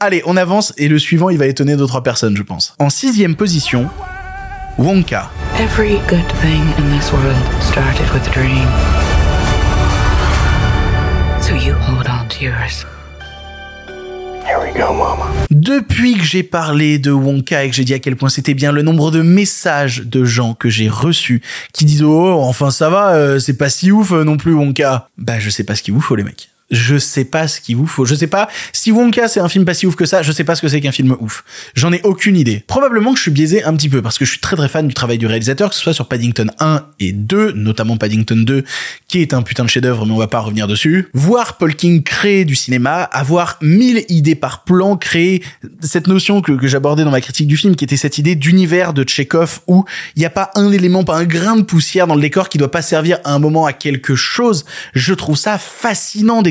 Allez, 0.00 0.22
on 0.26 0.36
avance 0.36 0.72
et 0.78 0.88
le 0.88 0.98
suivant, 0.98 1.30
il 1.30 1.38
va 1.38 1.46
étonner 1.46 1.76
d'autres 1.76 2.00
personnes, 2.00 2.36
je 2.36 2.42
pense. 2.42 2.74
En 2.78 2.90
sixième 2.90 3.36
position, 3.36 3.88
Wonka. 4.78 5.28
Every 5.58 5.98
good 6.08 6.26
thing 6.40 6.62
in 6.78 6.90
this 6.96 7.12
world 7.12 7.36
started 7.60 8.08
with 8.12 8.26
a 8.26 8.32
dream. 8.32 8.66
So 11.42 11.54
you 11.54 11.74
hold 11.74 12.06
on 12.06 12.26
to 12.28 12.44
yours. 12.44 12.86
Here 14.46 14.58
we 14.58 14.72
go, 14.72 14.94
Mama. 14.94 15.26
Depuis 15.50 16.14
que 16.14 16.24
j'ai 16.24 16.42
parlé 16.42 16.98
de 16.98 17.10
Wonka 17.10 17.64
et 17.64 17.68
que 17.68 17.76
j'ai 17.76 17.84
dit 17.84 17.92
à 17.92 17.98
quel 17.98 18.16
point 18.16 18.30
c'était 18.30 18.54
bien 18.54 18.72
le 18.72 18.80
nombre 18.82 19.10
de 19.10 19.20
messages 19.20 20.02
de 20.06 20.24
gens 20.24 20.54
que 20.54 20.70
j'ai 20.70 20.88
reçus 20.88 21.42
qui 21.74 21.84
disent 21.84 22.02
oh 22.02 22.40
enfin 22.40 22.70
ça 22.70 22.88
va 22.88 23.12
euh, 23.12 23.38
c'est 23.38 23.58
pas 23.58 23.68
si 23.68 23.92
ouf 23.92 24.12
euh, 24.12 24.24
non 24.24 24.38
plus 24.38 24.54
Wonka 24.54 25.08
bah 25.18 25.38
je 25.38 25.50
sais 25.50 25.64
pas 25.64 25.74
ce 25.74 25.82
qu'il 25.82 25.92
vous 25.94 26.00
faut 26.00 26.16
les 26.16 26.24
mecs 26.24 26.51
je 26.72 26.96
sais 26.96 27.24
pas 27.24 27.46
ce 27.46 27.60
qu'il 27.60 27.76
vous 27.76 27.86
faut. 27.86 28.04
Je 28.04 28.14
sais 28.14 28.26
pas 28.26 28.48
si 28.72 28.90
Wonka 28.90 29.28
c'est 29.28 29.40
un 29.40 29.48
film 29.48 29.64
pas 29.64 29.74
si 29.74 29.86
ouf 29.86 29.94
que 29.94 30.06
ça. 30.06 30.22
Je 30.22 30.32
sais 30.32 30.44
pas 30.44 30.56
ce 30.56 30.62
que 30.62 30.68
c'est 30.68 30.80
qu'un 30.80 30.90
film 30.90 31.16
ouf. 31.20 31.44
J'en 31.74 31.92
ai 31.92 32.00
aucune 32.02 32.36
idée. 32.36 32.64
Probablement 32.66 33.12
que 33.12 33.18
je 33.18 33.22
suis 33.22 33.30
biaisé 33.30 33.62
un 33.62 33.74
petit 33.76 33.88
peu 33.88 34.02
parce 34.02 34.18
que 34.18 34.24
je 34.24 34.30
suis 34.30 34.40
très 34.40 34.56
très 34.56 34.68
fan 34.68 34.88
du 34.88 34.94
travail 34.94 35.18
du 35.18 35.26
réalisateur, 35.26 35.68
que 35.68 35.74
ce 35.74 35.82
soit 35.82 35.92
sur 35.92 36.08
Paddington 36.08 36.48
1 36.58 36.86
et 36.98 37.12
2, 37.12 37.52
notamment 37.52 37.96
Paddington 37.96 38.42
2, 38.44 38.64
qui 39.06 39.20
est 39.20 39.34
un 39.34 39.42
putain 39.42 39.64
de 39.64 39.68
chef-d'œuvre, 39.68 40.06
mais 40.06 40.12
on 40.12 40.18
va 40.18 40.26
pas 40.26 40.40
revenir 40.40 40.66
dessus. 40.66 41.08
Voir 41.12 41.58
Paul 41.58 41.74
King 41.74 42.02
créer 42.02 42.44
du 42.44 42.54
cinéma, 42.54 43.02
avoir 43.02 43.58
mille 43.60 44.04
idées 44.08 44.34
par 44.34 44.64
plan, 44.64 44.96
créer 44.96 45.42
cette 45.80 46.06
notion 46.06 46.40
que, 46.40 46.66
j'abordais 46.66 47.04
dans 47.04 47.10
ma 47.10 47.20
critique 47.20 47.48
du 47.48 47.56
film, 47.56 47.76
qui 47.76 47.84
était 47.84 47.96
cette 47.96 48.18
idée 48.18 48.34
d'univers 48.34 48.94
de 48.94 49.04
Tchekhov 49.04 49.60
où 49.66 49.84
il 50.16 50.20
n'y 50.20 50.26
a 50.26 50.30
pas 50.30 50.50
un 50.54 50.70
élément, 50.72 51.04
pas 51.04 51.16
un 51.16 51.24
grain 51.24 51.56
de 51.56 51.62
poussière 51.62 52.06
dans 52.06 52.14
le 52.14 52.20
décor 52.20 52.48
qui 52.48 52.58
doit 52.58 52.70
pas 52.70 52.82
servir 52.82 53.18
à 53.24 53.34
un 53.34 53.38
moment 53.38 53.66
à 53.66 53.72
quelque 53.72 54.14
chose. 54.14 54.64
Je 54.94 55.12
trouve 55.12 55.36
ça 55.36 55.58
fascinant 55.58 56.42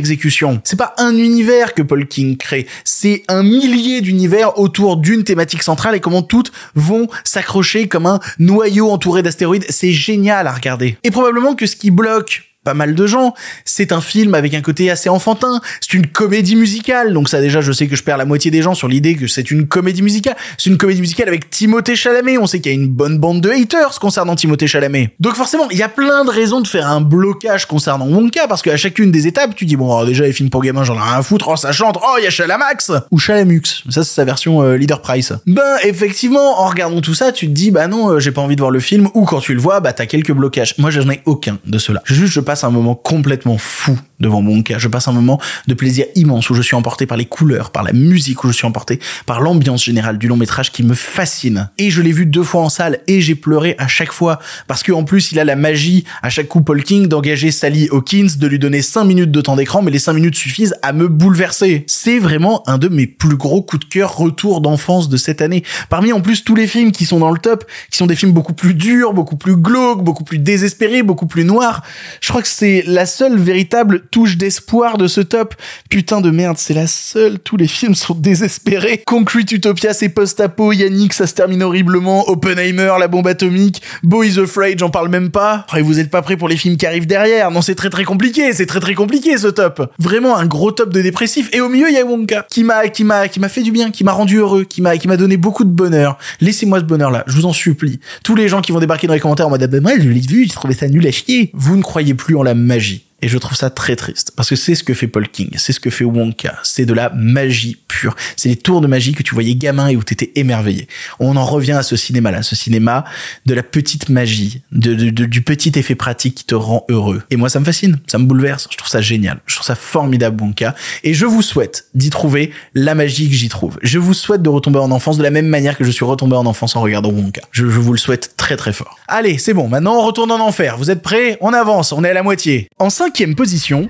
C'est 0.64 0.78
pas 0.78 0.94
un 0.98 1.16
univers 1.16 1.74
que 1.74 1.82
Paul 1.82 2.08
King 2.08 2.38
crée, 2.38 2.68
c'est 2.84 3.24
un 3.28 3.44
millier 3.44 4.02
d'univers 4.02 4.60
autour 4.60 4.98
d'une 4.98 5.24
thématique 5.24 5.64
centrale 5.64 5.96
et 5.96 6.00
comment 6.00 6.22
toutes 6.22 6.52
vont 6.76 7.08
s'accrocher 7.24 7.88
comme 7.88 8.06
un 8.06 8.20
noyau 8.40 8.90
entouré 8.90 9.24
d'astéroïdes. 9.24 9.66
C'est 9.70 9.92
génial 9.92 10.48
à 10.48 10.52
regarder. 10.52 10.98
Et 11.04 11.12
probablement 11.12 11.56
que 11.56 11.66
ce 11.66 11.76
qui 11.76 11.92
bloque 11.92 12.51
pas 12.64 12.74
mal 12.74 12.96
de 12.96 13.08
gens. 13.08 13.34
C'est 13.66 13.92
un 13.92 14.02
film 14.02 14.36
avec 14.36 14.54
un 14.54 14.62
côté 14.62 14.92
assez 14.92 15.10
enfantin. 15.10 15.62
C'est 15.80 15.94
une 15.94 16.08
comédie 16.08 16.56
musicale. 16.56 17.14
Donc 17.14 17.30
ça 17.30 17.42
déjà, 17.42 17.62
je 17.62 17.72
sais 17.72 17.88
que 17.88 17.96
je 17.96 18.04
perds 18.04 18.18
la 18.18 18.26
moitié 18.26 18.52
des 18.52 18.62
gens 18.62 18.74
sur 18.74 18.88
l'idée 18.88 19.16
que 19.16 19.28
c'est 19.28 19.52
une 19.52 19.68
comédie 19.68 20.02
musicale. 20.02 20.36
C'est 20.58 20.70
une 20.70 20.78
comédie 20.78 21.02
musicale 21.02 21.28
avec 21.28 21.50
Timothée 21.50 21.96
Chalamet. 21.96 22.38
On 22.38 22.48
sait 22.48 22.60
qu'il 22.60 22.72
y 22.72 22.76
a 22.76 22.78
une 22.78 22.88
bonne 22.88 23.18
bande 23.18 23.42
de 23.42 23.50
haters 23.50 24.00
concernant 24.00 24.36
Timothée 24.36 24.68
Chalamet. 24.68 25.16
Donc 25.20 25.36
forcément, 25.36 25.68
il 25.72 25.78
y 25.78 25.84
a 25.84 25.90
plein 25.90 26.24
de 26.26 26.30
raisons 26.30 26.62
de 26.62 26.68
faire 26.68 26.88
un 26.88 27.02
blocage 27.02 27.66
concernant 27.66 28.08
Wonka 28.08 28.48
parce 28.48 28.62
qu'à 28.62 28.78
chacune 28.78 29.12
des 29.12 29.28
étapes, 29.28 29.56
tu 29.56 29.66
dis 29.66 29.76
bon, 29.76 29.86
alors 29.86 30.06
déjà 30.06 30.24
les 30.24 30.34
films 30.34 30.50
pour 30.50 30.62
gamins, 30.62 30.84
j'en 30.84 30.96
ai 30.96 31.02
rien 31.02 31.20
à 31.20 31.24
foutre. 31.24 31.48
Oh, 31.50 31.56
ça 31.56 31.72
chante. 31.72 31.98
Oh, 32.02 32.16
il 32.20 32.24
y 32.24 32.28
a 32.28 32.30
Chalamax 32.30 32.92
ou 33.10 33.18
Chalamux. 33.20 33.84
Ça 33.90 34.04
c'est 34.04 34.14
sa 34.14 34.26
version 34.26 34.62
euh, 34.62 34.76
Leader 34.76 35.02
Price. 35.02 35.34
Ben 35.48 35.78
effectivement, 35.84 36.62
en 36.62 36.68
regardant 36.68 37.02
tout 37.02 37.16
ça, 37.16 37.32
tu 37.32 37.48
te 37.48 37.52
dis 37.52 37.72
bah 37.72 37.88
non, 37.88 38.10
euh, 38.10 38.20
j'ai 38.20 38.32
pas 38.32 38.42
envie 38.42 38.56
de 38.56 38.62
voir 38.62 38.72
le 38.72 38.80
film. 38.80 39.10
Ou 39.14 39.26
quand 39.26 39.40
tu 39.40 39.54
le 39.54 39.60
vois, 39.60 39.80
bah 39.80 39.94
t'as 39.94 40.06
quelques 40.06 40.32
blocages. 40.32 40.76
Moi, 40.78 40.92
j'en 40.92 41.10
ai 41.10 41.22
aucun 41.26 41.58
de 41.66 41.78
cela. 41.78 42.02
Juste, 42.06 42.34
je 42.34 42.40
un 42.64 42.72
moment 42.72 42.96
complètement 42.96 43.58
fou 43.58 43.98
devant 44.22 44.42
mon 44.42 44.62
cas. 44.62 44.78
Je 44.78 44.88
passe 44.88 45.08
un 45.08 45.12
moment 45.12 45.40
de 45.68 45.74
plaisir 45.74 46.06
immense 46.16 46.50
où 46.50 46.54
je 46.54 46.62
suis 46.62 46.76
emporté 46.76 47.06
par 47.06 47.18
les 47.18 47.26
couleurs, 47.26 47.72
par 47.72 47.84
la 47.84 47.94
musique, 47.94 48.44
où 48.44 48.48
je 48.48 48.54
suis 48.54 48.66
emporté 48.66 49.00
par 49.26 49.42
l'ambiance 49.42 49.84
générale 49.84 50.18
du 50.18 50.28
long 50.28 50.38
métrage 50.38 50.72
qui 50.72 50.84
me 50.84 50.94
fascine. 50.94 51.70
Et 51.78 51.90
je 51.90 52.02
l'ai 52.02 52.12
vu 52.12 52.26
deux 52.26 52.44
fois 52.44 52.62
en 52.62 52.70
salle 52.70 53.00
et 53.08 53.22
j'ai 53.22 53.36
pleuré 53.36 53.76
à 53.78 53.88
chaque 53.88 54.12
fois 54.12 54.40
parce 54.68 54.84
que 54.84 54.92
en 54.92 55.04
plus 55.04 55.32
il 55.32 55.40
a 55.40 55.46
la 55.46 55.56
magie 55.56 56.06
à 56.22 56.30
chaque 56.30 56.48
coup 56.48 56.62
Paul 56.62 56.84
King 56.84 57.08
d'engager 57.08 57.52
Sally 57.52 57.90
Hawkins, 57.92 58.28
de 58.38 58.48
lui 58.48 58.60
donner 58.60 58.82
5 58.82 59.04
minutes 59.04 59.32
de 59.32 59.42
temps 59.42 59.56
d'écran, 59.56 59.82
mais 59.82 59.92
les 59.92 60.00
5 60.00 60.14
minutes 60.14 60.36
suffisent 60.36 60.76
à 60.82 60.94
me 60.94 61.08
bouleverser. 61.08 61.84
C'est 61.88 62.20
vraiment 62.20 62.68
un 62.70 62.78
de 62.78 62.88
mes 62.88 63.08
plus 63.08 63.36
gros 63.36 63.62
coups 63.62 63.86
de 63.86 63.92
cœur 63.92 64.16
retour 64.16 64.62
d'enfance 64.62 65.10
de 65.10 65.18
cette 65.18 65.42
année. 65.42 65.64
Parmi 65.90 66.14
en 66.14 66.22
plus 66.22 66.44
tous 66.44 66.56
les 66.56 66.68
films 66.68 66.92
qui 66.92 67.06
sont 67.06 67.20
dans 67.20 67.32
le 67.32 67.40
top, 67.40 67.66
qui 67.90 67.98
sont 67.98 68.08
des 68.08 68.16
films 68.16 68.32
beaucoup 68.32 68.54
plus 68.54 68.74
durs, 68.74 69.14
beaucoup 69.14 69.36
plus 69.36 69.56
glauques, 69.56 70.04
beaucoup 70.04 70.24
plus 70.24 70.40
désespérés, 70.40 71.04
beaucoup 71.04 71.26
plus 71.26 71.46
noirs, 71.46 71.84
je 72.22 72.30
crois 72.30 72.42
que 72.42 72.48
c'est 72.48 72.84
la 72.86 73.06
seule 73.06 73.38
véritable 73.38 74.04
touche 74.12 74.38
d'espoir 74.38 74.98
de 74.98 75.08
ce 75.08 75.22
top. 75.22 75.56
Putain 75.90 76.22
de 76.22 76.30
merde, 76.30 76.58
c'est 76.58 76.74
la 76.74 76.88
seule. 76.88 77.40
Tous 77.40 77.58
les 77.58 77.68
films 77.68 77.96
sont 77.96 78.14
désespérés. 78.14 79.02
Concrete 79.06 79.52
Utopia, 79.52 79.94
c'est 79.94 80.10
post-apo. 80.10 80.74
Yannick, 80.74 81.14
ça 81.14 81.26
se 81.26 81.34
termine 81.34 81.64
horriblement. 81.64 82.30
Oppenheimer, 82.30 82.94
la 83.00 83.08
bombe 83.08 83.28
atomique. 83.28 83.82
Bo 84.04 84.24
is 84.24 84.40
Afraid, 84.40 84.78
j'en 84.78 84.90
parle 84.90 85.10
même 85.10 85.32
pas. 85.32 85.66
Et 85.76 85.82
vous 85.82 86.00
êtes 86.00 86.10
pas 86.10 86.22
prêts 86.22 86.38
pour 86.38 86.50
les 86.50 86.58
films 86.58 86.78
qui 86.78 86.86
arrivent 86.86 87.08
derrière. 87.08 87.50
Non, 87.52 87.62
c'est 87.62 87.76
très 87.76 87.90
très 87.90 88.04
compliqué. 88.04 88.54
C'est 88.54 88.66
très 88.66 88.80
très 88.80 88.94
compliqué 88.94 89.38
ce 89.38 89.48
top. 89.48 89.92
Vraiment 89.98 90.38
un 90.38 90.46
gros 90.46 90.72
top 90.72 90.94
de 90.94 91.02
dépressif. 91.02 91.50
Et 91.54 91.62
au 91.62 91.70
milieu, 91.70 91.90
il 91.90 91.96
y 91.96 92.00
a 92.00 92.06
Wonka 92.06 92.46
qui 92.50 92.64
m'a 92.64 92.90
qui 92.90 93.04
m'a 93.04 93.28
qui 93.28 93.40
m'a 93.40 93.50
fait 93.50 93.64
du 93.64 93.72
bien, 93.72 93.92
qui 93.92 94.04
m'a 94.04 94.12
rendu 94.12 94.38
heureux, 94.38 94.66
qui 94.66 94.82
m'a 94.82 94.98
qui 94.98 95.08
m'a 95.08 95.18
donné 95.18 95.38
beaucoup 95.38 95.64
de 95.64 95.70
bonheur. 95.70 96.18
Laissez-moi 96.42 96.80
ce 96.80 96.86
bonheur 96.86 97.12
là, 97.12 97.24
je 97.28 97.34
vous 97.34 97.46
en 97.46 97.54
supplie. 97.54 98.00
Tous 98.24 98.36
les 98.36 98.48
gens 98.48 98.62
qui 98.62 98.72
vont 98.72 98.80
débarquer 98.80 99.08
dans 99.08 99.14
les 99.14 99.20
commentaires 99.20 99.48
en 99.48 99.52
mode 99.52 99.64
ah 99.64 99.68
ben 99.68 100.02
je 100.02 100.10
l'ai 100.10 100.20
vu, 100.20 100.44
j'ai 100.44 100.54
trouvé 100.54 100.74
ça 100.74 100.88
nul 100.88 101.06
à 101.08 101.12
chier. 101.12 101.52
Vous 101.54 101.78
ne 101.78 101.82
croyez 101.82 102.14
plus 102.14 102.36
en 102.36 102.44
la 102.44 102.54
magie. 102.54 103.11
Et 103.22 103.28
je 103.28 103.38
trouve 103.38 103.56
ça 103.56 103.70
très 103.70 103.96
triste. 103.96 104.34
Parce 104.36 104.50
que 104.50 104.56
c'est 104.56 104.76
ce 104.76 104.84
que 104.84 104.94
fait 104.94 105.08
Paul 105.08 105.28
King. 105.28 105.50
C'est 105.58 105.74
ce 105.74 105.80
que 105.80 105.90
fait 105.90 106.06
Wonka. 106.06 106.56
C'est 106.64 106.86
de 106.86 106.94
la 106.94 107.10
magie 107.10 107.78
pure. 107.88 108.16
C'est 108.36 108.50
les 108.50 108.56
tours 108.56 108.82
de 108.82 108.88
magie 108.88 109.14
que 109.14 109.24
tu 109.24 109.34
voyais 109.34 109.56
gamin 109.56 109.88
et 109.88 109.96
où 109.96 110.04
t'étais 110.04 110.32
émerveillé. 110.36 110.88
On 111.20 111.36
en 111.36 111.46
revient 111.46 111.74
à 111.74 111.84
ce 111.84 111.96
cinéma-là. 111.96 112.42
Ce 112.44 112.56
cinéma 112.56 113.06
de 113.46 113.54
la 113.54 113.64
petite 113.64 114.10
magie. 114.10 114.62
De, 114.72 114.94
du 114.94 115.42
petit 115.42 115.78
effet 115.78 115.96
pratique 115.96 116.36
qui 116.36 116.46
te 116.46 116.56
rend 116.56 116.86
heureux. 116.90 117.22
Et 117.30 117.36
moi, 117.36 117.50
ça 117.50 117.60
me 117.60 117.66
fascine. 117.66 118.00
Ça 118.08 118.18
me 118.18 118.26
bouleverse. 118.26 118.68
Je 118.72 118.78
trouve 118.78 118.90
ça 118.90 119.02
génial. 119.02 119.40
Je 119.46 119.56
trouve 119.56 119.68
ça 119.68 119.76
formidable, 119.76 120.42
Wonka. 120.42 120.76
Et 121.04 121.14
je 121.14 121.26
vous 121.26 121.42
souhaite 121.42 121.86
d'y 121.94 122.10
trouver 122.10 122.52
la 122.74 122.96
magie 122.96 123.30
que 123.30 123.36
j'y 123.36 123.50
trouve. 123.50 123.78
Je 123.84 124.00
vous 124.00 124.14
souhaite 124.14 124.42
de 124.42 124.50
retomber 124.50 124.80
en 124.80 124.92
enfance 124.92 125.18
de 125.18 125.24
la 125.24 125.32
même 125.32 125.48
manière 125.48 125.78
que 125.78 125.84
je 125.84 125.92
suis 125.92 126.06
retombé 126.06 126.36
en 126.36 126.46
enfance 126.46 126.76
en 126.76 126.82
regardant 126.82 127.10
Wonka. 127.10 127.42
Je, 127.52 127.66
vous 127.66 127.94
le 127.94 128.00
souhaite 128.00 128.34
très 128.38 128.58
très 128.58 128.74
fort. 128.74 128.98
Allez, 129.08 129.38
c'est 129.38 129.54
bon. 129.54 129.68
Maintenant, 129.68 129.96
on 129.96 130.06
retourne 130.06 130.32
en 130.32 130.40
enfer. 130.40 130.78
Vous 130.78 130.90
êtes 130.90 131.02
prêts? 131.02 131.38
On 131.42 131.54
avance. 131.54 131.92
On 131.92 132.04
est 132.04 132.10
à 132.10 132.14
la 132.14 132.24
moitié. 132.24 132.68
En 132.80 132.90
cinquième 133.12 133.36
position, 133.36 133.90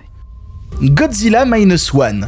Godzilla 0.81 1.45
Minus 1.45 1.93
One. 1.93 2.27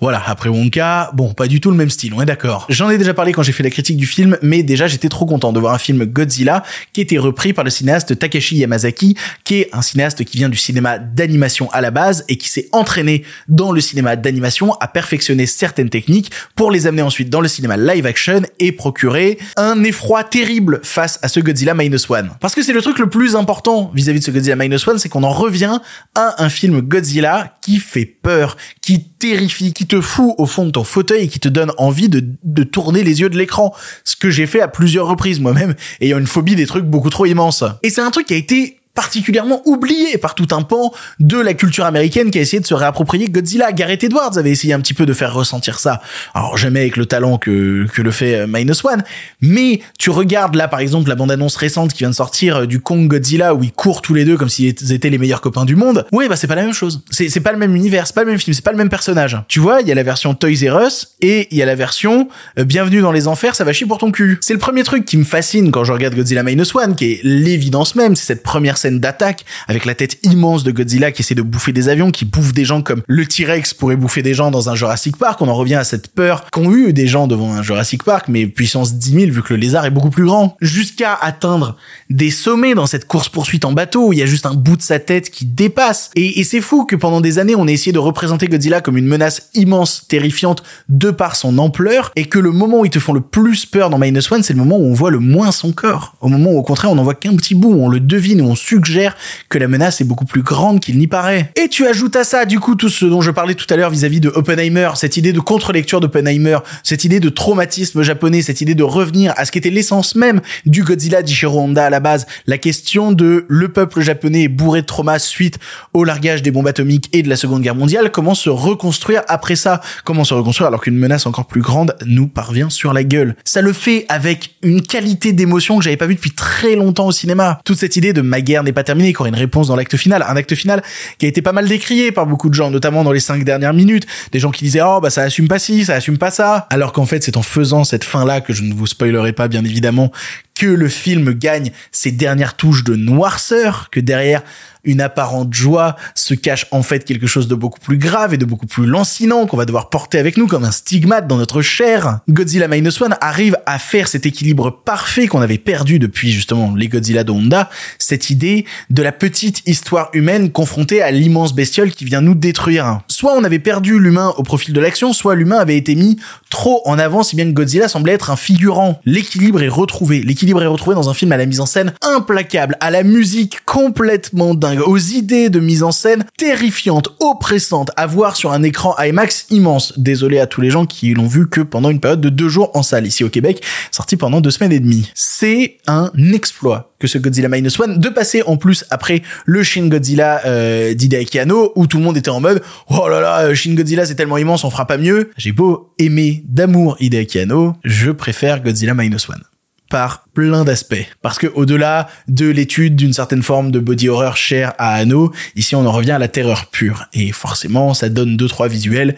Voilà, 0.00 0.22
après 0.24 0.48
Wonka, 0.48 1.10
bon, 1.14 1.34
pas 1.34 1.48
du 1.48 1.60
tout 1.60 1.72
le 1.72 1.76
même 1.76 1.90
style, 1.90 2.14
on 2.14 2.22
est 2.22 2.26
d'accord. 2.26 2.66
J'en 2.68 2.88
ai 2.88 2.98
déjà 2.98 3.14
parlé 3.14 3.32
quand 3.32 3.42
j'ai 3.42 3.50
fait 3.50 3.64
la 3.64 3.70
critique 3.70 3.96
du 3.96 4.06
film, 4.06 4.38
mais 4.42 4.62
déjà 4.62 4.86
j'étais 4.86 5.08
trop 5.08 5.26
content 5.26 5.52
de 5.52 5.58
voir 5.58 5.74
un 5.74 5.78
film 5.78 6.04
Godzilla 6.04 6.62
qui 6.92 7.00
était 7.00 7.18
repris 7.18 7.52
par 7.52 7.64
le 7.64 7.70
cinéaste 7.70 8.16
Takashi 8.16 8.58
Yamazaki, 8.58 9.16
qui 9.42 9.56
est 9.56 9.70
un 9.72 9.82
cinéaste 9.82 10.24
qui 10.24 10.36
vient 10.36 10.48
du 10.48 10.56
cinéma 10.56 10.98
d'animation 11.00 11.68
à 11.72 11.80
la 11.80 11.90
base 11.90 12.24
et 12.28 12.36
qui 12.36 12.48
s'est 12.48 12.68
entraîné 12.70 13.24
dans 13.48 13.72
le 13.72 13.80
cinéma 13.80 14.14
d'animation 14.14 14.72
à 14.74 14.86
perfectionner 14.86 15.46
certaines 15.46 15.90
techniques 15.90 16.30
pour 16.54 16.70
les 16.70 16.86
amener 16.86 17.02
ensuite 17.02 17.28
dans 17.28 17.40
le 17.40 17.48
cinéma 17.48 17.76
live 17.76 18.06
action 18.06 18.42
et 18.60 18.70
procurer 18.70 19.36
un 19.56 19.82
effroi 19.82 20.22
terrible 20.22 20.78
face 20.84 21.18
à 21.22 21.28
ce 21.28 21.40
Godzilla 21.40 21.74
Minus 21.74 22.08
One. 22.08 22.30
Parce 22.40 22.54
que 22.54 22.62
c'est 22.62 22.72
le 22.72 22.82
truc 22.82 23.00
le 23.00 23.10
plus 23.10 23.34
important 23.34 23.90
vis-à-vis 23.92 24.20
de 24.20 24.24
ce 24.24 24.30
Godzilla 24.30 24.54
Minus 24.54 24.86
One, 24.86 25.00
c'est 25.00 25.08
qu'on 25.08 25.24
en 25.24 25.32
revient 25.32 25.80
à 26.14 26.40
un 26.40 26.48
film 26.48 26.82
Godzilla 26.82 27.56
qui 27.62 27.78
fait 27.78 28.06
peur, 28.06 28.56
qui 28.80 29.04
terrifie, 29.18 29.72
qui 29.72 29.86
te 29.86 30.00
fout 30.00 30.34
au 30.38 30.46
fond 30.46 30.66
de 30.66 30.70
ton 30.70 30.84
fauteuil 30.84 31.24
et 31.24 31.28
qui 31.28 31.40
te 31.40 31.48
donne 31.48 31.72
envie 31.78 32.08
de, 32.08 32.24
de 32.44 32.62
tourner 32.62 33.02
les 33.02 33.20
yeux 33.20 33.28
de 33.28 33.36
l'écran. 33.36 33.74
Ce 34.04 34.16
que 34.16 34.30
j'ai 34.30 34.46
fait 34.46 34.60
à 34.60 34.68
plusieurs 34.68 35.06
reprises 35.06 35.40
moi-même, 35.40 35.74
ayant 36.00 36.18
une 36.18 36.26
phobie 36.26 36.56
des 36.56 36.66
trucs 36.66 36.84
beaucoup 36.84 37.10
trop 37.10 37.26
immenses. 37.26 37.64
Et 37.82 37.90
c'est 37.90 38.00
un 38.00 38.10
truc 38.10 38.26
qui 38.26 38.34
a 38.34 38.36
été 38.36 38.77
particulièrement 38.98 39.62
oublié 39.64 40.18
par 40.18 40.34
tout 40.34 40.48
un 40.50 40.62
pan 40.62 40.92
de 41.20 41.38
la 41.38 41.54
culture 41.54 41.84
américaine 41.84 42.32
qui 42.32 42.38
a 42.38 42.40
essayé 42.40 42.58
de 42.58 42.66
se 42.66 42.74
réapproprier 42.74 43.28
Godzilla. 43.28 43.70
Gareth 43.70 44.02
Edwards 44.02 44.36
avait 44.36 44.50
essayé 44.50 44.74
un 44.74 44.80
petit 44.80 44.92
peu 44.92 45.06
de 45.06 45.12
faire 45.12 45.32
ressentir 45.32 45.78
ça. 45.78 46.02
Alors 46.34 46.56
jamais 46.56 46.80
avec 46.80 46.96
le 46.96 47.06
talent 47.06 47.38
que, 47.38 47.86
que 47.94 48.02
le 48.02 48.10
fait 48.10 48.34
euh, 48.34 48.46
Minus 48.48 48.84
One, 48.84 49.04
mais 49.40 49.82
tu 50.00 50.10
regardes 50.10 50.56
là 50.56 50.66
par 50.66 50.80
exemple 50.80 51.08
la 51.08 51.14
bande-annonce 51.14 51.54
récente 51.54 51.92
qui 51.92 52.00
vient 52.00 52.10
de 52.10 52.14
sortir 52.16 52.56
euh, 52.56 52.66
du 52.66 52.80
Kong 52.80 53.06
Godzilla 53.06 53.54
où 53.54 53.62
ils 53.62 53.70
courent 53.70 54.02
tous 54.02 54.14
les 54.14 54.24
deux 54.24 54.36
comme 54.36 54.48
s'ils 54.48 54.74
étaient 54.92 55.10
les 55.10 55.18
meilleurs 55.18 55.42
copains 55.42 55.64
du 55.64 55.76
monde. 55.76 56.04
Oui, 56.10 56.26
bah 56.28 56.34
c'est 56.34 56.48
pas 56.48 56.56
la 56.56 56.64
même 56.64 56.74
chose. 56.74 57.04
C'est 57.12 57.38
pas 57.38 57.52
le 57.52 57.58
même 57.58 57.76
univers, 57.76 58.04
c'est 58.08 58.16
pas 58.16 58.24
le 58.24 58.30
même 58.30 58.40
film, 58.40 58.52
c'est 58.52 58.64
pas 58.64 58.72
le 58.72 58.78
même 58.78 58.90
personnage. 58.90 59.40
Tu 59.46 59.60
vois, 59.60 59.80
il 59.80 59.86
y 59.86 59.92
a 59.92 59.94
la 59.94 60.02
version 60.02 60.34
Toys 60.34 60.68
R 60.68 60.84
Us 60.84 61.10
et 61.20 61.46
il 61.52 61.56
y 61.56 61.62
a 61.62 61.66
la 61.66 61.76
version 61.76 62.28
euh, 62.58 62.64
Bienvenue 62.64 63.00
dans 63.00 63.12
les 63.12 63.28
enfers, 63.28 63.54
ça 63.54 63.62
va 63.62 63.72
chier 63.72 63.86
pour 63.86 63.98
ton 63.98 64.10
cul. 64.10 64.38
C'est 64.40 64.54
le 64.54 64.58
premier 64.58 64.82
truc 64.82 65.04
qui 65.04 65.18
me 65.18 65.24
fascine 65.24 65.70
quand 65.70 65.84
je 65.84 65.92
regarde 65.92 66.16
Godzilla 66.16 66.42
Minus 66.42 66.74
One, 66.74 66.96
qui 66.96 67.12
est 67.12 67.20
l'évidence 67.22 67.94
même, 67.94 68.16
c'est 68.16 68.26
cette 68.26 68.42
première 68.42 68.76
scène 68.76 68.87
d'attaque 68.90 69.44
avec 69.68 69.84
la 69.84 69.94
tête 69.94 70.18
immense 70.22 70.64
de 70.64 70.70
Godzilla 70.70 71.12
qui 71.12 71.22
essaie 71.22 71.34
de 71.34 71.42
bouffer 71.42 71.72
des 71.72 71.88
avions, 71.88 72.10
qui 72.10 72.24
bouffe 72.24 72.52
des 72.52 72.64
gens 72.64 72.82
comme 72.82 73.02
le 73.06 73.26
T-Rex 73.26 73.74
pourrait 73.74 73.96
bouffer 73.96 74.22
des 74.22 74.34
gens 74.34 74.50
dans 74.50 74.70
un 74.70 74.74
Jurassic 74.74 75.16
Park. 75.16 75.40
On 75.42 75.48
en 75.48 75.54
revient 75.54 75.74
à 75.74 75.84
cette 75.84 76.08
peur 76.08 76.46
qu'ont 76.50 76.72
eu 76.72 76.92
des 76.92 77.06
gens 77.06 77.26
devant 77.26 77.52
un 77.52 77.62
Jurassic 77.62 78.04
Park, 78.04 78.26
mais 78.28 78.46
puissance 78.46 78.94
10 78.94 79.10
000 79.12 79.32
vu 79.32 79.42
que 79.42 79.54
le 79.54 79.60
lézard 79.60 79.84
est 79.84 79.90
beaucoup 79.90 80.10
plus 80.10 80.24
grand. 80.24 80.56
Jusqu'à 80.60 81.14
atteindre 81.14 81.76
des 82.10 82.30
sommets 82.30 82.74
dans 82.74 82.86
cette 82.86 83.06
course-poursuite 83.06 83.64
en 83.64 83.72
bateau 83.72 84.08
où 84.08 84.12
il 84.12 84.18
y 84.18 84.22
a 84.22 84.26
juste 84.26 84.46
un 84.46 84.54
bout 84.54 84.76
de 84.76 84.82
sa 84.82 84.98
tête 84.98 85.30
qui 85.30 85.44
dépasse. 85.44 86.10
Et, 86.14 86.44
c'est 86.44 86.60
fou 86.60 86.84
que 86.84 86.96
pendant 86.96 87.20
des 87.20 87.38
années, 87.38 87.54
on 87.54 87.68
ait 87.68 87.72
essayé 87.72 87.92
de 87.92 87.98
représenter 87.98 88.46
Godzilla 88.46 88.80
comme 88.80 88.96
une 88.96 89.06
menace 89.06 89.50
immense, 89.54 90.06
terrifiante, 90.08 90.62
de 90.88 91.10
par 91.10 91.36
son 91.36 91.58
ampleur, 91.58 92.10
et 92.16 92.24
que 92.24 92.38
le 92.38 92.52
moment 92.52 92.80
où 92.80 92.84
ils 92.84 92.90
te 92.90 92.98
font 92.98 93.12
le 93.12 93.20
plus 93.20 93.66
peur 93.66 93.90
dans 93.90 93.98
Minus 93.98 94.30
One, 94.32 94.42
c'est 94.42 94.54
le 94.54 94.58
moment 94.58 94.78
où 94.78 94.84
on 94.84 94.94
voit 94.94 95.10
le 95.10 95.18
moins 95.18 95.52
son 95.52 95.72
corps. 95.72 96.16
Au 96.20 96.28
moment 96.28 96.52
où, 96.52 96.58
au 96.58 96.62
contraire, 96.62 96.90
on 96.90 96.94
n'en 96.94 97.04
voit 97.04 97.14
qu'un 97.14 97.36
petit 97.36 97.54
bout, 97.54 97.72
on 97.72 97.88
le 97.88 98.00
devine, 98.00 98.40
on 98.40 98.54
suggère 98.54 98.77
suggère 98.78 99.16
que 99.48 99.58
la 99.58 99.66
menace 99.66 100.00
est 100.00 100.04
beaucoup 100.04 100.24
plus 100.24 100.42
grande 100.42 100.78
qu'il 100.78 100.98
n'y 100.98 101.08
paraît. 101.08 101.50
Et 101.56 101.68
tu 101.68 101.86
ajoutes 101.86 102.14
à 102.14 102.22
ça, 102.22 102.44
du 102.44 102.60
coup, 102.60 102.76
tout 102.76 102.88
ce 102.88 103.04
dont 103.04 103.20
je 103.20 103.32
parlais 103.32 103.54
tout 103.54 103.66
à 103.70 103.76
l'heure 103.76 103.90
vis-à-vis 103.90 104.20
de 104.20 104.28
Oppenheimer, 104.28 104.90
cette 104.94 105.16
idée 105.16 105.32
de 105.32 105.40
contre-lecture 105.40 106.00
d'Oppenheimer, 106.00 106.58
cette 106.84 107.04
idée 107.04 107.18
de 107.18 107.28
traumatisme 107.28 108.02
japonais, 108.02 108.40
cette 108.40 108.60
idée 108.60 108.76
de 108.76 108.84
revenir 108.84 109.34
à 109.36 109.44
ce 109.44 109.50
qu'était 109.50 109.70
l'essence 109.70 110.14
même 110.14 110.40
du 110.64 110.84
Godzilla 110.84 111.22
d'Ishiro 111.22 111.58
Honda 111.58 111.86
à 111.86 111.90
la 111.90 111.98
base, 111.98 112.26
la 112.46 112.56
question 112.56 113.10
de 113.10 113.46
le 113.48 113.68
peuple 113.68 114.00
japonais 114.00 114.46
bourré 114.46 114.82
de 114.82 114.86
traumas 114.86 115.18
suite 115.18 115.58
au 115.92 116.04
largage 116.04 116.42
des 116.42 116.52
bombes 116.52 116.68
atomiques 116.68 117.08
et 117.12 117.22
de 117.22 117.28
la 117.28 117.36
Seconde 117.36 117.62
Guerre 117.62 117.74
mondiale, 117.74 118.12
comment 118.12 118.34
se 118.34 118.50
reconstruire 118.50 119.22
après 119.26 119.56
ça? 119.56 119.80
Comment 120.04 120.22
se 120.22 120.34
reconstruire 120.34 120.68
alors 120.68 120.82
qu'une 120.82 120.96
menace 120.96 121.26
encore 121.26 121.46
plus 121.46 121.62
grande 121.62 121.96
nous 122.06 122.28
parvient 122.28 122.70
sur 122.70 122.92
la 122.92 123.02
gueule? 123.02 123.34
Ça 123.44 123.60
le 123.60 123.72
fait 123.72 124.06
avec 124.08 124.54
une 124.62 124.82
qualité 124.82 125.32
d'émotion 125.32 125.78
que 125.78 125.84
j'avais 125.84 125.96
pas 125.96 126.06
vue 126.06 126.14
depuis 126.14 126.30
très 126.30 126.76
longtemps 126.76 127.08
au 127.08 127.12
cinéma. 127.12 127.60
Toute 127.64 127.78
cette 127.78 127.96
idée 127.96 128.12
de 128.12 128.20
ma 128.20 128.40
guerre 128.40 128.57
n'est 128.64 128.72
pas 128.72 128.84
terminée, 128.84 129.08
qu'il 129.08 129.18
y 129.18 129.20
aurait 129.20 129.30
une 129.30 129.36
réponse 129.36 129.68
dans 129.68 129.76
l'acte 129.76 129.96
final, 129.96 130.24
un 130.26 130.36
acte 130.36 130.54
final 130.54 130.82
qui 131.18 131.26
a 131.26 131.28
été 131.28 131.42
pas 131.42 131.52
mal 131.52 131.68
décrié 131.68 132.12
par 132.12 132.26
beaucoup 132.26 132.48
de 132.48 132.54
gens, 132.54 132.70
notamment 132.70 133.04
dans 133.04 133.12
les 133.12 133.20
cinq 133.20 133.44
dernières 133.44 133.74
minutes, 133.74 134.06
des 134.32 134.38
gens 134.38 134.50
qui 134.50 134.64
disaient 134.64 134.82
oh 134.82 135.00
bah 135.00 135.10
ça 135.10 135.22
assume 135.22 135.48
pas 135.48 135.58
ci, 135.58 135.84
ça 135.84 135.94
assume 135.94 136.18
pas 136.18 136.30
ça, 136.30 136.66
alors 136.70 136.92
qu'en 136.92 137.06
fait 137.06 137.22
c'est 137.22 137.36
en 137.36 137.42
faisant 137.42 137.84
cette 137.84 138.04
fin 138.04 138.24
là 138.24 138.40
que 138.40 138.52
je 138.52 138.62
ne 138.62 138.74
vous 138.74 138.86
spoilerai 138.86 139.32
pas 139.32 139.48
bien 139.48 139.64
évidemment 139.64 140.12
que 140.58 140.66
le 140.66 140.88
film 140.88 141.32
gagne 141.32 141.70
ses 141.92 142.10
dernières 142.10 142.56
touches 142.56 142.84
de 142.84 142.96
noirceur, 142.96 143.88
que 143.90 144.00
derrière 144.00 144.42
une 144.84 145.00
apparente 145.00 145.52
joie 145.52 145.96
se 146.14 146.34
cache 146.34 146.66
en 146.70 146.82
fait 146.82 147.04
quelque 147.04 147.26
chose 147.26 147.46
de 147.46 147.54
beaucoup 147.54 147.80
plus 147.80 147.98
grave 147.98 148.34
et 148.34 148.38
de 148.38 148.44
beaucoup 148.44 148.66
plus 148.66 148.86
lancinant 148.86 149.46
qu'on 149.46 149.56
va 149.56 149.66
devoir 149.66 149.90
porter 149.90 150.18
avec 150.18 150.36
nous 150.36 150.46
comme 150.46 150.64
un 150.64 150.70
stigmate 150.70 151.26
dans 151.26 151.36
notre 151.36 151.62
chair. 151.62 152.20
Godzilla 152.28 152.68
Minus 152.68 153.00
One 153.00 153.16
arrive 153.20 153.56
à 153.66 153.78
faire 153.78 154.08
cet 154.08 154.26
équilibre 154.26 154.70
parfait 154.70 155.26
qu'on 155.26 155.42
avait 155.42 155.58
perdu 155.58 155.98
depuis 155.98 156.32
justement 156.32 156.74
les 156.74 156.88
Godzilla 156.88 157.22
de 157.22 157.30
Honda, 157.30 157.70
cette 157.98 158.30
idée 158.30 158.64
de 158.90 159.02
la 159.02 159.12
petite 159.12 159.62
histoire 159.66 160.10
humaine 160.12 160.50
confrontée 160.50 161.02
à 161.02 161.10
l'immense 161.10 161.54
bestiole 161.54 161.90
qui 161.90 162.04
vient 162.04 162.20
nous 162.20 162.34
détruire. 162.34 163.00
Soit 163.18 163.34
on 163.36 163.42
avait 163.42 163.58
perdu 163.58 163.98
l'humain 163.98 164.32
au 164.36 164.44
profil 164.44 164.72
de 164.72 164.78
l'action, 164.78 165.12
soit 165.12 165.34
l'humain 165.34 165.58
avait 165.58 165.76
été 165.76 165.96
mis 165.96 166.18
trop 166.50 166.82
en 166.84 167.00
avant 167.00 167.24
si 167.24 167.34
bien 167.34 167.46
que 167.46 167.50
Godzilla 167.50 167.88
semblait 167.88 168.12
être 168.12 168.30
un 168.30 168.36
figurant. 168.36 169.00
L'équilibre 169.04 169.60
est 169.60 169.68
retrouvé. 169.68 170.20
L'équilibre 170.20 170.62
est 170.62 170.68
retrouvé 170.68 170.94
dans 170.94 171.10
un 171.10 171.14
film 171.14 171.32
à 171.32 171.36
la 171.36 171.44
mise 171.44 171.58
en 171.58 171.66
scène 171.66 171.94
implacable, 172.00 172.76
à 172.78 172.92
la 172.92 173.02
musique 173.02 173.64
complètement 173.64 174.54
dingue, 174.54 174.82
aux 174.86 174.98
idées 174.98 175.50
de 175.50 175.58
mise 175.58 175.82
en 175.82 175.90
scène 175.90 176.26
terrifiantes, 176.36 177.08
oppressantes, 177.18 177.90
à 177.96 178.06
voir 178.06 178.36
sur 178.36 178.52
un 178.52 178.62
écran 178.62 178.94
IMAX 179.00 179.46
immense. 179.50 179.98
Désolé 179.98 180.38
à 180.38 180.46
tous 180.46 180.60
les 180.60 180.70
gens 180.70 180.86
qui 180.86 181.12
l'ont 181.12 181.26
vu 181.26 181.48
que 181.48 181.60
pendant 181.60 181.90
une 181.90 181.98
période 181.98 182.20
de 182.20 182.28
deux 182.28 182.48
jours 182.48 182.70
en 182.74 182.84
salle 182.84 183.04
ici 183.04 183.24
au 183.24 183.30
Québec, 183.30 183.64
sorti 183.90 184.16
pendant 184.16 184.40
deux 184.40 184.52
semaines 184.52 184.70
et 184.70 184.78
demie. 184.78 185.10
C'est 185.16 185.78
un 185.88 186.12
exploit 186.32 186.92
que 186.98 187.06
ce 187.06 187.18
Godzilla 187.18 187.48
Minus 187.48 187.78
One, 187.78 187.98
de 187.98 188.08
passer 188.08 188.42
en 188.42 188.56
plus 188.56 188.84
après 188.90 189.22
le 189.46 189.62
Shin 189.62 189.88
Godzilla 189.88 190.42
euh, 190.46 190.94
d'Hideaki 190.94 191.38
Anno, 191.38 191.72
où 191.76 191.86
tout 191.86 191.98
le 191.98 192.04
monde 192.04 192.16
était 192.16 192.30
en 192.30 192.40
mode 192.40 192.62
«Oh 192.88 193.08
là 193.08 193.20
là, 193.20 193.54
Shin 193.54 193.74
Godzilla 193.74 194.06
c'est 194.06 194.14
tellement 194.14 194.38
immense, 194.38 194.64
on 194.64 194.70
fera 194.70 194.86
pas 194.86 194.98
mieux». 194.98 195.30
J'ai 195.36 195.52
beau 195.52 195.92
aimer 195.98 196.42
d'amour 196.46 196.96
Hideaki 197.00 197.40
Anno, 197.40 197.76
je 197.84 198.10
préfère 198.10 198.62
Godzilla 198.62 198.94
Minus 198.94 199.28
One 199.28 199.42
par 199.90 200.24
plein 200.34 200.64
d'aspects. 200.64 201.06
Parce 201.22 201.38
que 201.38 201.46
au-delà 201.46 202.08
de 202.28 202.46
l'étude 202.46 202.96
d'une 202.96 203.12
certaine 203.12 203.42
forme 203.42 203.70
de 203.70 203.78
body 203.78 204.08
horror 204.08 204.36
chère 204.36 204.74
à 204.78 204.94
Anno, 204.94 205.32
ici 205.56 205.74
on 205.76 205.86
en 205.86 205.92
revient 205.92 206.12
à 206.12 206.18
la 206.18 206.28
terreur 206.28 206.66
pure. 206.66 207.06
Et 207.14 207.32
forcément, 207.32 207.94
ça 207.94 208.08
donne 208.08 208.36
deux 208.36 208.48
trois 208.48 208.68
visuels 208.68 209.16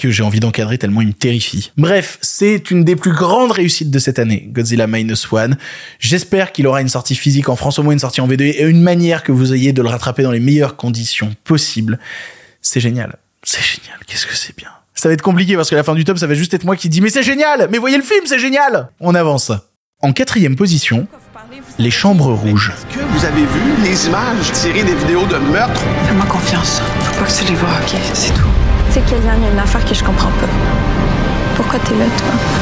que 0.00 0.10
j'ai 0.10 0.22
envie 0.22 0.40
d'encadrer 0.40 0.78
tellement 0.78 1.02
il 1.02 1.08
me 1.08 1.12
terrifie. 1.12 1.72
Bref, 1.76 2.18
c'est 2.22 2.70
une 2.70 2.84
des 2.84 2.96
plus 2.96 3.12
grandes 3.12 3.52
réussites 3.52 3.90
de 3.90 3.98
cette 3.98 4.18
année, 4.18 4.48
Godzilla 4.50 4.86
Minus 4.86 5.30
One. 5.30 5.58
J'espère 5.98 6.52
qu'il 6.52 6.66
aura 6.66 6.80
une 6.80 6.88
sortie 6.88 7.14
physique 7.14 7.50
en 7.50 7.56
France, 7.56 7.78
au 7.78 7.82
moins 7.82 7.92
une 7.92 7.98
sortie 7.98 8.22
en 8.22 8.28
V2 8.28 8.42
et 8.42 8.62
une 8.62 8.80
manière 8.80 9.22
que 9.22 9.30
vous 9.30 9.52
ayez 9.52 9.74
de 9.74 9.82
le 9.82 9.88
rattraper 9.88 10.22
dans 10.22 10.30
les 10.30 10.40
meilleures 10.40 10.76
conditions 10.76 11.34
possibles. 11.44 11.98
C'est 12.62 12.80
génial. 12.80 13.16
C'est 13.42 13.62
génial. 13.62 13.98
Qu'est-ce 14.06 14.26
que 14.26 14.34
c'est 14.34 14.56
bien. 14.56 14.70
Ça 14.94 15.08
va 15.10 15.12
être 15.12 15.22
compliqué 15.22 15.54
parce 15.54 15.68
que 15.68 15.74
la 15.76 15.84
fin 15.84 15.94
du 15.94 16.04
top, 16.04 16.18
ça 16.18 16.26
va 16.26 16.34
juste 16.34 16.54
être 16.54 16.64
moi 16.64 16.76
qui 16.76 16.88
dis 16.88 17.02
mais 17.02 17.10
c'est 17.10 17.22
génial, 17.22 17.68
mais 17.70 17.76
voyez 17.76 17.98
le 17.98 18.02
film, 18.02 18.24
c'est 18.24 18.38
génial. 18.38 18.88
On 19.00 19.14
avance. 19.14 19.52
En 20.00 20.14
quatrième 20.14 20.56
position, 20.56 21.06
les 21.78 21.90
chambres 21.90 22.32
rouges. 22.32 22.72
Est-ce 22.74 22.98
que 22.98 23.04
vous 23.04 23.24
avez 23.26 23.42
vu 23.42 23.82
les 23.84 24.06
images 24.06 24.50
tirées 24.52 24.84
des 24.84 24.94
vidéos 24.94 25.26
de 25.26 25.36
meurtre? 25.36 25.82
Fais-moi 26.06 26.24
confiance. 26.24 26.80
Faut 27.00 27.20
pas 27.20 27.30
que 27.30 27.38
tu 27.38 27.44
les 27.44 27.56
vois, 27.56 27.68
ok? 27.68 28.00
C'est 28.14 28.32
tout. 28.32 28.59
Tu 28.92 28.94
sais, 28.94 29.02
y 29.24 29.28
a 29.28 29.34
une 29.36 29.58
affaire 29.60 29.84
que 29.84 29.94
je 29.94 30.02
comprends 30.02 30.32
pas. 30.40 30.48
Pourquoi 31.54 31.78
t'es 31.78 31.94
là, 31.94 32.06
toi? 32.18 32.59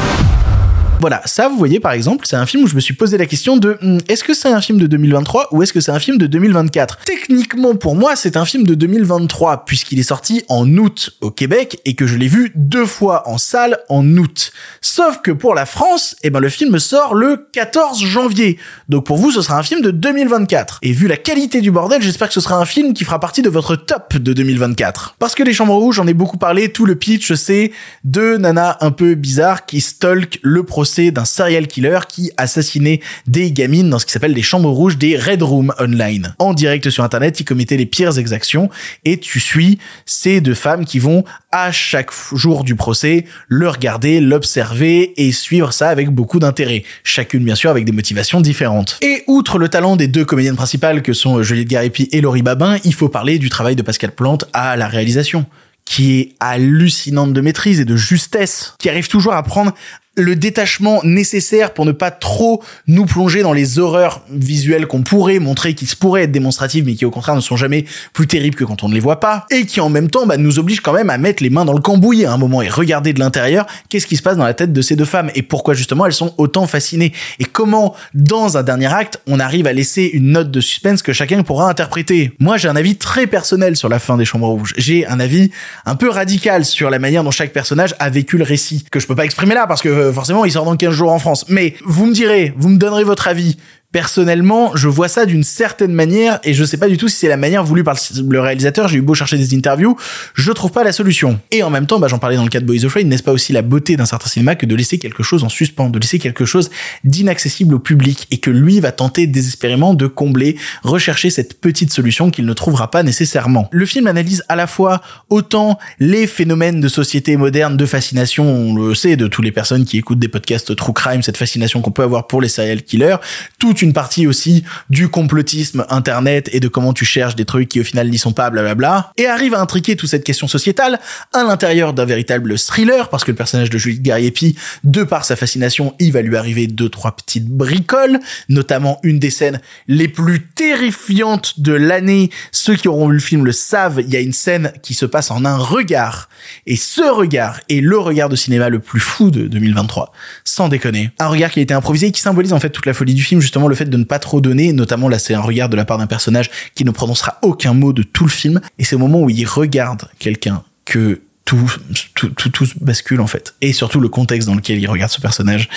Voilà, 0.99 1.21
ça, 1.23 1.47
vous 1.47 1.57
voyez, 1.57 1.79
par 1.79 1.93
exemple, 1.93 2.25
c'est 2.27 2.35
un 2.35 2.45
film 2.45 2.65
où 2.65 2.67
je 2.67 2.75
me 2.75 2.81
suis 2.81 2.93
posé 2.93 3.17
la 3.17 3.25
question 3.25 3.55
de 3.55 3.77
hmm, 3.81 3.99
est-ce 4.09 4.21
que 4.21 4.33
c'est 4.33 4.49
un 4.49 4.59
film 4.59 4.79
de 4.79 4.85
2023 4.85 5.47
ou 5.51 5.63
est-ce 5.63 5.71
que 5.71 5.79
c'est 5.79 5.93
un 5.93 5.99
film 5.99 6.17
de 6.17 6.27
2024 6.27 7.05
Techniquement, 7.05 7.73
pour 7.75 7.95
moi, 7.95 8.17
c'est 8.17 8.35
un 8.35 8.43
film 8.43 8.65
de 8.65 8.75
2023 8.75 9.63
puisqu'il 9.63 9.97
est 9.99 10.03
sorti 10.03 10.43
en 10.49 10.67
août 10.75 11.11
au 11.21 11.31
Québec 11.31 11.79
et 11.85 11.95
que 11.95 12.05
je 12.05 12.17
l'ai 12.17 12.27
vu 12.27 12.51
deux 12.53 12.85
fois 12.85 13.29
en 13.29 13.37
salle 13.37 13.79
en 13.87 14.05
août. 14.17 14.51
Sauf 14.81 15.21
que 15.21 15.31
pour 15.31 15.55
la 15.55 15.65
France, 15.65 16.17
eh 16.23 16.29
ben 16.31 16.41
le 16.41 16.49
film 16.49 16.77
sort 16.79 17.15
le 17.15 17.47
14 17.53 18.03
janvier. 18.03 18.57
Donc 18.89 19.05
pour 19.05 19.15
vous, 19.15 19.31
ce 19.31 19.41
sera 19.41 19.57
un 19.57 19.63
film 19.63 19.81
de 19.81 19.91
2024. 19.91 20.79
Et 20.81 20.91
vu 20.91 21.07
la 21.07 21.15
qualité 21.15 21.61
du 21.61 21.71
bordel, 21.71 22.01
j'espère 22.01 22.27
que 22.27 22.33
ce 22.33 22.41
sera 22.41 22.57
un 22.57 22.65
film 22.65 22.93
qui 22.93 23.05
fera 23.05 23.21
partie 23.21 23.41
de 23.41 23.49
votre 23.49 23.77
top 23.77 24.17
de 24.17 24.33
2024. 24.33 25.15
Parce 25.17 25.33
que 25.33 25.43
les 25.43 25.53
Chambres 25.53 25.75
Rouges, 25.75 25.95
j'en 25.95 26.07
ai 26.07 26.13
beaucoup 26.13 26.37
parlé, 26.37 26.73
tout 26.73 26.85
le 26.85 26.95
pitch, 26.95 27.31
c'est 27.35 27.71
deux 28.03 28.35
nanas 28.35 28.75
un 28.81 28.91
peu 28.91 29.15
bizarres 29.15 29.65
qui 29.65 29.79
stalk 29.79 30.39
le 30.41 30.63
procès 30.63 30.88
d'un 30.97 31.25
serial 31.25 31.67
killer 31.67 31.99
qui 32.07 32.31
assassinait 32.37 32.99
des 33.27 33.51
gamines 33.51 33.89
dans 33.89 33.99
ce 33.99 34.05
qui 34.05 34.11
s'appelle 34.11 34.33
les 34.33 34.41
chambres 34.41 34.69
rouges 34.69 34.97
des 34.97 35.17
Red 35.17 35.43
Room 35.43 35.73
Online. 35.79 36.33
En 36.39 36.53
direct 36.53 36.89
sur 36.89 37.03
internet, 37.03 37.39
il 37.39 37.45
commettait 37.45 37.77
les 37.77 37.85
pires 37.85 38.17
exactions 38.17 38.69
et 39.05 39.17
tu 39.17 39.39
suis 39.39 39.77
ces 40.05 40.41
deux 40.41 40.55
femmes 40.55 40.85
qui 40.85 40.99
vont 40.99 41.23
à 41.51 41.71
chaque 41.71 42.11
jour 42.33 42.63
du 42.63 42.75
procès 42.75 43.25
le 43.47 43.69
regarder, 43.69 44.19
l'observer 44.19 45.13
et 45.17 45.31
suivre 45.31 45.71
ça 45.73 45.89
avec 45.89 46.09
beaucoup 46.09 46.39
d'intérêt. 46.39 46.83
Chacune 47.03 47.43
bien 47.43 47.55
sûr 47.55 47.69
avec 47.69 47.85
des 47.85 47.91
motivations 47.91 48.41
différentes. 48.41 48.99
Et 49.01 49.23
outre 49.27 49.59
le 49.59 49.69
talent 49.69 49.95
des 49.95 50.07
deux 50.07 50.25
comédiennes 50.25 50.55
principales 50.55 51.01
que 51.01 51.13
sont 51.13 51.41
Juliette 51.43 51.67
Garipi 51.67 52.09
et 52.11 52.21
Laurie 52.21 52.41
Babin, 52.41 52.77
il 52.83 52.93
faut 52.93 53.09
parler 53.09 53.37
du 53.37 53.49
travail 53.49 53.75
de 53.75 53.81
Pascal 53.83 54.11
Plante 54.11 54.45
à 54.53 54.75
la 54.75 54.87
réalisation 54.87 55.45
qui 55.89 56.19
est 56.19 56.35
hallucinante 56.39 57.33
de 57.33 57.41
maîtrise 57.41 57.79
et 57.79 57.85
de 57.85 57.95
justesse, 57.95 58.75
qui 58.77 58.89
arrive 58.89 59.07
toujours 59.07 59.33
à 59.33 59.41
prendre 59.41 59.73
le 60.15 60.35
détachement 60.35 61.01
nécessaire 61.03 61.73
pour 61.73 61.85
ne 61.85 61.91
pas 61.91 62.11
trop 62.11 62.61
nous 62.87 63.05
plonger 63.05 63.41
dans 63.41 63.53
les 63.53 63.79
horreurs 63.79 64.23
visuelles 64.29 64.87
qu'on 64.87 65.01
pourrait 65.01 65.39
montrer, 65.39 65.73
qui 65.73 65.85
se 65.85 65.95
pourraient 65.95 66.23
être 66.23 66.31
démonstratives, 66.31 66.85
mais 66.85 66.95
qui 66.95 67.05
au 67.05 67.11
contraire 67.11 67.35
ne 67.35 67.41
sont 67.41 67.55
jamais 67.55 67.85
plus 68.13 68.27
terribles 68.27 68.55
que 68.55 68.63
quand 68.63 68.83
on 68.83 68.89
ne 68.89 68.93
les 68.93 68.99
voit 68.99 69.19
pas, 69.19 69.45
et 69.49 69.65
qui 69.65 69.79
en 69.79 69.89
même 69.89 70.09
temps 70.09 70.25
bah, 70.25 70.37
nous 70.37 70.59
obligent 70.59 70.81
quand 70.81 70.93
même 70.93 71.09
à 71.09 71.17
mettre 71.17 71.41
les 71.43 71.49
mains 71.49 71.65
dans 71.65 71.73
le 71.73 71.81
cambouis 71.81 72.25
à 72.25 72.33
un 72.33 72.37
moment 72.37 72.61
et 72.61 72.69
regarder 72.69 73.13
de 73.13 73.19
l'intérieur 73.19 73.65
qu'est-ce 73.89 74.07
qui 74.07 74.17
se 74.17 74.21
passe 74.21 74.37
dans 74.37 74.45
la 74.45 74.53
tête 74.53 74.73
de 74.73 74.81
ces 74.81 74.95
deux 74.95 75.05
femmes? 75.05 75.31
Et 75.35 75.41
pourquoi 75.41 75.73
justement 75.73 76.05
elles 76.05 76.13
sont 76.13 76.33
autant 76.37 76.67
fascinées? 76.67 77.13
Et 77.39 77.45
comment 77.45 77.95
dans 78.13 78.57
un 78.57 78.63
dernier 78.63 78.93
acte 78.93 79.21
on 79.27 79.39
arrive 79.39 79.67
à 79.67 79.73
laisser 79.73 80.09
une 80.13 80.31
note 80.31 80.51
de 80.51 80.61
suspense 80.61 81.01
que 81.01 81.13
chacun 81.13 81.43
pourra 81.43 81.69
interpréter? 81.69 82.33
Moi 82.39 82.57
j'ai 82.57 82.67
un 82.67 82.75
avis 82.75 82.97
très 82.97 83.27
personnel 83.27 83.75
sur 83.75 83.89
la 83.89 83.99
fin 83.99 84.17
des 84.17 84.25
Chambres 84.25 84.49
Rouges. 84.49 84.73
J'ai 84.77 85.05
un 85.07 85.19
avis 85.19 85.51
un 85.85 85.95
peu 85.95 86.09
radical 86.09 86.65
sur 86.65 86.89
la 86.89 86.99
manière 86.99 87.23
dont 87.23 87.31
chaque 87.31 87.53
personnage 87.53 87.95
a 87.99 88.09
vécu 88.09 88.37
le 88.37 88.43
récit 88.43 88.85
que 88.91 88.99
je 88.99 89.07
peux 89.07 89.15
pas 89.15 89.25
exprimer 89.25 89.53
là 89.53 89.67
parce 89.67 89.81
que 89.81 89.98
forcément 90.13 90.45
il 90.45 90.51
sort 90.51 90.65
dans 90.65 90.75
15 90.75 90.91
jours 90.91 91.11
en 91.11 91.19
France. 91.19 91.45
Mais 91.49 91.75
vous 91.85 92.05
me 92.05 92.13
direz, 92.13 92.53
vous 92.57 92.69
me 92.69 92.77
donnerez 92.77 93.03
votre 93.03 93.27
avis. 93.27 93.57
Personnellement, 93.91 94.75
je 94.75 94.87
vois 94.87 95.07
ça 95.07 95.25
d'une 95.25 95.41
certaine 95.41 95.93
manière 95.93 96.39
et 96.43 96.53
je 96.53 96.63
sais 96.63 96.77
pas 96.77 96.87
du 96.87 96.97
tout 96.97 97.07
si 97.07 97.15
c'est 97.15 97.27
la 97.27 97.37
manière 97.37 97.63
voulue 97.63 97.83
par 97.83 97.97
le 98.23 98.39
réalisateur. 98.39 98.87
J'ai 98.87 98.99
eu 98.99 99.01
beau 99.01 99.15
chercher 99.15 99.39
des 99.39 99.55
interviews, 99.55 99.97
je 100.35 100.51
trouve 100.51 100.69
pas 100.69 100.83
la 100.83 100.91
solution. 100.91 101.39
Et 101.49 101.63
en 101.63 101.71
même 101.71 101.87
temps, 101.87 101.97
bah, 101.97 102.07
j'en 102.07 102.19
parlais 102.19 102.35
dans 102.35 102.43
le 102.43 102.49
cas 102.49 102.59
de 102.59 102.67
Boys 102.67 102.85
Afraid, 102.85 103.07
n'est-ce 103.07 103.23
pas 103.23 103.31
aussi 103.31 103.51
la 103.51 103.63
beauté 103.63 103.97
d'un 103.97 104.05
certain 104.05 104.29
cinéma 104.29 104.53
que 104.53 104.67
de 104.67 104.75
laisser 104.75 104.99
quelque 104.99 105.23
chose 105.23 105.43
en 105.43 105.49
suspens, 105.49 105.89
de 105.89 105.97
laisser 105.97 106.19
quelque 106.19 106.45
chose 106.45 106.69
d'inaccessible 107.03 107.73
au 107.73 107.79
public 107.79 108.27
et 108.29 108.37
que 108.37 108.51
lui 108.51 108.79
va 108.79 108.91
tenter 108.91 109.25
désespérément 109.25 109.95
de 109.95 110.05
combler, 110.05 110.55
rechercher 110.83 111.31
cette 111.31 111.59
petite 111.59 111.91
solution 111.91 112.29
qu'il 112.29 112.45
ne 112.45 112.53
trouvera 112.53 112.91
pas 112.91 113.01
nécessairement. 113.01 113.69
Le 113.71 113.87
film 113.87 114.05
analyse 114.05 114.43
à 114.49 114.55
la 114.55 114.67
fois 114.67 115.01
autant 115.31 115.79
les 115.99 116.27
phénomènes 116.27 116.79
de 116.79 116.87
société 116.89 117.37
moderne, 117.37 117.75
de 117.75 117.85
fascination, 117.87 118.45
on 118.45 118.75
le 118.75 118.93
sait 118.93 119.15
de 119.15 119.25
toutes 119.25 119.45
les 119.45 119.51
personnes 119.51 119.85
qui 119.85 119.97
écoutent 119.97 120.19
des 120.19 120.27
podcasts 120.27 120.75
true 120.75 120.93
crime, 120.93 121.23
cette 121.23 121.37
fascination 121.37 121.81
qu'on 121.81 121.89
peut 121.89 122.03
avoir 122.03 122.27
pour 122.27 122.39
les 122.39 122.49
serial 122.49 122.83
killers, 122.83 123.17
tout 123.57 123.78
une 123.81 123.93
partie 123.93 124.27
aussi 124.27 124.63
du 124.89 125.09
complotisme 125.09 125.85
internet 125.89 126.49
et 126.51 126.59
de 126.59 126.67
comment 126.67 126.93
tu 126.93 127.05
cherches 127.05 127.35
des 127.35 127.45
trucs 127.45 127.69
qui 127.69 127.79
au 127.79 127.83
final 127.83 128.09
n'y 128.09 128.17
sont 128.17 128.33
pas, 128.33 128.49
blablabla, 128.49 129.11
et 129.17 129.27
arrive 129.27 129.53
à 129.53 129.61
intriquer 129.61 129.95
toute 129.95 130.09
cette 130.09 130.23
question 130.23 130.47
sociétale 130.47 130.99
à 131.33 131.43
l'intérieur 131.43 131.93
d'un 131.93 132.05
véritable 132.05 132.57
thriller, 132.57 133.09
parce 133.09 133.23
que 133.23 133.31
le 133.31 133.37
personnage 133.37 133.69
de 133.69 133.77
Julie 133.77 133.99
Gariepi, 133.99 134.55
de 134.83 135.03
par 135.03 135.25
sa 135.25 135.35
fascination, 135.35 135.95
il 135.99 136.11
va 136.11 136.21
lui 136.21 136.35
arriver 136.35 136.67
deux, 136.67 136.89
trois 136.89 137.15
petites 137.15 137.47
bricoles, 137.47 138.19
notamment 138.49 138.99
une 139.03 139.19
des 139.19 139.29
scènes 139.29 139.61
les 139.87 140.07
plus 140.07 140.47
terrifiantes 140.47 141.59
de 141.59 141.73
l'année. 141.73 142.29
Ceux 142.51 142.75
qui 142.75 142.87
auront 142.87 143.07
vu 143.07 143.13
le 143.13 143.19
film 143.19 143.45
le 143.45 143.51
savent, 143.51 144.01
il 144.01 144.13
y 144.13 144.17
a 144.17 144.21
une 144.21 144.33
scène 144.33 144.73
qui 144.83 144.93
se 144.93 145.05
passe 145.05 145.31
en 145.31 145.45
un 145.45 145.57
regard, 145.57 146.29
et 146.65 146.75
ce 146.75 147.01
regard 147.01 147.59
est 147.69 147.81
le 147.81 147.97
regard 147.97 148.29
de 148.29 148.35
cinéma 148.35 148.69
le 148.69 148.79
plus 148.79 148.99
fou 148.99 149.31
de 149.31 149.47
2023, 149.47 150.11
sans 150.43 150.67
déconner. 150.69 151.11
Un 151.19 151.27
regard 151.27 151.51
qui 151.51 151.59
a 151.59 151.63
été 151.63 151.73
improvisé 151.73 152.07
et 152.07 152.11
qui 152.11 152.21
symbolise 152.21 152.53
en 152.53 152.59
fait 152.59 152.69
toute 152.69 152.85
la 152.85 152.93
folie 152.93 153.13
du 153.13 153.23
film, 153.23 153.41
justement 153.41 153.67
le 153.69 153.75
fait 153.75 153.85
de 153.85 153.97
ne 153.97 154.03
pas 154.03 154.19
trop 154.19 154.41
donner, 154.41 154.73
notamment 154.73 155.07
là 155.07 155.19
c'est 155.19 155.33
un 155.33 155.41
regard 155.41 155.69
de 155.69 155.75
la 155.75 155.85
part 155.85 155.97
d'un 155.97 156.07
personnage 156.07 156.49
qui 156.75 156.85
ne 156.85 156.91
prononcera 156.91 157.37
aucun 157.41 157.73
mot 157.73 157.93
de 157.93 158.03
tout 158.03 158.25
le 158.25 158.29
film, 158.29 158.59
et 158.77 158.83
c'est 158.83 158.95
au 158.95 158.99
moment 158.99 159.21
où 159.21 159.29
il 159.29 159.45
regarde 159.45 160.09
quelqu'un 160.19 160.63
que 160.85 161.21
tout, 161.49 161.71
tout, 162.13 162.29
tout, 162.29 162.49
tout 162.49 162.67
bascule 162.79 163.21
en 163.21 163.25
fait. 163.25 163.55
Et 163.61 163.73
surtout 163.73 163.99
le 163.99 164.07
contexte 164.07 164.47
dans 164.47 164.53
lequel 164.53 164.77
il 164.77 164.87
regarde 164.87 165.11
ce 165.11 165.19
personnage. 165.19 165.67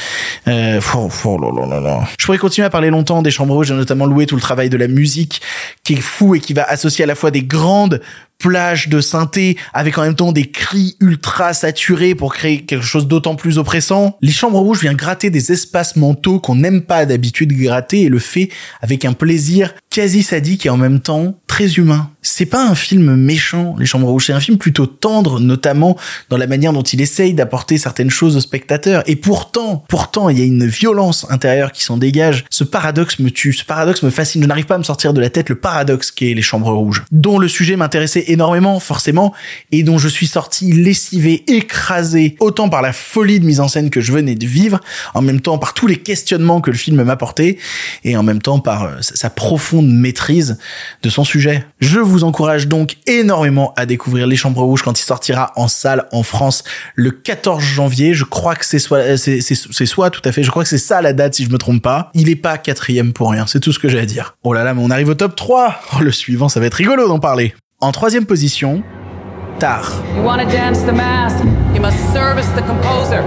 Euh, 0.46 0.82
oh, 0.94 1.08
Je 2.18 2.24
pourrais 2.26 2.36
continuer 2.36 2.66
à 2.66 2.70
parler 2.70 2.90
longtemps 2.90 3.22
des 3.22 3.30
Chambres 3.30 3.54
Rouges, 3.54 3.72
notamment 3.72 4.04
loué 4.04 4.26
tout 4.26 4.34
le 4.34 4.42
travail 4.42 4.68
de 4.68 4.76
la 4.76 4.86
musique 4.86 5.40
qui 5.82 5.94
est 5.94 6.02
fou 6.02 6.34
et 6.34 6.40
qui 6.40 6.52
va 6.52 6.64
associer 6.64 7.04
à 7.04 7.06
la 7.06 7.14
fois 7.14 7.30
des 7.30 7.42
grandes 7.42 8.02
plage 8.42 8.88
de 8.88 9.00
synthé 9.00 9.56
avec 9.72 9.96
en 9.96 10.02
même 10.02 10.16
temps 10.16 10.32
des 10.32 10.50
cris 10.50 10.96
ultra 11.00 11.54
saturés 11.54 12.14
pour 12.14 12.34
créer 12.34 12.62
quelque 12.62 12.84
chose 12.84 13.06
d'autant 13.06 13.36
plus 13.36 13.56
oppressant. 13.56 14.16
Les 14.20 14.32
Chambres 14.32 14.58
Rouges 14.58 14.80
vient 14.80 14.94
gratter 14.94 15.30
des 15.30 15.52
espaces 15.52 15.96
mentaux 15.96 16.40
qu'on 16.40 16.56
n'aime 16.56 16.82
pas 16.82 17.06
d'habitude 17.06 17.52
gratter 17.52 18.02
et 18.02 18.08
le 18.08 18.18
fait 18.18 18.50
avec 18.80 19.04
un 19.04 19.12
plaisir 19.12 19.72
quasi 19.90 20.22
sadique 20.22 20.66
et 20.66 20.70
en 20.70 20.76
même 20.76 21.00
temps 21.00 21.34
très 21.46 21.74
humain. 21.74 22.10
C'est 22.22 22.46
pas 22.46 22.66
un 22.66 22.74
film 22.74 23.14
méchant, 23.14 23.76
Les 23.78 23.84
Chambres 23.84 24.08
Rouges, 24.08 24.26
c'est 24.26 24.32
un 24.32 24.40
film 24.40 24.56
plutôt 24.56 24.86
tendre, 24.86 25.38
notamment 25.38 25.98
dans 26.30 26.38
la 26.38 26.46
manière 26.46 26.72
dont 26.72 26.82
il 26.82 27.00
essaye 27.00 27.34
d'apporter 27.34 27.76
certaines 27.76 28.10
choses 28.10 28.36
au 28.36 28.40
spectateur. 28.40 29.02
Et 29.06 29.16
pourtant, 29.16 29.84
pourtant, 29.88 30.30
il 30.30 30.38
y 30.38 30.42
a 30.42 30.44
une 30.46 30.66
violence 30.66 31.26
intérieure 31.30 31.72
qui 31.72 31.82
s'en 31.84 31.98
dégage. 31.98 32.44
Ce 32.48 32.64
paradoxe 32.64 33.18
me 33.18 33.30
tue, 33.30 33.52
ce 33.52 33.64
paradoxe 33.64 34.02
me 34.02 34.08
fascine. 34.08 34.40
Je 34.40 34.46
n'arrive 34.46 34.64
pas 34.64 34.76
à 34.76 34.78
me 34.78 34.82
sortir 34.82 35.12
de 35.12 35.20
la 35.20 35.28
tête 35.28 35.50
le 35.50 35.56
paradoxe 35.56 36.10
qu'est 36.10 36.32
Les 36.32 36.42
Chambres 36.42 36.72
Rouges, 36.72 37.04
dont 37.10 37.38
le 37.38 37.48
sujet 37.48 37.76
m'intéressait 37.76 38.24
énormément, 38.32 38.80
forcément, 38.80 39.32
et 39.70 39.82
dont 39.82 39.98
je 39.98 40.08
suis 40.08 40.26
sorti 40.26 40.72
lessivé, 40.72 41.44
écrasé, 41.46 42.36
autant 42.40 42.68
par 42.68 42.82
la 42.82 42.92
folie 42.92 43.40
de 43.40 43.46
mise 43.46 43.60
en 43.60 43.68
scène 43.68 43.90
que 43.90 44.00
je 44.00 44.12
venais 44.12 44.34
de 44.34 44.46
vivre, 44.46 44.80
en 45.14 45.22
même 45.22 45.40
temps 45.40 45.58
par 45.58 45.74
tous 45.74 45.86
les 45.86 45.96
questionnements 45.96 46.60
que 46.60 46.70
le 46.70 46.76
film 46.76 47.02
m'apportait, 47.02 47.58
et 48.04 48.16
en 48.16 48.22
même 48.22 48.40
temps 48.40 48.58
par 48.58 48.84
euh, 48.84 48.96
sa 49.00 49.30
profonde 49.30 49.88
maîtrise 49.88 50.58
de 51.02 51.10
son 51.10 51.24
sujet. 51.24 51.64
Je 51.80 52.00
vous 52.00 52.24
encourage 52.24 52.68
donc 52.68 52.96
énormément 53.06 53.72
à 53.76 53.86
découvrir 53.86 54.26
Les 54.26 54.36
Chambres 54.36 54.62
Rouges 54.62 54.82
quand 54.82 54.98
il 54.98 55.04
sortira 55.04 55.52
en 55.56 55.68
salle 55.68 56.06
en 56.12 56.22
France 56.22 56.64
le 56.94 57.10
14 57.10 57.62
janvier. 57.62 58.14
Je 58.14 58.24
crois 58.24 58.54
que 58.56 58.64
c'est 58.64 58.78
soit, 58.78 59.16
c'est, 59.16 59.40
c'est, 59.40 59.86
soit 59.86 60.10
tout 60.10 60.22
à 60.24 60.32
fait, 60.32 60.42
je 60.42 60.50
crois 60.50 60.62
que 60.62 60.68
c'est 60.68 60.78
ça 60.78 61.02
la 61.02 61.12
date 61.12 61.34
si 61.34 61.44
je 61.44 61.50
me 61.50 61.58
trompe 61.58 61.82
pas. 61.82 62.10
Il 62.14 62.28
est 62.28 62.36
pas 62.36 62.58
quatrième 62.58 63.12
pour 63.12 63.30
rien, 63.30 63.46
c'est 63.46 63.60
tout 63.60 63.72
ce 63.72 63.78
que 63.78 63.88
j'ai 63.88 63.98
à 63.98 64.06
dire. 64.06 64.36
Oh 64.42 64.52
là 64.52 64.64
là, 64.64 64.74
mais 64.74 64.82
on 64.82 64.90
arrive 64.90 65.08
au 65.08 65.14
top 65.14 65.36
3 65.36 65.80
Le 66.00 66.12
suivant, 66.12 66.48
ça 66.48 66.60
va 66.60 66.66
être 66.66 66.74
rigolo 66.74 67.08
d'en 67.08 67.18
parler. 67.18 67.54
En 67.82 67.90
troisième 67.90 68.26
position, 68.26 68.84
Tar. 69.58 69.82
You 70.14 70.22
want 70.22 70.40
to 70.40 70.46
dance 70.46 70.82
the 70.82 70.92
mass, 70.92 71.34
you 71.74 71.80
must 71.80 71.98
service 72.12 72.46
the 72.54 72.62
composer. 72.62 73.22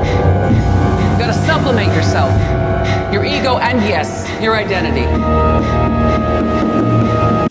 You 1.11 1.19
gotta 1.19 1.33
supplement 1.45 1.93
yourself, 1.93 2.31
your 3.11 3.25
ego 3.25 3.57
and 3.57 3.81
yes, 3.85 4.25
your 4.41 4.55
identity. 4.55 5.03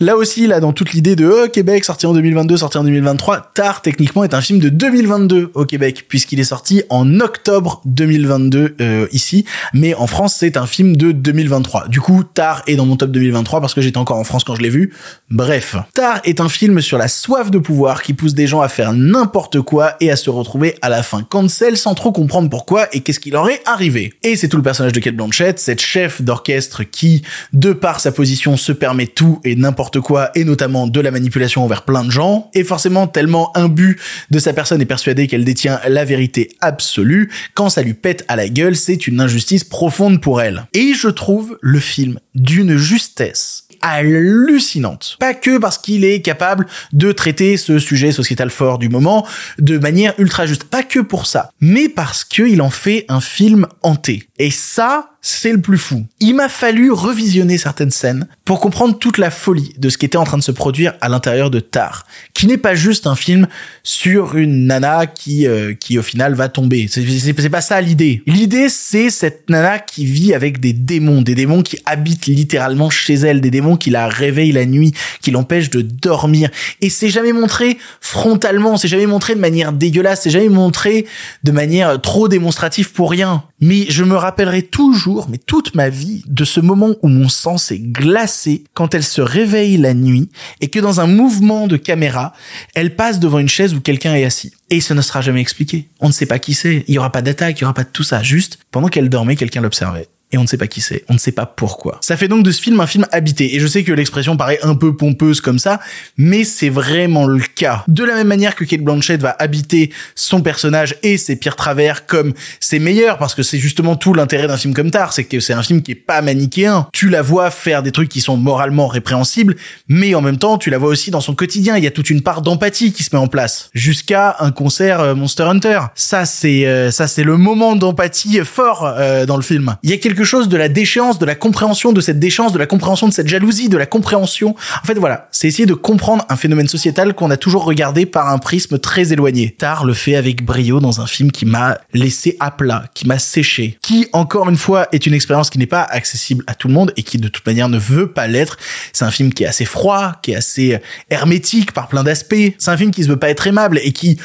Là 0.01 0.17
aussi, 0.17 0.45
là, 0.45 0.59
dans 0.59 0.73
toute 0.73 0.91
l'idée 0.91 1.15
de 1.15 1.25
oh, 1.25 1.47
Québec, 1.47 1.85
sorti 1.85 2.05
en 2.05 2.13
2022, 2.13 2.57
sorti 2.57 2.77
en 2.77 2.83
2023, 2.83 3.51
Tar, 3.53 3.81
techniquement, 3.81 4.25
est 4.25 4.33
un 4.33 4.41
film 4.41 4.59
de 4.59 4.67
2022 4.67 5.51
au 5.53 5.65
Québec, 5.65 6.05
puisqu'il 6.09 6.39
est 6.41 6.45
sorti 6.45 6.83
en 6.89 7.21
octobre 7.21 7.81
2022 7.85 8.75
euh, 8.81 9.07
ici, 9.13 9.45
mais 9.73 9.93
en 9.93 10.05
France, 10.05 10.35
c'est 10.37 10.57
un 10.57 10.65
film 10.65 10.97
de 10.97 11.13
2023. 11.13 11.87
Du 11.87 12.01
coup, 12.01 12.23
Tar 12.25 12.61
est 12.67 12.75
dans 12.75 12.85
mon 12.85 12.97
top 12.97 13.11
2023 13.11 13.61
parce 13.61 13.73
que 13.73 13.79
j'étais 13.79 13.97
encore 13.97 14.17
en 14.17 14.25
France 14.25 14.43
quand 14.43 14.55
je 14.55 14.61
l'ai 14.61 14.69
vu. 14.69 14.93
Bref, 15.29 15.77
Tar 15.93 16.19
est 16.25 16.41
un 16.41 16.49
film 16.49 16.81
sur 16.81 16.97
la 16.97 17.07
soif 17.07 17.49
de 17.49 17.57
pouvoir 17.57 18.03
qui 18.03 18.13
pousse 18.13 18.33
des 18.33 18.47
gens 18.47 18.59
à 18.59 18.67
faire 18.67 18.91
n'importe 18.91 19.61
quoi 19.61 19.95
et 20.01 20.11
à 20.11 20.17
se 20.17 20.29
retrouver 20.29 20.75
à 20.81 20.89
la 20.89 21.03
fin 21.03 21.23
cancel 21.23 21.77
sans 21.77 21.95
trop 21.95 22.11
comprendre 22.11 22.49
pourquoi 22.49 22.93
et 22.93 22.99
qu'est-ce 22.99 23.21
qui 23.21 23.31
leur 23.31 23.49
est 23.49 23.61
arrivé. 23.65 24.13
Et 24.23 24.35
c'est 24.35 24.49
tout 24.49 24.57
le 24.57 24.63
personnage 24.63 24.91
de 24.91 24.99
Kate 24.99 25.15
Blanchett, 25.15 25.57
cette 25.57 25.81
chef 25.81 26.21
d'orchestre 26.21 26.83
qui, 26.83 27.21
de 27.53 27.71
par 27.71 28.01
sa 28.01 28.11
position, 28.11 28.57
se 28.57 28.73
permet 28.73 29.07
tout 29.07 29.39
et 29.45 29.55
n'importe 29.55 29.84
quoi, 29.99 30.31
et 30.35 30.43
notamment 30.43 30.87
de 30.87 30.99
la 30.99 31.11
manipulation 31.11 31.63
envers 31.63 31.83
plein 31.83 32.03
de 32.03 32.11
gens, 32.11 32.49
et 32.53 32.63
forcément 32.63 33.07
tellement 33.07 33.55
imbu 33.57 33.99
de 34.31 34.39
sa 34.39 34.53
personne 34.53 34.81
est 34.81 34.85
persuadée 34.85 35.27
qu'elle 35.27 35.45
détient 35.45 35.79
la 35.87 36.05
vérité 36.05 36.49
absolue, 36.61 37.31
quand 37.53 37.69
ça 37.69 37.81
lui 37.81 37.93
pète 37.93 38.25
à 38.27 38.35
la 38.35 38.49
gueule, 38.49 38.75
c'est 38.75 39.07
une 39.07 39.19
injustice 39.19 39.63
profonde 39.63 40.21
pour 40.21 40.41
elle. 40.41 40.67
Et 40.73 40.93
je 40.93 41.07
trouve 41.07 41.57
le 41.61 41.79
film 41.79 42.19
d'une 42.33 42.77
justesse 42.77 43.65
hallucinante. 43.81 45.17
Pas 45.19 45.33
que 45.33 45.57
parce 45.57 45.77
qu'il 45.77 46.03
est 46.03 46.21
capable 46.21 46.65
de 46.93 47.11
traiter 47.11 47.57
ce 47.57 47.77
sujet 47.77 48.11
sociétal 48.11 48.49
fort 48.49 48.79
du 48.79 48.89
moment 48.89 49.27
de 49.59 49.77
manière 49.77 50.13
ultra 50.17 50.45
juste. 50.45 50.63
Pas 50.63 50.83
que 50.83 50.99
pour 50.99 51.25
ça. 51.25 51.51
Mais 51.61 51.87
parce 51.89 52.23
qu'il 52.23 52.61
en 52.61 52.69
fait 52.69 53.05
un 53.09 53.21
film 53.21 53.67
hanté. 53.83 54.27
Et 54.39 54.49
ça, 54.49 55.11
c'est 55.27 55.51
le 55.51 55.59
plus 55.59 55.79
fou. 55.79 56.05
Il 56.19 56.35
m'a 56.35 56.49
fallu 56.49 56.91
revisionner 56.91 57.57
certaines 57.57 57.89
scènes 57.89 58.27
pour 58.45 58.59
comprendre 58.59 58.99
toute 58.99 59.17
la 59.17 59.31
folie 59.31 59.73
de 59.79 59.89
ce 59.89 59.97
qui 59.97 60.05
était 60.05 60.19
en 60.19 60.23
train 60.23 60.37
de 60.37 60.43
se 60.43 60.51
produire 60.51 60.93
à 61.01 61.09
l'intérieur 61.09 61.49
de 61.49 61.59
Tar, 61.59 62.05
qui 62.35 62.45
n'est 62.45 62.59
pas 62.59 62.75
juste 62.75 63.07
un 63.07 63.15
film 63.15 63.47
sur 63.81 64.37
une 64.37 64.67
nana 64.67 65.07
qui 65.07 65.47
euh, 65.47 65.73
qui 65.73 65.97
au 65.97 66.03
final 66.03 66.35
va 66.35 66.47
tomber. 66.47 66.87
C'est 66.87 67.49
pas 67.49 67.61
ça 67.61 67.81
l'idée. 67.81 68.21
L'idée 68.27 68.69
c'est 68.69 69.09
cette 69.09 69.49
nana 69.49 69.79
qui 69.79 70.05
vit 70.05 70.35
avec 70.35 70.59
des 70.59 70.73
démons, 70.73 71.23
des 71.23 71.33
démons 71.33 71.63
qui 71.63 71.79
habitent 71.87 72.27
littéralement 72.27 72.91
chez 72.91 73.15
elle, 73.15 73.41
des 73.41 73.49
démons 73.49 73.77
qui 73.77 73.89
la 73.89 74.07
réveillent 74.07 74.51
la 74.51 74.67
nuit, 74.67 74.93
qui 75.23 75.31
l'empêchent 75.31 75.71
de 75.71 75.81
dormir. 75.81 76.51
Et 76.81 76.91
c'est 76.91 77.09
jamais 77.09 77.33
montré 77.33 77.79
frontalement, 77.99 78.77
c'est 78.77 78.87
jamais 78.87 79.07
montré 79.07 79.33
de 79.33 79.39
manière 79.39 79.73
dégueulasse, 79.73 80.21
c'est 80.21 80.29
jamais 80.29 80.49
montré 80.49 81.07
de 81.43 81.51
manière 81.51 81.99
trop 81.99 82.27
démonstrative 82.27 82.91
pour 82.91 83.09
rien. 83.09 83.43
Mais 83.59 83.85
je 83.89 84.03
me 84.03 84.15
rappellerai 84.15 84.61
toujours, 84.63 85.14
mais 85.29 85.37
toute 85.37 85.75
ma 85.75 85.89
vie, 85.89 86.23
de 86.27 86.45
ce 86.45 86.59
moment 86.59 86.95
où 87.01 87.07
mon 87.07 87.29
sang 87.29 87.57
s'est 87.57 87.79
glacé 87.79 88.63
quand 88.73 88.93
elle 88.93 89.03
se 89.03 89.21
réveille 89.21 89.77
la 89.77 89.93
nuit 89.93 90.29
et 90.61 90.67
que 90.67 90.79
dans 90.79 90.99
un 90.99 91.07
mouvement 91.07 91.67
de 91.67 91.77
caméra, 91.77 92.33
elle 92.73 92.95
passe 92.95 93.19
devant 93.19 93.39
une 93.39 93.49
chaise 93.49 93.73
où 93.73 93.81
quelqu'un 93.81 94.15
est 94.15 94.25
assis. 94.25 94.53
Et 94.69 94.81
ce 94.81 94.93
ne 94.93 95.01
sera 95.01 95.21
jamais 95.21 95.41
expliqué. 95.41 95.89
On 95.99 96.07
ne 96.07 96.13
sait 96.13 96.25
pas 96.25 96.39
qui 96.39 96.53
c'est. 96.53 96.83
Il 96.87 96.93
y 96.93 96.97
aura 96.97 97.11
pas 97.11 97.21
d'attaque, 97.21 97.59
il 97.59 97.61
y 97.61 97.65
aura 97.65 97.73
pas 97.73 97.83
de 97.83 97.89
tout 97.89 98.03
ça. 98.03 98.21
Juste, 98.23 98.59
pendant 98.71 98.87
qu'elle 98.87 99.09
dormait, 99.09 99.35
quelqu'un 99.35 99.61
l'observait 99.61 100.09
et 100.35 100.37
on 100.37 100.41
ne 100.41 100.47
sait 100.47 100.57
pas 100.57 100.67
qui 100.67 100.81
c'est, 100.81 101.05
on 101.07 101.13
ne 101.13 101.17
sait 101.17 101.31
pas 101.31 101.45
pourquoi. 101.45 101.97
Ça 102.01 102.17
fait 102.17 102.27
donc 102.27 102.43
de 102.43 102.51
ce 102.51 102.61
film 102.61 102.79
un 102.81 102.87
film 102.87 103.05
habité, 103.13 103.55
et 103.55 103.59
je 103.59 103.67
sais 103.67 103.83
que 103.83 103.93
l'expression 103.93 104.35
paraît 104.35 104.59
un 104.63 104.75
peu 104.75 104.95
pompeuse 104.95 105.39
comme 105.39 105.59
ça, 105.59 105.79
mais 106.17 106.43
c'est 106.43 106.69
vraiment 106.69 107.25
le 107.25 107.41
cas. 107.55 107.85
De 107.87 108.03
la 108.03 108.15
même 108.15 108.27
manière 108.27 108.55
que 108.55 108.65
Kate 108.65 108.81
Blanchett 108.81 109.21
va 109.21 109.33
habiter 109.39 109.93
son 110.13 110.41
personnage 110.41 110.95
et 111.03 111.17
ses 111.17 111.37
pires 111.37 111.55
travers 111.55 112.05
comme 112.05 112.33
ses 112.59 112.79
meilleurs, 112.79 113.17
parce 113.17 113.33
que 113.33 113.43
c'est 113.43 113.59
justement 113.59 113.95
tout 113.95 114.13
l'intérêt 114.13 114.47
d'un 114.47 114.57
film 114.57 114.73
comme 114.73 114.91
Tar, 114.91 115.13
c'est 115.13 115.23
que 115.23 115.39
c'est 115.39 115.53
un 115.53 115.63
film 115.63 115.81
qui 115.81 115.91
est 115.91 115.95
pas 115.95 116.21
manichéen. 116.21 116.87
Tu 116.91 117.09
la 117.09 117.21
vois 117.21 117.49
faire 117.49 117.81
des 117.81 117.93
trucs 117.93 118.09
qui 118.09 118.19
sont 118.19 118.35
moralement 118.35 118.87
répréhensibles, 118.87 119.55
mais 119.87 120.15
en 120.15 120.21
même 120.21 120.37
temps, 120.37 120.57
tu 120.57 120.69
la 120.69 120.77
vois 120.77 120.89
aussi 120.89 121.11
dans 121.11 121.21
son 121.21 121.33
quotidien, 121.33 121.77
il 121.77 121.83
y 121.85 121.87
a 121.87 121.91
toute 121.91 122.09
une 122.09 122.21
part 122.21 122.41
d'empathie 122.41 122.91
qui 122.91 123.03
se 123.03 123.15
met 123.15 123.21
en 123.21 123.27
place, 123.27 123.69
jusqu'à 123.73 124.35
un 124.39 124.51
concert 124.51 124.99
euh, 124.99 125.15
Monster 125.15 125.43
Hunter. 125.43 125.79
Ça, 125.95 126.25
c'est 126.25 126.65
euh, 126.67 126.91
ça 126.91 127.07
c'est 127.07 127.23
le 127.23 127.37
moment 127.37 127.77
d'empathie 127.77 128.41
fort 128.43 128.85
euh, 128.85 129.25
dans 129.25 129.37
le 129.37 129.43
film. 129.43 129.77
Il 129.83 129.89
y 129.89 129.93
a 129.93 129.97
quelque 129.97 130.24
chose 130.25 130.49
de 130.49 130.57
la 130.57 130.69
déchéance, 130.69 131.19
de 131.19 131.25
la 131.25 131.35
compréhension 131.35 131.93
de 131.93 132.01
cette 132.01 132.19
déchéance, 132.19 132.51
de 132.53 132.59
la 132.59 132.65
compréhension 132.65 133.07
de 133.07 133.13
cette 133.13 133.27
jalousie, 133.27 133.69
de 133.69 133.77
la 133.77 133.85
compréhension. 133.85 134.55
En 134.81 134.85
fait, 134.85 134.95
voilà, 134.95 135.27
c'est 135.31 135.47
essayer 135.47 135.65
de 135.65 135.73
comprendre 135.73 136.25
un 136.29 136.35
phénomène 136.35 136.67
sociétal 136.67 137.13
qu'on 137.13 137.31
a 137.31 137.37
toujours 137.37 137.63
regardé 137.63 138.05
par 138.05 138.29
un 138.29 138.37
prisme 138.37 138.79
très 138.79 139.13
éloigné. 139.13 139.55
Tar 139.57 139.85
le 139.85 139.93
fait 139.93 140.15
avec 140.15 140.43
brio 140.43 140.79
dans 140.79 141.01
un 141.01 141.07
film 141.07 141.31
qui 141.31 141.45
m'a 141.45 141.77
laissé 141.93 142.37
à 142.39 142.51
plat, 142.51 142.85
qui 142.93 143.07
m'a 143.07 143.19
séché, 143.19 143.77
qui, 143.81 144.07
encore 144.13 144.49
une 144.49 144.57
fois, 144.57 144.87
est 144.91 145.05
une 145.05 145.13
expérience 145.13 145.49
qui 145.49 145.59
n'est 145.59 145.65
pas 145.65 145.83
accessible 145.83 146.43
à 146.47 146.55
tout 146.55 146.67
le 146.67 146.73
monde 146.73 146.91
et 146.97 147.03
qui, 147.03 147.17
de 147.17 147.27
toute 147.27 147.45
manière, 147.45 147.69
ne 147.69 147.77
veut 147.77 148.11
pas 148.11 148.27
l'être. 148.27 148.57
C'est 148.93 149.05
un 149.05 149.11
film 149.11 149.33
qui 149.33 149.43
est 149.43 149.47
assez 149.47 149.65
froid, 149.65 150.13
qui 150.21 150.31
est 150.31 150.35
assez 150.35 150.79
hermétique 151.09 151.71
par 151.71 151.87
plein 151.87 152.03
d'aspects. 152.03 152.35
C'est 152.57 152.71
un 152.71 152.77
film 152.77 152.91
qui 152.91 153.03
se 153.03 153.09
veut 153.09 153.17
pas 153.17 153.29
être 153.29 153.47
aimable 153.47 153.79
et 153.83 153.91
qui 153.91 154.17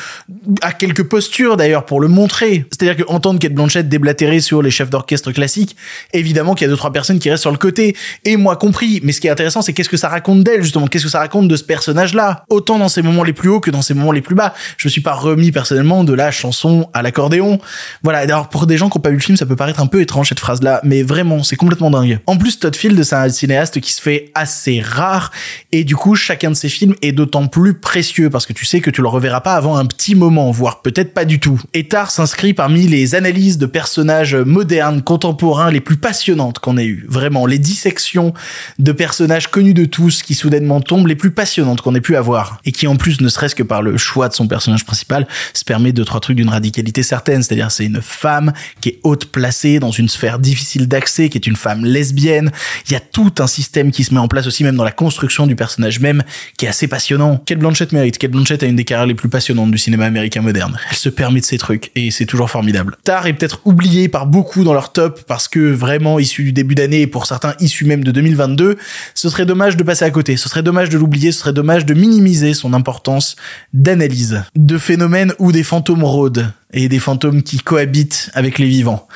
a 0.62 0.72
quelques 0.72 1.05
postures, 1.05 1.57
d'ailleurs, 1.57 1.84
pour 1.84 2.01
le 2.01 2.09
montrer. 2.09 2.64
C'est-à-dire 2.70 3.05
qu'entendre 3.05 3.38
Kate 3.38 3.55
Blanchett 3.55 3.88
déblatérer 3.88 4.40
sur 4.40 4.62
les 4.62 4.70
chefs 4.70 4.90
d'orchestre 4.90 5.32
classiques, 5.32 5.76
évidemment 6.12 6.55
qu'il 6.55 6.66
y 6.66 6.68
a 6.68 6.70
deux 6.70 6.76
trois 6.76 6.93
personnes 6.93 7.18
qui 7.18 7.30
restent 7.30 7.43
sur 7.43 7.51
le 7.51 7.59
côté 7.59 7.97
et 8.24 8.36
moi 8.36 8.57
compris. 8.57 9.01
Mais 9.03 9.12
ce 9.12 9.20
qui 9.20 9.26
est 9.26 9.30
intéressant 9.30 9.62
c'est 9.62 9.72
qu'est-ce 9.72 9.88
que 9.88 9.97
ça 9.97 10.09
raconte 10.09 10.43
d'elle 10.45 10.62
justement? 10.62 10.86
Qu'est-ce 10.86 11.05
que 11.05 11.11
ça 11.11 11.20
raconte 11.20 11.49
de 11.49 11.57
ce 11.57 11.64
personnage 11.64 12.14
là 12.14 12.45
autant 12.49 12.78
dans 12.78 12.88
ses 12.88 13.03
moments 13.03 13.24
les 13.24 13.32
plus 13.32 13.49
hauts 13.49 13.61
que 13.61 13.70
dans 13.70 13.82
ses 13.82 13.95
moments 13.95 14.12
les 14.12 14.20
plus 14.20 14.34
bas. 14.34 14.55
Je 14.76 14.88
me 14.88 14.91
suis 14.91 15.01
pas 15.01 15.14
remis 15.14 15.53
personnellement 15.53 16.05
de 16.05 16.12
la 16.12 16.30
chanson 16.30 16.88
à 16.93 17.03
l'accordéon. 17.03 17.59
Voilà 18.03 18.18
alors 18.18 18.49
pour 18.49 18.66
des 18.66 18.76
gens 18.76 18.88
qui 18.91 18.99
ont 18.99 19.01
pas 19.01 19.11
vu 19.11 19.16
le 19.16 19.22
film 19.22 19.36
ça 19.36 19.47
peut 19.47 19.57
paraître 19.57 19.80
un 19.80 19.86
peu 19.86 20.01
étrange 20.01 20.28
cette 20.28 20.41
phrase 20.41 20.62
là 20.62 20.80
mais 20.84 21.03
vraiment 21.03 21.43
c'est 21.43 21.57
complètement 21.57 21.91
dingue. 21.91 22.20
En 22.26 22.36
plus 22.36 22.59
Todd 22.59 22.76
Field 22.76 23.03
c'est 23.03 23.16
un 23.16 23.28
cinéaste 23.28 23.80
qui 23.80 23.93
se 23.93 24.01
fait 24.01 24.30
assez 24.34 24.80
rare 24.80 25.30
et 25.72 25.84
du 25.84 25.97
coup 25.97 26.14
chacun 26.14 26.51
de 26.51 26.57
ses 26.57 26.68
films 26.68 26.95
est 27.03 27.12
d'autant 27.12 27.47
plus 27.47 27.74
précieux 27.74 28.30
parce 28.30 28.47
que 28.47 28.53
tu 28.53 28.64
sais 28.64 28.80
que 28.80 28.91
tu 28.91 29.03
le 29.03 29.09
reverras 29.09 29.41
pas 29.41 29.55
avant 29.55 29.76
un 29.76 29.86
petit 29.86 30.14
moment 30.14 30.51
voire 30.51 30.82
peut-être 30.82 31.14
pas 31.14 31.24
du 31.24 31.41
tout. 31.41 31.61
Etar 31.74 32.11
s'inscrit 32.11 32.55
parmi 32.55 32.86
les 32.86 33.14
analyses 33.14 33.59
de 33.59 33.66
personnages 33.66 34.34
modernes 34.34 35.03
contemporains 35.03 35.69
les 35.70 35.80
plus 35.80 35.96
passionnantes 35.96 36.58
qu'on 36.58 36.76
ait 36.76 36.86
eues. 36.86 37.04
Vraiment, 37.08 37.46
les 37.46 37.58
dissections 37.58 38.34
de 38.78 38.92
personnages 38.92 39.48
connus 39.48 39.74
de 39.74 39.84
tous 39.84 40.22
qui 40.22 40.34
soudainement 40.34 40.80
tombent 40.80 41.06
les 41.06 41.16
plus 41.16 41.30
passionnantes 41.30 41.80
qu'on 41.80 41.94
ait 41.94 42.00
pu 42.00 42.16
avoir. 42.16 42.60
Et 42.64 42.72
qui 42.72 42.86
en 42.86 42.96
plus, 42.96 43.20
ne 43.20 43.28
serait-ce 43.28 43.54
que 43.54 43.62
par 43.62 43.82
le 43.82 43.96
choix 43.96 44.28
de 44.28 44.34
son 44.34 44.46
personnage 44.46 44.84
principal, 44.84 45.26
se 45.54 45.64
permet 45.64 45.92
de 45.92 46.04
trois 46.04 46.20
trucs 46.20 46.36
d'une 46.36 46.48
radicalité 46.48 47.02
certaine. 47.02 47.42
C'est-à-dire, 47.42 47.70
c'est 47.70 47.86
une 47.86 48.02
femme 48.02 48.52
qui 48.80 48.90
est 48.90 49.00
haute 49.02 49.26
placée 49.26 49.78
dans 49.78 49.90
une 49.90 50.08
sphère 50.08 50.38
difficile 50.38 50.88
d'accès, 50.88 51.28
qui 51.28 51.38
est 51.38 51.46
une 51.46 51.56
femme 51.56 51.84
lesbienne. 51.84 52.50
Il 52.86 52.92
y 52.92 52.96
a 52.96 53.00
tout 53.00 53.34
un 53.38 53.46
système 53.46 53.90
qui 53.90 54.04
se 54.04 54.14
met 54.14 54.20
en 54.20 54.28
place 54.28 54.46
aussi, 54.46 54.64
même 54.64 54.76
dans 54.76 54.84
la 54.84 54.92
construction 54.92 55.46
du 55.46 55.56
personnage 55.56 56.00
même, 56.00 56.22
qui 56.56 56.66
est 56.66 56.68
assez 56.68 56.88
passionnant. 56.88 57.38
Kate 57.46 57.58
Blanchett 57.58 57.92
mérite. 57.92 58.18
Kate 58.18 58.30
Blanchett 58.30 58.62
a 58.62 58.66
une 58.66 58.76
des 58.76 58.84
carrières 58.84 59.06
les 59.06 59.14
plus 59.14 59.28
passionnantes 59.28 59.70
du 59.70 59.78
cinéma 59.78 60.06
américain 60.06 60.42
moderne. 60.42 60.78
Elle 60.90 60.96
se 60.96 61.08
permet 61.08 61.40
de 61.40 61.44
ces 61.44 61.58
trucs 61.58 61.90
et 61.94 62.10
c'est 62.10 62.26
toujours 62.26 62.50
formidable. 62.50 62.96
Tar 63.04 63.26
est 63.26 63.32
peut-être 63.32 63.60
oublié 63.64 64.08
par 64.08 64.26
beaucoup 64.26 64.64
dans 64.64 64.72
leur 64.72 64.92
top 64.92 65.22
parce 65.26 65.48
que 65.48 65.59
vraiment 65.68 66.18
issu 66.18 66.44
du 66.44 66.52
début 66.52 66.74
d'année 66.74 67.02
et 67.02 67.06
pour 67.06 67.26
certains 67.26 67.54
issu 67.61 67.84
même 67.84 68.04
de 68.04 68.11
2022, 68.11 68.76
ce 69.14 69.28
serait 69.28 69.46
dommage 69.46 69.76
de 69.76 69.82
passer 69.82 70.04
à 70.04 70.11
côté. 70.11 70.36
Ce 70.36 70.48
serait 70.48 70.62
dommage 70.62 70.88
de 70.88 70.98
l'oublier. 70.98 71.32
Ce 71.32 71.40
serait 71.40 71.52
dommage 71.52 71.86
de 71.86 71.94
minimiser 71.94 72.54
son 72.54 72.72
importance 72.72 73.36
d'analyse 73.72 74.42
de 74.56 74.78
phénomènes 74.78 75.32
où 75.38 75.52
des 75.52 75.62
fantômes 75.62 76.04
rôdent 76.04 76.52
et 76.72 76.88
des 76.88 76.98
fantômes 76.98 77.42
qui 77.42 77.58
cohabitent 77.58 78.30
avec 78.34 78.58
les 78.58 78.66
vivants. 78.66 79.06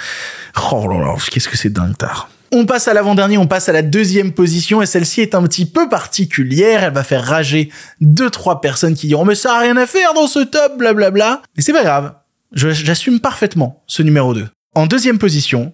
Oh 0.72 0.86
là 0.88 0.99
là, 0.99 1.16
qu'est-ce 1.30 1.49
que 1.49 1.57
c'est 1.57 1.72
dingue 1.72 1.97
tard. 1.97 2.28
On 2.53 2.66
passe 2.66 2.86
à 2.86 2.95
l'avant-dernier, 2.95 3.36
on 3.36 3.49
passe 3.49 3.68
à 3.68 3.72
la 3.72 3.82
deuxième 3.82 4.32
position 4.32 4.80
et 4.80 4.86
celle-ci 4.86 5.20
est 5.20 5.34
un 5.34 5.42
petit 5.42 5.66
peu 5.66 5.88
particulière. 5.88 6.84
Elle 6.84 6.92
va 6.92 7.03
faire 7.03 7.24
rager 7.24 7.70
deux, 8.01 8.30
trois 8.30 8.61
personnes 8.61 8.95
qui 8.95 9.09
diront 9.09 9.24
mais 9.24 9.34
ça 9.34 9.57
a 9.57 9.61
rien 9.61 9.76
à 9.76 9.86
faire 9.86 10.14
dans 10.14 10.28
ce 10.28 10.38
top, 10.40 10.78
blablabla. 10.78 11.42
Mais 11.57 11.62
c'est 11.62 11.72
pas 11.72 11.82
grave. 11.82 12.14
J'assume 12.55 13.18
parfaitement 13.18 13.82
ce 13.88 14.03
numéro 14.03 14.32
2. 14.32 14.47
En 14.74 14.86
deuxième 14.86 15.18
position, 15.18 15.72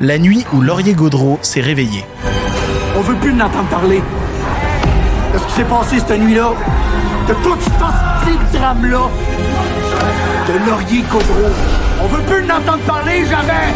la 0.00 0.18
nuit 0.18 0.46
où 0.52 0.60
Laurier 0.60 0.94
Gaudreau 0.94 1.38
s'est 1.42 1.60
réveillé. 1.60 2.04
On 2.96 3.00
veut 3.00 3.16
plus 3.16 3.32
l'entendre 3.32 3.68
parler. 3.68 4.00
De 5.32 5.38
ce 5.38 5.44
qui 5.44 5.52
s'est 5.52 5.64
passé 5.64 5.98
cette 5.98 6.20
nuit-là? 6.20 6.52
De 7.26 7.34
tout 7.34 7.56
ce 7.60 7.70
petit 7.70 8.56
drame-là. 8.56 9.08
De 10.46 10.70
Laurier 10.70 11.02
Gaudreau. 11.10 11.50
On 12.02 12.06
veut 12.06 12.22
plus 12.22 12.46
l'entendre 12.46 12.82
parler, 12.86 13.24
jamais. 13.26 13.74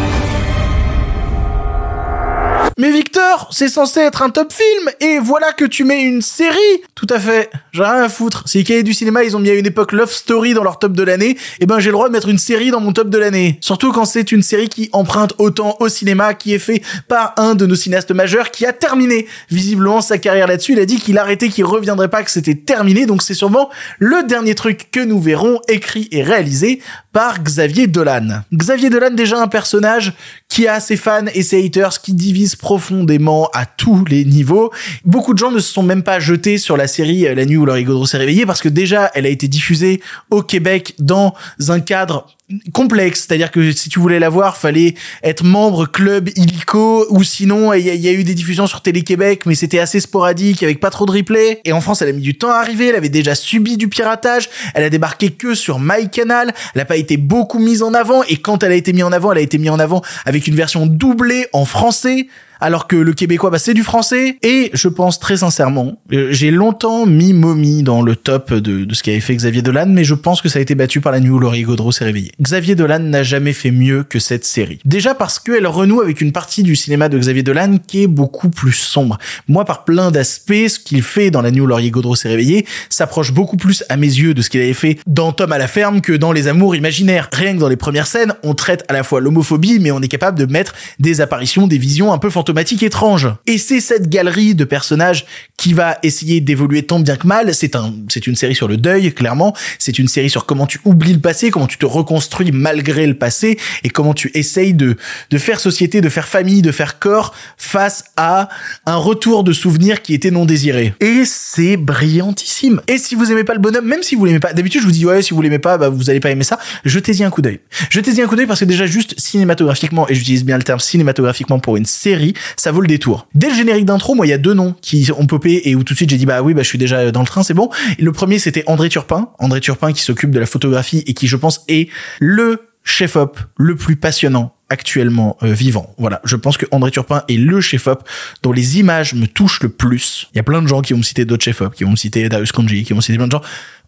Mais 2.77 2.91
Victor, 2.91 3.49
c'est 3.51 3.67
censé 3.67 3.99
être 3.99 4.23
un 4.23 4.29
top 4.29 4.51
film, 4.51 4.89
et 4.99 5.19
voilà 5.19 5.53
que 5.53 5.65
tu 5.65 5.83
mets 5.83 6.03
une 6.03 6.21
série 6.21 6.57
Tout 6.95 7.07
à 7.09 7.19
fait, 7.19 7.51
j'ai 7.71 7.83
rien 7.83 8.03
à 8.03 8.09
foutre. 8.09 8.43
Si 8.47 8.57
les 8.57 8.63
cahiers 8.63 8.83
du 8.83 8.93
cinéma, 8.93 9.23
ils 9.23 9.37
ont 9.37 9.39
mis 9.39 9.49
à 9.49 9.53
une 9.53 9.65
époque 9.65 9.91
Love 9.91 10.11
Story 10.11 10.53
dans 10.53 10.63
leur 10.63 10.79
top 10.79 10.93
de 10.93 11.03
l'année, 11.03 11.37
eh 11.59 11.65
ben 11.65 11.79
j'ai 11.79 11.89
le 11.89 11.93
droit 11.93 12.07
de 12.07 12.13
mettre 12.13 12.29
une 12.29 12.39
série 12.39 12.71
dans 12.71 12.79
mon 12.79 12.91
top 12.91 13.09
de 13.09 13.17
l'année. 13.17 13.57
Surtout 13.61 13.91
quand 13.91 14.05
c'est 14.05 14.31
une 14.31 14.41
série 14.41 14.69
qui 14.69 14.89
emprunte 14.91 15.33
autant 15.37 15.77
au 15.79 15.87
cinéma, 15.87 16.33
qui 16.33 16.53
est 16.53 16.59
fait 16.59 16.81
par 17.07 17.33
un 17.37 17.55
de 17.55 17.65
nos 17.65 17.75
cinéastes 17.75 18.11
majeurs, 18.11 18.49
qui 18.49 18.65
a 18.65 18.73
terminé 18.73 19.27
visiblement 19.49 20.01
sa 20.01 20.17
carrière 20.17 20.47
là-dessus. 20.47 20.73
Il 20.73 20.79
a 20.79 20.85
dit 20.85 20.99
qu'il 20.99 21.17
arrêtait, 21.17 21.49
qu'il 21.49 21.65
reviendrait 21.65 22.09
pas, 22.09 22.23
que 22.23 22.31
c'était 22.31 22.55
terminé, 22.55 23.05
donc 23.05 23.21
c'est 23.21 23.33
sûrement 23.33 23.69
le 23.99 24.23
dernier 24.23 24.55
truc 24.55 24.89
que 24.91 24.99
nous 24.99 25.21
verrons 25.21 25.59
écrit 25.67 26.07
et 26.11 26.23
réalisé 26.23 26.81
par 27.11 27.43
Xavier 27.43 27.87
Dolan. 27.87 28.41
Xavier 28.51 28.89
Dolan, 28.89 29.11
déjà 29.11 29.39
un 29.39 29.47
personnage 29.47 30.13
qui 30.49 30.67
a 30.67 30.79
ses 30.79 30.97
fans 30.97 31.25
et 31.33 31.43
ses 31.43 31.63
haters, 31.63 32.01
qui 32.01 32.13
divise 32.13 32.42
profondément 32.55 33.49
à 33.53 33.65
tous 33.65 34.05
les 34.05 34.25
niveaux. 34.25 34.71
Beaucoup 35.05 35.33
de 35.33 35.39
gens 35.39 35.51
ne 35.51 35.59
se 35.59 35.71
sont 35.71 35.83
même 35.83 36.03
pas 36.03 36.19
jetés 36.19 36.57
sur 36.57 36.77
la 36.77 36.87
série 36.87 37.27
euh, 37.27 37.35
La 37.35 37.45
nuit 37.45 37.57
où 37.57 37.65
Laurie 37.65 37.85
s'est 38.07 38.17
réveillé 38.17 38.45
parce 38.45 38.61
que 38.61 38.69
déjà, 38.69 39.11
elle 39.13 39.25
a 39.25 39.29
été 39.29 39.47
diffusée 39.47 40.01
au 40.29 40.41
Québec 40.41 40.95
dans 40.99 41.33
un 41.67 41.79
cadre 41.79 42.27
complexe, 42.73 43.25
c'est-à-dire 43.25 43.51
que 43.51 43.71
si 43.71 43.89
tu 43.89 43.99
voulais 43.99 44.19
la 44.19 44.29
voir, 44.29 44.57
fallait 44.57 44.95
être 45.23 45.43
membre 45.43 45.85
club 45.85 46.29
illico 46.35 47.05
ou 47.09 47.23
sinon 47.23 47.73
il 47.73 47.85
y, 47.85 48.07
a 48.07 48.11
eu 48.11 48.23
des 48.23 48.33
diffusions 48.33 48.67
sur 48.67 48.81
Télé-Québec 48.81 49.45
mais 49.45 49.55
c'était 49.55 49.79
assez 49.79 49.99
sporadique 49.99 50.61
avec 50.61 50.79
pas 50.79 50.89
trop 50.89 51.05
de 51.05 51.11
replay. 51.11 51.61
Et 51.63 51.71
en 51.71 51.81
France 51.81 52.01
elle 52.01 52.09
a 52.09 52.11
mis 52.11 52.21
du 52.21 52.37
temps 52.37 52.51
à 52.51 52.57
arriver, 52.57 52.87
elle 52.87 52.95
avait 52.95 53.09
déjà 53.09 53.33
subi 53.33 53.77
du 53.77 53.87
piratage, 53.87 54.49
elle 54.73 54.83
a 54.83 54.89
débarqué 54.89 55.31
que 55.31 55.55
sur 55.55 55.79
MyCanal, 55.79 56.53
elle 56.75 56.81
a 56.81 56.85
pas 56.85 56.97
été 56.97 57.17
beaucoup 57.17 57.59
mise 57.59 57.81
en 57.81 57.93
avant 57.93 58.23
et 58.23 58.37
quand 58.37 58.63
elle 58.63 58.73
a 58.73 58.75
été 58.75 58.93
mise 58.93 59.03
en 59.03 59.11
avant, 59.11 59.31
elle 59.31 59.39
a 59.39 59.41
été 59.41 59.57
mise 59.57 59.71
en 59.71 59.79
avant 59.79 60.01
avec 60.25 60.47
une 60.47 60.55
version 60.55 60.85
doublée 60.85 61.47
en 61.53 61.65
français 61.65 62.27
alors 62.63 62.87
que 62.87 62.95
le 62.95 63.11
québécois, 63.11 63.49
bah, 63.49 63.59
c'est 63.59 63.73
du 63.73 63.83
français. 63.83 64.37
Et 64.41 64.71
je 64.73 64.87
pense 64.87 65.19
très 65.19 65.37
sincèrement, 65.37 65.97
euh, 66.13 66.29
j'ai 66.31 66.49
longtemps 66.49 67.05
mis 67.05 67.33
Mommy 67.33 67.83
dans 67.83 68.01
le 68.01 68.15
top 68.15 68.53
de, 68.53 68.87
ce 68.93 69.03
qu'avait 69.03 69.19
fait 69.19 69.35
Xavier 69.35 69.61
Dolan, 69.61 69.87
mais 69.89 70.05
je 70.05 70.13
pense 70.13 70.41
que 70.41 70.47
ça 70.47 70.59
a 70.59 70.61
été 70.61 70.73
battu 70.73 71.01
par 71.01 71.11
la 71.11 71.19
nuit 71.19 71.29
où 71.29 71.39
Laurie 71.39 71.63
Gaudreau 71.63 71.91
s'est 71.91 72.05
réveillé. 72.05 72.31
Xavier 72.41 72.75
Dolan 72.75 72.99
n'a 72.99 73.21
jamais 73.21 73.51
fait 73.51 73.71
mieux 73.71 74.03
que 74.03 74.17
cette 74.17 74.45
série. 74.45 74.79
Déjà 74.85 75.13
parce 75.13 75.39
qu'elle 75.39 75.67
renoue 75.67 75.99
avec 75.99 76.21
une 76.21 76.31
partie 76.31 76.63
du 76.63 76.77
cinéma 76.77 77.09
de 77.09 77.19
Xavier 77.19 77.43
Dolan 77.43 77.79
qui 77.85 78.03
est 78.03 78.07
beaucoup 78.07 78.49
plus 78.49 78.71
sombre. 78.71 79.17
Moi, 79.49 79.65
par 79.65 79.83
plein 79.83 80.09
d'aspects, 80.09 80.67
ce 80.69 80.79
qu'il 80.79 81.03
fait 81.03 81.31
dans 81.31 81.41
la 81.41 81.51
nuit 81.51 81.59
où 81.59 81.67
Laurier 81.67 81.91
Gaudreau 81.91 82.15
s'est 82.15 82.29
réveillé 82.29 82.65
s'approche 82.89 83.33
beaucoup 83.33 83.57
plus 83.57 83.83
à 83.89 83.97
mes 83.97 84.07
yeux 84.07 84.33
de 84.33 84.41
ce 84.41 84.49
qu'il 84.49 84.61
avait 84.61 84.71
fait 84.71 84.99
dans 85.05 85.33
Tom 85.33 85.51
à 85.51 85.57
la 85.57 85.67
ferme 85.67 85.99
que 85.99 86.13
dans 86.13 86.31
Les 86.31 86.47
Amours 86.47 86.77
imaginaires. 86.77 87.29
Rien 87.33 87.55
que 87.55 87.59
dans 87.59 87.67
les 87.67 87.75
premières 87.75 88.07
scènes, 88.07 88.33
on 88.41 88.53
traite 88.53 88.85
à 88.87 88.93
la 88.93 89.03
fois 89.03 89.19
l'homophobie, 89.19 89.79
mais 89.79 89.91
on 89.91 90.01
est 90.01 90.07
capable 90.07 90.39
de 90.39 90.45
mettre 90.45 90.73
des 90.99 91.19
apparitions, 91.19 91.67
des 91.67 91.77
visions 91.77 92.13
un 92.13 92.17
peu 92.17 92.29
fantomatiques 92.29 92.52
étrange. 92.83 93.29
Et 93.47 93.57
c'est 93.57 93.79
cette 93.79 94.09
galerie 94.09 94.55
de 94.55 94.63
personnages 94.63 95.25
qui 95.57 95.73
va 95.73 95.97
essayer 96.03 96.41
d'évoluer 96.41 96.83
tant 96.83 96.99
bien 96.99 97.15
que 97.15 97.27
mal. 97.27 97.53
C'est 97.53 97.75
un, 97.75 97.93
c'est 98.09 98.27
une 98.27 98.35
série 98.35 98.55
sur 98.55 98.67
le 98.67 98.77
deuil, 98.77 99.13
clairement. 99.13 99.55
C'est 99.79 99.99
une 99.99 100.07
série 100.07 100.29
sur 100.29 100.45
comment 100.45 100.65
tu 100.65 100.79
oublies 100.85 101.13
le 101.13 101.19
passé, 101.19 101.51
comment 101.51 101.67
tu 101.67 101.77
te 101.77 101.85
reconstruis 101.85 102.51
malgré 102.51 103.07
le 103.07 103.13
passé 103.13 103.57
et 103.83 103.89
comment 103.89 104.13
tu 104.13 104.31
essayes 104.33 104.73
de, 104.73 104.97
de 105.29 105.37
faire 105.37 105.59
société, 105.59 106.01
de 106.01 106.09
faire 106.09 106.27
famille, 106.27 106.61
de 106.61 106.71
faire 106.71 106.99
corps 106.99 107.33
face 107.57 108.05
à 108.17 108.49
un 108.85 108.95
retour 108.95 109.43
de 109.43 109.53
souvenirs 109.53 110.01
qui 110.01 110.13
était 110.13 110.31
non 110.31 110.45
désiré. 110.45 110.93
Et 110.99 111.23
c'est 111.25 111.77
brillantissime. 111.77 112.81
Et 112.87 112.97
si 112.97 113.15
vous 113.15 113.31
aimez 113.31 113.43
pas 113.43 113.53
le 113.53 113.59
bonhomme, 113.59 113.85
même 113.85 114.03
si 114.03 114.15
vous 114.15 114.25
l'aimez 114.25 114.39
pas, 114.39 114.53
d'habitude 114.53 114.81
je 114.81 114.85
vous 114.85 114.91
dis 114.91 115.05
ouais, 115.05 115.21
si 115.21 115.33
vous 115.33 115.41
l'aimez 115.41 115.59
pas, 115.59 115.77
bah, 115.77 115.89
vous 115.89 116.09
allez 116.09 116.19
pas 116.19 116.31
aimer 116.31 116.43
ça. 116.43 116.59
Jetez-y 116.85 117.23
un 117.23 117.29
coup 117.29 117.41
d'œil. 117.41 117.59
Jetez-y 117.89 118.21
un 118.21 118.27
coup 118.27 118.35
d'œil 118.35 118.47
parce 118.47 118.59
que 118.59 118.65
déjà 118.65 118.85
juste 118.85 119.19
cinématographiquement, 119.19 120.07
et 120.09 120.15
j'utilise 120.15 120.43
bien 120.43 120.57
le 120.57 120.63
terme 120.63 120.79
cinématographiquement 120.79 121.59
pour 121.59 121.77
une 121.77 121.85
série, 121.85 122.33
ça 122.55 122.71
vaut 122.71 122.81
le 122.81 122.87
détour. 122.87 123.27
Dès 123.33 123.49
le 123.49 123.55
générique 123.55 123.85
d'intro, 123.85 124.15
moi, 124.15 124.25
il 124.25 124.29
y 124.29 124.33
a 124.33 124.37
deux 124.37 124.53
noms 124.53 124.75
qui 124.81 125.09
ont 125.17 125.25
popé 125.25 125.61
et 125.65 125.75
où 125.75 125.83
tout 125.83 125.93
de 125.93 125.97
suite 125.97 126.09
j'ai 126.09 126.17
dit 126.17 126.25
bah 126.25 126.41
oui, 126.41 126.53
bah 126.53 126.63
je 126.63 126.67
suis 126.67 126.77
déjà 126.77 127.11
dans 127.11 127.21
le 127.21 127.27
train, 127.27 127.43
c'est 127.43 127.53
bon. 127.53 127.69
le 127.99 128.11
premier 128.11 128.39
c'était 128.39 128.63
André 128.67 128.89
Turpin, 128.89 129.29
André 129.39 129.59
Turpin 129.61 129.93
qui 129.93 130.01
s'occupe 130.01 130.31
de 130.31 130.39
la 130.39 130.45
photographie 130.45 131.03
et 131.07 131.13
qui 131.13 131.27
je 131.27 131.37
pense 131.37 131.63
est 131.67 131.89
le 132.19 132.67
chef-op 132.83 133.39
le 133.57 133.75
plus 133.75 133.95
passionnant 133.95 134.55
actuellement 134.69 135.37
euh, 135.43 135.53
vivant. 135.53 135.93
Voilà, 135.97 136.19
je 136.25 136.35
pense 136.35 136.57
que 136.57 136.65
André 136.71 136.91
Turpin 136.91 137.23
est 137.29 137.37
le 137.37 137.61
chef-op 137.61 138.07
dont 138.41 138.51
les 138.51 138.79
images 138.79 139.13
me 139.13 139.27
touchent 139.27 139.61
le 139.61 139.69
plus. 139.69 140.29
Il 140.33 140.37
y 140.37 140.39
a 140.39 140.43
plein 140.43 140.61
de 140.61 140.67
gens 140.67 140.81
qui 140.81 140.93
vont 140.93 140.99
me 140.99 141.03
citer 141.03 141.25
d'autres 141.25 141.43
chefs-op, 141.43 141.75
qui 141.75 141.83
vont 141.83 141.91
me 141.91 141.95
citer 141.95 142.27
Darius 142.27 142.51
Kanji, 142.51 142.83
qui 142.83 142.93
vont 142.93 143.01
citer 143.01 143.17
plein 143.17 143.27
de 143.27 143.31
gens. 143.31 143.41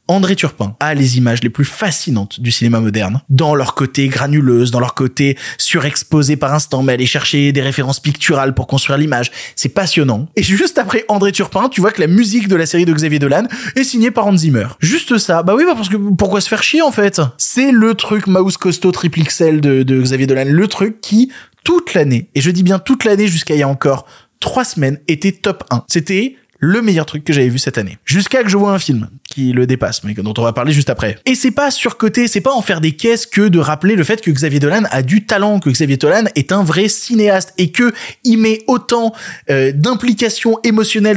André 0.08 0.36
Turpin 0.36 0.76
a 0.80 0.94
les 0.94 1.18
images 1.18 1.42
les 1.44 1.50
plus 1.50 1.66
fascinantes 1.66 2.40
du 2.40 2.52
cinéma 2.52 2.80
moderne, 2.80 3.22
dans 3.30 3.56
leur 3.56 3.74
côté 3.74 4.08
granuleuse, 4.08 4.70
dans 4.70 4.80
leur 4.80 4.94
côté 4.94 5.38
surexposé 5.58 6.36
par 6.36 6.54
instant, 6.54 6.84
mais 6.84 6.94
aller 6.94 7.08
chercher 7.08 7.52
des 7.52 7.62
références 7.62 8.00
picturales 8.00 8.54
pour 8.54 8.68
construire 8.68 9.00
l'image. 9.00 9.32
C'est 9.56 9.70
passionnant. 9.70 10.28
Et 10.36 10.44
juste 10.44 10.78
après 10.78 11.06
André 11.08 11.32
Turpin, 11.32 11.70
tu 11.70 11.82
vois 11.82 11.92
que 11.92 12.02
la 12.02 12.08
musique 12.08 12.48
de 12.48 12.56
la 12.56 12.66
série 12.66 12.86
de 12.86 12.94
Xavier 12.94 13.20
Dolan 13.20 13.46
est 13.76 13.84
signée 13.84 14.12
par 14.12 14.28
Hans 14.28 14.38
Zimmer. 14.38 14.68
Juste 14.80 15.18
ça. 15.18 15.42
Bah 15.42 15.56
oui, 15.56 15.64
bah 15.66 15.74
parce 15.76 15.90
que 15.90 15.98
pourquoi 15.98 16.42
se 16.42 16.50
faire 16.50 16.62
chier 16.62 16.82
en 16.82 16.92
fait? 16.92 17.20
C'est 17.38 17.72
le 17.72 17.96
truc 17.96 18.28
mouse 18.28 18.58
costaud 18.58 18.92
triple 18.92 19.22
XL 19.22 19.60
de, 19.60 19.84
de 19.84 20.02
Xavier 20.02 20.28
Dolan, 20.28 20.46
le 20.48 20.68
truc 20.68 21.02
qui 21.02 21.32
toute 21.64 21.96
l'année, 21.96 22.30
et 22.36 22.42
je 22.42 22.52
dis 22.52 22.62
bien 22.62 22.78
toute 22.78 23.06
l'année 23.06 23.28
jusqu'à 23.28 23.56
il 23.56 23.60
y 23.60 23.64
a 23.64 23.68
encore 23.68 24.06
trois 24.40 24.64
semaines, 24.64 25.00
était 25.08 25.32
top 25.32 25.64
1. 25.72 25.86
C'était 25.88 26.36
le 26.60 26.82
meilleur 26.82 27.06
truc 27.06 27.24
que 27.24 27.34
j'avais 27.34 27.50
vu 27.50 27.60
cette 27.60 27.78
année. 27.78 27.98
Jusqu'à 28.06 28.44
que 28.44 28.50
je 28.50 28.58
vois 28.58 28.72
un 28.72 28.80
film 28.80 29.10
qui 29.36 29.52
le 29.52 29.68
dépasse, 29.68 30.06
mais 30.06 30.14
dont 30.14 30.34
on 30.38 30.44
va 30.44 30.54
parler 30.54 30.72
juste 30.72 30.90
après. 30.90 31.18
Et 31.26 31.36
c'est 31.36 31.52
pas 31.52 31.70
surcoté, 31.70 32.30
c'est 32.30 32.40
pas 32.40 32.54
en 32.54 32.62
faire 32.62 32.80
des 32.80 32.94
caisses 32.94 33.26
que 33.26 33.50
de 33.50 33.60
rappeler 33.60 33.96
le 33.96 34.06
fait 34.06 34.22
que 34.22 34.32
Xavier 34.32 34.62
Dolan 34.62 34.84
a 34.92 35.02
du 35.02 35.26
talent, 35.26 35.60
que 35.60 35.70
Xavier 35.70 35.98
Dolan 35.98 36.24
est 36.36 36.54
un 36.54 36.64
vrai 36.64 36.88
cinéaste 36.88 37.54
et 37.58 37.70
que 37.72 37.94
il 38.24 38.38
met 38.38 38.64
autant 38.68 39.14
euh, 39.50 39.74
d'implication 39.74 40.58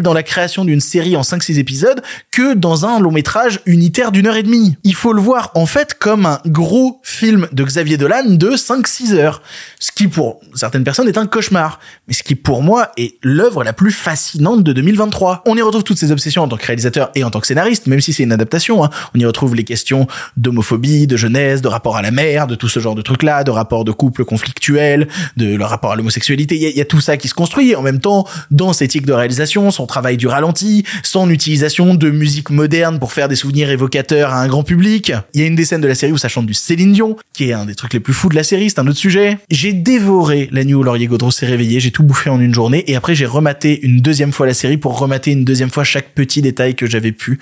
dans 0.03 0.15
la 0.15 0.23
création 0.23 0.65
d'une 0.65 0.81
série 0.81 1.17
en 1.17 1.21
5-6 1.21 1.59
épisodes 1.59 2.03
que 2.33 2.55
dans 2.55 2.87
un 2.87 2.99
long 2.99 3.13
métrage 3.13 3.61
unitaire 3.67 4.11
d'une 4.11 4.27
heure 4.27 4.37
et 4.37 4.43
demie. 4.43 4.77
Il 4.83 4.95
faut 4.95 5.13
le 5.13 5.21
voir 5.21 5.53
en 5.55 5.67
fait 5.67 5.95
comme 5.95 6.27
un 6.27 6.41
gros 6.47 7.01
film 7.03 7.47
de 7.53 7.63
Xavier 7.63 7.97
Dolan 7.97 8.25
de 8.27 8.51
5-6 8.51 9.15
heures. 9.15 9.43
Ce 9.79 9.93
qui 9.93 10.09
pour 10.09 10.41
certaines 10.55 10.85
personnes 10.85 11.09
est 11.09 11.19
un 11.19 11.27
cauchemar, 11.27 11.79
mais 12.09 12.15
ce 12.15 12.23
qui 12.23 12.35
pour 12.35 12.63
moi 12.63 12.91
est 12.97 13.17
l'œuvre 13.23 13.63
la 13.63 13.73
plus 13.73 13.93
fascinante 13.93 14.65
de 14.65 14.73
2023. 14.73 15.43
On 15.47 15.57
y 15.57 15.63
retrouve 15.63 15.85
toutes 15.85 15.99
ces 15.99 16.11
obsessions 16.11 16.43
en 16.43 16.49
tant 16.49 16.57
que 16.57 16.67
réalisateur 16.67 17.11
et 17.15 17.23
en 17.25 17.31
tant 17.31 17.41
que 17.41 17.47
scénariste, 17.47 17.87
même 17.87 18.01
si 18.01 18.08
c'est 18.13 18.25
une 18.25 18.33
adaptation. 18.33 18.85
Hein. 18.85 18.91
On 19.15 19.19
y 19.19 19.25
retrouve 19.25 19.55
les 19.55 19.65
questions 19.65 20.07
d'homophobie, 20.37 21.07
de 21.07 21.17
jeunesse, 21.17 21.63
de 21.63 21.69
rapport 21.69 21.97
à 21.97 22.03
la 22.03 22.11
mère, 22.11 22.47
de 22.47 22.55
tout 22.55 22.69
ce 22.69 22.81
genre 22.81 22.95
de 22.95 23.03
trucs-là, 23.03 23.45
de 23.45 23.51
rapport 23.51 23.85
de 23.85 23.93
couple 23.93 24.25
conflictuel, 24.25 25.09
de 25.37 25.55
le 25.55 25.65
rapport 25.65 25.93
à 25.93 25.97
l'homosexualité. 25.97 26.57
Il 26.57 26.77
y, 26.77 26.81
a 26.81 26.85
tout 26.85 27.01
ça 27.01 27.17
qui 27.17 27.29
se 27.29 27.35
construit. 27.35 27.75
En 27.75 27.83
même 27.83 28.01
temps, 28.01 28.27
dans 28.51 28.73
cette 28.73 28.89
éthique 28.89 29.07
de 29.07 29.13
réalisation, 29.13 29.71
son 29.71 29.87
travail 29.87 30.17
du 30.17 30.27
ralenti, 30.27 30.85
son 31.03 31.29
utilisation 31.31 31.95
de 31.95 32.11
musique 32.11 32.51
moderne 32.51 32.99
pour 32.99 33.13
faire 33.13 33.29
des 33.29 33.37
souvenirs 33.37 33.71
évocateurs 33.71 34.33
à 34.33 34.41
un 34.41 34.49
grand 34.49 34.63
public. 34.63 35.13
Il 35.35 35.41
y 35.41 35.45
a 35.45 35.47
une 35.47 35.57
des 35.57 35.65
scènes 35.65 35.81
de 35.81 35.89
la 35.89 35.95
série 35.95 36.13
où 36.13 36.17
ça 36.17 36.29
chante 36.29 36.47
du 36.47 36.55
Céline 36.55 36.93
Dion, 36.93 37.17
qui 37.35 37.51
est 37.51 37.53
un 37.53 37.67
des 37.67 37.75
trucs 37.75 37.93
les 37.93 38.01
plus 38.01 38.15
fous 38.15 38.29
de 38.29 38.35
la 38.35 38.43
série, 38.43 38.71
c'est 38.71 38.79
un 38.79 38.87
autre 38.87 38.99
sujet. 38.99 39.39
J'ai 39.51 39.73
dévoré 39.73 40.49
la 40.53 40.65
nuit 40.65 40.75
où 40.75 40.83
Laurier 40.83 41.07
Gaudreau 41.07 41.31
s'est 41.31 41.47
réveillé, 41.47 41.81
j'ai 41.81 41.91
tout 41.91 42.03
bouffé 42.03 42.31
en 42.31 42.41
une 42.41 42.55
journée, 42.55 42.85
et 42.91 42.97
après 42.97 43.15
j'ai 43.15 43.27
rematé 43.27 43.81
une 43.83 44.01
deuxième 44.01 44.33
fois 44.33 44.47
la 44.47 44.55
série 44.55 44.79
pour 44.79 44.99
remater 44.99 45.33
une 45.33 45.45
deuxième 45.45 45.71
fois 45.71 45.85
chaque 45.85 46.15
petit 46.15 46.41
détail 46.41 46.75
que 46.75 46.87
j'avais 46.87 47.13
pu 47.13 47.39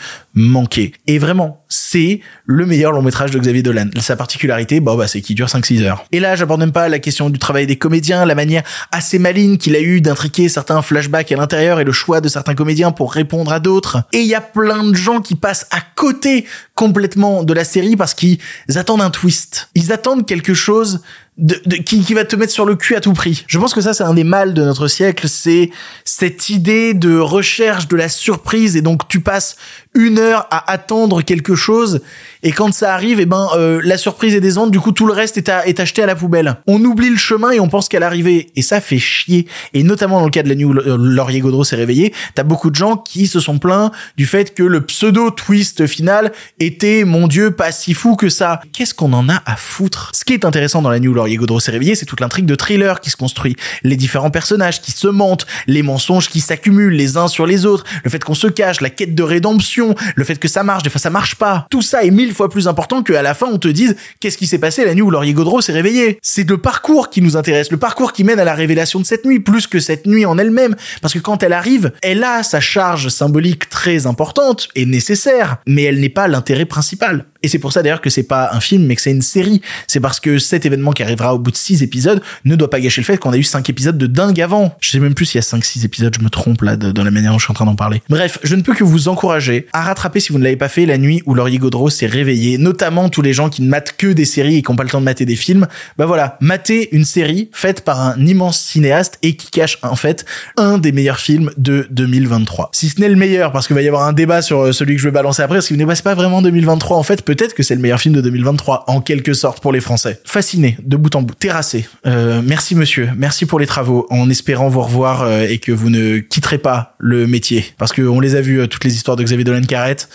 Et 1.07 1.19
vraiment, 1.19 1.65
c'est 1.69 2.21
le 2.45 2.67
meilleur 2.67 2.93
long 2.93 3.03
métrage 3.03 3.31
de 3.31 3.39
Xavier 3.39 3.63
Dolan. 3.63 3.89
Sa 4.01 4.17
particularité, 4.17 4.81
bon, 4.81 4.97
bah, 4.97 5.07
c'est 5.07 5.21
qu'il 5.21 5.37
dure 5.37 5.49
5-6 5.49 5.83
heures. 5.83 6.05
Et 6.13 6.21
là, 6.21 6.37
j'aborde 6.37 6.61
même 6.61 6.73
pas 6.73 6.89
la 6.89 6.99
question 6.99 7.31
du 7.31 7.39
travail 7.39 7.67
des 7.67 7.77
comédiens, 7.77 8.25
la 8.25 8.35
manière 8.35 8.63
assez 8.93 9.19
maligne 9.19 9.57
qu'il 9.59 9.75
a 9.77 9.81
eu 9.81 10.01
d'intriquer 10.01 10.49
certains 10.49 10.81
flashbacks 10.83 11.33
à 11.33 11.37
l'intérieur 11.37 11.81
et 11.81 11.85
le 11.85 11.93
choix 11.93 12.21
de 12.21 12.29
certains 12.29 12.55
comédiens 12.55 12.93
pour 12.93 13.13
répondre 13.13 13.53
à 13.53 13.61
d'autres. 13.61 14.03
Et 14.13 14.21
il 14.21 14.27
y 14.27 14.35
a 14.35 14.41
plein 14.41 14.85
de 14.85 14.95
gens 14.95 15.21
qui 15.21 15.35
passent 15.35 15.67
à 15.71 15.81
côté 15.95 16.47
complètement 16.75 17.43
de 17.43 17.53
la 17.53 17.65
série 17.65 17.97
parce 17.97 18.15
qu'ils 18.15 18.39
attendent 18.75 19.03
un 19.03 19.11
twist. 19.11 19.69
Ils 19.75 19.93
attendent 19.93 20.27
quelque 20.27 20.55
chose 20.55 21.01
de, 21.39 21.55
qui, 21.77 22.01
qui, 22.01 22.15
va 22.15 22.25
te 22.25 22.35
mettre 22.35 22.53
sur 22.53 22.65
le 22.65 22.77
cul 22.77 22.97
à 22.97 23.01
tout 23.01 23.13
prix. 23.13 23.45
Je 23.47 23.59
pense 23.59 23.75
que 23.75 23.81
ça, 23.81 23.93
c'est 23.93 24.05
un 24.05 24.15
des 24.15 24.25
mâles 24.25 24.55
de 24.55 24.63
notre 24.63 24.89
siècle, 24.89 25.29
c'est 25.29 25.71
cette 26.05 26.49
idée 26.49 26.95
de 26.95 27.19
recherche 27.19 27.89
de 27.89 27.97
la 27.97 28.09
surprise 28.09 28.77
et 28.77 28.81
donc 28.81 29.07
tu 29.09 29.21
passes 29.21 29.57
une 29.95 30.19
heure 30.19 30.47
à 30.51 30.71
attendre 30.71 31.23
quelque 31.23 31.55
chose 31.55 32.01
et 32.43 32.53
quand 32.53 32.73
ça 32.73 32.95
arrive, 32.95 33.19
eh 33.19 33.27
ben 33.27 33.49
euh, 33.57 33.81
la 33.83 33.99
surprise 33.99 34.35
est 34.35 34.41
décevante, 34.41 34.71
du 34.71 34.79
coup 34.79 34.93
tout 34.93 35.07
le 35.07 35.13
reste 35.13 35.37
est, 35.37 35.49
à, 35.49 35.67
est 35.67 35.81
acheté 35.81 36.03
à 36.03 36.07
la 36.07 36.15
poubelle. 36.15 36.57
On 36.67 36.83
oublie 36.85 37.11
le 37.11 37.17
chemin 37.17 37.51
et 37.51 37.61
on 37.61 37.69
pense 37.69 37.89
qu'à 37.89 37.99
l'arrivée 37.99 38.51
et 38.55 38.63
ça 38.63 38.81
fait 38.81 38.99
chier. 38.99 39.49
Et 39.75 39.83
notamment 39.83 40.21
dans 40.21 40.27
le 40.27 40.31
cas 40.31 40.43
de 40.43 40.49
la 40.49 40.55
nuit 40.55 40.65
où 40.65 40.73
Laurier 40.73 41.41
Gaudreau 41.41 41.65
s'est 41.65 41.77
réveillé, 41.77 42.15
t'as 42.35 42.45
beaucoup 42.45 42.71
de 42.71 42.77
gens 42.77 42.97
qui 42.97 43.27
se 43.27 43.41
sont 43.41 43.59
plaints 43.59 43.91
du 44.17 44.27
fait 44.27 44.55
que 44.55 44.63
le 44.63 44.83
pseudo 44.83 45.31
twist 45.31 45.87
final 45.87 46.31
était, 46.61 47.05
mon 47.05 47.27
dieu, 47.27 47.51
pas 47.51 47.73
si 47.73 47.95
fou 47.95 48.17
que 48.17 48.29
ça. 48.29 48.61
Qu'est-ce 48.73 48.95
qu'on 48.95 49.13
en 49.13 49.29
a 49.29 49.43
à 49.45 49.57
foutre? 49.57 50.13
Ce 50.15 50.25
qui 50.25 50.33
est 50.33 50.45
intéressant 50.45 50.83
dans 50.83 50.91
la 50.91 51.01
nuit 51.01 51.09
où 51.09 51.15
Gaudreau 51.35 51.59
s'est 51.61 51.73
réveillé, 51.73 51.97
c'est 51.97 52.07
toute 52.07 52.21
l'intrigue 52.21 52.47
de 52.47 52.55
thriller 52.55 53.01
qui 53.01 53.11
se 53.11 53.17
construit, 53.17 53.57
les 53.83 53.97
différents 53.97 54.31
personnages 54.31 54.81
qui 54.81 54.93
se 54.93 55.09
mentent, 55.09 55.47
les 55.67 55.83
mensonges 55.83 56.29
qui 56.29 56.41
s'accumulent 56.41 56.95
les 56.95 57.17
uns 57.17 57.29
sur 57.29 57.47
les 57.47 57.67
autres, 57.67 57.85
le 58.05 58.11
fait 58.11 58.23
qu'on 58.23 58.35
se 58.35 58.47
cache, 58.47 58.81
la 58.81 58.91
quête 58.91 59.15
de 59.15 59.23
rédemption 59.23 59.95
le 60.15 60.25
fait 60.25 60.39
que 60.39 60.49
ça 60.49 60.63
marche, 60.63 60.83
des 60.83 60.91
fois 60.91 61.01
ça 61.01 61.11
marche 61.11 61.35
pas. 61.35 61.67
Tout 61.71 61.83
ça 61.83 62.05
est 62.05 62.11
mille 62.11 62.33
fois 62.33 62.49
plus 62.49 62.69
important 62.69 63.03
qu'à 63.03 63.23
la 63.23 63.35
fin 63.35 63.47
on 63.47 63.59
te 63.59 63.69
dise 63.69 63.97
qu'est-ce 64.21 64.39
qui 64.39 64.47
s'est 64.47 64.59
passé 64.59 64.85
la 64.85 64.95
nuit 64.95 65.03
où 65.03 65.11
Laurier 65.11 65.33
Gaudreau 65.33 65.61
s'est 65.61 65.73
réveillé. 65.73 66.19
C'est 66.23 66.49
le 66.49 66.59
parcours 66.59 67.11
qui 67.11 67.23
nous 67.23 67.37
intéresse, 67.37 67.71
le 67.71 67.77
parcours 67.77 68.13
qui 68.13 68.25
mène 68.25 68.39
à 68.39 68.45
la 68.45 68.55
révélation 68.55 69.01
de 69.01 69.05
cette 69.05 69.25
nuit, 69.25 69.41
plus 69.41 69.67
que 69.67 69.81
cette 69.81 70.07
nuit 70.07 70.27
en 70.27 70.39
elle-même. 70.39 70.77
Parce 71.03 71.15
que 71.15 71.19
quand 71.19 71.43
elle 71.43 71.53
arrive, 71.53 71.93
elle 72.03 72.25
a 72.25 72.43
sa 72.43 72.61
charge 72.61 73.09
symbolique 73.09 73.69
très 73.69 74.07
importante 74.07 74.69
et 74.75 74.87
nécessaire, 74.87 75.59
mais 75.67 75.83
elle 75.83 76.01
n'est 76.01 76.09
pas 76.09 76.29
l'intérêt 76.29 76.67
principal. 76.67 77.27
Et 77.43 77.49
c'est 77.49 77.59
pour 77.59 77.73
ça 77.73 77.83
d'ailleurs 77.83 78.01
que 78.01 78.11
c'est 78.11 78.23
pas 78.23 78.51
un 78.53 78.61
film, 78.61 78.85
mais 78.87 78.97
que 78.97 79.03
c'est 79.03 79.11
une 79.11 79.23
série. 79.23 79.61
C'est 79.87 80.01
parce 80.01 80.21
que 80.21 80.39
cet 80.39 80.67
événement 80.67 80.93
qui 80.93 81.03
arrivera 81.03 81.35
au 81.35 81.39
bout 81.39 81.51
de 81.51 81.57
six 81.57 81.83
épisodes 81.83 82.23
ne 82.45 82.57
doit 82.57 82.71
pas 82.71 82.81
gâcher 82.81 83.01
le 83.01 83.07
fait 83.07 83.19
qu'on 83.19 83.33
a 83.33 83.37
eu 83.37 83.43
cinq 83.43 83.69
épisodes 83.71 83.99
de 83.99 84.07
dingue 84.07 84.41
avant. 84.41 84.77
Je 84.81 84.91
sais 84.91 84.99
même 84.99 85.15
plus 85.15 85.27
s'il 85.27 85.39
y 85.39 85.41
a 85.41 85.43
cinq, 85.43 85.65
six 85.65 85.85
épisodes, 85.85 86.15
je 86.19 86.25
me 86.25 86.31
trompe 86.31 86.63
là 86.63 86.77
dans 86.77 87.05
la 87.05 87.11
manière 87.11 87.33
dont 87.33 87.39
je 87.39 87.45
suis 87.45 87.51
en 87.51 87.55
train 87.55 87.67
d'en 87.67 87.77
parler. 87.77 88.03
Bref, 88.09 88.39
je 88.43 88.55
ne 88.55 88.63
peux 88.63 88.75
que 88.75 88.85
vous 88.85 89.09
encourager 89.09 89.67
à 89.73 89.83
rattraper 89.83 90.21
si 90.21 90.33
vous 90.33 90.39
ne 90.39 90.45
l'avez 90.45 90.57
pas 90.57 90.69
fait 90.69 90.87
la 90.87 90.99
nuit 90.99 91.23
où 91.27 91.35
Laurier 91.35 91.59
Gaudreau 91.59 91.91
s'est 91.91 92.07
réveillé, 92.07 92.59
notamment 92.59 93.09
tous 93.09 93.23
les 93.23 93.33
gens 93.33 93.49
qui 93.49 93.63
ne 93.63 93.69
matent 93.69 93.95
que 93.97 94.09
des 94.09 94.25
séries 94.25 94.57
et 94.57 94.63
qui 94.63 94.71
n'ont 94.71 94.77
pas 94.77 94.85
le 94.85 94.91
temps 94.91 95.01
de 95.01 95.05
mater 95.05 95.25
des 95.25 95.37
films. 95.37 95.67
Bah 95.99 96.07
voilà, 96.07 96.37
mater 96.41 96.89
une 96.95 97.05
série 97.05 97.51
faite 97.53 97.83
par 97.83 98.01
un 98.01 98.19
immense 98.25 98.59
cinéaste 98.59 99.19
et 99.23 99.37
qui 99.37 99.51
cache 99.51 99.79
en 99.83 99.97
fait 99.97 100.25
un 100.57 100.79
des 100.79 100.93
meilleurs 100.93 101.19
films 101.19 101.51
de 101.57 101.87
2023. 101.91 102.71
Si 102.73 102.89
ce 102.89 103.01
n'est 103.01 103.09
le 103.09 103.17
meilleur, 103.17 103.53
parce 103.53 103.67
qu'il 103.67 103.75
va 103.75 103.83
y 103.83 103.89
avoir 103.89 104.05
un 104.05 104.13
débat 104.13 104.43
sur 104.43 104.61
euh, 104.61 104.73
celui 104.73 104.97
que 104.97 105.01
je 105.01 105.09
vais 105.09 105.13
balancer 105.13 105.43
après, 105.43 105.57
parce 105.57 105.69
qu'il 105.69 105.77
n'est 105.77 105.87
pas 105.87 106.15
vraiment 106.15 106.43
2023 106.43 106.97
en 106.97 107.03
fait, 107.03 107.23
peut-être 107.27 107.53
que 107.53 107.63
c'est 107.63 107.75
le 107.75 107.83
meilleur 107.83 108.01
film 108.01 108.15
de 108.15 108.23
2023 108.23 108.85
en 108.87 109.03
quelque 109.03 109.35
sorte 109.35 109.61
pour 109.61 109.73
les 109.73 109.81
Français. 109.81 110.23
Fasciné 110.25 110.79
de 110.83 110.97
bout 110.97 111.15
en 111.15 111.23
bout, 111.23 111.35
terrassé. 111.35 111.87
Euh, 112.07 112.41
merci 112.43 112.75
monsieur, 112.75 113.11
merci 113.17 113.45
pour 113.45 113.59
les 113.59 113.67
travaux, 113.67 114.07
en 114.09 114.31
espérant 114.31 114.69
vous 114.69 114.81
revoir 114.81 115.23
euh, 115.23 115.43
et 115.43 115.59
que 115.59 115.73
vous 115.73 115.91
ne 115.91 116.21
quitterez 116.21 116.59
pas 116.59 116.95
le 116.99 117.27
métier, 117.27 117.67
parce 117.77 117.93
qu'on 117.93 118.21
les 118.21 118.35
a 118.37 118.41
vus 118.41 118.61
euh, 118.61 118.67
toutes 118.67 118.85
les 118.85 118.95
histoires 118.95 119.17
de 119.17 119.25
Xavier 119.25 119.45
Dolan 119.45 119.63
Carrette. 119.63 120.09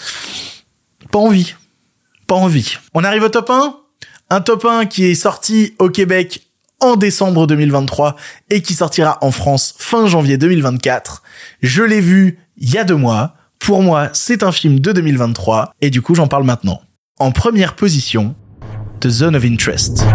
Pas 1.11 1.19
envie, 1.19 1.53
pas 2.25 2.35
envie. 2.35 2.77
On 2.95 3.03
arrive 3.03 3.23
au 3.23 3.29
top 3.29 3.51
1 3.51 3.75
un 4.31 4.39
top 4.39 4.63
1 4.63 4.85
qui 4.85 5.03
est 5.03 5.15
sorti 5.15 5.75
au 5.77 5.89
Québec 5.89 6.47
en 6.79 6.95
décembre 6.95 7.47
2023 7.47 8.15
et 8.49 8.61
qui 8.61 8.73
sortira 8.73 9.17
en 9.21 9.31
France 9.31 9.75
fin 9.77 10.07
janvier 10.07 10.37
2024. 10.37 11.21
Je 11.61 11.83
l'ai 11.83 11.99
vu 11.99 12.39
il 12.57 12.71
y 12.71 12.77
a 12.77 12.85
deux 12.85 12.95
mois. 12.95 13.35
Pour 13.59 13.83
moi, 13.83 14.09
c'est 14.13 14.43
un 14.43 14.53
film 14.53 14.79
de 14.79 14.93
2023 14.93 15.73
et 15.81 15.89
du 15.89 16.01
coup, 16.01 16.15
j'en 16.15 16.27
parle 16.27 16.45
maintenant. 16.45 16.81
En 17.21 17.31
première 17.31 17.75
position, 17.75 18.33
The 18.99 19.09
Zone 19.09 19.35
of 19.35 19.45
Interest. 19.45 20.07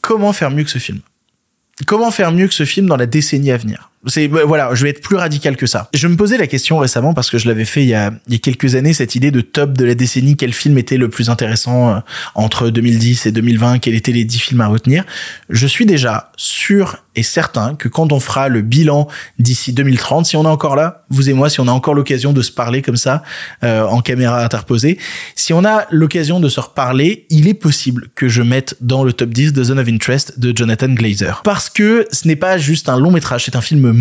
Comment 0.00 0.32
faire 0.32 0.50
mieux 0.50 0.64
que 0.64 0.70
ce 0.70 0.78
film? 0.78 1.00
Comment 1.86 2.10
faire 2.10 2.32
mieux 2.32 2.48
que 2.48 2.54
ce 2.54 2.64
film 2.64 2.86
dans 2.86 2.96
la 2.96 3.04
décennie 3.04 3.50
à 3.50 3.58
venir? 3.58 3.91
C'est 4.06 4.26
voilà, 4.26 4.74
je 4.74 4.82
vais 4.82 4.90
être 4.90 5.00
plus 5.00 5.16
radical 5.16 5.56
que 5.56 5.66
ça. 5.66 5.88
Je 5.94 6.08
me 6.08 6.16
posais 6.16 6.36
la 6.36 6.46
question 6.46 6.78
récemment 6.78 7.14
parce 7.14 7.30
que 7.30 7.38
je 7.38 7.46
l'avais 7.46 7.64
fait 7.64 7.82
il 7.82 7.88
y, 7.88 7.94
a, 7.94 8.12
il 8.26 8.32
y 8.32 8.36
a 8.36 8.38
quelques 8.38 8.74
années 8.74 8.92
cette 8.92 9.14
idée 9.14 9.30
de 9.30 9.40
top 9.40 9.72
de 9.72 9.84
la 9.84 9.94
décennie, 9.94 10.36
quel 10.36 10.52
film 10.52 10.76
était 10.78 10.96
le 10.96 11.08
plus 11.08 11.30
intéressant 11.30 11.90
euh, 11.90 11.98
entre 12.34 12.70
2010 12.70 13.26
et 13.26 13.32
2020, 13.32 13.78
quels 13.78 13.94
étaient 13.94 14.12
les 14.12 14.24
10 14.24 14.38
films 14.38 14.60
à 14.60 14.66
retenir. 14.66 15.04
Je 15.48 15.66
suis 15.66 15.86
déjà 15.86 16.32
sûr 16.36 16.98
et 17.14 17.22
certain 17.22 17.74
que 17.74 17.88
quand 17.88 18.12
on 18.12 18.20
fera 18.20 18.48
le 18.48 18.62
bilan 18.62 19.06
d'ici 19.38 19.72
2030, 19.72 20.26
si 20.26 20.36
on 20.36 20.44
est 20.44 20.48
encore 20.48 20.76
là, 20.76 21.04
vous 21.10 21.28
et 21.28 21.34
moi, 21.34 21.50
si 21.50 21.60
on 21.60 21.68
a 21.68 21.72
encore 21.72 21.94
l'occasion 21.94 22.32
de 22.32 22.40
se 22.40 22.50
parler 22.50 22.80
comme 22.80 22.96
ça 22.96 23.22
euh, 23.62 23.84
en 23.84 24.00
caméra 24.00 24.42
interposée, 24.42 24.98
si 25.36 25.52
on 25.52 25.64
a 25.64 25.86
l'occasion 25.90 26.40
de 26.40 26.48
se 26.48 26.58
reparler, 26.58 27.26
il 27.28 27.48
est 27.48 27.54
possible 27.54 28.08
que 28.14 28.28
je 28.28 28.42
mette 28.42 28.76
dans 28.80 29.04
le 29.04 29.12
top 29.12 29.30
10 29.30 29.52
de 29.52 29.62
Zone 29.62 29.78
of 29.78 29.88
Interest 29.88 30.38
de 30.40 30.56
Jonathan 30.56 30.88
Glazer. 30.88 31.42
Parce 31.44 31.68
que 31.68 32.06
ce 32.10 32.26
n'est 32.26 32.36
pas 32.36 32.56
juste 32.56 32.88
un 32.88 32.98
long 32.98 33.10
métrage, 33.10 33.44
c'est 33.44 33.56
un 33.56 33.60
film 33.60 33.91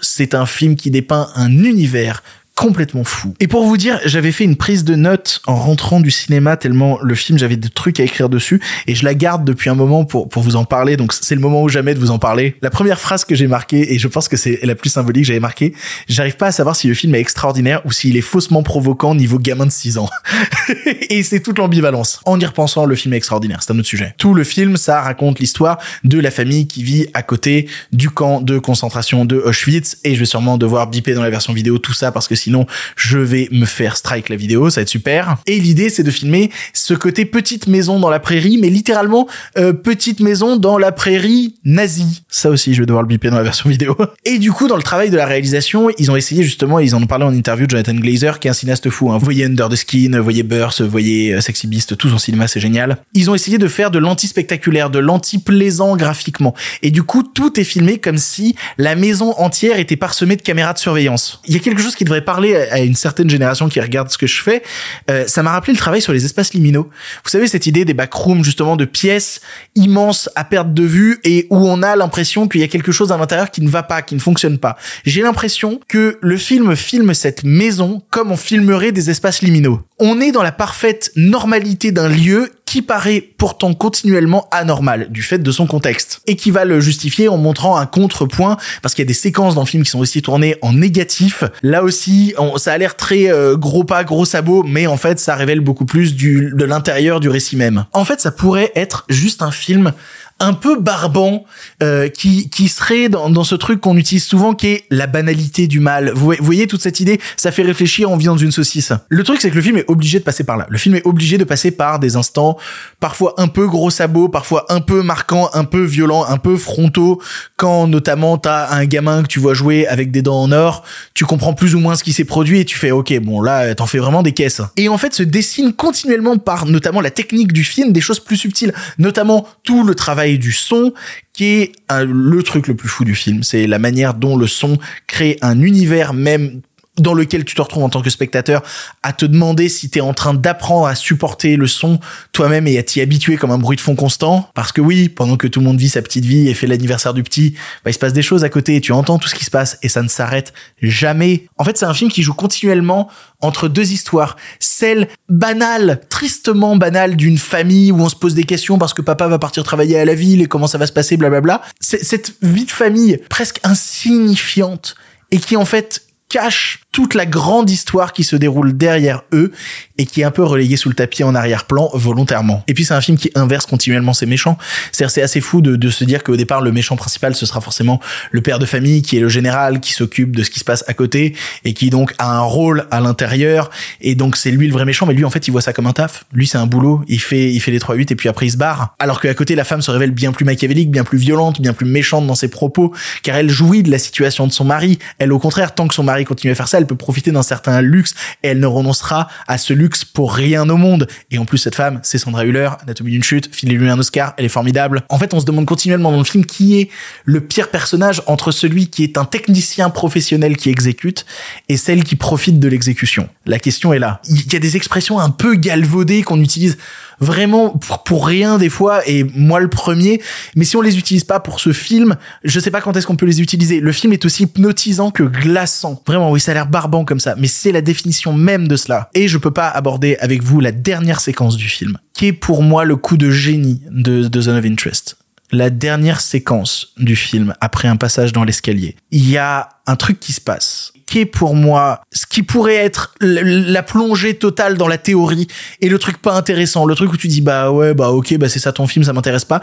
C'est 0.00 0.34
un 0.34 0.46
film 0.46 0.76
qui 0.76 0.90
dépeint 0.90 1.30
un 1.34 1.64
univers 1.64 2.22
complètement 2.58 3.04
fou. 3.04 3.34
Et 3.38 3.46
pour 3.46 3.64
vous 3.64 3.76
dire, 3.76 4.00
j'avais 4.04 4.32
fait 4.32 4.42
une 4.42 4.56
prise 4.56 4.82
de 4.82 4.96
notes 4.96 5.40
en 5.46 5.54
rentrant 5.54 6.00
du 6.00 6.10
cinéma 6.10 6.56
tellement 6.56 6.98
le 7.00 7.14
film, 7.14 7.38
j'avais 7.38 7.56
des 7.56 7.68
trucs 7.68 8.00
à 8.00 8.02
écrire 8.02 8.28
dessus 8.28 8.60
et 8.88 8.96
je 8.96 9.04
la 9.04 9.14
garde 9.14 9.44
depuis 9.44 9.70
un 9.70 9.76
moment 9.76 10.04
pour, 10.04 10.28
pour 10.28 10.42
vous 10.42 10.56
en 10.56 10.64
parler. 10.64 10.96
Donc 10.96 11.12
c'est 11.12 11.36
le 11.36 11.40
moment 11.40 11.62
où 11.62 11.68
jamais 11.68 11.94
de 11.94 12.00
vous 12.00 12.10
en 12.10 12.18
parler. 12.18 12.56
La 12.60 12.70
première 12.70 12.98
phrase 12.98 13.24
que 13.24 13.36
j'ai 13.36 13.46
marquée, 13.46 13.94
et 13.94 14.00
je 14.00 14.08
pense 14.08 14.26
que 14.26 14.36
c'est 14.36 14.58
la 14.64 14.74
plus 14.74 14.90
symbolique 14.90 15.22
que 15.22 15.28
j'avais 15.28 15.38
marquée, 15.38 15.72
j'arrive 16.08 16.36
pas 16.36 16.48
à 16.48 16.50
savoir 16.50 16.74
si 16.74 16.88
le 16.88 16.94
film 16.94 17.14
est 17.14 17.20
extraordinaire 17.20 17.80
ou 17.84 17.92
s'il 17.92 18.16
est 18.16 18.22
faussement 18.22 18.64
provoquant 18.64 19.14
niveau 19.14 19.38
gamin 19.38 19.66
de 19.66 19.70
6 19.70 19.98
ans. 19.98 20.10
et 21.10 21.22
c'est 21.22 21.38
toute 21.38 21.58
l'ambivalence. 21.58 22.18
En 22.24 22.40
y 22.40 22.44
repensant, 22.44 22.86
le 22.86 22.96
film 22.96 23.14
est 23.14 23.18
extraordinaire. 23.18 23.62
C'est 23.62 23.72
un 23.72 23.78
autre 23.78 23.86
sujet. 23.86 24.16
Tout 24.18 24.34
le 24.34 24.42
film, 24.42 24.76
ça 24.76 25.00
raconte 25.00 25.38
l'histoire 25.38 25.78
de 26.02 26.18
la 26.18 26.32
famille 26.32 26.66
qui 26.66 26.82
vit 26.82 27.06
à 27.14 27.22
côté 27.22 27.68
du 27.92 28.10
camp 28.10 28.40
de 28.40 28.58
concentration 28.58 29.24
de 29.24 29.36
Auschwitz 29.36 29.98
et 30.02 30.16
je 30.16 30.18
vais 30.18 30.26
sûrement 30.26 30.58
devoir 30.58 30.88
biper 30.88 31.14
dans 31.14 31.22
la 31.22 31.30
version 31.30 31.52
vidéo 31.52 31.78
tout 31.78 31.92
ça 31.92 32.10
parce 32.10 32.26
que 32.26 32.34
si 32.34 32.47
sinon 32.48 32.64
je 32.96 33.18
vais 33.18 33.48
me 33.52 33.66
faire 33.66 33.98
strike 33.98 34.30
la 34.30 34.36
vidéo, 34.36 34.70
ça 34.70 34.80
va 34.80 34.82
être 34.82 34.88
super. 34.88 35.36
Et 35.46 35.60
l'idée 35.60 35.90
c'est 35.90 36.02
de 36.02 36.10
filmer 36.10 36.50
ce 36.72 36.94
côté 36.94 37.26
petite 37.26 37.66
maison 37.66 38.00
dans 38.00 38.08
la 38.08 38.20
prairie, 38.20 38.56
mais 38.56 38.70
littéralement 38.70 39.28
euh, 39.58 39.74
petite 39.74 40.20
maison 40.20 40.56
dans 40.56 40.78
la 40.78 40.90
prairie 40.90 41.56
nazie. 41.66 42.22
Ça 42.30 42.48
aussi 42.48 42.72
je 42.72 42.80
vais 42.80 42.86
devoir 42.86 43.02
le 43.02 43.08
biper 43.08 43.28
dans 43.28 43.36
la 43.36 43.42
version 43.42 43.68
vidéo. 43.68 43.98
Et 44.24 44.38
du 44.38 44.50
coup 44.50 44.66
dans 44.66 44.78
le 44.78 44.82
travail 44.82 45.10
de 45.10 45.16
la 45.18 45.26
réalisation, 45.26 45.90
ils 45.98 46.10
ont 46.10 46.16
essayé 46.16 46.42
justement, 46.42 46.78
ils 46.78 46.94
en 46.94 47.02
ont 47.02 47.06
parlé 47.06 47.26
en 47.26 47.34
interview 47.34 47.66
de 47.66 47.70
Jonathan 47.72 47.94
Glazer 47.94 48.38
qui 48.38 48.48
est 48.48 48.50
un 48.50 48.54
cinéaste 48.54 48.88
fou. 48.88 49.12
Hein. 49.12 49.18
Vous 49.18 49.24
voyez 49.24 49.44
Under 49.44 49.68
the 49.68 49.76
Skin, 49.76 50.18
voyez 50.20 50.42
Burst, 50.42 50.80
voyez 50.80 51.34
euh, 51.34 51.42
Sexy 51.42 51.66
Beast, 51.66 51.98
tout 51.98 52.08
son 52.08 52.18
cinéma 52.18 52.48
c'est 52.48 52.60
génial. 52.60 52.96
Ils 53.12 53.28
ont 53.28 53.34
essayé 53.34 53.58
de 53.58 53.68
faire 53.68 53.90
de 53.90 53.98
l'anti-spectaculaire, 53.98 54.88
de 54.88 55.00
l'anti-plaisant 55.00 55.98
graphiquement. 55.98 56.54
Et 56.82 56.90
du 56.90 57.02
coup 57.02 57.22
tout 57.22 57.60
est 57.60 57.64
filmé 57.64 57.98
comme 57.98 58.16
si 58.16 58.54
la 58.78 58.94
maison 58.94 59.34
entière 59.36 59.78
était 59.78 59.96
parsemée 59.96 60.36
de 60.36 60.42
caméras 60.42 60.72
de 60.72 60.78
surveillance. 60.78 61.42
Il 61.46 61.52
y 61.52 61.56
a 61.56 61.60
quelque 61.60 61.82
chose 61.82 61.94
qui 61.94 62.04
devrait 62.04 62.24
parler 62.38 62.54
à 62.54 62.78
une 62.78 62.94
certaine 62.94 63.28
génération 63.28 63.68
qui 63.68 63.80
regarde 63.80 64.10
ce 64.10 64.16
que 64.16 64.28
je 64.28 64.40
fais, 64.40 64.62
euh, 65.10 65.26
ça 65.26 65.42
m'a 65.42 65.50
rappelé 65.50 65.72
le 65.72 65.78
travail 65.78 66.00
sur 66.00 66.12
les 66.12 66.24
espaces 66.24 66.54
liminaux. 66.54 66.88
Vous 67.24 67.30
savez 67.30 67.48
cette 67.48 67.66
idée 67.66 67.84
des 67.84 67.94
backrooms 67.94 68.44
justement 68.44 68.76
de 68.76 68.84
pièces 68.84 69.40
immenses 69.74 70.30
à 70.36 70.44
perte 70.44 70.72
de 70.72 70.84
vue 70.84 71.18
et 71.24 71.48
où 71.50 71.56
on 71.56 71.82
a 71.82 71.96
l'impression 71.96 72.46
qu'il 72.46 72.60
y 72.60 72.64
a 72.64 72.68
quelque 72.68 72.92
chose 72.92 73.10
à 73.10 73.16
l'intérieur 73.16 73.50
qui 73.50 73.60
ne 73.60 73.68
va 73.68 73.82
pas, 73.82 74.02
qui 74.02 74.14
ne 74.14 74.20
fonctionne 74.20 74.58
pas. 74.58 74.76
J'ai 75.04 75.22
l'impression 75.22 75.80
que 75.88 76.16
le 76.20 76.36
film 76.36 76.76
filme 76.76 77.12
cette 77.12 77.42
maison 77.42 78.02
comme 78.10 78.30
on 78.30 78.36
filmerait 78.36 78.92
des 78.92 79.10
espaces 79.10 79.42
liminaux. 79.42 79.80
On 79.98 80.20
est 80.20 80.30
dans 80.30 80.44
la 80.44 80.52
parfaite 80.52 81.10
normalité 81.16 81.90
d'un 81.90 82.08
lieu 82.08 82.52
qui 82.68 82.82
paraît 82.82 83.22
pourtant 83.38 83.72
continuellement 83.72 84.46
anormal 84.50 85.10
du 85.10 85.22
fait 85.22 85.38
de 85.38 85.50
son 85.50 85.66
contexte 85.66 86.20
et 86.26 86.36
qui 86.36 86.50
va 86.50 86.66
le 86.66 86.80
justifier 86.80 87.26
en 87.26 87.38
montrant 87.38 87.78
un 87.78 87.86
contrepoint 87.86 88.58
parce 88.82 88.94
qu'il 88.94 89.04
y 89.04 89.06
a 89.06 89.08
des 89.08 89.14
séquences 89.14 89.54
dans 89.54 89.62
le 89.62 89.66
film 89.66 89.84
qui 89.84 89.90
sont 89.90 90.00
aussi 90.00 90.20
tournées 90.20 90.54
en 90.60 90.74
négatif. 90.74 91.44
Là 91.62 91.82
aussi, 91.82 92.34
ça 92.58 92.74
a 92.74 92.76
l'air 92.76 92.96
très 92.96 93.32
euh, 93.32 93.56
gros 93.56 93.84
pas, 93.84 94.04
gros 94.04 94.26
sabot, 94.26 94.64
mais 94.64 94.86
en 94.86 94.98
fait, 94.98 95.18
ça 95.18 95.34
révèle 95.34 95.60
beaucoup 95.60 95.86
plus 95.86 96.14
de 96.14 96.64
l'intérieur 96.66 97.20
du 97.20 97.30
récit 97.30 97.56
même. 97.56 97.86
En 97.94 98.04
fait, 98.04 98.20
ça 98.20 98.32
pourrait 98.32 98.70
être 98.74 99.06
juste 99.08 99.40
un 99.40 99.50
film 99.50 99.94
un 100.40 100.52
peu 100.52 100.78
barbant 100.78 101.44
euh, 101.82 102.08
qui 102.08 102.48
qui 102.50 102.68
serait 102.68 103.08
dans, 103.08 103.30
dans 103.30 103.44
ce 103.44 103.54
truc 103.54 103.80
qu'on 103.80 103.96
utilise 103.96 104.24
souvent 104.24 104.54
qui 104.54 104.68
est 104.68 104.84
la 104.90 105.06
banalité 105.06 105.66
du 105.66 105.80
mal. 105.80 106.12
Vous, 106.14 106.34
voyez 106.40 106.66
toute 106.66 106.82
cette 106.82 107.00
idée, 107.00 107.20
ça 107.36 107.52
fait 107.52 107.62
réfléchir 107.62 108.10
en 108.10 108.16
vient 108.16 108.32
dans 108.32 108.38
une 108.38 108.52
saucisse. 108.52 108.92
Le 109.08 109.24
truc 109.24 109.40
c'est 109.40 109.50
que 109.50 109.56
le 109.56 109.62
film 109.62 109.76
est 109.78 109.88
obligé 109.88 110.18
de 110.18 110.24
passer 110.24 110.44
par 110.44 110.56
là. 110.56 110.66
Le 110.68 110.78
film 110.78 110.94
est 110.94 111.06
obligé 111.06 111.38
de 111.38 111.44
passer 111.44 111.70
par 111.70 111.98
des 111.98 112.16
instants 112.16 112.56
parfois 113.00 113.34
un 113.38 113.48
peu 113.48 113.66
gros 113.66 113.90
sabots, 113.90 114.28
parfois 114.28 114.66
un 114.68 114.80
peu 114.80 115.02
marquants, 115.02 115.50
un 115.52 115.64
peu 115.64 115.82
violents, 115.82 116.24
un 116.26 116.38
peu 116.38 116.56
frontaux 116.56 117.20
quand 117.56 117.86
notamment 117.86 118.38
t'as 118.38 118.70
un 118.70 118.84
gamin 118.84 119.22
que 119.22 119.28
tu 119.28 119.40
vois 119.40 119.54
jouer 119.54 119.86
avec 119.86 120.10
des 120.10 120.22
dents 120.22 120.40
en 120.40 120.52
or, 120.52 120.84
tu 121.18 121.24
comprends 121.24 121.52
plus 121.52 121.74
ou 121.74 121.80
moins 121.80 121.96
ce 121.96 122.04
qui 122.04 122.12
s'est 122.12 122.22
produit 122.22 122.60
et 122.60 122.64
tu 122.64 122.78
fais 122.78 122.92
OK, 122.92 123.12
bon 123.18 123.40
là 123.40 123.74
t'en 123.74 123.86
fais 123.86 123.98
vraiment 123.98 124.22
des 124.22 124.30
caisses. 124.30 124.62
Et 124.76 124.88
en 124.88 124.98
fait 124.98 125.12
se 125.12 125.24
dessine 125.24 125.72
continuellement 125.72 126.38
par 126.38 126.64
notamment 126.64 127.00
la 127.00 127.10
technique 127.10 127.52
du 127.52 127.64
film 127.64 127.90
des 127.90 128.00
choses 128.00 128.20
plus 128.20 128.36
subtiles, 128.36 128.72
notamment 128.98 129.48
tout 129.64 129.82
le 129.82 129.96
travail 129.96 130.38
du 130.38 130.52
son 130.52 130.92
qui 131.32 131.44
est 131.46 131.72
le 131.90 132.40
truc 132.44 132.68
le 132.68 132.76
plus 132.76 132.88
fou 132.88 133.04
du 133.04 133.16
film. 133.16 133.42
C'est 133.42 133.66
la 133.66 133.80
manière 133.80 134.14
dont 134.14 134.36
le 134.36 134.46
son 134.46 134.78
crée 135.08 135.38
un 135.42 135.60
univers 135.60 136.14
même 136.14 136.60
dans 137.00 137.14
lequel 137.14 137.44
tu 137.44 137.54
te 137.54 137.62
retrouves 137.62 137.84
en 137.84 137.88
tant 137.88 138.02
que 138.02 138.10
spectateur 138.10 138.62
à 139.02 139.12
te 139.12 139.24
demander 139.24 139.68
si 139.68 139.90
tu 139.90 139.98
es 139.98 140.00
en 140.00 140.14
train 140.14 140.34
d'apprendre 140.34 140.86
à 140.86 140.94
supporter 140.94 141.56
le 141.56 141.66
son 141.66 142.00
toi-même 142.32 142.66
et 142.66 142.78
à 142.78 142.82
t'y 142.82 143.00
habituer 143.00 143.36
comme 143.36 143.50
un 143.50 143.58
bruit 143.58 143.76
de 143.76 143.80
fond 143.80 143.94
constant. 143.94 144.48
Parce 144.54 144.72
que 144.72 144.80
oui, 144.80 145.08
pendant 145.08 145.36
que 145.36 145.46
tout 145.46 145.60
le 145.60 145.66
monde 145.66 145.78
vit 145.78 145.88
sa 145.88 146.02
petite 146.02 146.24
vie 146.24 146.48
et 146.48 146.54
fait 146.54 146.66
l'anniversaire 146.66 147.14
du 147.14 147.22
petit, 147.22 147.54
bah, 147.84 147.90
il 147.90 147.94
se 147.94 147.98
passe 147.98 148.12
des 148.12 148.22
choses 148.22 148.44
à 148.44 148.48
côté 148.48 148.76
et 148.76 148.80
tu 148.80 148.92
entends 148.92 149.18
tout 149.18 149.28
ce 149.28 149.34
qui 149.34 149.44
se 149.44 149.50
passe 149.50 149.78
et 149.82 149.88
ça 149.88 150.02
ne 150.02 150.08
s'arrête 150.08 150.52
jamais. 150.82 151.46
En 151.56 151.64
fait, 151.64 151.76
c'est 151.76 151.86
un 151.86 151.94
film 151.94 152.10
qui 152.10 152.22
joue 152.22 152.34
continuellement 152.34 153.08
entre 153.40 153.68
deux 153.68 153.92
histoires. 153.92 154.36
Celle 154.58 155.08
banale, 155.28 156.00
tristement 156.08 156.76
banale 156.76 157.16
d'une 157.16 157.38
famille 157.38 157.92
où 157.92 158.00
on 158.00 158.08
se 158.08 158.16
pose 158.16 158.34
des 158.34 158.44
questions 158.44 158.78
parce 158.78 158.94
que 158.94 159.02
papa 159.02 159.28
va 159.28 159.38
partir 159.38 159.62
travailler 159.62 159.98
à 159.98 160.04
la 160.04 160.14
ville 160.14 160.42
et 160.42 160.46
comment 160.46 160.66
ça 160.66 160.78
va 160.78 160.86
se 160.86 160.92
passer, 160.92 161.16
blablabla. 161.16 161.62
Cette 161.80 162.34
vie 162.42 162.64
de 162.64 162.70
famille 162.70 163.20
presque 163.28 163.60
insignifiante 163.62 164.96
et 165.30 165.38
qui 165.38 165.56
en 165.56 165.64
fait 165.64 166.02
cache 166.28 166.80
toute 166.92 167.14
la 167.14 167.26
grande 167.26 167.70
histoire 167.70 168.12
qui 168.12 168.24
se 168.24 168.34
déroule 168.34 168.76
derrière 168.76 169.22
eux 169.32 169.52
et 169.98 170.06
qui 170.06 170.22
est 170.22 170.24
un 170.24 170.30
peu 170.30 170.42
reléguée 170.42 170.76
sous 170.76 170.88
le 170.88 170.94
tapis 170.94 171.22
en 171.22 171.34
arrière-plan 171.34 171.90
volontairement. 171.92 172.64
Et 172.66 172.74
puis 172.74 172.84
c'est 172.84 172.94
un 172.94 173.00
film 173.00 173.18
qui 173.18 173.30
inverse 173.34 173.66
continuellement 173.66 174.14
ses 174.14 174.26
méchants. 174.26 174.56
C'est-à-dire 174.90 175.10
c'est 175.10 175.22
assez 175.22 175.40
fou 175.40 175.60
de, 175.60 175.76
de 175.76 175.90
se 175.90 176.04
dire 176.04 176.24
qu'au 176.24 176.36
départ 176.36 176.62
le 176.62 176.72
méchant 176.72 176.96
principal 176.96 177.34
ce 177.34 177.46
sera 177.46 177.60
forcément 177.60 178.00
le 178.30 178.40
père 178.40 178.58
de 178.58 178.66
famille 178.66 179.02
qui 179.02 179.16
est 179.16 179.20
le 179.20 179.28
général 179.28 179.80
qui 179.80 179.92
s'occupe 179.92 180.34
de 180.34 180.42
ce 180.42 180.50
qui 180.50 180.60
se 180.60 180.64
passe 180.64 180.84
à 180.88 180.94
côté 180.94 181.34
et 181.64 181.74
qui 181.74 181.90
donc 181.90 182.14
a 182.18 182.36
un 182.36 182.40
rôle 182.40 182.86
à 182.90 183.00
l'intérieur 183.00 183.70
et 184.00 184.14
donc 184.14 184.36
c'est 184.36 184.50
lui 184.50 184.66
le 184.66 184.72
vrai 184.72 184.84
méchant 184.84 185.06
mais 185.06 185.14
lui 185.14 185.24
en 185.24 185.30
fait 185.30 185.46
il 185.46 185.50
voit 185.50 185.60
ça 185.60 185.72
comme 185.72 185.86
un 185.86 185.92
taf. 185.92 186.24
Lui 186.32 186.46
c'est 186.46 186.58
un 186.58 186.66
boulot, 186.66 187.04
il 187.06 187.20
fait 187.20 187.52
il 187.52 187.60
fait 187.60 187.70
les 187.70 187.80
3 187.80 187.96
8 187.96 188.12
et 188.12 188.16
puis 188.16 188.28
après 188.28 188.46
il 188.46 188.52
se 188.52 188.56
barre. 188.56 188.94
Alors 188.98 189.20
qu'à 189.20 189.34
côté 189.34 189.54
la 189.54 189.64
femme 189.64 189.82
se 189.82 189.90
révèle 189.90 190.12
bien 190.12 190.32
plus 190.32 190.44
machiavélique, 190.44 190.90
bien 190.90 191.04
plus 191.04 191.18
violente, 191.18 191.60
bien 191.60 191.74
plus 191.74 191.86
méchante 191.86 192.26
dans 192.26 192.34
ses 192.34 192.48
propos 192.48 192.92
car 193.22 193.36
elle 193.36 193.50
jouit 193.50 193.82
de 193.82 193.90
la 193.90 193.98
situation 193.98 194.46
de 194.46 194.52
son 194.52 194.64
mari. 194.64 194.98
Elle 195.18 195.32
au 195.32 195.38
contraire 195.38 195.74
tant 195.74 195.86
que 195.86 195.94
son 195.94 196.02
mari 196.02 196.24
continue 196.24 196.52
à 196.52 196.54
faire 196.54 196.68
ça, 196.68 196.77
elle 196.78 196.86
peut 196.86 196.96
profiter 196.96 197.30
d'un 197.30 197.42
certain 197.42 197.80
luxe 197.80 198.14
et 198.42 198.48
elle 198.48 198.60
ne 198.60 198.66
renoncera 198.66 199.28
à 199.46 199.58
ce 199.58 199.72
luxe 199.72 200.04
pour 200.04 200.32
rien 200.32 200.68
au 200.68 200.76
monde. 200.76 201.06
Et 201.30 201.38
en 201.38 201.44
plus, 201.44 201.58
cette 201.58 201.74
femme, 201.74 202.00
c'est 202.02 202.18
Sandra 202.18 202.44
Hüller, 202.44 202.70
Anatomie 202.82 203.12
d'une 203.12 203.22
chute, 203.22 203.54
filez-lui 203.54 203.88
un 203.88 203.98
Oscar, 203.98 204.34
elle 204.36 204.44
est 204.44 204.50
formidable. 204.50 205.02
En 205.08 205.18
fait, 205.18 205.34
on 205.34 205.40
se 205.40 205.44
demande 205.44 205.66
continuellement 205.66 206.10
dans 206.10 206.18
le 206.18 206.24
film 206.24 206.44
qui 206.44 206.80
est 206.80 206.90
le 207.24 207.40
pire 207.40 207.70
personnage 207.70 208.22
entre 208.26 208.52
celui 208.52 208.88
qui 208.88 209.04
est 209.04 209.18
un 209.18 209.24
technicien 209.24 209.90
professionnel 209.90 210.56
qui 210.56 210.70
exécute 210.70 211.26
et 211.68 211.76
celle 211.76 212.04
qui 212.04 212.16
profite 212.16 212.58
de 212.58 212.68
l'exécution. 212.68 213.28
La 213.46 213.58
question 213.58 213.92
est 213.92 213.98
là. 213.98 214.20
Il 214.28 214.52
y 214.52 214.56
a 214.56 214.58
des 214.58 214.76
expressions 214.76 215.18
un 215.20 215.30
peu 215.30 215.54
galvaudées 215.54 216.22
qu'on 216.22 216.40
utilise 216.40 216.78
vraiment 217.20 217.70
pour, 218.04 218.26
rien 218.26 218.58
des 218.58 218.68
fois 218.68 219.06
et 219.08 219.24
moi 219.34 219.60
le 219.60 219.68
premier. 219.68 220.20
Mais 220.56 220.64
si 220.64 220.76
on 220.76 220.80
les 220.80 220.98
utilise 220.98 221.24
pas 221.24 221.40
pour 221.40 221.60
ce 221.60 221.72
film 221.72 222.16
je 222.44 222.60
sais 222.60 222.70
pas 222.70 222.80
quand 222.80 222.96
est-ce 222.96 223.06
qu'on 223.06 223.16
peut 223.16 223.26
les 223.26 223.40
utiliser. 223.40 223.80
Le 223.80 223.92
film 223.92 224.12
est 224.12 224.24
aussi 224.24 224.44
hypnotisant 224.44 225.10
que 225.10 225.22
glaçant. 225.22 226.02
Vraiment 226.06 226.30
oui 226.30 226.40
ça 226.40 226.52
a 226.52 226.54
l'air 226.54 226.66
barbant 226.66 227.04
comme 227.04 227.20
ça 227.20 227.34
mais 227.36 227.48
c'est 227.48 227.72
la 227.72 227.80
définition 227.80 228.32
même 228.32 228.68
de 228.68 228.76
cela. 228.76 229.10
Et 229.14 229.28
je 229.28 229.38
peux 229.38 229.50
pas 229.50 229.68
aborder 229.68 230.16
avec 230.20 230.42
vous 230.42 230.60
la 230.60 230.72
dernière 230.72 231.20
séquence 231.20 231.56
du 231.56 231.68
film 231.68 231.98
qui 232.14 232.26
est 232.26 232.32
pour 232.32 232.62
moi 232.62 232.84
le 232.84 232.96
coup 232.96 233.16
de 233.16 233.30
génie 233.30 233.80
de, 233.90 234.26
de 234.26 234.40
Zone 234.40 234.56
of 234.56 234.64
Interest. 234.64 235.16
La 235.50 235.70
dernière 235.70 236.20
séquence 236.20 236.88
du 236.98 237.16
film 237.16 237.54
après 237.60 237.88
un 237.88 237.96
passage 237.96 238.32
dans 238.32 238.44
l'escalier. 238.44 238.96
Il 239.10 239.30
y 239.30 239.38
a 239.38 239.70
un 239.86 239.96
truc 239.96 240.20
qui 240.20 240.32
se 240.32 240.40
passe 240.40 240.92
est 241.14 241.26
pour 241.26 241.54
moi. 241.54 242.02
Ce 242.12 242.26
qui 242.26 242.42
pourrait 242.42 242.76
être 242.76 243.14
la 243.20 243.82
plongée 243.82 244.34
totale 244.34 244.76
dans 244.76 244.88
la 244.88 244.98
théorie 244.98 245.46
et 245.80 245.88
le 245.88 245.98
truc 245.98 246.18
pas 246.18 246.34
intéressant, 246.34 246.84
le 246.84 246.94
truc 246.94 247.12
où 247.12 247.16
tu 247.16 247.28
dis 247.28 247.40
bah 247.40 247.70
ouais 247.70 247.94
bah 247.94 248.10
ok 248.10 248.36
bah 248.36 248.48
c'est 248.48 248.58
ça 248.58 248.72
ton 248.72 248.86
film 248.86 249.04
ça 249.04 249.12
m'intéresse 249.12 249.44
pas. 249.44 249.62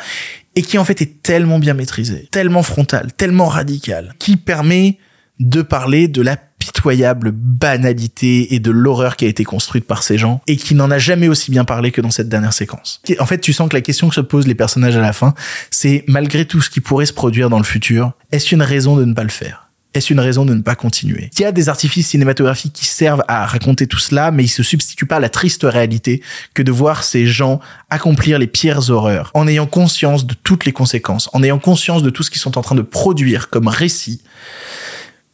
Et 0.56 0.62
qui 0.62 0.78
en 0.78 0.86
fait 0.86 1.02
est 1.02 1.22
tellement 1.22 1.60
bien 1.60 1.74
maîtrisé, 1.74 2.28
tellement 2.32 2.64
frontal, 2.64 3.12
tellement 3.14 3.46
radical, 3.46 4.16
qui 4.18 4.38
permet 4.38 4.98
de 5.39 5.62
parler 5.62 6.08
de 6.08 6.22
la 6.22 6.38
pitoyable 6.66 7.32
banalité 7.32 8.56
et 8.56 8.60
de 8.60 8.72
l'horreur 8.72 9.16
qui 9.16 9.26
a 9.26 9.28
été 9.28 9.43
construite 9.43 9.86
par 9.86 10.02
ces 10.02 10.18
gens 10.18 10.41
et 10.48 10.56
qui 10.56 10.74
n'en 10.74 10.89
a 10.89 10.98
jamais 10.98 11.28
aussi 11.28 11.52
bien 11.52 11.66
parlé 11.66 11.91
que 11.91 12.02
dans 12.02 12.10
cette 12.10 12.30
dernière 12.30 12.54
séquence. 12.54 13.02
En 13.20 13.26
fait, 13.26 13.39
tu 13.39 13.54
sens 13.54 13.70
que 13.70 13.76
la 13.76 13.82
question 13.82 14.10
que 14.10 14.16
se 14.16 14.22
posent 14.22 14.48
les 14.48 14.56
personnages 14.56 14.96
à 14.96 15.02
la 15.02 15.14
fin, 15.14 15.34
c'est 15.70 16.04
malgré 16.08 16.46
tout 16.46 16.62
ce 16.62 16.70
qui 16.70 16.82
pourrait 16.82 17.06
se 17.06 17.14
produire 17.14 17.50
dans 17.50 17.60
le 17.60 17.64
futur, 17.64 18.14
est-ce 18.32 18.56
une 18.56 18.62
raison 18.62 18.96
de 18.96 19.06
ne 19.06 19.14
pas 19.14 19.24
le 19.24 19.30
faire? 19.30 19.64
Est-ce 19.96 20.12
une 20.12 20.20
raison 20.20 20.46
de 20.46 20.54
ne 20.54 20.62
pas 20.62 20.76
continuer? 20.76 21.30
Il 21.38 21.41
y 21.41 21.46
a 21.46 21.52
des 21.52 21.70
artifices 21.70 22.10
cinématographiques 22.10 22.74
qui 22.74 22.86
servent 22.86 23.24
à 23.28 23.46
raconter 23.46 23.88
tout 23.88 23.98
cela, 23.98 24.30
mais 24.32 24.43
ils 24.43 24.50
se 24.50 24.62
substituent 24.62 25.06
pas 25.06 25.16
à 25.18 25.20
la 25.20 25.30
triste 25.30 25.64
réalité 25.64 26.22
que 26.54 26.62
de 26.62 26.72
voir 26.72 27.04
ces 27.04 27.26
gens 27.26 27.62
accomplir 27.89 28.38
les 28.38 28.48
pires 28.48 28.89
horreurs, 28.89 29.32
en 29.34 29.48
ayant 29.48 29.68
conscience 29.68 30.28
de 30.28 30.34
toutes 30.34 30.66
les 30.66 30.74
conséquences, 30.74 31.30
en 31.34 31.41
ayant 31.43 31.60
conscience 31.60 32.04
de 32.04 32.10
tout 32.10 32.24
ce 32.24 32.30
qu'ils 32.30 32.41
sont 32.41 32.58
en 32.58 32.62
train 32.62 32.76
de 32.76 32.82
produire 32.82 33.50
comme 33.50 33.70
récit. 33.70 34.22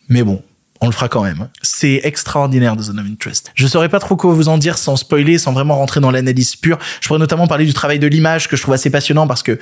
Mais 0.10 0.22
bon, 0.22 0.44
on 0.82 0.88
le 0.88 0.92
fera 0.92 1.08
quand 1.08 1.24
même. 1.24 1.48
C'est 1.62 2.02
extraordinaire 2.04 2.76
de 2.76 2.82
Zone 2.82 3.00
of 3.00 3.06
Interest. 3.06 3.52
Je 3.54 3.68
saurais 3.68 3.88
pas 3.88 4.00
trop 4.00 4.16
quoi 4.16 4.34
vous 4.34 4.50
en 4.50 4.58
dire 4.58 4.80
sans 4.80 4.96
spoiler, 4.96 5.38
sans 5.38 5.54
vraiment 5.54 5.76
rentrer 5.76 6.00
dans 6.00 6.10
l'analyse 6.10 6.56
pure. 6.56 6.80
Je 7.00 7.08
pourrais 7.08 7.20
notamment 7.20 7.48
parler 7.48 7.66
du 7.66 7.74
travail 7.74 8.00
de 8.00 8.08
l'image 8.08 8.50
que 8.50 8.58
je 8.58 8.64
trouve 8.64 8.74
assez 8.74 8.90
passionnant 8.90 9.28
parce 9.28 9.44
que 9.44 9.60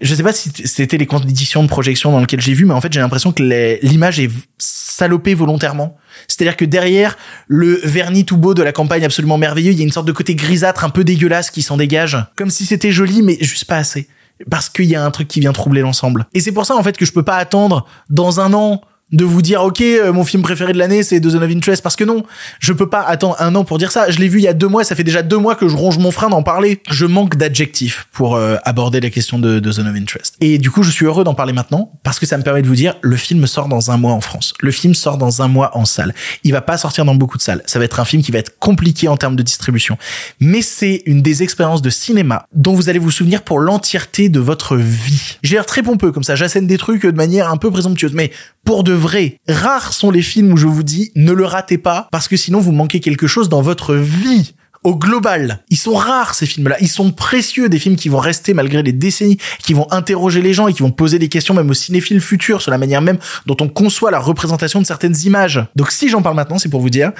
je 0.00 0.14
sais 0.14 0.22
pas 0.22 0.32
si 0.32 0.50
c'était 0.64 0.96
les 0.96 1.06
conditions 1.06 1.62
de 1.62 1.68
projection 1.68 2.10
dans 2.10 2.20
lesquelles 2.20 2.40
j'ai 2.40 2.54
vu, 2.54 2.64
mais 2.64 2.72
en 2.72 2.80
fait 2.80 2.90
j'ai 2.92 3.00
l'impression 3.00 3.32
que 3.32 3.42
l'image 3.82 4.18
est 4.18 4.30
salopée 4.58 5.34
volontairement. 5.34 5.98
C'est-à-dire 6.26 6.56
que 6.56 6.64
derrière 6.64 7.18
le 7.48 7.78
vernis 7.84 8.24
tout 8.24 8.38
beau 8.38 8.54
de 8.54 8.62
la 8.62 8.72
campagne 8.72 9.04
absolument 9.04 9.36
merveilleux, 9.36 9.72
il 9.72 9.78
y 9.78 9.82
a 9.82 9.84
une 9.84 9.92
sorte 9.92 10.06
de 10.06 10.12
côté 10.12 10.34
grisâtre 10.34 10.84
un 10.84 10.90
peu 10.90 11.04
dégueulasse 11.04 11.50
qui 11.50 11.60
s'en 11.60 11.76
dégage. 11.76 12.16
Comme 12.36 12.50
si 12.50 12.64
c'était 12.64 12.92
joli, 12.92 13.22
mais 13.22 13.36
juste 13.40 13.66
pas 13.66 13.76
assez. 13.76 14.08
Parce 14.50 14.70
qu'il 14.70 14.86
y 14.86 14.94
a 14.94 15.04
un 15.04 15.10
truc 15.10 15.28
qui 15.28 15.40
vient 15.40 15.52
troubler 15.52 15.82
l'ensemble. 15.82 16.26
Et 16.32 16.40
c'est 16.40 16.52
pour 16.52 16.64
ça 16.64 16.76
en 16.76 16.82
fait 16.82 16.96
que 16.96 17.04
je 17.04 17.12
peux 17.12 17.22
pas 17.22 17.36
attendre 17.36 17.86
dans 18.08 18.40
un 18.40 18.54
an 18.54 18.82
de 19.12 19.24
vous 19.24 19.42
dire 19.42 19.62
ok 19.62 19.80
euh, 19.80 20.12
mon 20.12 20.24
film 20.24 20.42
préféré 20.42 20.72
de 20.72 20.78
l'année 20.78 21.02
c'est 21.02 21.20
The 21.20 21.28
Zone 21.28 21.44
of 21.44 21.50
Interest 21.50 21.82
parce 21.82 21.96
que 21.96 22.04
non 22.04 22.24
je 22.58 22.72
peux 22.72 22.88
pas 22.88 23.02
attendre 23.02 23.36
un 23.38 23.54
an 23.54 23.64
pour 23.64 23.78
dire 23.78 23.92
ça. 23.92 24.10
Je 24.10 24.18
l'ai 24.18 24.28
vu 24.28 24.38
il 24.38 24.44
y 24.44 24.48
a 24.48 24.54
deux 24.54 24.68
mois 24.68 24.84
ça 24.84 24.94
fait 24.94 25.04
déjà 25.04 25.22
deux 25.22 25.38
mois 25.38 25.54
que 25.54 25.68
je 25.68 25.76
ronge 25.76 25.98
mon 25.98 26.10
frein 26.10 26.28
d'en 26.28 26.42
parler. 26.42 26.80
Je 26.88 27.06
manque 27.06 27.36
d'adjectifs 27.36 28.06
pour 28.12 28.36
euh, 28.36 28.56
aborder 28.64 29.00
la 29.00 29.10
question 29.10 29.38
de, 29.38 29.58
The 29.60 29.70
Zone 29.72 29.88
of 29.88 29.96
Interest. 29.96 30.36
Et 30.40 30.58
du 30.58 30.70
coup 30.70 30.82
je 30.82 30.90
suis 30.90 31.06
heureux 31.06 31.24
d'en 31.24 31.34
parler 31.34 31.52
maintenant 31.52 31.92
parce 32.02 32.18
que 32.18 32.26
ça 32.26 32.38
me 32.38 32.42
permet 32.42 32.62
de 32.62 32.68
vous 32.68 32.74
dire 32.74 32.96
le 33.02 33.16
film 33.16 33.46
sort 33.46 33.68
dans 33.68 33.90
un 33.90 33.96
mois 33.96 34.12
en 34.12 34.20
France. 34.20 34.54
Le 34.60 34.70
film 34.70 34.94
sort 34.94 35.18
dans 35.18 35.42
un 35.42 35.48
mois 35.48 35.76
en 35.76 35.84
salle. 35.84 36.14
Il 36.44 36.52
va 36.52 36.62
pas 36.62 36.76
sortir 36.76 37.04
dans 37.04 37.14
beaucoup 37.14 37.36
de 37.36 37.42
salles. 37.42 37.62
Ça 37.66 37.78
va 37.78 37.84
être 37.84 38.00
un 38.00 38.04
film 38.04 38.22
qui 38.22 38.32
va 38.32 38.38
être 38.38 38.58
compliqué 38.58 39.08
en 39.08 39.16
termes 39.16 39.36
de 39.36 39.42
distribution. 39.42 39.98
Mais 40.40 40.62
c'est 40.62 41.02
une 41.06 41.22
des 41.22 41.42
expériences 41.42 41.82
de 41.82 41.90
cinéma 41.90 42.46
dont 42.54 42.74
vous 42.74 42.88
allez 42.88 42.98
vous 42.98 43.10
souvenir 43.10 43.42
pour 43.42 43.60
l'entièreté 43.60 44.28
de 44.28 44.40
votre 44.40 44.76
vie. 44.76 45.38
J'ai 45.42 45.56
l'air 45.56 45.66
très 45.66 45.82
pompeux 45.82 46.12
comme 46.12 46.24
ça. 46.24 46.34
J'assène 46.34 46.66
des 46.66 46.78
trucs 46.78 47.04
de 47.04 47.16
manière 47.16 47.50
un 47.50 47.56
peu 47.56 47.70
présomptueuse. 47.70 48.12
Mais 48.14 48.30
pour 48.64 48.84
de 48.84 48.92
vrai. 49.02 49.38
Rares 49.48 49.92
sont 49.92 50.10
les 50.10 50.22
films 50.22 50.52
où 50.52 50.56
je 50.56 50.66
vous 50.66 50.82
dis 50.82 51.12
ne 51.16 51.32
le 51.32 51.44
ratez 51.44 51.76
pas 51.76 52.08
parce 52.10 52.28
que 52.28 52.36
sinon 52.36 52.60
vous 52.60 52.72
manquez 52.72 53.00
quelque 53.00 53.26
chose 53.26 53.48
dans 53.48 53.60
votre 53.60 53.94
vie 53.94 54.54
au 54.84 54.96
global. 54.96 55.62
Ils 55.70 55.76
sont 55.76 55.94
rares 55.94 56.34
ces 56.34 56.46
films-là, 56.46 56.76
ils 56.80 56.88
sont 56.88 57.12
précieux 57.12 57.68
des 57.68 57.78
films 57.78 57.96
qui 57.96 58.08
vont 58.08 58.18
rester 58.18 58.54
malgré 58.54 58.82
les 58.82 58.92
décennies, 58.92 59.38
qui 59.62 59.74
vont 59.74 59.86
interroger 59.92 60.40
les 60.40 60.54
gens 60.54 60.68
et 60.68 60.72
qui 60.72 60.82
vont 60.82 60.90
poser 60.90 61.18
des 61.18 61.28
questions 61.28 61.54
même 61.54 61.70
aux 61.70 61.74
cinéphiles 61.74 62.20
futurs 62.20 62.62
sur 62.62 62.70
la 62.70 62.78
manière 62.78 63.02
même 63.02 63.18
dont 63.46 63.56
on 63.60 63.68
conçoit 63.68 64.10
la 64.10 64.18
représentation 64.18 64.80
de 64.80 64.86
certaines 64.86 65.16
images. 65.24 65.64
Donc 65.76 65.90
si 65.90 66.08
j'en 66.08 66.22
parle 66.22 66.36
maintenant, 66.36 66.58
c'est 66.58 66.68
pour 66.68 66.80
vous 66.80 66.90
dire 66.90 67.12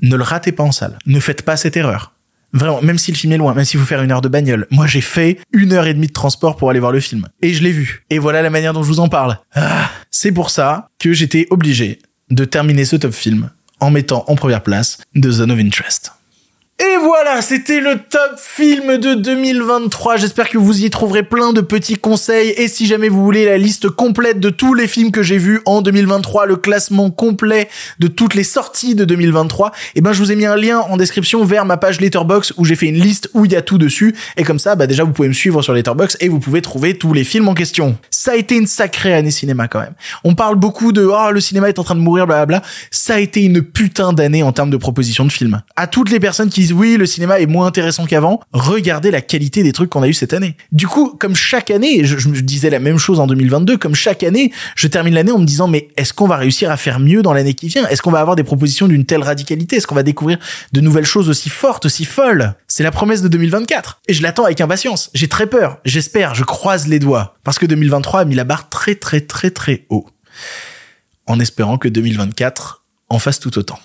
ne 0.00 0.16
le 0.16 0.22
ratez 0.22 0.52
pas 0.52 0.64
en 0.64 0.72
salle. 0.72 0.98
Ne 1.06 1.20
faites 1.20 1.42
pas 1.42 1.56
cette 1.56 1.76
erreur. 1.76 2.12
Vraiment, 2.52 2.80
même 2.80 2.98
si 2.98 3.12
le 3.12 3.16
film 3.16 3.32
est 3.32 3.36
loin, 3.36 3.54
même 3.54 3.64
s'il 3.64 3.78
faut 3.78 3.86
faire 3.86 4.02
une 4.02 4.10
heure 4.10 4.22
de 4.22 4.28
bagnole. 4.28 4.66
Moi, 4.70 4.86
j'ai 4.86 5.00
fait 5.00 5.38
une 5.52 5.72
heure 5.72 5.86
et 5.86 5.94
demie 5.94 6.06
de 6.06 6.12
transport 6.12 6.56
pour 6.56 6.70
aller 6.70 6.80
voir 6.80 6.92
le 6.92 7.00
film. 7.00 7.28
Et 7.42 7.52
je 7.52 7.62
l'ai 7.62 7.72
vu. 7.72 8.04
Et 8.10 8.18
voilà 8.18 8.42
la 8.42 8.50
manière 8.50 8.72
dont 8.72 8.82
je 8.82 8.88
vous 8.88 9.00
en 9.00 9.08
parle. 9.08 9.38
Ah, 9.54 9.90
c'est 10.10 10.32
pour 10.32 10.50
ça 10.50 10.88
que 10.98 11.12
j'étais 11.12 11.46
obligé 11.50 11.98
de 12.30 12.44
terminer 12.44 12.84
ce 12.84 12.96
top 12.96 13.12
film 13.12 13.50
en 13.80 13.90
mettant 13.90 14.24
en 14.26 14.34
première 14.34 14.62
place 14.62 14.98
The 15.14 15.30
Zone 15.30 15.50
of 15.50 15.58
Interest. 15.58 16.12
Et 16.80 16.96
voilà, 17.00 17.42
c'était 17.42 17.80
le 17.80 17.98
top 17.98 18.38
film 18.38 18.98
de 18.98 19.14
2023. 19.14 20.16
J'espère 20.16 20.48
que 20.48 20.58
vous 20.58 20.84
y 20.84 20.90
trouverez 20.90 21.24
plein 21.24 21.52
de 21.52 21.60
petits 21.60 21.96
conseils. 21.96 22.50
Et 22.50 22.68
si 22.68 22.86
jamais 22.86 23.08
vous 23.08 23.24
voulez 23.24 23.44
la 23.44 23.58
liste 23.58 23.88
complète 23.88 24.38
de 24.38 24.48
tous 24.48 24.74
les 24.74 24.86
films 24.86 25.10
que 25.10 25.24
j'ai 25.24 25.38
vus 25.38 25.60
en 25.66 25.82
2023, 25.82 26.46
le 26.46 26.54
classement 26.54 27.10
complet 27.10 27.68
de 27.98 28.06
toutes 28.06 28.34
les 28.34 28.44
sorties 28.44 28.94
de 28.94 29.04
2023, 29.04 29.72
eh 29.96 30.00
ben 30.00 30.12
je 30.12 30.20
vous 30.20 30.30
ai 30.30 30.36
mis 30.36 30.46
un 30.46 30.54
lien 30.54 30.78
en 30.78 30.96
description 30.96 31.44
vers 31.44 31.64
ma 31.64 31.78
page 31.78 32.00
Letterbox 32.00 32.52
où 32.58 32.64
j'ai 32.64 32.76
fait 32.76 32.86
une 32.86 33.00
liste 33.00 33.28
où 33.34 33.44
il 33.44 33.50
y 33.50 33.56
a 33.56 33.62
tout 33.62 33.78
dessus. 33.78 34.14
Et 34.36 34.44
comme 34.44 34.60
ça, 34.60 34.76
bah 34.76 34.86
déjà 34.86 35.02
vous 35.02 35.12
pouvez 35.12 35.28
me 35.28 35.34
suivre 35.34 35.62
sur 35.62 35.72
Letterbox 35.72 36.16
et 36.20 36.28
vous 36.28 36.38
pouvez 36.38 36.62
trouver 36.62 36.96
tous 36.96 37.12
les 37.12 37.24
films 37.24 37.48
en 37.48 37.54
question. 37.54 37.98
Ça 38.10 38.32
a 38.32 38.36
été 38.36 38.54
une 38.54 38.68
sacrée 38.68 39.14
année 39.14 39.32
cinéma 39.32 39.66
quand 39.66 39.80
même. 39.80 39.94
On 40.22 40.36
parle 40.36 40.54
beaucoup 40.54 40.92
de 40.92 41.04
oh 41.04 41.32
le 41.32 41.40
cinéma 41.40 41.68
est 41.68 41.80
en 41.80 41.84
train 41.84 41.96
de 41.96 42.00
mourir, 42.00 42.28
blablabla. 42.28 42.62
Ça 42.92 43.14
a 43.14 43.18
été 43.18 43.42
une 43.42 43.62
putain 43.62 44.12
d'année 44.12 44.44
en 44.44 44.52
termes 44.52 44.70
de 44.70 44.76
propositions 44.76 45.24
de 45.24 45.32
films. 45.32 45.60
À 45.74 45.88
toutes 45.88 46.10
les 46.10 46.20
personnes 46.20 46.50
qui 46.50 46.67
oui, 46.72 46.96
le 46.96 47.06
cinéma 47.06 47.40
est 47.40 47.46
moins 47.46 47.66
intéressant 47.66 48.06
qu'avant, 48.06 48.40
regardez 48.52 49.10
la 49.10 49.20
qualité 49.20 49.62
des 49.62 49.72
trucs 49.72 49.90
qu'on 49.90 50.02
a 50.02 50.08
eu 50.08 50.14
cette 50.14 50.32
année. 50.32 50.56
Du 50.72 50.86
coup, 50.86 51.14
comme 51.18 51.34
chaque 51.34 51.70
année, 51.70 52.04
je, 52.04 52.18
je 52.18 52.28
me 52.28 52.40
disais 52.40 52.70
la 52.70 52.78
même 52.78 52.98
chose 52.98 53.20
en 53.20 53.26
2022, 53.26 53.76
comme 53.76 53.94
chaque 53.94 54.22
année, 54.22 54.52
je 54.76 54.88
termine 54.88 55.14
l'année 55.14 55.32
en 55.32 55.38
me 55.38 55.44
disant, 55.44 55.68
mais 55.68 55.88
est-ce 55.96 56.12
qu'on 56.12 56.26
va 56.26 56.36
réussir 56.36 56.70
à 56.70 56.76
faire 56.76 57.00
mieux 57.00 57.22
dans 57.22 57.32
l'année 57.32 57.54
qui 57.54 57.68
vient? 57.68 57.86
Est-ce 57.88 58.02
qu'on 58.02 58.10
va 58.10 58.20
avoir 58.20 58.36
des 58.36 58.44
propositions 58.44 58.88
d'une 58.88 59.04
telle 59.04 59.22
radicalité? 59.22 59.76
Est-ce 59.76 59.86
qu'on 59.86 59.94
va 59.94 60.02
découvrir 60.02 60.38
de 60.72 60.80
nouvelles 60.80 61.04
choses 61.04 61.28
aussi 61.28 61.50
fortes, 61.50 61.86
aussi 61.86 62.04
folles? 62.04 62.54
C'est 62.66 62.82
la 62.82 62.90
promesse 62.90 63.22
de 63.22 63.28
2024. 63.28 64.00
Et 64.08 64.12
je 64.12 64.22
l'attends 64.22 64.44
avec 64.44 64.60
impatience. 64.60 65.10
J'ai 65.14 65.28
très 65.28 65.46
peur. 65.46 65.78
J'espère, 65.84 66.34
je 66.34 66.44
croise 66.44 66.88
les 66.88 66.98
doigts. 66.98 67.36
Parce 67.44 67.58
que 67.58 67.66
2023 67.66 68.20
a 68.20 68.24
mis 68.24 68.34
la 68.34 68.44
barre 68.44 68.68
très 68.68 68.94
très 68.94 69.20
très 69.20 69.50
très 69.50 69.86
haut. 69.88 70.06
En 71.26 71.40
espérant 71.40 71.78
que 71.78 71.88
2024 71.88 72.84
en 73.10 73.18
fasse 73.18 73.40
tout 73.40 73.58
autant. 73.58 73.78